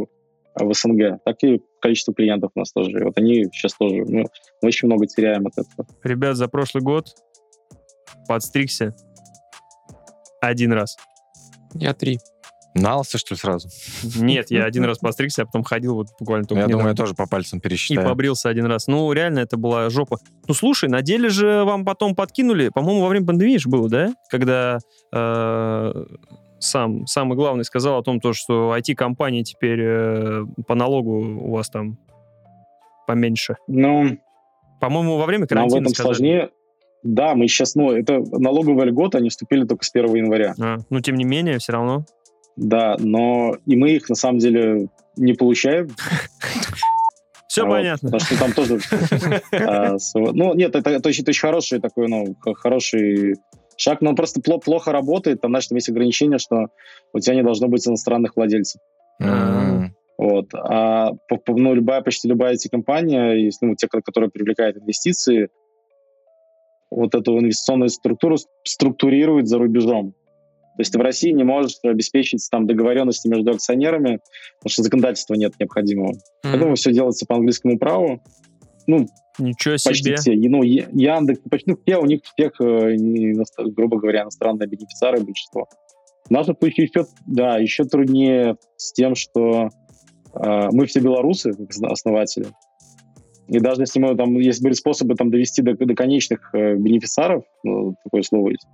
в 0.55 0.73
СНГ, 0.73 1.23
так 1.25 1.43
и 1.43 1.63
количество 1.81 2.15
клиентов 2.15 2.51
у 2.55 2.59
нас 2.59 2.73
тоже. 2.73 2.91
И 2.91 3.03
вот 3.03 3.17
они 3.19 3.45
сейчас 3.53 3.75
тоже, 3.75 4.05
мы, 4.05 4.25
мы 4.63 4.69
очень 4.69 4.87
много 4.87 5.07
теряем 5.07 5.47
от 5.47 5.53
этого. 5.59 5.87
Ребят, 6.03 6.37
за 6.37 6.49
прошлый 6.49 6.83
год 6.83 7.15
подстригся 8.29 8.95
один 10.41 10.73
раз. 10.73 10.97
Я 11.75 11.95
три. 11.95 12.19
Нался, 12.75 13.19
что 13.19 13.35
ли, 13.35 13.39
сразу? 13.39 13.69
Нет, 14.17 14.51
я 14.51 14.65
один 14.65 14.85
раз 14.85 14.99
постригся, 14.99 15.43
а 15.43 15.45
потом 15.45 15.65
ходил 15.65 15.97
вот 15.97 16.07
буквально 16.21 16.47
только 16.47 16.61
Я 16.61 16.67
недавно. 16.67 16.83
думаю, 16.83 16.93
я 16.93 16.97
тоже 16.97 17.15
по 17.15 17.27
пальцам 17.27 17.61
пересчитаю. 17.61 18.07
И 18.07 18.09
побрился 18.09 18.49
один 18.49 18.67
раз. 18.67 18.87
Ну, 18.87 19.13
реально, 19.13 19.41
это 19.41 19.57
была 19.57 19.91
жопа. 19.91 20.19
Ну, 20.47 20.55
слушай, 20.55 20.89
на 20.89 21.03
деле 21.03 21.31
же 21.31 21.65
вам 21.65 21.85
потом 21.85 22.15
подкинули, 22.15 22.69
по-моему, 22.69 23.03
во 23.03 23.09
время 23.09 23.27
пандемии 23.27 23.57
же 23.57 23.69
было, 23.69 23.89
да? 23.89 24.15
Когда 24.29 24.79
э, 25.13 26.05
сам, 26.61 27.07
самый 27.07 27.37
главный 27.37 27.65
сказал 27.65 27.99
о 27.99 28.03
том, 28.03 28.21
то, 28.21 28.33
что 28.33 28.77
IT-компании 28.77 29.43
теперь 29.43 29.81
э, 29.83 30.45
по 30.67 30.75
налогу 30.75 31.13
у 31.13 31.51
вас 31.53 31.69
там 31.71 31.99
поменьше. 33.07 33.57
Ну, 33.67 34.19
по-моему, 34.81 35.17
во 35.17 35.27
время 35.27 35.47
карантина 35.47 35.79
в 35.79 35.83
этом 35.83 35.95
сказали. 35.95 36.15
сложнее. 36.15 36.51
Да, 37.03 37.35
мы 37.35 37.49
сейчас, 37.49 37.75
ну, 37.75 37.93
это 37.93 38.21
налоговая 38.31 38.85
льгота, 38.85 39.19
они 39.19 39.31
вступили 39.31 39.65
только 39.65 39.85
с 39.85 39.91
1 39.93 40.15
января. 40.15 40.55
А, 40.61 40.77
ну, 40.91 41.01
тем 41.01 41.17
не 41.17 41.25
менее, 41.25 41.59
все 41.59 41.73
равно. 41.73 42.05
Да, 42.57 42.97
но 42.99 43.57
и 43.65 43.75
мы 43.77 43.93
их 43.93 44.09
на 44.11 44.15
самом 44.15 44.39
деле 44.39 44.89
не 45.17 45.33
получаем. 45.33 45.89
Все 47.49 47.67
понятно. 47.67 48.11
Потому 48.11 48.21
что 48.21 48.39
там 48.39 48.53
тоже... 48.53 48.79
А, 49.53 49.97
ну, 50.15 50.55
нет, 50.55 50.77
это 50.77 51.09
очень 51.09 51.25
хороший 51.25 51.81
такой, 51.81 52.07
ну, 52.07 52.37
хороший 52.55 53.35
шаг, 53.81 54.01
но 54.03 54.11
он 54.11 54.17
просто 54.17 54.41
плохо 54.43 54.93
работает, 54.93 55.41
там, 55.41 55.53
знаешь, 55.53 55.67
там 55.69 55.77
есть 55.77 55.89
ограничение, 55.89 56.39
что 56.39 56.67
у 57.13 57.19
тебя 57.19 57.35
не 57.35 57.43
должно 57.43 57.69
быть 57.69 57.87
иностранных 57.87 58.37
владельцев. 58.37 58.81
Mm-hmm. 59.23 59.87
Вот. 60.19 60.55
А 60.55 61.13
ну, 61.47 61.75
любая, 61.75 62.03
почти 62.03 62.29
любая 62.29 62.55
эти 62.55 62.69
компания, 62.69 63.33
если, 63.33 63.65
ну, 63.65 63.75
те, 63.75 63.89
которые 63.89 64.31
привлекают 64.31 64.77
инвестиции, 64.77 65.49
вот 66.91 67.15
эту 67.15 67.39
инвестиционную 67.39 67.89
структуру 67.89 68.37
структурирует 68.65 69.49
за 69.49 69.59
рубежом. 69.59 70.13
То 70.77 70.83
есть 70.83 70.93
ты 70.93 70.99
в 70.99 71.03
России 71.03 71.31
не 71.31 71.45
можешь 71.45 71.77
обеспечить 71.83 72.47
там 72.51 72.67
договоренности 72.67 73.29
между 73.29 73.51
акционерами, 73.51 74.21
потому 74.59 74.71
что 74.71 74.83
законодательства 74.83 75.35
нет 75.35 75.55
необходимого. 75.59 76.13
Mm-hmm. 76.13 76.19
Поэтому 76.43 76.75
все 76.75 76.93
делается 76.93 77.25
по 77.27 77.37
английскому 77.37 77.79
праву. 77.79 78.23
Ну, 78.87 79.07
Ничего 79.41 79.77
себе. 79.77 79.93
Почти 79.93 80.15
все. 80.17 80.35
Ну, 80.37 80.63
Яндекс, 80.63 81.41
почти 81.51 81.71
ну, 81.71 81.79
все, 81.85 81.99
у 81.99 82.05
них 82.05 82.21
всех, 82.23 82.61
э, 82.61 82.97
грубо 83.71 83.99
говоря, 83.99 84.23
иностранные 84.23 84.69
бенефициары 84.69 85.21
большинство. 85.23 85.67
В 86.27 86.31
нашем 86.31 86.57
случае 86.57 86.87
еще, 86.87 87.07
да, 87.27 87.59
еще 87.59 87.85
труднее 87.85 88.57
с 88.77 88.93
тем, 88.93 89.15
что 89.15 89.71
э, 90.35 90.69
мы 90.73 90.87
все 90.87 91.01
белорусы, 91.01 91.53
основатели. 91.83 92.47
И 93.49 93.59
даже 93.59 93.83
если 93.83 93.99
мы 93.99 94.15
там, 94.15 94.39
если 94.39 94.63
были 94.63 94.75
способы 94.75 95.15
там 95.15 95.31
довести 95.31 95.63
до, 95.63 95.75
до 95.75 95.95
конечных 95.95 96.55
э, 96.55 96.77
бенефициаров, 96.77 97.45
ну, 97.65 97.95
такое 98.05 98.23
слово 98.23 98.51
есть, 98.51 98.67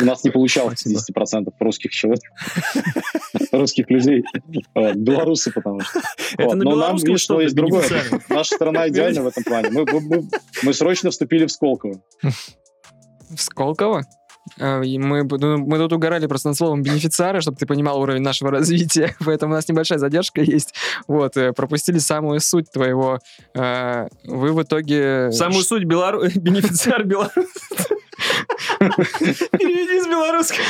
у 0.00 0.04
нас 0.04 0.24
не 0.24 0.30
получалось 0.30 0.84
50% 0.86 1.52
русских 1.60 1.90
человек, 1.90 2.22
русских 3.52 3.90
людей. 3.90 4.24
Белорусы, 4.74 5.52
потому 5.52 5.80
что. 5.80 6.00
Это 6.38 6.56
на 6.56 6.62
белорусском 6.62 7.16
что 7.16 7.40
есть 7.40 7.54
другое. 7.54 7.84
Наша 8.28 8.54
страна 8.54 8.88
идеальна 8.88 9.22
в 9.22 9.26
этом 9.26 9.44
плане. 9.44 9.70
Мы 10.62 10.74
срочно 10.74 11.10
вступили 11.10 11.46
в 11.46 11.52
Сколково. 11.52 12.00
В 12.22 13.40
Сколково? 13.40 14.04
А, 14.60 14.82
мы, 14.82 15.24
ну, 15.24 15.58
мы 15.58 15.78
тут 15.78 15.92
угорали 15.92 16.26
просто 16.26 16.48
над 16.48 16.56
словом 16.56 16.82
бенефициары, 16.82 17.40
чтобы 17.40 17.56
ты 17.56 17.66
понимал 17.66 18.00
уровень 18.00 18.22
нашего 18.22 18.50
развития, 18.50 19.16
поэтому 19.24 19.52
у 19.52 19.56
нас 19.56 19.68
небольшая 19.68 19.98
задержка 19.98 20.42
есть. 20.42 20.74
Вот, 21.08 21.36
э, 21.36 21.52
пропустили 21.52 21.98
самую 21.98 22.40
суть 22.40 22.70
твоего. 22.70 23.20
А, 23.56 24.08
вы 24.24 24.52
в 24.52 24.62
итоге... 24.62 25.32
Самую 25.32 25.62
суть 25.64 25.84
белору... 25.84 26.24
бенефициар 26.34 27.04
белорус. 27.04 27.32
Переведи 28.78 30.00
с 30.00 30.06
белорусского. 30.06 30.64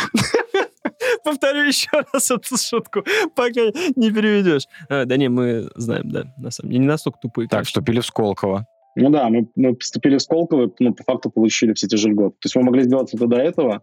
Повторю 1.24 1.62
еще 1.62 1.90
раз 2.12 2.30
эту 2.30 2.57
шутку, 2.57 3.05
пока 3.34 3.61
не 3.96 4.11
переведешь. 4.11 4.66
А, 4.88 5.05
да 5.05 5.16
не, 5.16 5.28
мы 5.28 5.68
знаем, 5.76 6.11
да, 6.11 6.24
на 6.36 6.50
самом 6.50 6.70
деле. 6.70 6.82
Не 6.82 6.88
настолько 6.88 7.18
тупые. 7.20 7.48
Так, 7.48 7.66
вступили 7.66 8.00
в 8.00 8.07
Сколково. 8.07 8.66
Ну 8.96 9.11
да, 9.11 9.28
мы, 9.28 9.48
мы 9.57 9.74
поступили 9.74 10.16
в 10.16 10.22
Сколково, 10.22 10.70
ну, 10.78 10.94
по 10.94 11.02
факту 11.05 11.30
получили 11.30 11.72
все 11.72 11.88
те 11.88 11.96
же 11.96 12.09
льготы. 12.09 12.36
То 12.40 12.46
есть 12.46 12.57
мы 12.57 12.62
могли 12.62 12.84
сделать 12.84 13.12
это 13.12 13.26
до 13.26 13.36
этого, 13.36 13.82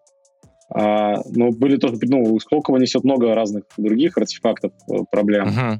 а, 0.74 1.22
но 1.32 1.51
были 1.51 1.78
тоже, 1.78 1.95
ну, 2.01 2.39
Сколково 2.39 2.78
несет 2.78 3.03
много 3.03 3.36
разных 3.36 3.65
других 3.78 4.17
артефактов, 4.17 4.72
э, 4.89 4.99
проблем. 5.11 5.49
Uh-huh. 5.49 5.80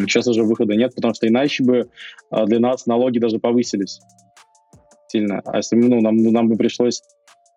Сейчас 0.00 0.26
уже 0.26 0.42
выхода 0.42 0.74
нет, 0.74 0.94
потому 0.94 1.14
что 1.14 1.28
иначе 1.28 1.62
бы 1.62 1.90
а, 2.30 2.46
для 2.46 2.58
нас 2.58 2.86
налоги 2.86 3.18
даже 3.18 3.38
повысились 3.38 4.00
сильно. 5.10 5.42
А 5.44 5.58
если 5.58 5.76
ну, 5.76 6.00
нам, 6.00 6.16
нам 6.16 6.48
бы 6.48 6.56
пришлось 6.56 7.02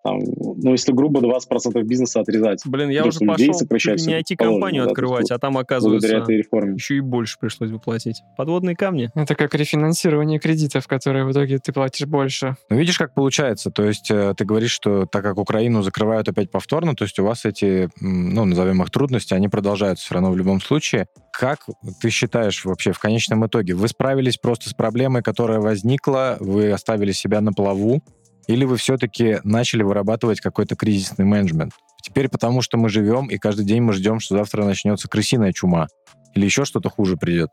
там, 0.03 0.19
ну, 0.19 0.71
если 0.71 0.91
грубо, 0.91 1.21
20% 1.21 1.81
бизнеса 1.83 2.19
отрезать. 2.19 2.61
Блин, 2.65 2.89
я 2.89 3.05
уже 3.05 3.19
пошел 3.19 3.53
не 3.53 4.21
IT-компанию 4.21 4.85
открывать, 4.85 5.27
да, 5.29 5.35
а 5.35 5.39
там, 5.39 5.57
оказывается, 5.57 6.17
этой 6.17 6.37
реформе. 6.37 6.73
еще 6.73 6.97
и 6.97 6.99
больше 6.99 7.37
пришлось 7.39 7.71
бы 7.71 7.79
платить. 7.79 8.21
Подводные 8.35 8.75
камни. 8.75 9.09
Это 9.15 9.35
как 9.35 9.55
рефинансирование 9.55 10.39
кредитов, 10.39 10.87
которые 10.87 11.25
в 11.25 11.31
итоге 11.31 11.57
ты 11.59 11.71
платишь 11.71 12.05
больше. 12.05 12.57
Ну, 12.69 12.77
видишь, 12.77 12.97
как 12.97 13.13
получается. 13.13 13.71
То 13.71 13.83
есть 13.83 14.11
э, 14.11 14.33
ты 14.35 14.43
говоришь, 14.43 14.71
что 14.71 15.05
так 15.05 15.23
как 15.23 15.37
Украину 15.37 15.81
закрывают 15.83 16.27
опять 16.27 16.51
повторно, 16.51 16.95
то 16.95 17.05
есть 17.05 17.17
у 17.19 17.23
вас 17.23 17.45
эти, 17.45 17.89
ну, 18.01 18.43
назовем 18.43 18.83
их 18.83 18.91
трудности, 18.91 19.33
они 19.33 19.47
продолжаются 19.47 20.05
все 20.05 20.15
равно 20.15 20.31
в 20.31 20.37
любом 20.37 20.59
случае. 20.59 21.07
Как 21.31 21.65
ты 22.01 22.09
считаешь 22.09 22.65
вообще 22.65 22.91
в 22.91 22.99
конечном 22.99 23.45
итоге? 23.45 23.73
Вы 23.73 23.87
справились 23.87 24.37
просто 24.37 24.69
с 24.69 24.73
проблемой, 24.73 25.23
которая 25.23 25.59
возникла, 25.59 26.37
вы 26.41 26.71
оставили 26.71 27.13
себя 27.13 27.39
на 27.39 27.53
плаву, 27.53 28.03
или 28.47 28.65
вы 28.65 28.77
все-таки 28.77 29.37
начали 29.43 29.83
вырабатывать 29.83 30.41
какой-то 30.41 30.75
кризисный 30.75 31.25
менеджмент? 31.25 31.73
Теперь 32.01 32.29
потому, 32.29 32.61
что 32.61 32.77
мы 32.77 32.89
живем, 32.89 33.27
и 33.27 33.37
каждый 33.37 33.65
день 33.65 33.81
мы 33.81 33.93
ждем, 33.93 34.19
что 34.19 34.35
завтра 34.35 34.65
начнется 34.65 35.07
крысиная 35.07 35.53
чума. 35.53 35.87
Или 36.35 36.45
еще 36.45 36.65
что-то 36.65 36.89
хуже 36.89 37.15
придет. 37.15 37.49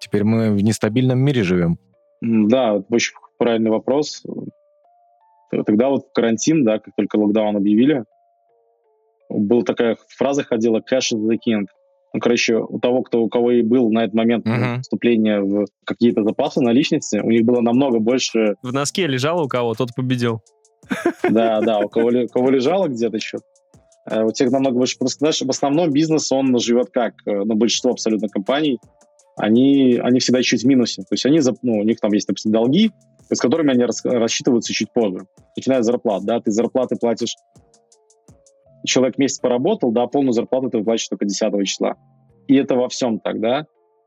Теперь 0.00 0.24
мы 0.24 0.52
в 0.52 0.62
нестабильном 0.62 1.18
мире 1.18 1.42
живем. 1.42 1.78
Да, 2.20 2.74
очень 2.90 3.14
правильный 3.38 3.70
вопрос. 3.70 4.22
Тогда 5.50 5.88
вот 5.88 6.08
карантин, 6.12 6.64
да, 6.64 6.78
как 6.78 6.94
только 6.96 7.16
локдаун 7.16 7.56
объявили, 7.56 8.04
была 9.30 9.62
такая 9.62 9.96
фраза 10.16 10.44
ходила 10.44 10.80
«cash 10.80 11.12
is 11.14 11.20
the 11.20 11.38
king». 11.44 11.66
Ну, 12.14 12.20
короче, 12.20 12.56
у 12.56 12.78
того, 12.78 13.02
кто, 13.02 13.22
у 13.22 13.28
кого 13.28 13.52
и 13.52 13.62
был 13.62 13.90
на 13.90 14.04
этот 14.04 14.14
момент 14.14 14.46
uh-huh. 14.46 14.80
вступления 14.80 15.40
в 15.40 15.66
какие-то 15.84 16.24
запасы 16.24 16.60
наличности, 16.60 17.20
у 17.22 17.30
них 17.30 17.44
было 17.44 17.60
намного 17.60 17.98
больше... 17.98 18.54
В 18.62 18.72
носке 18.72 19.06
лежало 19.06 19.42
у 19.42 19.48
кого, 19.48 19.74
тот 19.74 19.94
победил. 19.94 20.40
Да, 21.28 21.60
да, 21.64 21.80
у 21.80 21.88
кого, 21.88 22.08
у 22.08 22.28
кого 22.28 22.50
лежало 22.50 22.88
где-то 22.88 23.16
еще. 23.16 23.38
Э, 24.10 24.24
у 24.24 24.32
тех 24.32 24.50
намного 24.50 24.78
больше... 24.78 24.98
Просто, 24.98 25.18
знаешь, 25.18 25.40
в 25.42 25.50
основном 25.50 25.90
бизнес, 25.92 26.32
он 26.32 26.58
живет 26.58 26.88
как? 26.90 27.14
Э, 27.26 27.44
ну, 27.44 27.54
большинство 27.54 27.90
абсолютно 27.90 28.28
компаний, 28.28 28.78
они, 29.36 30.00
они 30.02 30.20
всегда 30.20 30.42
чуть 30.42 30.62
в 30.62 30.66
минусе. 30.66 31.02
То 31.02 31.12
есть 31.12 31.26
они, 31.26 31.40
ну, 31.62 31.78
у 31.78 31.82
них 31.82 32.00
там 32.00 32.12
есть, 32.12 32.26
допустим, 32.26 32.52
долги, 32.52 32.90
с 33.30 33.38
которыми 33.38 33.72
они 33.72 33.84
рассчитываются 34.04 34.72
чуть 34.72 34.92
позже. 34.92 35.26
Начиная 35.56 35.82
с 35.82 35.86
зарплат, 35.86 36.24
да, 36.24 36.40
ты 36.40 36.50
зарплаты 36.50 36.96
платишь 36.96 37.34
человек 38.84 39.18
месяц 39.18 39.38
поработал, 39.38 39.90
да, 39.92 40.06
полную 40.06 40.32
зарплату 40.32 40.70
ты 40.70 40.78
выплачиваешь 40.78 41.08
только 41.08 41.24
10 41.26 41.66
числа. 41.66 41.96
И 42.46 42.54
это 42.56 42.74
во 42.76 42.88
всем 42.88 43.18
так, 43.20 43.40
да. 43.40 43.66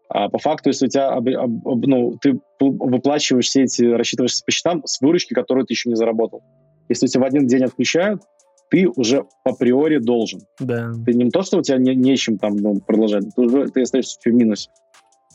А 0.09 0.28
по 0.30 0.39
факту, 0.39 0.69
если 0.69 0.88
у 0.88 0.89
тебя, 0.89 1.09
об, 1.09 1.28
об, 1.30 1.86
ну, 1.86 2.17
ты 2.22 2.39
выплачиваешь 2.59 3.45
все 3.45 3.63
эти, 3.63 3.84
рассчитываешься 3.84 4.43
по 4.45 4.51
счетам 4.51 4.82
с 4.86 4.99
выручки, 4.99 5.34
которую 5.34 5.65
ты 5.65 5.74
еще 5.74 5.89
не 5.89 5.95
заработал. 5.95 6.43
Если 6.89 7.05
у 7.05 7.09
тебя 7.09 7.22
в 7.22 7.26
один 7.26 7.47
день 7.47 7.63
отключают, 7.63 8.22
ты 8.69 8.88
уже 8.88 9.26
по 9.43 9.53
приори 9.53 9.99
должен. 9.99 10.41
Да. 10.59 10.91
Ты 11.05 11.13
не 11.13 11.30
то, 11.30 11.43
что 11.43 11.59
у 11.59 11.61
тебя 11.61 11.78
не, 11.78 11.95
нечем 11.95 12.38
там 12.38 12.57
ну, 12.57 12.80
продолжать, 12.82 13.24
ты 13.36 13.41
уже 13.41 13.67
ты 13.67 13.82
остаешься 13.82 14.17
в 14.24 14.34
минусе. 14.34 14.69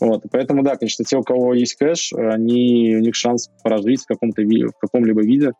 Вот, 0.00 0.24
поэтому, 0.30 0.62
да, 0.62 0.76
конечно, 0.76 1.04
те, 1.06 1.16
у 1.16 1.22
кого 1.22 1.54
есть 1.54 1.76
кэш, 1.76 2.12
они, 2.12 2.96
у 2.96 3.00
них 3.00 3.14
шанс 3.14 3.50
прожить 3.62 4.02
в, 4.02 4.06
каком-то, 4.06 4.42
в 4.42 4.78
каком-либо 4.78 5.22
виде 5.22 5.52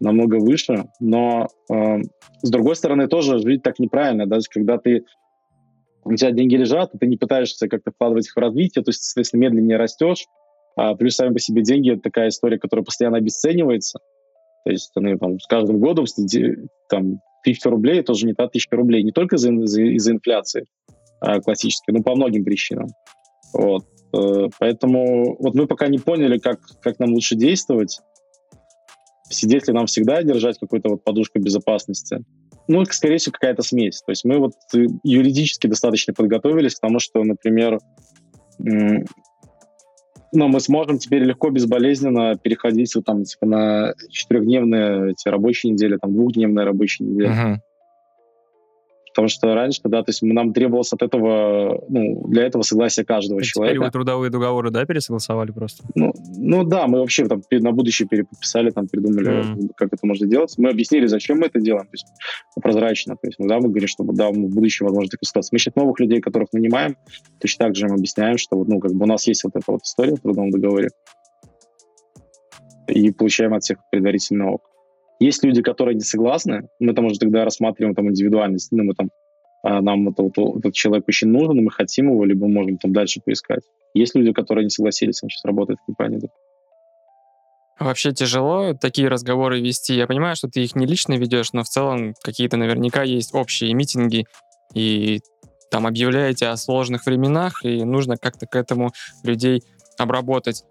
намного 0.00 0.36
выше, 0.36 0.84
но 1.00 1.48
э, 1.70 2.00
с 2.42 2.50
другой 2.50 2.76
стороны 2.76 3.08
тоже 3.08 3.38
жить 3.38 3.62
так 3.62 3.78
неправильно, 3.78 4.26
даже 4.26 4.44
когда 4.50 4.78
ты 4.78 5.04
у 6.04 6.14
тебя 6.14 6.30
деньги 6.30 6.54
лежат, 6.54 6.92
ты 6.98 7.06
не 7.06 7.16
пытаешься 7.16 7.68
как-то 7.68 7.90
вкладывать 7.90 8.26
их 8.26 8.36
в 8.36 8.38
развитие, 8.38 8.84
то 8.84 8.90
есть, 8.90 9.02
соответственно, 9.02 9.40
медленнее 9.40 9.76
растешь, 9.76 10.26
а 10.76 10.94
плюс 10.94 11.16
сами 11.16 11.32
по 11.32 11.40
себе 11.40 11.62
деньги— 11.62 11.92
это 11.92 12.02
такая 12.02 12.28
история, 12.28 12.58
которая 12.58 12.84
постоянно 12.84 13.18
обесценивается, 13.18 13.98
то 14.64 14.70
есть 14.70 14.90
они 14.96 15.16
там 15.16 15.38
с 15.40 15.46
каждым 15.46 15.80
годом 15.80 16.04
там, 16.88 17.20
тысяча 17.42 17.70
рублей— 17.70 18.00
это 18.00 18.12
уже 18.12 18.26
не 18.26 18.34
та 18.34 18.48
тысяча 18.48 18.76
рублей, 18.76 19.02
не 19.02 19.12
только 19.12 19.36
из-за, 19.36 19.52
из-за, 19.52 19.82
из-за 19.82 20.12
инфляции 20.12 20.66
а, 21.20 21.40
классической, 21.40 21.92
но 21.92 22.02
по 22.02 22.14
многим 22.14 22.44
причинам. 22.44 22.88
Вот. 23.52 23.84
Э, 24.12 24.48
поэтому 24.58 25.36
вот 25.38 25.54
мы 25.54 25.66
пока 25.66 25.88
не 25.88 25.98
поняли, 25.98 26.38
как, 26.38 26.60
как 26.82 26.98
нам 26.98 27.12
лучше 27.12 27.36
действовать, 27.36 28.00
сидеть 29.28 29.68
ли 29.68 29.74
нам 29.74 29.86
всегда 29.86 30.22
держать 30.22 30.58
какую-то 30.58 30.90
вот 30.90 31.04
подушку 31.04 31.38
безопасности. 31.38 32.24
Ну, 32.68 32.84
скорее 32.84 33.18
всего, 33.18 33.32
какая-то 33.32 33.62
смесь. 33.62 34.02
То 34.02 34.10
есть 34.10 34.24
мы 34.24 34.38
вот 34.38 34.52
юридически 35.04 35.66
достаточно 35.66 36.12
подготовились 36.12 36.74
к 36.74 36.80
тому, 36.80 36.98
что, 36.98 37.22
например, 37.22 37.78
ну, 38.58 40.48
мы 40.48 40.60
сможем 40.60 40.98
теперь 40.98 41.22
легко, 41.22 41.50
безболезненно 41.50 42.36
переходить 42.36 42.94
вот 42.94 43.04
там 43.04 43.24
типа 43.24 43.46
на 43.46 43.94
четырехдневные 44.10 45.12
эти 45.12 45.28
рабочие 45.28 45.72
недели, 45.72 45.96
там 45.96 46.12
двухдневные 46.12 46.66
рабочие 46.66 47.08
недели. 47.08 47.30
Uh-huh. 47.30 47.56
Потому 49.16 49.28
что 49.28 49.54
раньше, 49.54 49.80
да, 49.84 50.02
то 50.02 50.10
есть 50.10 50.20
нам 50.20 50.52
требовалось 50.52 50.92
от 50.92 51.00
этого, 51.00 51.82
ну, 51.88 52.28
для 52.28 52.42
этого 52.42 52.60
согласие 52.60 53.06
каждого 53.06 53.40
а 53.40 53.42
человека. 53.42 53.76
Теперь 53.76 53.86
вы 53.86 53.90
трудовые 53.90 54.30
договоры, 54.30 54.70
да, 54.70 54.84
пересогласовали 54.84 55.52
просто? 55.52 55.84
Ну, 55.94 56.12
ну 56.36 56.64
да, 56.64 56.86
мы 56.86 56.98
вообще 56.98 57.26
там 57.26 57.40
на 57.50 57.72
будущее 57.72 58.06
переписали, 58.06 58.68
там 58.68 58.88
придумали, 58.88 59.56
mm. 59.56 59.70
как 59.74 59.94
это 59.94 60.06
можно 60.06 60.26
делать. 60.26 60.52
Мы 60.58 60.68
объяснили, 60.68 61.06
зачем 61.06 61.38
мы 61.38 61.46
это 61.46 61.60
делаем, 61.60 61.86
то 61.86 61.94
есть 61.94 62.06
прозрачно. 62.62 63.16
То 63.16 63.26
есть, 63.26 63.38
ну, 63.38 63.48
да, 63.48 63.56
мы 63.58 63.70
говорим, 63.70 63.88
что 63.88 64.04
да, 64.04 64.28
в 64.28 64.36
будущем 64.36 64.84
возможно 64.84 65.08
такая 65.08 65.26
ситуация. 65.26 65.54
Мы 65.54 65.60
сейчас 65.60 65.74
новых 65.76 65.98
людей, 65.98 66.20
которых 66.20 66.52
нанимаем, 66.52 66.98
точно 67.40 67.64
так 67.64 67.74
же 67.74 67.86
им 67.86 67.94
объясняем, 67.94 68.36
что 68.36 68.62
ну, 68.64 68.80
как 68.80 68.92
бы 68.92 69.04
у 69.04 69.08
нас 69.08 69.26
есть 69.26 69.44
вот 69.44 69.56
эта 69.56 69.64
вот 69.72 69.80
история 69.82 70.16
в 70.16 70.20
трудовом 70.20 70.50
договоре, 70.50 70.90
и 72.88 73.10
получаем 73.12 73.54
от 73.54 73.62
всех 73.62 73.78
предварительный 73.90 74.44
ок. 74.44 74.75
Есть 75.18 75.44
люди, 75.44 75.62
которые 75.62 75.94
не 75.94 76.02
согласны, 76.02 76.68
мы 76.78 76.92
там 76.92 77.06
уже 77.06 77.18
тогда 77.18 77.44
рассматриваем 77.44 77.94
там 77.94 78.08
индивидуальность, 78.10 78.70
ну, 78.70 78.84
мы 78.84 78.94
там, 78.94 79.10
а, 79.62 79.80
нам 79.80 80.08
это, 80.08 80.22
вот, 80.22 80.58
этот 80.58 80.74
человек 80.74 81.08
очень 81.08 81.28
нужен, 81.28 81.64
мы 81.64 81.70
хотим 81.70 82.10
его, 82.10 82.24
либо 82.24 82.46
можем 82.46 82.76
там 82.78 82.92
дальше 82.92 83.20
поискать. 83.24 83.62
Есть 83.94 84.14
люди, 84.14 84.32
которые 84.32 84.64
не 84.64 84.70
согласились, 84.70 85.22
он 85.22 85.30
сейчас 85.30 85.44
работает 85.44 85.78
в 85.80 85.86
компании. 85.86 86.18
Да. 86.18 86.28
Вообще 87.78 88.12
тяжело 88.12 88.72
такие 88.74 89.08
разговоры 89.08 89.60
вести. 89.60 89.94
Я 89.94 90.06
понимаю, 90.06 90.34
что 90.34 90.48
ты 90.48 90.64
их 90.64 90.74
не 90.76 90.86
лично 90.86 91.14
ведешь, 91.14 91.52
но 91.52 91.62
в 91.62 91.68
целом 91.68 92.14
какие-то 92.22 92.56
наверняка 92.56 93.02
есть 93.02 93.34
общие 93.34 93.74
митинги, 93.74 94.24
и 94.74 95.20
там 95.70 95.86
объявляете 95.86 96.46
о 96.46 96.56
сложных 96.56 97.06
временах, 97.06 97.64
и 97.64 97.84
нужно 97.84 98.16
как-то 98.16 98.46
к 98.46 98.56
этому 98.56 98.92
людей 99.24 99.62
обработать. 99.98 100.62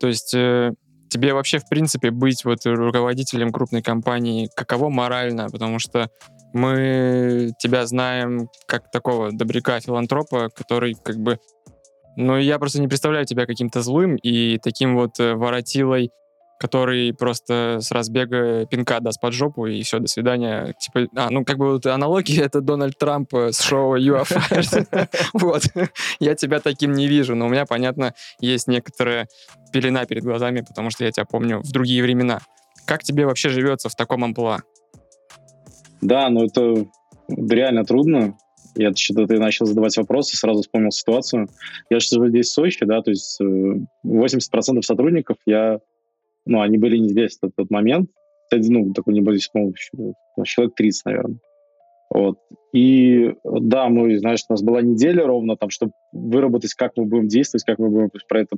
То 0.00 0.06
есть 0.08 0.34
э, 0.34 0.72
тебе 1.14 1.32
вообще, 1.32 1.58
в 1.58 1.68
принципе, 1.68 2.10
быть 2.10 2.44
вот 2.44 2.58
руководителем 2.64 3.52
крупной 3.52 3.82
компании, 3.82 4.50
каково 4.56 4.90
морально? 4.90 5.48
Потому 5.48 5.78
что 5.78 6.10
мы 6.52 7.52
тебя 7.60 7.86
знаем 7.86 8.48
как 8.66 8.90
такого 8.90 9.30
добряка-филантропа, 9.30 10.50
который 10.52 10.94
как 10.94 11.16
бы... 11.16 11.38
Ну, 12.16 12.36
я 12.36 12.58
просто 12.58 12.80
не 12.80 12.88
представляю 12.88 13.26
тебя 13.26 13.46
каким-то 13.46 13.80
злым 13.80 14.16
и 14.16 14.58
таким 14.58 14.96
вот 14.96 15.20
э, 15.20 15.34
воротилой 15.34 16.10
который 16.64 17.12
просто 17.12 17.78
с 17.82 17.90
разбега 17.90 18.64
пинка 18.64 18.98
даст 19.00 19.20
под 19.20 19.34
жопу, 19.34 19.66
и 19.66 19.82
все, 19.82 19.98
до 19.98 20.06
свидания. 20.06 20.74
Типа, 20.80 21.06
а, 21.14 21.28
ну, 21.28 21.44
как 21.44 21.58
бы 21.58 21.72
вот 21.72 21.84
аналогия, 21.84 22.44
это 22.44 22.62
Дональд 22.62 22.96
Трамп 22.96 23.34
э, 23.34 23.52
с 23.52 23.60
шоу 23.60 23.98
You 23.98 24.22
Are 24.22 24.26
Fired. 24.26 25.08
Вот. 25.34 25.64
Я 26.20 26.34
тебя 26.34 26.60
таким 26.60 26.94
не 26.94 27.06
вижу, 27.06 27.34
но 27.34 27.46
у 27.46 27.48
меня, 27.50 27.66
понятно, 27.66 28.14
есть 28.40 28.66
некоторая 28.66 29.28
пелена 29.74 30.06
перед 30.06 30.24
глазами, 30.24 30.64
потому 30.66 30.88
что 30.88 31.04
я 31.04 31.10
тебя 31.10 31.26
помню 31.26 31.60
в 31.60 31.70
другие 31.70 32.02
времена. 32.02 32.40
Как 32.86 33.02
тебе 33.02 33.26
вообще 33.26 33.50
живется 33.50 33.90
в 33.90 33.94
таком 33.94 34.24
амплуа? 34.24 34.62
Да, 36.00 36.30
ну 36.30 36.46
это 36.46 36.86
реально 37.28 37.84
трудно. 37.84 38.38
Я 38.74 38.94
что-то 38.94 39.26
ты 39.26 39.38
начал 39.38 39.66
задавать 39.66 39.94
вопросы, 39.98 40.38
сразу 40.38 40.62
вспомнил 40.62 40.92
ситуацию. 40.92 41.48
Я 41.90 42.00
же 42.00 42.08
живу 42.08 42.28
здесь 42.28 42.46
в 42.46 42.52
Сочи, 42.52 42.86
да, 42.86 43.02
то 43.02 43.10
есть 43.10 43.38
80% 43.38 44.78
э, 44.78 44.82
сотрудников 44.82 45.36
я 45.44 45.78
ну, 46.46 46.60
они 46.60 46.78
были 46.78 46.96
не 46.98 47.08
здесь 47.08 47.38
в 47.40 47.50
тот 47.50 47.70
момент. 47.70 48.10
Кстати, 48.44 48.70
ну, 48.70 48.92
такой 48.92 49.14
небольшой, 49.14 49.50
помощью 49.52 50.14
человек 50.44 50.74
30, 50.74 51.04
наверное. 51.06 51.38
Вот. 52.10 52.38
И 52.72 53.34
да, 53.44 53.88
мы, 53.88 54.18
знаешь, 54.18 54.44
у 54.48 54.52
нас 54.52 54.62
была 54.62 54.82
неделя 54.82 55.26
ровно 55.26 55.56
там, 55.56 55.70
чтобы 55.70 55.92
выработать, 56.12 56.74
как 56.74 56.92
мы 56.96 57.06
будем 57.06 57.28
действовать, 57.28 57.64
как 57.64 57.78
мы 57.78 57.88
будем 57.88 58.10
про 58.28 58.40
это, 58.40 58.56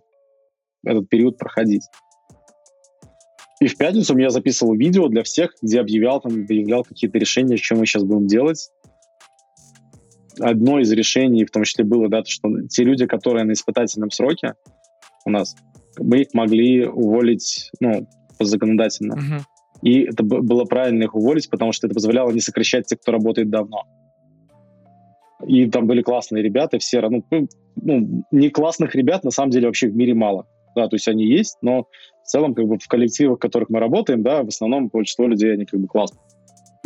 этот 0.84 1.08
период 1.08 1.38
проходить. 1.38 1.84
И 3.60 3.68
в 3.68 3.76
пятницу 3.78 4.16
я 4.18 4.28
записывал 4.30 4.74
видео 4.74 5.08
для 5.08 5.22
всех, 5.22 5.54
где 5.62 5.80
объявлял, 5.80 6.20
там, 6.20 6.32
объявлял 6.32 6.84
какие-то 6.84 7.18
решения, 7.18 7.56
что 7.56 7.76
мы 7.76 7.86
сейчас 7.86 8.04
будем 8.04 8.26
делать. 8.26 8.70
Одно 10.38 10.80
из 10.80 10.92
решений, 10.92 11.46
в 11.46 11.50
том 11.50 11.64
числе, 11.64 11.84
было, 11.84 12.08
да, 12.10 12.22
то, 12.22 12.28
что 12.30 12.50
те 12.68 12.84
люди, 12.84 13.06
которые 13.06 13.44
на 13.44 13.52
испытательном 13.52 14.10
сроке 14.10 14.54
у 15.24 15.30
нас, 15.30 15.56
мы 15.98 16.22
их 16.22 16.34
могли 16.34 16.86
уволить, 16.86 17.70
ну, 17.80 18.06
законодательно. 18.40 19.14
Uh-huh. 19.14 19.40
И 19.82 20.02
это 20.02 20.22
было 20.22 20.64
правильно 20.64 21.04
их 21.04 21.14
уволить, 21.14 21.50
потому 21.50 21.72
что 21.72 21.86
это 21.86 21.94
позволяло 21.94 22.30
не 22.30 22.40
сокращать 22.40 22.86
тех, 22.86 23.00
кто 23.00 23.12
работает 23.12 23.50
давно. 23.50 23.84
И 25.46 25.68
там 25.68 25.86
были 25.86 26.02
классные 26.02 26.42
ребята, 26.42 26.78
все, 26.78 27.00
ну, 27.02 27.24
ну, 27.30 27.48
ну, 27.76 28.24
не 28.30 28.48
классных 28.48 28.94
ребят 28.94 29.22
на 29.22 29.30
самом 29.30 29.50
деле 29.50 29.66
вообще 29.66 29.88
в 29.88 29.94
мире 29.94 30.14
мало. 30.14 30.46
Да, 30.74 30.88
то 30.88 30.96
есть 30.96 31.08
они 31.08 31.24
есть, 31.24 31.56
но 31.62 31.86
в 32.22 32.26
целом 32.26 32.54
как 32.54 32.66
бы 32.66 32.78
в 32.78 32.86
коллективах, 32.88 33.38
в 33.38 33.40
которых 33.40 33.70
мы 33.70 33.80
работаем, 33.80 34.22
да, 34.22 34.42
в 34.42 34.48
основном 34.48 34.88
большинство 34.88 35.26
людей, 35.26 35.52
они 35.52 35.64
как 35.64 35.80
бы 35.80 35.86
классные. 35.86 36.20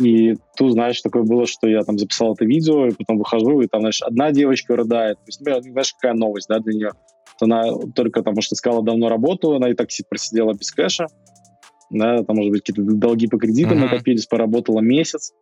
И 0.01 0.35
тут, 0.57 0.71
знаешь, 0.71 1.01
такое 1.01 1.23
было, 1.23 1.45
что 1.45 1.67
я 1.67 1.81
там 1.83 1.97
записал 1.97 2.33
это 2.33 2.45
видео, 2.45 2.87
и 2.87 2.91
потом 2.91 3.17
выхожу, 3.17 3.61
и 3.61 3.67
там, 3.67 3.81
знаешь, 3.81 4.01
одна 4.01 4.31
девочка 4.31 4.75
рыдает. 4.75 5.17
То 5.17 5.23
есть, 5.27 5.41
ну, 5.41 5.61
знаешь, 5.61 5.93
какая 5.93 6.13
новость, 6.13 6.47
да, 6.47 6.59
для 6.59 6.73
нее 6.73 6.91
она 7.41 7.63
только 7.95 8.21
потому 8.21 8.41
что 8.41 8.55
искала 8.55 8.83
давно 8.83 9.09
работу, 9.09 9.55
она 9.55 9.69
и 9.69 9.73
так 9.73 9.89
просидела 10.09 10.53
без 10.53 10.71
кэша, 10.71 11.07
да, 11.89 12.23
там, 12.23 12.37
может 12.37 12.51
быть, 12.51 12.63
какие-то 12.63 12.93
долги 12.93 13.27
по 13.27 13.37
кредитам 13.37 13.77
uh-huh. 13.77 13.91
накопились, 13.91 14.25
поработала 14.25 14.79
месяц, 14.79 15.33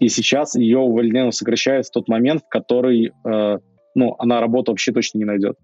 и 0.00 0.08
сейчас 0.08 0.54
ее 0.54 0.78
увольнение 0.78 1.32
сокращают 1.32 1.86
в 1.86 1.90
тот 1.90 2.08
момент, 2.08 2.42
в 2.42 2.48
который, 2.48 3.12
э, 3.24 3.58
ну, 3.94 4.14
она 4.18 4.40
работу 4.40 4.72
вообще 4.72 4.92
точно 4.92 5.18
не 5.18 5.24
найдет. 5.24 5.56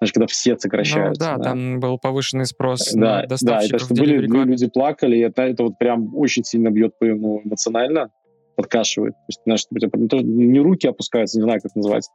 Знаешь, 0.00 0.12
когда 0.12 0.26
все 0.28 0.56
сокращаются. 0.56 1.20
Ну, 1.20 1.30
да, 1.30 1.36
да, 1.36 1.50
там 1.50 1.80
был 1.80 1.98
повышенный 1.98 2.46
спрос 2.46 2.92
да, 2.92 3.00
на 3.00 3.26
доставщиков. 3.26 3.70
Да, 3.70 3.76
это 3.76 3.84
что 3.84 3.94
были 3.94 4.18
люди 4.18 4.68
плакали, 4.68 5.16
и 5.16 5.20
это, 5.20 5.42
это 5.42 5.64
вот 5.64 5.78
прям 5.78 6.14
очень 6.16 6.44
сильно 6.44 6.70
бьет 6.70 6.96
по 6.98 7.04
ему 7.04 7.42
эмоционально, 7.44 8.10
подкашивает. 8.56 9.14
То 9.14 9.24
есть, 9.28 9.40
знаешь, 9.44 9.64
у 9.70 9.78
тебя 9.78 10.22
не 10.22 10.60
руки 10.60 10.86
опускаются, 10.86 11.38
не 11.38 11.42
знаю, 11.42 11.60
как 11.60 11.74
назвать 11.74 12.08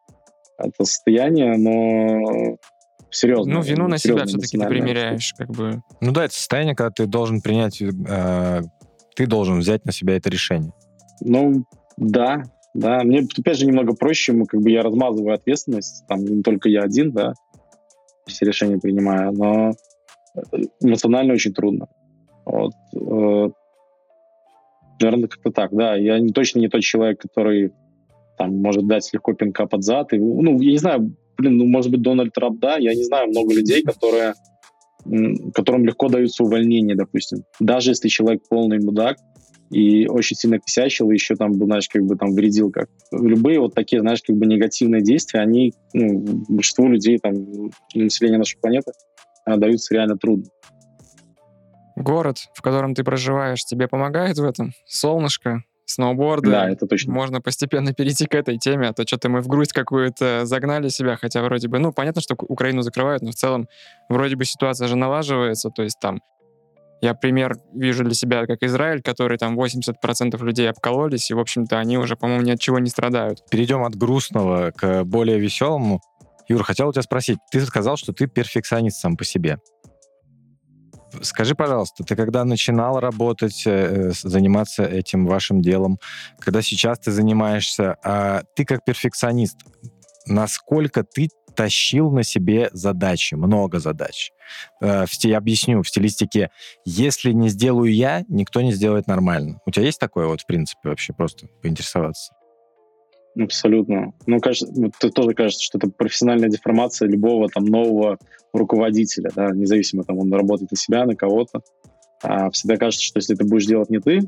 это 0.57 0.85
состояние, 0.85 1.57
но 1.57 2.57
серьезно. 3.09 3.55
Ну, 3.55 3.61
вину 3.61 3.87
на 3.87 3.97
себя 3.97 4.25
все-таки 4.25 4.57
ты 4.57 4.67
примеряешь, 4.67 5.33
как 5.37 5.49
бы. 5.51 5.81
Ну 6.01 6.11
да, 6.11 6.25
это 6.25 6.33
состояние, 6.33 6.75
когда 6.75 6.91
ты 6.91 7.05
должен 7.05 7.41
принять, 7.41 7.81
э, 7.81 8.61
ты 9.15 9.27
должен 9.27 9.59
взять 9.59 9.85
на 9.85 9.91
себя 9.91 10.15
это 10.15 10.29
решение. 10.29 10.73
Ну, 11.21 11.65
да, 11.97 12.43
да. 12.73 13.03
Мне, 13.03 13.27
опять 13.37 13.57
же, 13.57 13.65
немного 13.65 13.93
проще, 13.93 14.33
мы, 14.33 14.45
как 14.45 14.61
бы 14.61 14.71
я 14.71 14.81
размазываю 14.81 15.33
ответственность, 15.33 16.05
там 16.07 16.23
не 16.23 16.41
только 16.41 16.69
я 16.69 16.81
один, 16.81 17.11
да, 17.11 17.33
все 18.25 18.45
решения 18.45 18.79
принимаю, 18.79 19.31
но 19.31 19.71
э, 20.35 20.57
эмоционально 20.81 21.33
очень 21.33 21.53
трудно. 21.53 21.87
Вот. 22.45 22.73
Э, 22.95 23.49
наверное, 25.01 25.27
как-то 25.27 25.51
так, 25.51 25.71
да. 25.71 25.95
Я 25.95 26.19
не, 26.19 26.31
точно 26.31 26.59
не 26.59 26.69
тот 26.69 26.81
человек, 26.81 27.21
который 27.21 27.73
там 28.43 28.61
может 28.61 28.85
дать 28.87 29.09
легко 29.13 29.33
пинка 29.33 29.65
под 29.65 29.83
зад. 29.83 30.13
И, 30.13 30.17
ну, 30.17 30.59
я 30.59 30.71
не 30.71 30.77
знаю, 30.77 31.15
блин, 31.37 31.57
ну, 31.57 31.65
может 31.65 31.91
быть, 31.91 32.01
Дональд 32.01 32.33
Трамп, 32.33 32.59
да, 32.59 32.77
я 32.77 32.93
не 32.93 33.03
знаю 33.03 33.29
много 33.29 33.53
людей, 33.53 33.83
которые, 33.83 34.33
которым 35.53 35.85
легко 35.85 36.09
даются 36.09 36.43
увольнения, 36.43 36.95
допустим. 36.95 37.43
Даже 37.59 37.91
если 37.91 38.09
человек 38.09 38.41
полный 38.49 38.79
мудак 38.79 39.17
и 39.71 40.07
очень 40.07 40.35
сильно 40.35 40.59
косячил, 40.59 41.09
и 41.09 41.13
еще 41.13 41.35
там, 41.35 41.53
знаешь, 41.53 41.87
как 41.87 42.03
бы 42.03 42.17
там 42.17 42.33
вредил 42.33 42.69
как. 42.69 42.89
Любые 43.11 43.59
вот 43.59 43.73
такие, 43.73 44.01
знаешь, 44.01 44.21
как 44.21 44.35
бы 44.35 44.45
негативные 44.45 45.01
действия, 45.01 45.39
они 45.39 45.73
ну, 45.93 46.19
большинству 46.49 46.89
людей, 46.89 47.17
там, 47.19 47.33
населения 47.95 48.37
нашей 48.37 48.59
планеты, 48.59 48.91
а, 49.45 49.55
даются 49.55 49.93
реально 49.93 50.17
трудно. 50.17 50.45
Город, 51.95 52.37
в 52.53 52.61
котором 52.61 52.93
ты 52.93 53.03
проживаешь, 53.03 53.63
тебе 53.63 53.87
помогает 53.87 54.37
в 54.37 54.43
этом? 54.43 54.73
Солнышко, 54.85 55.63
сноуборды. 55.85 56.51
Да, 56.51 56.69
это 56.69 56.87
точно. 56.87 57.13
Можно 57.13 57.41
постепенно 57.41 57.93
перейти 57.93 58.25
к 58.25 58.35
этой 58.35 58.57
теме, 58.57 58.89
а 58.89 58.93
то 58.93 59.05
что-то 59.05 59.29
мы 59.29 59.41
в 59.41 59.47
грусть 59.47 59.73
какую-то 59.73 60.45
загнали 60.45 60.89
себя, 60.89 61.17
хотя 61.17 61.41
вроде 61.43 61.67
бы, 61.67 61.79
ну, 61.79 61.91
понятно, 61.91 62.21
что 62.21 62.35
Украину 62.39 62.81
закрывают, 62.81 63.21
но 63.21 63.31
в 63.31 63.35
целом 63.35 63.67
вроде 64.09 64.35
бы 64.35 64.45
ситуация 64.45 64.87
же 64.87 64.95
налаживается, 64.95 65.69
то 65.69 65.83
есть 65.83 65.99
там 65.99 66.21
я 67.01 67.13
пример 67.13 67.57
вижу 67.73 68.05
для 68.05 68.13
себя, 68.13 68.45
как 68.45 68.63
Израиль, 68.63 69.01
который 69.01 69.37
там 69.37 69.59
80% 69.59 70.41
людей 70.41 70.69
обкололись, 70.69 71.29
и, 71.31 71.33
в 71.33 71.39
общем-то, 71.39 71.77
они 71.77 71.97
уже, 71.97 72.15
по-моему, 72.15 72.43
ни 72.43 72.51
от 72.51 72.61
чего 72.61 72.79
не 72.79 72.89
страдают. 72.89 73.39
Перейдем 73.51 73.83
от 73.83 73.95
грустного 73.95 74.71
к 74.71 75.03
более 75.03 75.37
веселому. 75.37 75.99
Юр, 76.47 76.63
хотел 76.63 76.87
у 76.87 76.93
тебя 76.93 77.01
спросить, 77.01 77.39
ты 77.51 77.59
сказал, 77.65 77.97
что 77.97 78.13
ты 78.13 78.27
перфекционист 78.27 79.01
сам 79.01 79.17
по 79.17 79.25
себе. 79.25 79.57
Скажи, 81.21 81.55
пожалуйста, 81.55 82.03
ты 82.03 82.15
когда 82.15 82.43
начинал 82.43 82.99
работать, 82.99 83.63
э, 83.65 84.11
заниматься 84.11 84.83
этим 84.83 85.25
вашим 85.25 85.61
делом, 85.61 85.99
когда 86.39 86.61
сейчас 86.61 86.99
ты 86.99 87.11
занимаешься, 87.11 87.97
а 88.03 88.43
ты 88.55 88.65
как 88.65 88.83
перфекционист, 88.83 89.57
насколько 90.25 91.03
ты 91.03 91.29
тащил 91.55 92.11
на 92.11 92.23
себе 92.23 92.69
задачи, 92.73 93.35
много 93.35 93.79
задач. 93.79 94.31
Э, 94.81 95.05
я 95.21 95.37
объясню, 95.37 95.81
в 95.83 95.87
стилистике 95.87 96.49
«если 96.85 97.31
не 97.31 97.49
сделаю 97.49 97.93
я, 97.93 98.23
никто 98.27 98.61
не 98.61 98.71
сделает 98.71 99.07
нормально». 99.07 99.59
У 99.65 99.71
тебя 99.71 99.85
есть 99.85 99.99
такое 99.99 100.27
вот, 100.27 100.41
в 100.41 100.45
принципе, 100.45 100.89
вообще 100.89 101.13
просто 101.13 101.47
поинтересоваться? 101.61 102.33
Абсолютно. 103.39 104.13
Ну, 104.27 104.39
кажется, 104.39 104.71
ты 104.99 105.09
тоже 105.09 105.33
кажется, 105.33 105.63
что 105.63 105.77
это 105.79 105.89
профессиональная 105.89 106.49
деформация 106.49 107.07
любого 107.07 107.49
там 107.49 107.65
нового 107.65 108.19
руководителя, 108.53 109.31
да, 109.35 109.49
независимо 109.51 110.03
там 110.03 110.19
он 110.19 110.31
работает 110.31 110.71
на 110.71 110.77
себя, 110.77 111.05
на 111.05 111.15
кого-то. 111.15 111.61
А 112.21 112.51
всегда 112.51 112.77
кажется, 112.77 113.03
что 113.03 113.17
если 113.17 113.35
ты 113.35 113.43
будешь 113.43 113.65
делать 113.65 113.89
не 113.89 113.99
ты, 113.99 114.21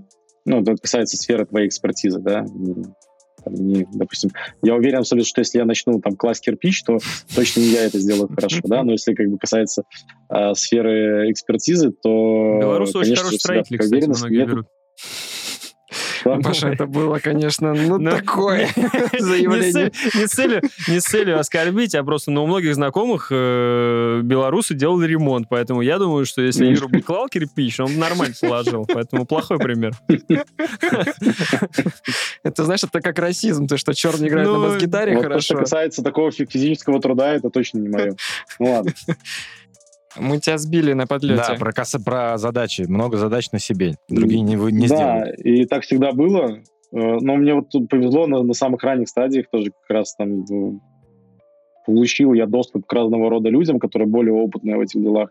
ну, 0.46 0.62
это 0.62 0.76
касается 0.76 1.18
сферы 1.18 1.46
твоей 1.46 1.68
экспертизы, 1.68 2.20
да, 2.20 2.46
там, 3.44 3.54
не, 3.54 3.88
допустим, 3.94 4.32
я 4.64 4.76
уверен 4.76 5.00
абсолютно, 5.00 5.28
что 5.28 5.42
если 5.42 5.60
я 5.60 5.66
начну 5.66 6.02
там 6.02 6.16
класть 6.16 6.44
кирпич, 6.44 6.84
то 6.84 6.98
точно 7.36 7.60
не 7.60 7.68
я 7.68 7.86
это 7.86 8.00
сделаю 8.00 8.28
хорошо, 8.28 8.62
да, 8.64 8.84
но 8.84 8.94
если 8.94 9.14
как 9.14 9.28
бы 9.28 9.38
касается 9.38 9.84
э, 10.30 10.54
сферы 10.56 11.32
экспертизы, 11.32 11.92
то, 11.92 12.58
Белорусы 12.60 12.94
конечно, 12.94 13.12
очень 13.12 13.16
хорошие 13.16 13.40
строители, 13.40 13.78
кстати, 13.78 14.06
многие 14.06 14.46
берут. 14.46 14.68
Паша, 16.44 16.70
это 16.70 16.88
было, 16.88 17.20
конечно, 17.20 17.74
ну, 17.74 18.00
ну 18.00 18.10
такое 18.10 18.68
заявление. 19.20 19.92
Не 20.16 20.28
с 20.28 20.32
целью, 20.32 20.62
не 20.88 21.00
с 21.00 21.04
целью 21.04 21.40
оскорбить, 21.40 21.94
а 21.94 22.04
просто, 22.04 22.32
ну, 22.32 22.44
у 22.44 22.48
многих 22.48 22.74
знакомых 22.74 23.28
э, 23.30 24.22
белорусы 24.24 24.74
делали 24.74 25.08
ремонт, 25.08 25.48
поэтому 25.50 25.82
я 25.82 26.00
думаю, 26.00 26.26
что 26.26 26.42
если 26.42 26.66
Юра 26.66 26.88
бы 26.88 27.02
клал 27.02 27.28
кирпич, 27.28 27.80
он 27.80 27.98
нормально 28.00 28.34
положил, 28.40 28.86
поэтому 28.92 29.26
плохой 29.26 29.60
пример. 29.60 29.94
Это, 32.44 32.64
знаешь, 32.64 32.84
это 32.84 33.02
как 33.02 33.20
расизм, 33.20 33.68
то, 33.68 33.78
что 33.78 33.94
черный 33.94 34.28
играет 34.28 34.48
на 34.48 34.58
ну, 34.58 34.64
бас-гитаре 34.64 35.22
хорошо. 35.22 35.42
Что 35.42 35.58
касается 35.58 36.04
такого 36.04 36.32
физического 36.32 37.00
труда, 37.00 37.34
это 37.34 37.50
точно 37.52 37.80
не 37.80 37.90
мое. 37.90 38.16
Ну 38.60 38.72
ладно. 38.72 38.92
Мы 40.18 40.40
тебя 40.40 40.58
сбили 40.58 40.94
на 40.94 41.08
подлете. 41.08 41.44
Да, 41.50 41.56
про, 41.56 41.72
касса, 41.72 42.00
про 42.00 42.38
задачи. 42.38 42.82
Много 42.88 43.18
задач 43.18 43.52
на 43.52 43.60
себе. 43.60 43.96
Другие 44.10 44.42
не, 44.42 44.56
не 44.56 44.88
да, 44.88 44.96
сделают. 44.96 45.36
Да, 45.38 45.50
и 45.50 45.66
так 45.66 45.84
всегда 45.84 46.12
было. 46.12 46.60
Э, 46.92 47.18
но 47.20 47.36
мне 47.36 47.54
вот 47.54 47.70
тут 47.70 47.90
повезло 47.90 48.28
на, 48.28 48.42
на 48.44 48.54
самых 48.54 48.84
ранних 48.84 49.10
стадиях 49.10 49.48
тоже 49.52 49.72
как 49.72 49.90
раз 49.90 50.16
там 50.16 50.44
э, 50.44 50.80
получил 51.86 52.34
я 52.34 52.48
доступ 52.48 52.86
к 52.86 52.94
разного 52.94 53.30
рода 53.30 53.50
людям, 53.50 53.80
которые 53.80 54.08
более 54.08 54.34
опытные 54.34 54.78
в 54.78 54.82
этих 54.82 55.02
делах. 55.02 55.30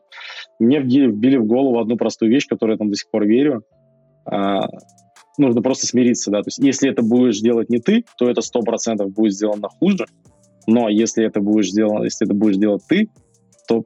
Мне 0.58 0.80
вбили 0.80 1.36
в 1.36 1.46
голову 1.46 1.78
одну 1.78 1.96
простую 1.96 2.30
вещь, 2.30 2.46
которую 2.46 2.74
я 2.74 2.78
там 2.78 2.90
до 2.90 2.96
сих 2.96 3.10
пор 3.10 3.26
верю. 3.26 3.64
А, 4.26 4.68
нужно 5.36 5.62
просто 5.62 5.86
смириться, 5.86 6.30
да. 6.30 6.42
То 6.42 6.48
есть 6.48 6.58
если 6.58 6.90
это 6.90 7.02
будешь 7.02 7.40
делать 7.40 7.70
не 7.70 7.78
ты, 7.78 8.04
то 8.18 8.28
это 8.28 8.40
сто 8.40 8.60
процентов 8.60 9.12
будет 9.12 9.32
сделано 9.32 9.68
хуже. 9.68 10.06
Но 10.66 10.88
если 10.88 11.24
это 11.24 11.40
будешь 11.40 11.70
делать, 11.70 12.04
если 12.04 12.26
это 12.26 12.34
будешь 12.34 12.56
делать 12.56 12.82
ты, 12.88 13.08
то 13.66 13.84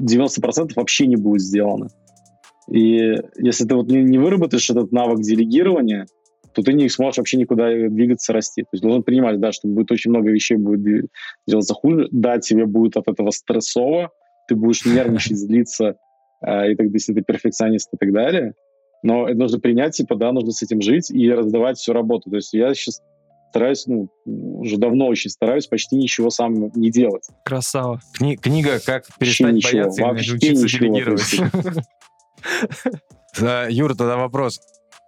90% 0.00 0.72
вообще 0.76 1.06
не 1.06 1.16
будет 1.16 1.42
сделано. 1.42 1.88
И 2.70 3.14
если 3.38 3.64
ты 3.64 3.74
вот 3.74 3.88
не, 3.88 4.02
не 4.02 4.18
выработаешь 4.18 4.68
этот 4.70 4.92
навык 4.92 5.20
делегирования, 5.20 6.06
то 6.52 6.62
ты 6.62 6.72
не 6.72 6.88
сможешь 6.88 7.18
вообще 7.18 7.38
никуда 7.38 7.68
двигаться, 7.88 8.32
расти. 8.32 8.62
То 8.62 8.68
есть 8.72 8.82
должен 8.82 9.02
принимать, 9.02 9.40
да, 9.40 9.52
что 9.52 9.68
будет 9.68 9.90
очень 9.90 10.10
много 10.10 10.30
вещей 10.30 10.56
будет 10.56 11.08
делаться 11.46 11.74
хуже, 11.74 12.08
да, 12.10 12.38
тебе 12.38 12.66
будет 12.66 12.96
от 12.96 13.08
этого 13.08 13.30
стрессово, 13.30 14.10
ты 14.48 14.56
будешь 14.56 14.84
нервничать, 14.84 15.36
злиться, 15.38 15.96
э, 16.44 16.72
и 16.72 16.74
тогда, 16.74 16.92
если 16.92 17.14
ты 17.14 17.22
перфекционист 17.22 17.90
и 17.94 17.96
так 17.96 18.12
далее. 18.12 18.54
Но 19.02 19.28
это 19.28 19.38
нужно 19.38 19.60
принять, 19.60 19.96
типа, 19.96 20.16
да, 20.16 20.32
нужно 20.32 20.50
с 20.50 20.62
этим 20.62 20.80
жить 20.80 21.10
и 21.10 21.30
раздавать 21.30 21.78
всю 21.78 21.92
работу. 21.92 22.30
То 22.30 22.36
есть 22.36 22.52
я 22.52 22.74
сейчас 22.74 23.00
стараюсь, 23.50 23.86
ну, 23.86 24.08
уже 24.24 24.76
давно 24.76 25.06
очень 25.06 25.30
стараюсь 25.30 25.66
почти 25.66 25.96
ничего 25.96 26.30
сам 26.30 26.70
не 26.74 26.90
делать. 26.90 27.26
Красава. 27.44 28.00
Кни- 28.18 28.36
книга 28.36 28.80
«Как 28.84 29.06
перестать 29.18 29.54
вообще 29.54 29.78
бояться 29.78 30.02
вообще 30.02 30.26
и 30.26 30.30
научиться 30.30 30.64
ничего, 30.64 30.94
делегировать». 30.94 31.40
Юра, 33.70 33.94
тогда 33.94 34.16
вопрос. 34.16 34.60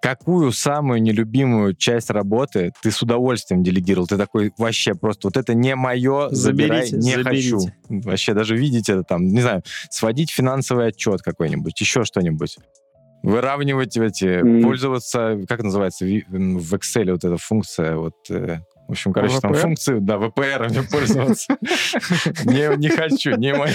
Какую 0.03 0.51
самую 0.53 1.03
нелюбимую 1.03 1.75
часть 1.75 2.09
работы 2.09 2.73
ты 2.83 2.91
с 2.91 3.03
удовольствием 3.03 3.62
делегировал? 3.62 4.07
Ты 4.07 4.17
такой, 4.17 4.51
вообще 4.57 4.95
просто, 4.95 5.29
вот 5.29 5.37
это 5.37 5.53
не 5.53 5.75
мое, 5.75 6.31
забирай, 6.31 6.87
заберите, 6.87 6.97
не 6.97 7.23
заберите. 7.23 7.51
хочу. 7.51 7.73
Вообще 8.09 8.33
даже 8.33 8.57
видеть 8.57 8.89
это 8.89 9.03
там, 9.03 9.27
не 9.27 9.43
знаю, 9.43 9.62
сводить 9.91 10.31
финансовый 10.31 10.87
отчет 10.87 11.21
какой-нибудь, 11.21 11.79
еще 11.79 12.05
что-нибудь 12.05 12.57
выравнивать 13.22 13.97
эти, 13.97 14.42
mm. 14.42 14.62
пользоваться, 14.62 15.40
как 15.48 15.62
называется, 15.62 16.05
в 16.05 16.74
Excel 16.74 17.12
вот 17.12 17.24
эта 17.24 17.36
функция, 17.36 17.97
вот, 17.97 18.14
э, 18.30 18.60
в 18.88 18.92
общем, 18.92 19.12
короче, 19.12 19.38
там 19.40 19.55
функции, 19.55 19.98
да, 20.01 20.16
VPR 20.16 20.90
пользоваться. 20.90 21.56
Не, 22.44 22.76
не 22.76 22.88
хочу, 22.88 23.36
не 23.36 23.55
мое. 23.55 23.72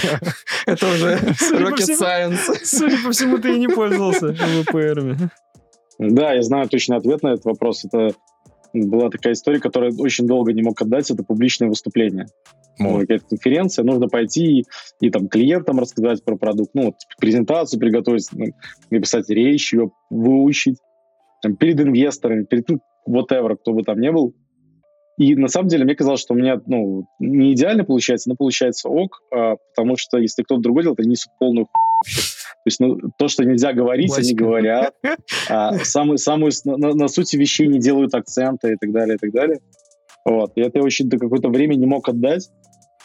Это 0.66 0.88
уже 0.88 1.16
rocket 1.54 1.98
science. 1.98 2.66
Судя 2.66 2.98
по 3.04 3.12
всему, 3.12 3.38
ты 3.38 3.56
и 3.56 3.60
не 3.60 3.68
пользовался 3.68 4.32
VPR. 4.32 5.30
Да, 6.00 6.34
я 6.34 6.42
знаю 6.42 6.68
точный 6.68 6.98
ответ 6.98 7.24
на 7.24 7.30
этот 7.30 7.46
вопрос. 7.46 7.86
Это 7.86 8.14
была 8.74 9.10
такая 9.10 9.34
история, 9.34 9.60
которую 9.60 9.98
очень 10.00 10.28
долго 10.28 10.52
не 10.52 10.62
мог 10.62 10.82
отдать, 10.82 11.10
это 11.10 11.24
публичное 11.24 11.70
выступление. 11.70 12.28
Ну, 12.78 13.00
какая-то 13.00 13.26
конференция, 13.28 13.84
нужно 13.86 14.08
пойти 14.08 14.60
и, 14.60 14.66
и 15.00 15.10
там 15.10 15.28
клиентам 15.28 15.80
рассказать 15.80 16.24
про 16.24 16.36
продукт, 16.36 16.72
ну, 16.74 16.86
вот, 16.86 16.96
презентацию 17.18 17.80
приготовить, 17.80 18.28
ну, 18.34 18.48
написать 18.90 19.30
речь, 19.30 19.74
ее 19.74 19.92
выучить, 20.10 20.78
там, 21.42 21.56
перед 21.56 21.80
инвесторами, 21.80 22.44
перед, 22.44 22.68
ну, 22.70 22.80
whatever, 23.08 23.56
кто 23.56 23.74
бы 23.74 23.84
там 23.84 24.00
ни 24.00 24.10
был. 24.10 24.34
И 25.18 25.36
на 25.36 25.48
самом 25.48 25.70
деле 25.70 25.86
мне 25.86 25.96
казалось, 25.96 26.20
что 26.20 26.34
у 26.34 26.38
меня 26.38 26.60
ну, 26.66 27.08
не 27.20 27.54
идеально 27.54 27.86
получается, 27.86 28.30
но 28.30 28.36
получается 28.36 28.90
ок, 28.90 29.22
а, 29.34 29.56
потому 29.74 29.96
что 29.96 30.18
если 30.18 30.44
кто-то 30.44 30.62
другой 30.62 30.84
делает, 30.84 31.00
они 31.00 31.12
несут 31.12 31.32
полную. 31.40 31.68
То 31.68 32.68
есть 32.68 32.80
ну, 32.80 32.98
то, 33.18 33.28
что 33.28 33.46
нельзя 33.46 33.72
говорить, 33.72 34.08
Классика. 34.08 34.28
они 34.28 34.36
говорят. 34.36 34.96
А, 35.50 35.74
самую, 35.86 36.18
самую, 36.18 36.52
на, 36.66 36.94
на 36.94 37.08
сути 37.08 37.38
вещей 37.38 37.68
не 37.68 37.80
делают 37.80 38.14
акцента 38.14 38.70
и 38.70 38.76
так 38.76 38.92
далее, 38.92 39.16
и 39.16 39.18
так 39.18 39.32
далее. 39.32 39.60
Вот. 40.26 40.52
И 40.56 40.62
это 40.62 40.80
я 40.80 40.84
очень 40.84 41.08
до 41.08 41.18
какое-то 41.18 41.50
время 41.50 41.76
не 41.76 41.86
мог 41.86 42.10
отдать, 42.10 42.50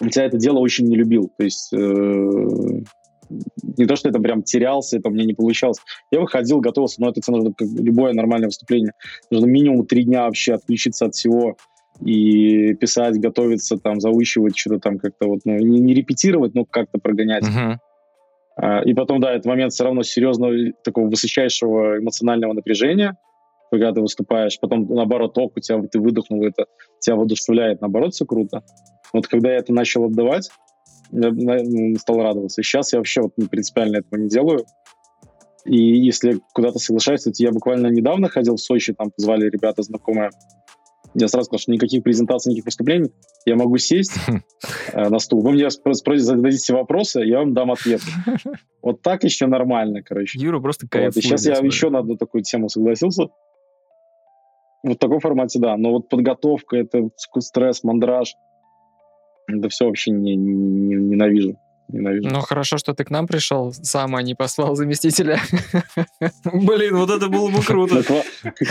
хотя 0.00 0.24
это 0.24 0.38
дело 0.38 0.58
очень 0.58 0.86
не 0.86 0.96
любил. 0.96 1.30
То 1.36 1.44
есть 1.44 1.72
э, 1.72 1.76
не 3.76 3.86
то, 3.86 3.96
что 3.96 4.08
это 4.08 4.18
прям 4.18 4.42
терялся, 4.42 4.98
это 4.98 5.08
у 5.08 5.12
меня 5.12 5.24
не 5.24 5.34
получалось. 5.34 5.78
Я 6.10 6.20
выходил, 6.20 6.60
готовился, 6.60 7.00
но 7.00 7.10
это 7.10 7.20
нужно 7.30 7.52
как 7.52 7.68
любое 7.78 8.12
нормальное 8.12 8.48
выступление. 8.48 8.92
Нужно 9.30 9.46
минимум 9.46 9.86
три 9.86 10.04
дня 10.04 10.24
вообще 10.24 10.54
отключиться 10.54 11.06
от 11.06 11.14
всего 11.14 11.56
и 12.04 12.74
писать, 12.74 13.20
готовиться, 13.20 13.76
там, 13.76 14.00
заучивать 14.00 14.56
что-то 14.56 14.80
там 14.80 14.98
как-то 14.98 15.26
вот, 15.26 15.40
ну, 15.44 15.56
не, 15.58 15.80
не 15.80 15.94
репетировать, 15.94 16.54
но 16.54 16.64
как-то 16.64 16.98
прогонять. 16.98 17.44
Uh-huh. 17.44 18.84
И 18.84 18.94
потом, 18.94 19.20
да, 19.20 19.34
это 19.34 19.48
момент 19.48 19.72
все 19.72 19.84
равно 19.84 20.02
серьезного, 20.02 20.72
такого 20.82 21.08
высочайшего 21.08 21.98
эмоционального 21.98 22.54
напряжения, 22.54 23.16
когда 23.70 23.92
ты 23.92 24.00
выступаешь, 24.00 24.58
потом, 24.60 24.86
наоборот, 24.88 25.36
ок, 25.38 25.56
у 25.56 25.60
тебя, 25.60 25.80
ты 25.82 26.00
выдохнул, 26.00 26.42
это 26.42 26.66
тебя 27.00 27.16
воодушевляет, 27.16 27.80
наоборот, 27.80 28.14
все 28.14 28.24
круто. 28.24 28.62
Вот 29.12 29.26
когда 29.26 29.50
я 29.50 29.58
это 29.58 29.72
начал 29.72 30.04
отдавать, 30.04 30.50
я 31.10 31.98
стал 31.98 32.16
радоваться. 32.18 32.60
И 32.60 32.64
сейчас 32.64 32.92
я 32.92 32.98
вообще 32.98 33.22
вот 33.22 33.32
принципиально 33.50 33.98
этого 33.98 34.20
не 34.20 34.28
делаю. 34.28 34.64
И 35.64 35.76
если 35.76 36.40
куда-то 36.54 36.78
соглашаюсь, 36.78 37.22
то 37.22 37.30
я 37.36 37.52
буквально 37.52 37.88
недавно 37.88 38.28
ходил 38.28 38.56
в 38.56 38.60
Сочи, 38.60 38.94
там 38.94 39.10
позвали 39.10 39.50
ребята 39.50 39.82
знакомые. 39.82 40.30
Я 41.14 41.26
сразу 41.26 41.46
сказал, 41.46 41.58
что 41.58 41.72
никаких 41.72 42.04
презентаций, 42.04 42.50
никаких 42.50 42.66
выступлений. 42.66 43.10
Я 43.44 43.56
могу 43.56 43.78
сесть 43.78 44.12
э, 44.92 45.08
на 45.08 45.18
стул. 45.18 45.42
Вы 45.42 45.52
мне 45.52 45.68
зададите 45.68 46.72
вопросы, 46.72 47.20
я 47.20 47.40
вам 47.40 47.54
дам 47.54 47.72
ответ. 47.72 48.00
Вот 48.82 49.02
так 49.02 49.24
еще 49.24 49.46
нормально, 49.46 50.02
короче. 50.02 50.38
Юра 50.38 50.58
просто 50.58 50.88
кайфует. 50.88 51.16
Вот. 51.16 51.22
Сейчас 51.22 51.44
я 51.44 51.54
еще 51.56 51.90
на 51.90 51.98
одну 51.98 52.16
такую 52.16 52.42
тему 52.42 52.70
согласился. 52.70 53.24
Вот 54.82 54.96
в 54.96 54.98
таком 54.98 55.20
формате, 55.20 55.58
да. 55.58 55.76
Но 55.76 55.90
вот 55.90 56.08
подготовка, 56.08 56.78
это 56.78 57.10
стресс, 57.40 57.84
мандраж, 57.84 58.34
это 59.58 59.68
все 59.68 59.86
вообще 59.86 60.10
не, 60.10 60.36
не, 60.36 60.94
ненавижу 60.94 61.56
ненавижу. 61.92 62.28
Ну, 62.28 62.40
хорошо, 62.40 62.78
что 62.78 62.94
ты 62.94 63.04
к 63.04 63.10
нам 63.10 63.26
пришел 63.26 63.72
сам, 63.72 64.16
а 64.16 64.22
не 64.22 64.34
послал 64.34 64.76
заместителя. 64.76 65.40
Блин, 66.44 66.96
вот 66.96 67.10
это 67.10 67.28
было 67.28 67.50
бы 67.50 67.62
круто. 67.62 68.02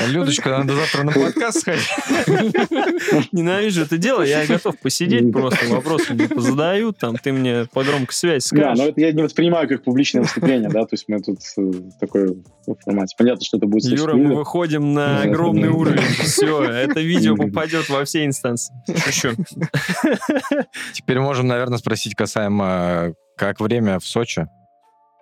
Людочка, 0.08 0.50
надо 0.50 0.76
завтра 0.76 1.04
на 1.04 1.12
подкаст 1.12 1.62
сходить. 1.62 1.90
Ненавижу 3.32 3.84
это 3.84 3.98
дело, 3.98 4.22
я 4.24 4.46
готов 4.46 4.78
посидеть 4.80 5.32
просто, 5.32 5.66
вопросы 5.68 6.14
мне 6.14 6.28
позадают, 6.28 6.98
там, 6.98 7.18
ты 7.18 7.32
мне 7.32 7.66
по 7.74 7.84
громкой 7.84 8.14
связи 8.14 8.44
скажешь. 8.46 8.78
Да, 8.78 8.84
но 8.84 8.90
это 8.90 9.02
я 9.02 9.12
не 9.12 9.24
воспринимаю 9.24 9.68
как 9.68 9.84
публичное 9.84 10.22
выступление, 10.22 10.70
да, 10.70 10.82
то 10.82 10.94
есть 10.94 11.06
мы 11.08 11.22
тут 11.22 11.40
э, 11.58 11.72
такой 12.00 12.36
формате. 12.84 13.16
Понятно, 13.18 13.46
что 13.46 13.58
это 13.58 13.66
будет 13.66 13.86
Юра, 13.86 14.16
мы 14.16 14.36
выходим 14.36 14.94
на 14.94 15.22
огромный 15.22 15.70
уровень. 15.70 16.02
Все, 16.24 16.64
это 16.64 17.00
видео 17.00 17.36
попадет 17.36 17.90
во 17.90 18.04
все 18.06 18.26
инстанции. 18.26 18.74
Еще. 18.88 19.36
Теперь 20.94 21.20
можем, 21.20 21.48
наверное, 21.48 21.78
спросить 21.78 22.16
касаемо 22.16 23.09
как 23.40 23.62
время 23.62 24.00
в 24.00 24.06
Сочи? 24.06 24.48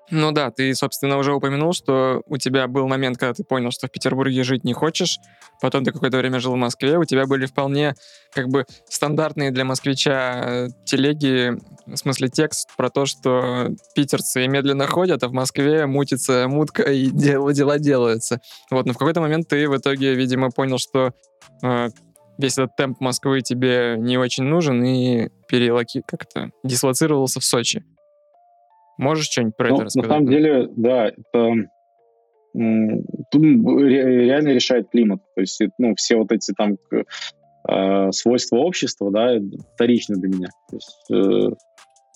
Ну 0.10 0.32
да, 0.32 0.52
ты, 0.52 0.74
собственно, 0.74 1.18
уже 1.18 1.34
упомянул, 1.34 1.74
что 1.74 2.24
у 2.28 2.38
тебя 2.38 2.68
был 2.68 2.88
момент, 2.88 3.18
когда 3.18 3.34
ты 3.34 3.44
понял, 3.44 3.72
что 3.72 3.88
в 3.88 3.92
Петербурге 3.92 4.44
жить 4.44 4.64
не 4.64 4.72
хочешь, 4.72 5.20
потом 5.62 5.84
ты 5.84 5.92
какое-то 5.92 6.18
время 6.18 6.40
жил 6.40 6.54
в 6.54 6.58
Москве, 6.58 6.98
у 6.98 7.04
тебя 7.04 7.26
были 7.26 7.46
вполне 7.46 7.94
как 8.34 8.48
бы 8.48 8.66
стандартные 8.90 9.52
для 9.52 9.66
москвича 9.66 10.44
э, 10.46 10.68
телеги, 10.86 11.60
в 11.86 11.98
смысле 11.98 12.30
текст 12.30 12.70
про 12.78 12.90
то, 12.90 13.06
что 13.06 13.70
питерцы 13.96 14.48
медленно 14.48 14.88
ходят, 14.88 15.24
а 15.24 15.28
в 15.28 15.34
Москве 15.34 15.86
мутится 15.86 16.48
мутка 16.48 16.84
и 16.84 17.08
дела, 17.12 17.54
дела 17.54 17.78
делаются. 17.78 18.40
Вот, 18.72 18.86
но 18.86 18.94
в 18.94 18.98
какой-то 18.98 19.20
момент 19.20 19.50
ты 19.50 19.68
в 19.68 19.76
итоге, 19.76 20.16
видимо, 20.16 20.52
понял, 20.52 20.78
что 20.78 21.12
э, 21.62 21.90
весь 22.38 22.58
этот 22.58 22.78
темп 22.78 23.02
Москвы 23.02 23.42
тебе 23.42 23.98
не 23.98 24.18
очень 24.18 24.46
нужен 24.46 24.82
и 24.86 25.28
перелоки 25.50 26.02
как-то 26.08 26.52
дислоцировался 26.64 27.42
в 27.42 27.44
Сочи. 27.44 27.84
Можешь 28.98 29.28
что-нибудь 29.28 29.56
про 29.56 29.70
ну, 29.70 29.76
это 29.76 29.86
рассказать? 29.86 30.10
На 30.10 30.16
самом 30.16 30.30
деле, 30.30 30.70
да, 30.76 31.08
это 31.08 31.70
тут 33.32 33.44
реально 33.44 34.50
решает 34.50 34.90
климат. 34.90 35.22
То 35.36 35.42
есть, 35.42 35.62
ну, 35.78 35.94
все 35.96 36.16
вот 36.16 36.32
эти 36.32 36.54
там 36.54 36.78
э, 37.70 38.12
свойства 38.12 38.58
общества, 38.58 39.12
да, 39.12 39.38
вторичны 39.76 40.16
для 40.16 40.30
меня. 40.30 40.48
То 40.70 40.76
есть, 40.76 41.12
э, 41.12 41.56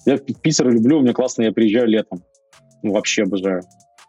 я 0.05 0.17
Питер 0.17 0.69
люблю, 0.69 1.01
мне 1.01 1.13
классно, 1.13 1.43
я 1.43 1.51
приезжаю 1.51 1.87
летом. 1.87 2.23
Ну, 2.81 2.93
вообще 2.93 3.23
обожаю. 3.23 3.61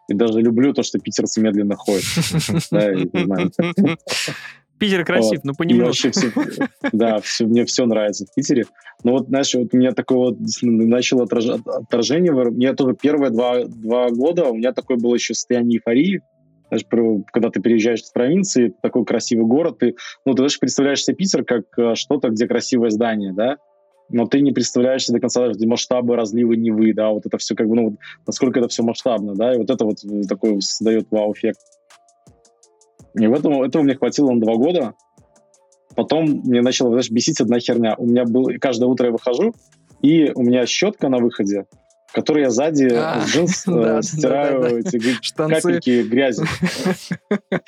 И 0.09 0.15
даже 0.15 0.41
люблю 0.41 0.73
то, 0.73 0.83
что 0.83 0.99
питерцы 0.99 1.39
медленно 1.39 1.75
ходят. 1.75 2.03
Питер 4.83 5.05
красив, 5.05 5.39
вот. 5.39 5.45
но 5.45 5.53
понемногу. 5.53 5.93
Все, 5.93 6.11
да, 6.91 7.19
все, 7.19 7.45
мне 7.45 7.63
все 7.65 7.85
нравится 7.85 8.25
в 8.25 8.33
Питере. 8.33 8.65
Но 9.03 9.13
вот, 9.13 9.27
знаешь, 9.27 9.53
вот 9.53 9.69
у 9.71 9.77
меня 9.77 9.91
такое 9.91 10.17
вот 10.17 10.37
начало 10.61 11.23
отраж, 11.23 11.45
отражение. 11.65 12.33
Мне 12.33 12.73
тоже 12.73 12.95
первые 12.99 13.31
два, 13.31 13.63
два 13.63 14.09
года 14.09 14.45
у 14.45 14.55
меня 14.55 14.73
такое 14.73 14.97
было 14.97 15.15
еще 15.15 15.33
состояние 15.33 15.79
эйфории. 15.79 16.21
Знаешь, 16.67 17.23
когда 17.31 17.49
ты 17.49 17.61
переезжаешь 17.61 18.03
в 18.03 18.11
провинции, 18.13 18.73
такой 18.81 19.05
красивый 19.05 19.45
город, 19.45 19.79
ты, 19.79 19.95
ну, 20.25 20.33
ты 20.33 20.41
даже 20.43 20.57
представляешь 20.59 21.03
себе 21.03 21.15
Питер 21.15 21.43
как 21.45 21.63
э, 21.77 21.93
что-то, 21.95 22.29
где 22.29 22.47
красивое 22.47 22.89
здание, 22.89 23.31
да, 23.31 23.57
но 24.09 24.25
ты 24.25 24.41
не 24.41 24.51
представляешь 24.51 25.05
до 25.07 25.19
конца 25.19 25.51
масштабы 25.65 26.15
разлива 26.15 26.53
Невы, 26.53 26.93
да, 26.93 27.09
вот 27.11 27.25
это 27.25 27.37
все 27.37 27.55
как 27.55 27.67
бы, 27.67 27.75
ну, 27.75 27.97
насколько 28.25 28.59
это 28.59 28.69
все 28.69 28.83
масштабно, 28.83 29.35
да, 29.35 29.53
и 29.53 29.57
вот 29.57 29.69
это 29.69 29.85
вот 29.85 29.97
такой 30.27 30.61
создает 30.61 31.07
вау-эффект. 31.11 31.59
И 33.15 33.27
в 33.27 33.33
этом, 33.33 33.61
этого 33.61 33.83
мне 33.83 33.95
хватило 33.95 34.31
на 34.31 34.41
два 34.41 34.55
года. 34.55 34.93
Потом 35.95 36.25
мне 36.25 36.61
начала 36.61 36.89
знаешь, 36.89 37.11
бесить 37.11 37.39
одна 37.39 37.59
херня. 37.59 37.95
У 37.97 38.05
меня 38.05 38.25
был 38.25 38.49
каждое 38.59 38.87
утро 38.87 39.07
я 39.07 39.11
выхожу, 39.11 39.53
и 40.01 40.31
у 40.33 40.41
меня 40.41 40.65
щетка 40.65 41.09
на 41.09 41.19
выходе, 41.19 41.65
которой 42.13 42.43
я 42.43 42.49
сзади 42.49 42.89
а, 42.91 43.23
джинс 43.25 43.63
э, 43.67 44.01
стираю 44.01 44.79
эти 44.79 44.99
капельки 45.35 46.03
грязи. 46.03 46.43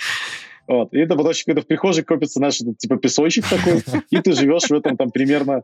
Вот. 0.68 0.92
И 0.96 0.98
это 0.98 1.16
потом 1.16 1.32
когда 1.46 1.62
в 1.62 1.68
прихожей 1.68 2.04
копится 2.04 2.42
наш 2.42 2.58
типа 2.58 2.98
песочек 2.98 3.46
такой, 3.48 3.84
и 4.10 4.18
ты 4.18 4.34
живешь 4.34 4.64
в 4.64 4.74
этом 4.74 4.98
там 4.98 5.12
примерно 5.12 5.62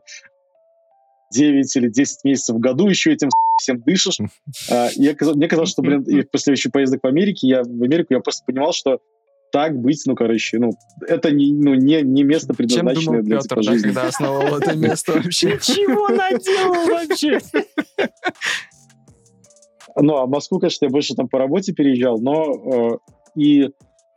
9 1.32 1.76
или 1.76 1.88
10 1.88 2.24
месяцев 2.24 2.56
в 2.56 2.60
году, 2.60 2.88
еще 2.88 3.12
этим 3.12 3.30
всем 3.58 3.80
дышишь. 3.80 4.18
А, 4.70 4.88
я, 4.94 5.14
мне 5.34 5.48
казалось, 5.48 5.70
что, 5.70 5.82
блин, 5.82 6.02
и 6.02 6.22
после 6.22 6.52
еще 6.52 6.70
поездок 6.70 7.00
по 7.00 7.08
Америке, 7.08 7.48
я 7.48 7.62
в 7.62 7.82
Америку 7.82 8.14
я 8.14 8.20
просто 8.20 8.44
понимал, 8.44 8.72
что 8.72 9.00
так 9.52 9.78
быть, 9.78 10.02
ну, 10.06 10.14
короче, 10.16 10.58
ну, 10.58 10.72
это 11.06 11.30
не, 11.30 11.52
ну, 11.52 11.74
не, 11.74 12.02
не 12.02 12.24
место, 12.24 12.54
предназначенное 12.54 13.18
Чем 13.18 13.24
для 13.24 13.36
Петр, 13.36 13.60
типа, 13.60 13.62
жизни. 13.62 13.86
когда 13.86 14.08
основал 14.08 14.58
это 14.58 14.76
место 14.76 15.12
вообще? 15.12 15.58
Чего 15.60 16.08
наделал 16.08 16.88
вообще? 16.88 17.38
Ну, 19.94 20.16
а 20.16 20.26
в 20.26 20.30
Москву, 20.30 20.58
конечно, 20.58 20.86
я 20.86 20.90
больше 20.90 21.14
там 21.14 21.28
по 21.28 21.38
работе 21.38 21.72
переезжал, 21.72 22.18
но 22.18 22.96
э, 22.96 22.98
и 23.36 23.68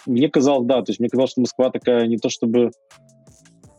мне 0.05 0.29
казалось, 0.29 0.65
да, 0.65 0.81
то 0.81 0.91
есть 0.91 0.99
мне 0.99 1.09
казалось, 1.09 1.31
что 1.31 1.41
Москва 1.41 1.69
такая 1.69 2.07
не 2.07 2.17
то 2.17 2.29
чтобы 2.29 2.71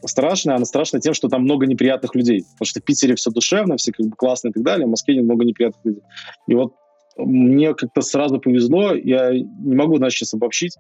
страшная, 0.05 0.57
она 0.57 0.67
страшная 0.67 1.01
тем, 1.01 1.15
что 1.15 1.29
там 1.29 1.43
много 1.43 1.67
неприятных 1.67 2.15
людей. 2.15 2.45
Потому 2.59 2.67
что 2.67 2.81
в 2.81 2.85
Питере 2.85 3.15
все 3.15 3.31
душевно, 3.31 3.77
все 3.77 3.93
как 3.93 4.07
бы 4.07 4.17
классно 4.17 4.49
и 4.49 4.53
так 4.53 4.63
далее, 4.63 4.85
а 4.85 4.87
в 4.89 4.91
Москве 4.91 5.21
много 5.23 5.45
неприятных 5.45 5.85
людей. 5.85 6.03
И 6.47 6.55
вот 6.55 6.75
мне 7.17 7.75
как-то 7.75 8.03
сразу 8.03 8.39
повезло, 8.39 8.95
я 8.95 9.33
не 9.33 9.75
могу, 9.75 9.97
значит, 9.97 10.19
сейчас 10.19 10.35
обобщить, 10.35 10.77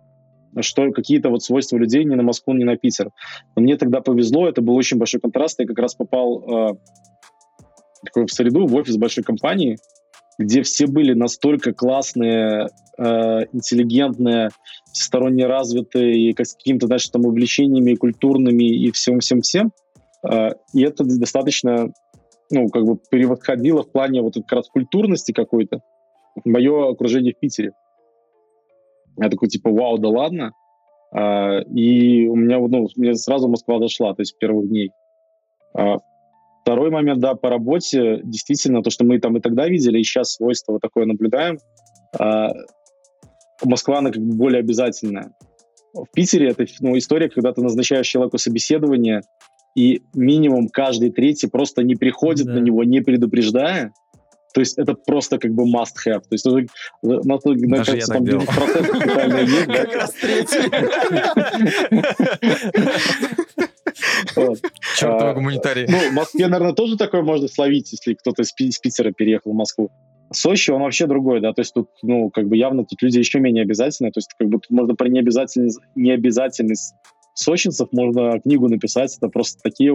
что 0.63 0.91
какие-то 0.93 1.29
вот 1.29 1.43
свойства 1.43 1.77
людей 1.77 2.05
не 2.05 2.17
на 2.17 2.23
Москву, 2.23 2.55
не 2.55 2.65
на 2.65 2.77
Питер. 2.77 3.11
Но 3.55 3.63
мне 3.63 3.77
тогда 3.77 4.01
повезло, 4.01 4.49
это 4.49 4.63
был 4.63 4.75
очень 4.77 4.99
большой 4.99 5.21
контраст. 5.21 5.59
Я 5.59 5.67
как 5.67 5.79
раз 5.79 5.95
попал 5.95 6.73
э, 8.15 8.25
в 8.25 8.29
среду, 8.29 8.67
в 8.67 8.75
офис 8.75 8.97
большой 8.97 9.25
компании, 9.25 9.79
где 10.39 10.63
все 10.63 10.87
были 10.87 11.15
настолько 11.15 11.73
классные, 11.73 12.69
э, 12.99 13.41
интеллигентные, 13.53 14.51
всесторонне 14.93 15.47
развитые, 15.47 16.31
и 16.31 16.35
с 16.45 16.55
какими-то, 16.55 16.87
значит, 16.87 17.13
там 17.13 17.27
увлечениями 17.27 17.95
культурными 17.95 18.65
и 18.65 18.91
всем-всем-всем. 18.91 19.73
Э, 20.29 20.51
и 20.75 20.83
это 20.83 21.05
достаточно, 21.05 21.93
ну, 22.51 22.69
как 22.69 22.85
бы 22.85 22.97
превосходило 23.11 23.83
в 23.83 23.91
плане 23.91 24.23
вот 24.23 24.35
как 24.35 24.53
раз 24.53 24.69
культурности 24.69 25.33
какой-то 25.33 25.81
мое 26.45 26.91
окружение 26.91 27.33
в 27.33 27.39
Питере. 27.39 27.73
Я 29.19 29.29
такой, 29.29 29.49
типа, 29.49 29.71
вау, 29.71 29.99
да 29.99 30.09
ладно. 30.09 30.53
А, 31.13 31.61
и 31.61 32.27
у 32.27 32.37
меня, 32.37 32.59
ну, 32.59 32.89
мне 32.97 33.15
сразу 33.15 33.49
Москва 33.49 33.79
дошла, 33.79 34.15
то 34.15 34.23
есть 34.23 34.37
первых 34.39 34.69
дней. 34.69 34.91
А, 35.75 35.99
второй 36.63 36.91
момент, 36.91 37.21
да, 37.21 37.35
по 37.35 37.49
работе, 37.49 38.21
действительно, 38.25 38.83
то, 38.83 38.91
что 38.91 39.05
мы 39.05 39.19
там 39.19 39.37
и 39.37 39.41
тогда 39.41 39.69
видели, 39.69 39.99
и 39.99 40.05
сейчас 40.05 40.33
свойство 40.33 40.73
вот 40.73 40.83
такое 40.83 41.07
наблюдаем, 41.07 41.59
а, 42.19 42.51
Москва, 43.65 43.99
она 43.99 44.11
как 44.11 44.23
бы 44.23 44.35
более 44.35 44.61
обязательная. 44.61 45.33
В 45.95 46.07
Питере 46.13 46.51
это 46.51 46.67
ну, 46.81 46.97
история, 46.99 47.31
когда 47.31 47.53
ты 47.53 47.63
назначаешь 47.63 48.07
человеку 48.07 48.37
собеседование, 48.37 49.23
и 49.75 50.03
минимум 50.15 50.69
каждый 50.69 51.11
третий 51.11 51.49
просто 51.49 51.83
не 51.83 51.97
приходит 51.97 52.47
да. 52.47 52.55
на 52.55 52.59
него, 52.59 52.83
не 52.85 53.01
предупреждая, 53.01 53.93
то 54.57 54.61
есть 54.61 54.79
это 54.79 54.95
просто 54.95 55.39
как 55.39 55.53
бы 55.53 55.65
must 55.65 55.97
have. 56.07 56.21
То 56.21 56.33
есть 56.33 56.47
это, 56.47 56.65
на 57.03 57.17
на, 57.17 57.39
Даже 57.77 57.93
кажется, 57.93 58.15
там 58.15 58.25
процесс 58.25 58.87
специально 58.87 59.41
есть. 59.41 59.67
Как 59.67 59.95
раз 59.95 60.15
третий. 60.15 60.71
Чертова 64.97 65.35
гуманитарий. 65.35 65.85
Ну, 65.87 65.99
в 65.99 66.13
Москве, 66.15 66.49
наверное, 66.49 66.73
тоже 66.73 66.97
такое 66.97 67.21
можно 67.21 67.49
словить, 67.49 67.93
если 67.93 68.15
кто-то 68.15 68.45
из 68.45 68.79
Питера 68.79 69.13
переехал 69.13 69.53
в 69.53 69.57
Москву. 69.57 69.91
Сочи, 70.33 70.71
он 70.71 70.81
вообще 70.81 71.07
другой, 71.07 71.43
да, 71.43 71.53
то 71.53 71.61
есть 71.61 71.75
тут, 71.75 71.91
ну, 72.03 72.31
как 72.31 72.49
бы 72.49 72.57
явно 72.57 72.87
тут 72.87 73.03
люди 73.03 73.19
еще 73.19 73.41
менее 73.41 73.63
обязательны, 73.63 74.11
то 74.11 74.21
есть 74.21 74.31
как 74.39 74.49
бы 74.49 74.55
тут 74.55 74.71
можно 74.71 74.95
про 74.95 75.09
необязательность, 75.09 75.81
необязательность 75.95 76.95
сочинцев 77.39 77.89
можно 77.93 78.41
книгу 78.41 78.69
написать, 78.69 79.17
это 79.17 79.29
просто 79.29 79.61
такие 79.63 79.93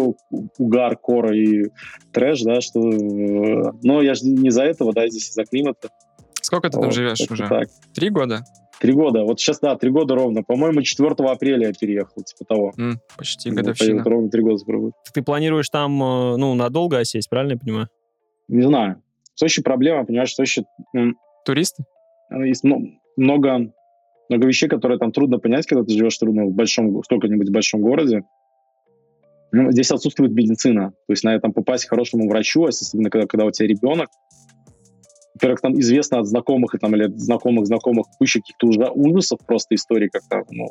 угар, 0.58 0.96
кора 0.96 1.36
и 1.36 1.66
трэш, 2.14 2.44
да, 2.44 2.62
что... 2.62 2.80
Э, 2.80 3.74
но 3.84 4.02
я 4.02 4.14
же 4.14 4.26
не 4.26 4.50
за 4.52 4.64
этого, 4.64 4.94
да, 4.94 5.08
здесь 5.08 5.30
из-за 5.30 5.46
климата. 5.46 5.90
Сколько 6.42 6.70
ты 6.70 6.78
вот, 6.78 6.84
там 6.84 6.92
живешь 6.92 7.20
уже? 7.30 7.48
Так. 7.48 7.68
Три 7.94 8.10
года? 8.10 8.44
Три 8.80 8.94
года. 8.94 9.24
Вот 9.24 9.40
сейчас, 9.40 9.60
да, 9.60 9.76
три 9.76 9.92
года 9.92 10.16
ровно. 10.16 10.44
По-моему, 10.44 10.82
4 10.82 11.10
апреля 11.30 11.68
я 11.68 11.74
переехал, 11.74 12.24
типа 12.24 12.46
того. 12.46 12.74
Mm, 12.78 12.96
почти 13.18 13.52
годовщина. 13.52 14.04
ровно 14.04 14.30
три 14.30 14.42
года 14.42 14.58
спробую. 14.58 14.94
Ты 15.14 15.22
планируешь 15.22 15.70
там, 15.70 16.02
э, 16.02 16.38
ну, 16.38 16.54
надолго 16.56 16.98
осесть, 16.98 17.30
правильно 17.30 17.54
я 17.54 17.60
понимаю? 17.60 17.90
Не 18.48 18.64
знаю. 18.64 19.02
В 19.36 19.40
Сочи 19.40 19.62
проблема, 19.62 20.06
понимаешь, 20.06 20.32
в 20.32 20.36
Сочи... 20.36 20.64
Туристы? 21.46 21.84
Есть 22.32 22.64
много 23.18 23.72
много 24.32 24.48
вещей, 24.48 24.68
которые 24.68 24.98
там 24.98 25.12
трудно 25.12 25.38
понять, 25.38 25.66
когда 25.66 25.84
ты 25.84 25.92
живешь 25.92 26.18
трудно 26.18 26.46
в 26.46 26.54
большом, 26.54 27.04
сколько-нибудь 27.04 27.50
в 27.50 27.52
большом 27.52 27.82
городе. 27.82 28.24
Ну, 29.52 29.72
здесь 29.72 29.92
отсутствует 29.92 30.32
медицина. 30.32 30.92
То 31.08 31.14
есть 31.14 31.24
на 31.24 31.36
этом 31.36 31.52
попасть 31.52 31.86
к 31.86 31.90
хорошему 31.90 32.30
врачу, 32.30 32.64
особенно 32.64 33.10
когда, 33.10 33.28
когда 33.28 33.46
у 33.46 33.52
тебя 33.52 33.68
ребенок. 33.68 34.10
Во-первых, 35.34 35.62
там 35.62 35.80
известно 35.80 36.20
от 36.20 36.28
знакомых 36.28 36.76
там, 36.80 36.96
или 36.96 37.06
от 37.06 37.20
знакомых 37.20 37.66
знакомых 37.66 38.08
куча 38.18 38.40
каких-то 38.40 38.68
ужасов, 38.94 39.40
просто 39.46 39.76
истории, 39.76 40.08
как 40.08 40.24
там, 40.30 40.44
ну, 40.50 40.68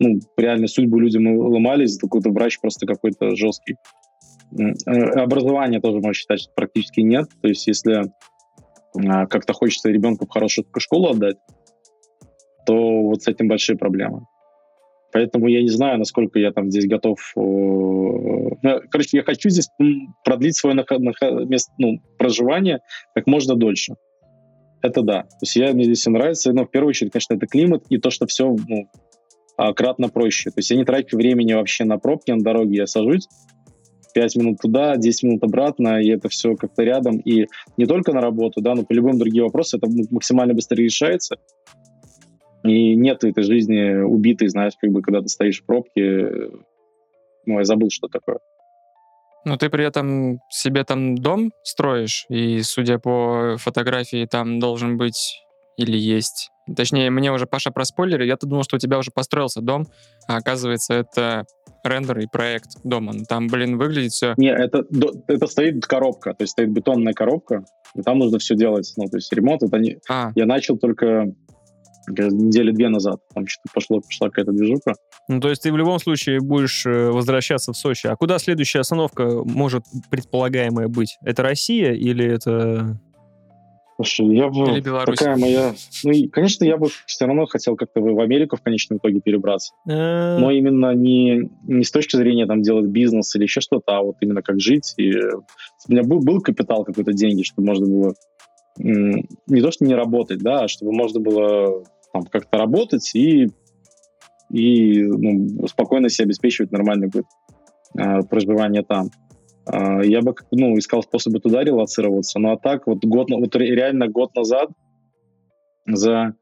ну, 0.00 0.20
реально 0.36 0.66
судьбу 0.66 0.98
людям 0.98 1.26
ломались, 1.26 1.98
какой-то 1.98 2.30
врач 2.30 2.60
просто 2.60 2.86
какой-то 2.86 3.36
жесткий. 3.36 3.76
Э, 4.56 5.20
образование 5.20 5.80
тоже, 5.80 5.98
можно 5.98 6.14
считать, 6.14 6.48
практически 6.54 7.00
нет. 7.00 7.28
То 7.42 7.48
есть 7.48 7.66
если 7.66 8.10
а, 8.94 9.26
как-то 9.26 9.52
хочется 9.52 9.90
ребенка 9.90 10.26
в 10.26 10.30
хорошую 10.30 10.66
школу 10.78 11.10
отдать, 11.10 11.36
то 12.68 13.02
вот 13.02 13.22
с 13.22 13.28
этим 13.28 13.48
большие 13.48 13.78
проблемы. 13.78 14.26
Поэтому 15.10 15.48
я 15.48 15.62
не 15.62 15.70
знаю, 15.70 15.98
насколько 15.98 16.38
я 16.38 16.52
там 16.52 16.70
здесь 16.70 16.86
готов. 16.86 17.18
Э, 17.34 17.40
ну, 17.40 18.80
короче, 18.90 19.16
я 19.16 19.22
хочу 19.22 19.48
здесь 19.48 19.70
продлить 20.22 20.54
свое 20.54 20.76
место 20.76 21.72
ну, 21.78 22.02
проживания 22.18 22.80
как 23.14 23.26
можно 23.26 23.54
дольше. 23.54 23.94
Это 24.82 25.00
да. 25.00 25.22
То 25.22 25.38
есть 25.42 25.56
я, 25.56 25.72
мне 25.72 25.84
здесь 25.84 26.00
все 26.00 26.10
нравится. 26.10 26.52
Но 26.52 26.66
в 26.66 26.70
первую 26.70 26.90
очередь, 26.90 27.10
конечно, 27.10 27.34
это 27.34 27.46
климат 27.46 27.84
и 27.88 27.96
то, 27.96 28.10
что 28.10 28.26
все 28.26 28.54
ну, 28.68 29.72
кратно 29.74 30.10
проще. 30.10 30.50
То 30.50 30.58
есть 30.58 30.70
я 30.70 30.76
не 30.76 30.84
трачу 30.84 31.16
времени 31.16 31.54
вообще 31.54 31.84
на 31.84 31.96
пробки 31.96 32.30
на 32.30 32.42
дороге. 32.42 32.76
Я 32.76 32.86
сажусь, 32.86 33.28
5 34.12 34.36
минут 34.36 34.58
туда, 34.60 34.96
10 34.96 35.22
минут 35.22 35.44
обратно, 35.44 36.02
и 36.02 36.08
это 36.10 36.28
все 36.28 36.54
как-то 36.54 36.82
рядом. 36.82 37.18
И 37.18 37.46
не 37.76 37.86
только 37.86 38.12
на 38.12 38.20
работу, 38.20 38.60
да, 38.60 38.74
но 38.74 38.84
по 38.84 38.92
любым 38.92 39.18
другим 39.18 39.44
вопросам 39.44 39.80
это 39.82 39.90
максимально 40.10 40.54
быстро 40.54 40.76
решается. 40.76 41.36
И 42.64 42.96
нет 42.96 43.24
этой 43.24 43.44
жизни 43.44 44.02
убитой, 44.02 44.48
знаешь, 44.48 44.74
как 44.80 44.90
бы, 44.90 45.02
когда 45.02 45.20
ты 45.20 45.28
стоишь 45.28 45.62
в 45.62 45.66
пробке. 45.66 46.50
Ну, 47.46 47.58
я 47.58 47.64
забыл, 47.64 47.88
что 47.90 48.08
такое. 48.08 48.38
Но 49.44 49.56
ты 49.56 49.70
при 49.70 49.84
этом 49.84 50.40
себе 50.50 50.84
там 50.84 51.16
дом 51.16 51.52
строишь, 51.62 52.26
и, 52.28 52.60
судя 52.62 52.98
по 52.98 53.56
фотографии, 53.58 54.26
там 54.26 54.58
должен 54.58 54.98
быть 54.98 55.42
или 55.78 55.96
есть. 55.96 56.50
Точнее, 56.76 57.08
мне 57.08 57.32
уже 57.32 57.46
Паша 57.46 57.70
проспойлерил, 57.70 58.26
я-то 58.26 58.46
думал, 58.46 58.64
что 58.64 58.76
у 58.76 58.78
тебя 58.78 58.98
уже 58.98 59.10
построился 59.10 59.62
дом, 59.62 59.86
а 60.26 60.36
оказывается, 60.36 60.92
это 60.92 61.46
рендер 61.84 62.18
и 62.18 62.26
проект 62.26 62.70
дома. 62.84 63.12
Ну, 63.14 63.24
там, 63.26 63.46
блин, 63.46 63.78
выглядит 63.78 64.12
все... 64.12 64.34
Не, 64.36 64.52
это, 64.52 64.84
это 65.28 65.46
стоит 65.46 65.86
коробка, 65.86 66.34
то 66.34 66.42
есть 66.42 66.52
стоит 66.52 66.70
бетонная 66.70 67.14
коробка, 67.14 67.64
и 67.94 68.02
там 68.02 68.18
нужно 68.18 68.38
все 68.38 68.54
делать. 68.54 68.92
Ну, 68.96 69.06
то 69.06 69.16
есть 69.16 69.32
ремонт, 69.32 69.62
это 69.62 69.78
не... 69.78 69.98
А. 70.10 70.32
Я 70.34 70.44
начал 70.44 70.76
только 70.76 71.32
недели 72.08 72.70
две 72.70 72.88
назад. 72.88 73.20
Там 73.34 73.46
что-то 73.46 73.72
пошло, 73.74 74.00
пошла 74.00 74.28
какая-то 74.28 74.52
движуха. 74.52 74.94
Ну, 75.28 75.40
то 75.40 75.50
есть 75.50 75.62
ты 75.62 75.72
в 75.72 75.76
любом 75.76 75.98
случае 75.98 76.40
будешь 76.40 76.86
э, 76.86 77.10
возвращаться 77.10 77.72
в 77.72 77.76
Сочи. 77.76 78.06
А 78.06 78.16
куда 78.16 78.38
следующая 78.38 78.80
остановка 78.80 79.42
может 79.44 79.84
предполагаемая 80.10 80.88
быть? 80.88 81.18
Это 81.22 81.42
Россия 81.42 81.92
или 81.92 82.24
это... 82.24 82.98
Слушай, 83.96 84.36
я 84.36 84.48
бы... 84.48 84.70
Или 84.70 84.80
Беларусь. 84.80 85.18
Такая 85.18 85.36
моя... 85.36 85.74
Ну, 86.04 86.12
и, 86.12 86.28
конечно, 86.28 86.64
я 86.64 86.76
бы 86.76 86.88
все 87.06 87.26
равно 87.26 87.46
хотел 87.46 87.74
как-то 87.74 88.00
в 88.00 88.20
Америку 88.20 88.56
в 88.56 88.62
конечном 88.62 88.98
итоге 88.98 89.20
перебраться. 89.20 89.74
А. 89.88 90.38
Но 90.38 90.52
именно 90.52 90.94
не, 90.94 91.50
не 91.64 91.82
с 91.82 91.90
точки 91.90 92.16
зрения 92.16 92.46
там 92.46 92.62
делать 92.62 92.86
бизнес 92.86 93.34
или 93.34 93.42
еще 93.42 93.60
что-то, 93.60 93.96
а 93.96 94.02
вот 94.02 94.14
именно 94.20 94.40
как 94.40 94.60
жить. 94.60 94.94
И 94.98 95.12
у 95.12 95.92
меня 95.92 96.04
был, 96.04 96.20
был 96.20 96.40
капитал 96.40 96.84
какой-то 96.84 97.12
деньги, 97.12 97.42
чтобы 97.42 97.66
можно 97.66 97.86
было 97.86 98.14
не 98.78 99.60
то, 99.60 99.72
что 99.72 99.84
не 99.84 99.94
работать, 99.94 100.38
да, 100.38 100.60
а 100.60 100.68
чтобы 100.68 100.92
можно 100.92 101.18
было 101.18 101.82
там, 102.12 102.24
как-то 102.24 102.58
работать 102.58 103.14
и, 103.14 103.48
и 104.50 105.02
ну, 105.02 105.66
спокойно 105.66 106.08
себе 106.08 106.26
обеспечивать 106.26 106.72
нормальный 106.72 107.08
быт, 107.08 107.24
э, 107.98 108.22
проживание 108.22 108.82
там. 108.82 109.10
Э, 109.70 110.04
я 110.04 110.20
бы 110.22 110.34
ну, 110.50 110.78
искал 110.78 111.02
способы 111.02 111.40
туда 111.40 111.62
релацироваться, 111.62 112.38
ну 112.38 112.52
а 112.52 112.56
так 112.56 112.86
вот, 112.86 113.04
год, 113.04 113.30
вот 113.30 113.56
реально 113.56 114.08
год 114.08 114.34
назад 114.34 114.70
за 115.86 116.34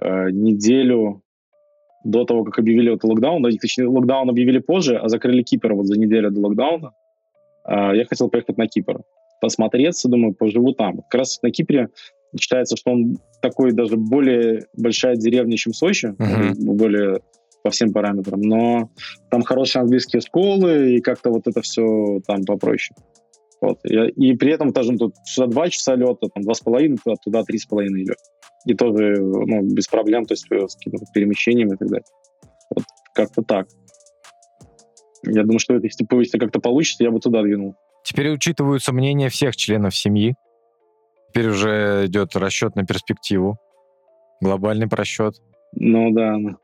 э, 0.00 0.30
неделю 0.30 1.22
до 2.04 2.24
того, 2.24 2.44
как 2.44 2.58
объявили 2.58 2.90
вот 2.90 3.04
локдаун, 3.04 3.42
да, 3.42 3.50
точнее, 3.50 3.88
локдаун 3.88 4.30
объявили 4.30 4.58
позже, 4.58 4.96
а 4.96 5.08
закрыли 5.08 5.42
Кипр 5.42 5.74
вот 5.74 5.86
за 5.86 5.98
неделю 5.98 6.30
до 6.30 6.40
локдауна, 6.40 6.92
э, 7.66 7.96
я 7.96 8.04
хотел 8.04 8.28
поехать 8.28 8.56
на 8.56 8.66
Кипр 8.66 9.02
посмотреться, 9.40 10.08
думаю, 10.08 10.34
поживу 10.34 10.72
там. 10.72 10.98
Как 11.02 11.20
раз 11.20 11.40
на 11.42 11.50
Кипре 11.50 11.88
считается, 12.38 12.76
что 12.76 12.92
он 12.92 13.18
такой 13.40 13.72
даже 13.72 13.96
более 13.96 14.66
большая 14.76 15.16
деревня, 15.16 15.56
чем 15.56 15.72
Сочи, 15.72 16.06
uh-huh. 16.06 16.54
более 16.56 17.20
по 17.62 17.70
всем 17.70 17.92
параметрам, 17.92 18.40
но 18.40 18.90
там 19.30 19.42
хорошие 19.42 19.82
английские 19.82 20.20
школы, 20.20 20.94
и 20.94 21.00
как-то 21.00 21.30
вот 21.30 21.46
это 21.46 21.60
все 21.60 22.20
там 22.26 22.44
попроще. 22.44 22.96
Вот. 23.60 23.80
И, 23.84 23.96
и 24.30 24.36
при 24.36 24.52
этом 24.52 24.72
даже 24.72 24.96
тут 24.96 25.14
сюда 25.24 25.48
два 25.48 25.68
часа 25.68 25.96
лета, 25.96 26.28
там 26.32 26.42
два 26.44 26.54
с 26.54 26.60
половиной, 26.60 26.98
туда, 27.02 27.16
туда 27.22 27.42
три 27.42 27.58
с 27.58 27.66
половиной 27.66 28.04
лет. 28.04 28.18
И 28.66 28.74
тоже 28.74 29.16
ну, 29.20 29.62
без 29.62 29.88
проблем, 29.88 30.24
то 30.24 30.34
есть 30.34 30.46
с 30.46 30.76
какими-то 30.76 31.04
перемещениями 31.12 31.74
и 31.74 31.76
так 31.76 31.88
далее. 31.88 32.06
Вот 32.74 32.84
как-то 33.14 33.42
так. 33.42 33.66
Я 35.24 35.42
думаю, 35.42 35.58
что 35.58 35.74
это, 35.74 35.86
если, 35.86 36.06
если 36.18 36.38
как-то 36.38 36.60
получится, 36.60 37.04
я 37.04 37.10
бы 37.10 37.18
туда 37.18 37.42
двинул. 37.42 37.74
Теперь 38.04 38.30
учитываются 38.30 38.92
мнения 38.92 39.28
всех 39.28 39.56
членов 39.56 39.96
семьи. 39.96 40.34
Теперь 41.28 41.48
уже 41.48 42.06
идет 42.06 42.34
расчет 42.36 42.76
на 42.76 42.84
перспективу. 42.84 43.58
Глобальный 44.40 44.88
просчет. 44.88 45.34
Ну 45.72 46.10
да. 46.12 46.36
Ну, 46.38 46.56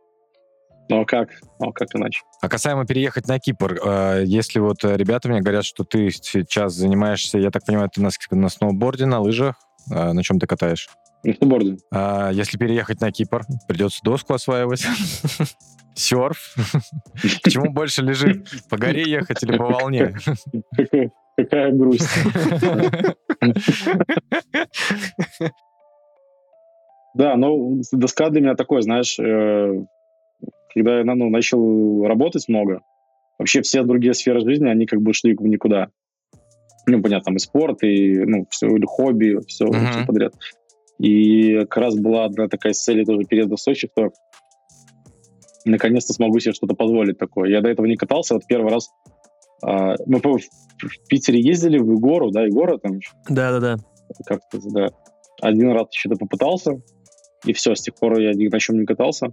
ну 0.88 1.00
а 1.00 1.04
как? 1.04 1.30
Ну 1.60 1.68
а 1.68 1.72
как 1.72 1.94
иначе? 1.94 2.20
А 2.40 2.48
касаемо 2.48 2.86
переехать 2.86 3.26
на 3.26 3.38
Кипр, 3.38 3.78
э, 3.84 4.24
если 4.26 4.58
вот 4.58 4.84
ребята 4.84 5.28
мне 5.28 5.40
говорят, 5.40 5.64
что 5.64 5.84
ты 5.84 6.10
сейчас 6.10 6.74
занимаешься, 6.74 7.38
я 7.38 7.50
так 7.50 7.64
понимаю, 7.64 7.90
ты 7.90 8.00
на, 8.00 8.10
на 8.30 8.48
сноуборде, 8.48 9.06
на 9.06 9.20
лыжах, 9.20 9.56
э, 9.90 10.12
на 10.12 10.22
чем 10.22 10.38
ты 10.38 10.46
катаешь? 10.46 10.88
На 11.22 11.34
сноуборде. 11.34 11.76
А 11.92 12.30
если 12.30 12.58
переехать 12.58 13.00
на 13.00 13.10
Кипр, 13.10 13.44
придется 13.66 14.00
доску 14.02 14.34
осваивать. 14.34 14.86
Серф. 15.94 16.54
Почему 17.42 17.70
больше 17.72 18.02
лежит? 18.02 18.48
По 18.68 18.76
горе 18.76 19.02
ехать 19.02 19.42
или 19.42 19.56
по 19.56 19.64
волне? 19.64 20.16
Какая 21.36 21.72
грусть. 21.72 22.08
Да, 27.14 27.36
ну, 27.36 27.80
доска 27.92 28.28
для 28.30 28.40
меня 28.40 28.54
такой, 28.56 28.82
знаешь, 28.82 29.16
э, 29.20 29.84
когда 30.74 30.98
я 30.98 31.04
ну, 31.04 31.30
начал 31.30 32.04
работать 32.04 32.48
много, 32.48 32.80
вообще 33.38 33.62
все 33.62 33.84
другие 33.84 34.14
сферы 34.14 34.40
жизни, 34.40 34.68
они 34.68 34.86
как 34.86 35.00
бы 35.00 35.14
шли 35.14 35.36
в 35.36 35.42
никуда. 35.42 35.90
Ну, 36.86 37.00
понятно, 37.00 37.26
там 37.26 37.36
и 37.36 37.38
спорт, 37.38 37.84
и, 37.84 38.18
ну, 38.24 38.46
все, 38.50 38.66
или 38.66 38.84
хобби, 38.84 39.38
все, 39.46 39.66
uh-huh. 39.66 39.90
все 39.90 40.06
подряд. 40.06 40.34
И 40.98 41.60
как 41.60 41.76
раз 41.76 41.94
была 41.96 42.24
одна 42.24 42.48
такая 42.48 42.72
цель 42.72 43.04
тоже 43.04 43.24
переезда 43.24 43.56
в 43.56 43.60
Сочи, 43.60 43.88
что 43.92 44.10
наконец-то 45.64 46.12
смогу 46.12 46.40
себе 46.40 46.52
что-то 46.52 46.74
позволить 46.74 47.18
такое. 47.18 47.48
Я 47.48 47.60
до 47.60 47.68
этого 47.68 47.86
не 47.86 47.96
катался, 47.96 48.34
вот 48.34 48.42
первый 48.46 48.72
раз 48.72 48.90
мы 50.06 50.20
в 50.20 51.08
Питере 51.08 51.40
ездили 51.40 51.78
в 51.78 51.90
Егору, 51.90 52.30
да, 52.30 52.42
Егора 52.42 52.78
там 52.78 52.96
еще. 52.96 53.10
Да-да-да. 53.28 53.76
Как-то, 54.26 54.58
да. 54.70 54.88
Один 55.40 55.72
раз 55.72 55.86
что-то 55.90 56.16
попытался, 56.16 56.82
и 57.44 57.52
все, 57.52 57.74
с 57.74 57.82
тех 57.82 57.94
пор 57.94 58.18
я 58.20 58.32
ни 58.32 58.48
на 58.48 58.60
чем 58.60 58.78
не 58.78 58.86
катался. 58.86 59.28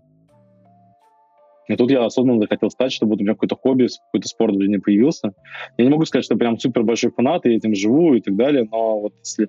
И 1.67 1.75
тут 1.75 1.89
я 1.91 2.03
осознанно 2.03 2.39
захотел 2.39 2.69
стать, 2.69 2.91
чтобы 2.91 3.11
вот 3.11 3.21
у 3.21 3.23
меня 3.23 3.33
какой-то 3.33 3.55
хобби, 3.55 3.87
какой-то 4.07 4.27
спорт 4.27 4.55
в 4.55 4.59
жизни 4.59 4.77
появился. 4.77 5.31
Я 5.77 5.85
не 5.85 5.91
могу 5.91 6.05
сказать, 6.05 6.25
что 6.25 6.33
я 6.33 6.39
прям 6.39 6.57
супер 6.57 6.83
большой 6.83 7.11
фанат, 7.11 7.45
и 7.45 7.55
этим 7.55 7.75
живу 7.75 8.13
и 8.13 8.21
так 8.21 8.35
далее, 8.35 8.67
но 8.69 8.99
вот 8.99 9.13
если 9.19 9.47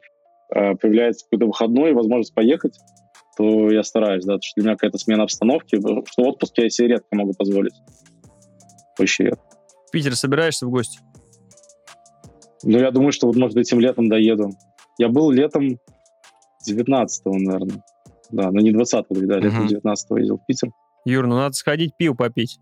э, 0.54 0.74
появляется 0.76 1.24
какой-то 1.24 1.46
выходной 1.46 1.90
и 1.90 1.94
возможность 1.94 2.34
поехать, 2.34 2.78
то 3.36 3.70
я 3.70 3.82
стараюсь, 3.82 4.24
да, 4.24 4.34
потому 4.34 4.42
что 4.42 4.60
для 4.60 4.64
меня 4.64 4.76
какая-то 4.76 4.98
смена 4.98 5.22
обстановки, 5.24 5.78
что 5.78 6.22
отпуск 6.22 6.59
я 6.59 6.68
себе 6.68 6.88
редко 6.88 7.09
могу 7.12 7.32
позволить. 7.32 7.74
Очень 9.00 9.26
редко. 9.26 9.51
Питер 9.93 10.16
собираешься 10.16 10.66
в 10.66 10.70
гости? 10.70 10.98
Ну, 12.64 12.78
я 12.78 12.90
думаю, 12.90 13.12
что 13.12 13.27
вот, 13.27 13.36
может, 13.36 13.56
этим 13.56 13.78
летом 13.81 14.09
доеду. 14.09 14.51
Я 14.98 15.09
был 15.09 15.31
летом 15.31 15.78
19-го, 16.69 17.39
наверное. 17.39 17.85
Да, 18.31 18.51
но 18.51 18.60
не 18.60 18.73
20-го, 18.73 19.05
да, 19.27 19.39
летом 19.39 19.64
Мгм. 19.64 19.77
19-го 19.77 20.16
ездил 20.16 20.39
в 20.39 20.47
Питер. 20.47 20.70
Юр, 21.05 21.27
ну 21.27 21.36
надо 21.36 21.55
сходить 21.55 21.97
пиво 21.98 22.14
попить. 22.14 22.59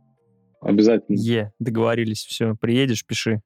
Обязательно. 0.61 1.17
Е, 1.17 1.53
договорились, 1.59 2.25
все. 2.25 2.55
Приедешь, 2.55 3.07
пиши. 3.07 3.41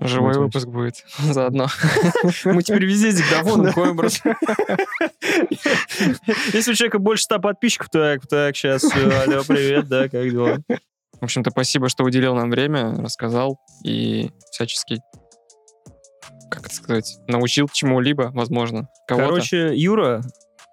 Живой 0.00 0.36
выпуск 0.36 0.66
будет 0.68 1.04
заодно. 1.18 1.68
Мы 2.44 2.62
теперь 2.62 2.84
везде 2.84 3.12
с 3.12 3.16
диктофоном 3.16 3.72
ходим 3.72 3.96
просто. 3.96 4.36
Если 6.52 6.72
у 6.72 6.74
человека 6.74 6.98
больше 6.98 7.24
100 7.24 7.38
подписчиков, 7.38 7.88
так, 7.90 8.26
так, 8.26 8.56
сейчас, 8.56 8.82
все, 8.82 9.08
алло, 9.08 9.42
привет, 9.46 9.88
да, 9.88 10.08
как 10.08 10.30
дела? 10.30 10.58
В 11.20 11.24
общем-то, 11.24 11.50
спасибо, 11.50 11.88
что 11.88 12.04
уделил 12.04 12.34
нам 12.34 12.50
время, 12.50 12.94
рассказал 12.96 13.58
и 13.84 14.30
всячески, 14.50 15.00
как 16.50 16.66
это 16.66 16.74
сказать, 16.74 17.18
научил 17.28 17.68
чему-либо, 17.72 18.30
возможно, 18.34 18.88
кого-то. 19.06 19.28
Короче, 19.28 19.72
Юра, 19.74 20.22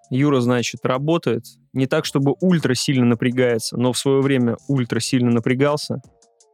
Юра, 0.10 0.42
значит, 0.42 0.86
работает 0.86 1.46
не 1.74 1.88
так, 1.88 2.06
чтобы 2.06 2.36
ультра 2.42 2.74
сильно 2.74 3.06
напрягается, 3.06 3.78
но 3.78 3.94
в 3.94 3.98
свое 3.98 4.22
время 4.22 4.58
ультра 4.68 5.00
сильно 5.00 5.32
напрягался. 5.32 6.02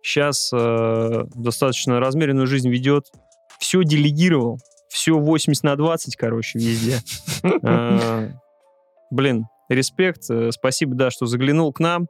Сейчас 0.03 0.51
э, 0.53 1.23
достаточно 1.35 1.99
размеренную 1.99 2.47
жизнь 2.47 2.69
ведет. 2.69 3.07
Все 3.59 3.83
делегировал. 3.83 4.59
Все 4.89 5.17
80 5.17 5.63
на 5.63 5.75
20, 5.75 6.15
короче, 6.15 6.59
везде. 6.59 6.99
Э, 7.63 8.29
Блин, 9.09 9.45
респект. 9.69 10.29
Э, 10.29 10.51
Спасибо, 10.51 10.95
да, 10.95 11.11
что 11.11 11.25
заглянул 11.25 11.73
к 11.73 11.79
нам. 11.79 12.07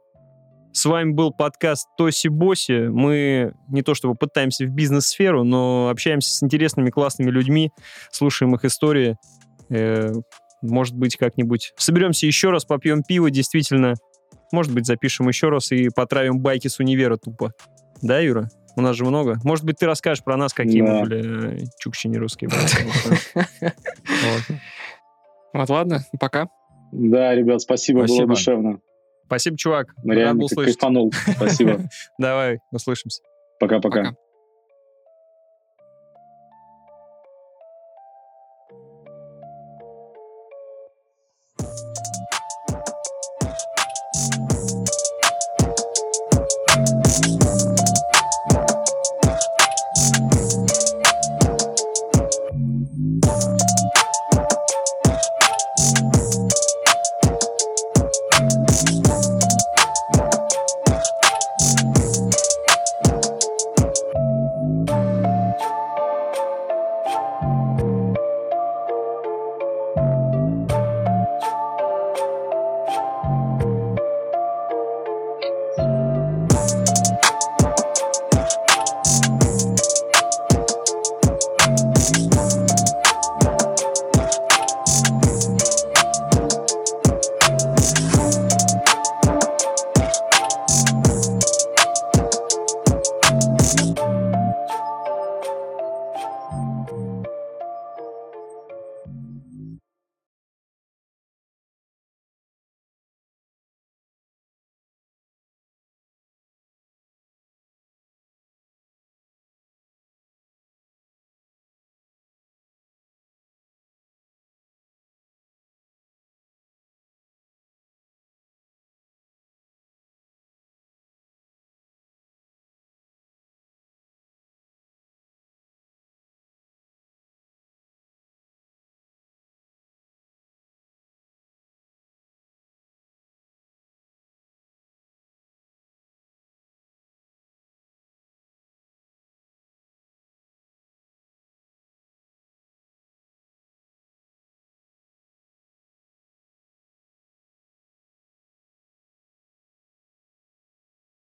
С 0.72 0.84
вами 0.84 1.12
был 1.12 1.32
подкаст 1.32 1.88
Тоси 1.96 2.28
Боси. 2.28 2.88
Мы 2.88 3.52
не 3.68 3.82
то 3.82 3.94
чтобы 3.94 4.14
пытаемся 4.14 4.64
в 4.64 4.70
бизнес-сферу, 4.70 5.42
но 5.42 5.88
общаемся 5.88 6.30
с 6.32 6.42
интересными, 6.42 6.90
классными 6.90 7.30
людьми, 7.30 7.70
слушаем 8.12 8.54
их 8.54 8.64
истории. 8.64 9.16
Э, 9.70 10.12
Может 10.62 10.96
быть, 10.96 11.16
как-нибудь 11.16 11.72
соберемся 11.76 12.26
еще 12.26 12.50
раз, 12.50 12.64
попьем 12.64 13.02
пиво, 13.02 13.30
действительно. 13.30 13.94
Может 14.52 14.72
быть, 14.72 14.86
запишем 14.86 15.28
еще 15.28 15.48
раз 15.48 15.72
и 15.72 15.88
потравим 15.88 16.38
байки 16.40 16.68
с 16.68 16.78
универа 16.78 17.16
тупо. 17.16 17.52
Да, 18.02 18.18
Юра? 18.20 18.48
У 18.76 18.80
нас 18.80 18.94
же 18.96 19.04
много. 19.04 19.36
Может 19.44 19.64
быть, 19.64 19.76
ты 19.78 19.86
расскажешь 19.86 20.22
про 20.22 20.36
нас, 20.36 20.52
какие 20.52 20.82
Да. 20.82 20.92
мы 20.92 21.00
были 21.02 21.64
чукчи 21.80 22.06
не 22.08 22.18
русские. 22.18 22.50
Вот. 25.54 25.70
Ладно, 25.70 26.00
пока. 26.20 26.48
Да, 26.92 27.34
ребят, 27.34 27.62
спасибо, 27.62 28.00
Спасибо. 28.00 28.26
было 28.26 28.34
душевно. 28.34 28.78
Спасибо, 29.28 29.58
чувак. 29.58 29.88
Мы 30.02 30.14
Рад 30.14 30.22
реально 30.22 30.40
был 30.40 30.48
слышать. 30.48 30.78
кайфанул. 30.78 31.12
Спасибо. 31.36 31.80
Давай, 32.18 32.60
услышимся. 32.72 33.22
Пока-пока. 33.60 34.04
Пока. 34.04 34.16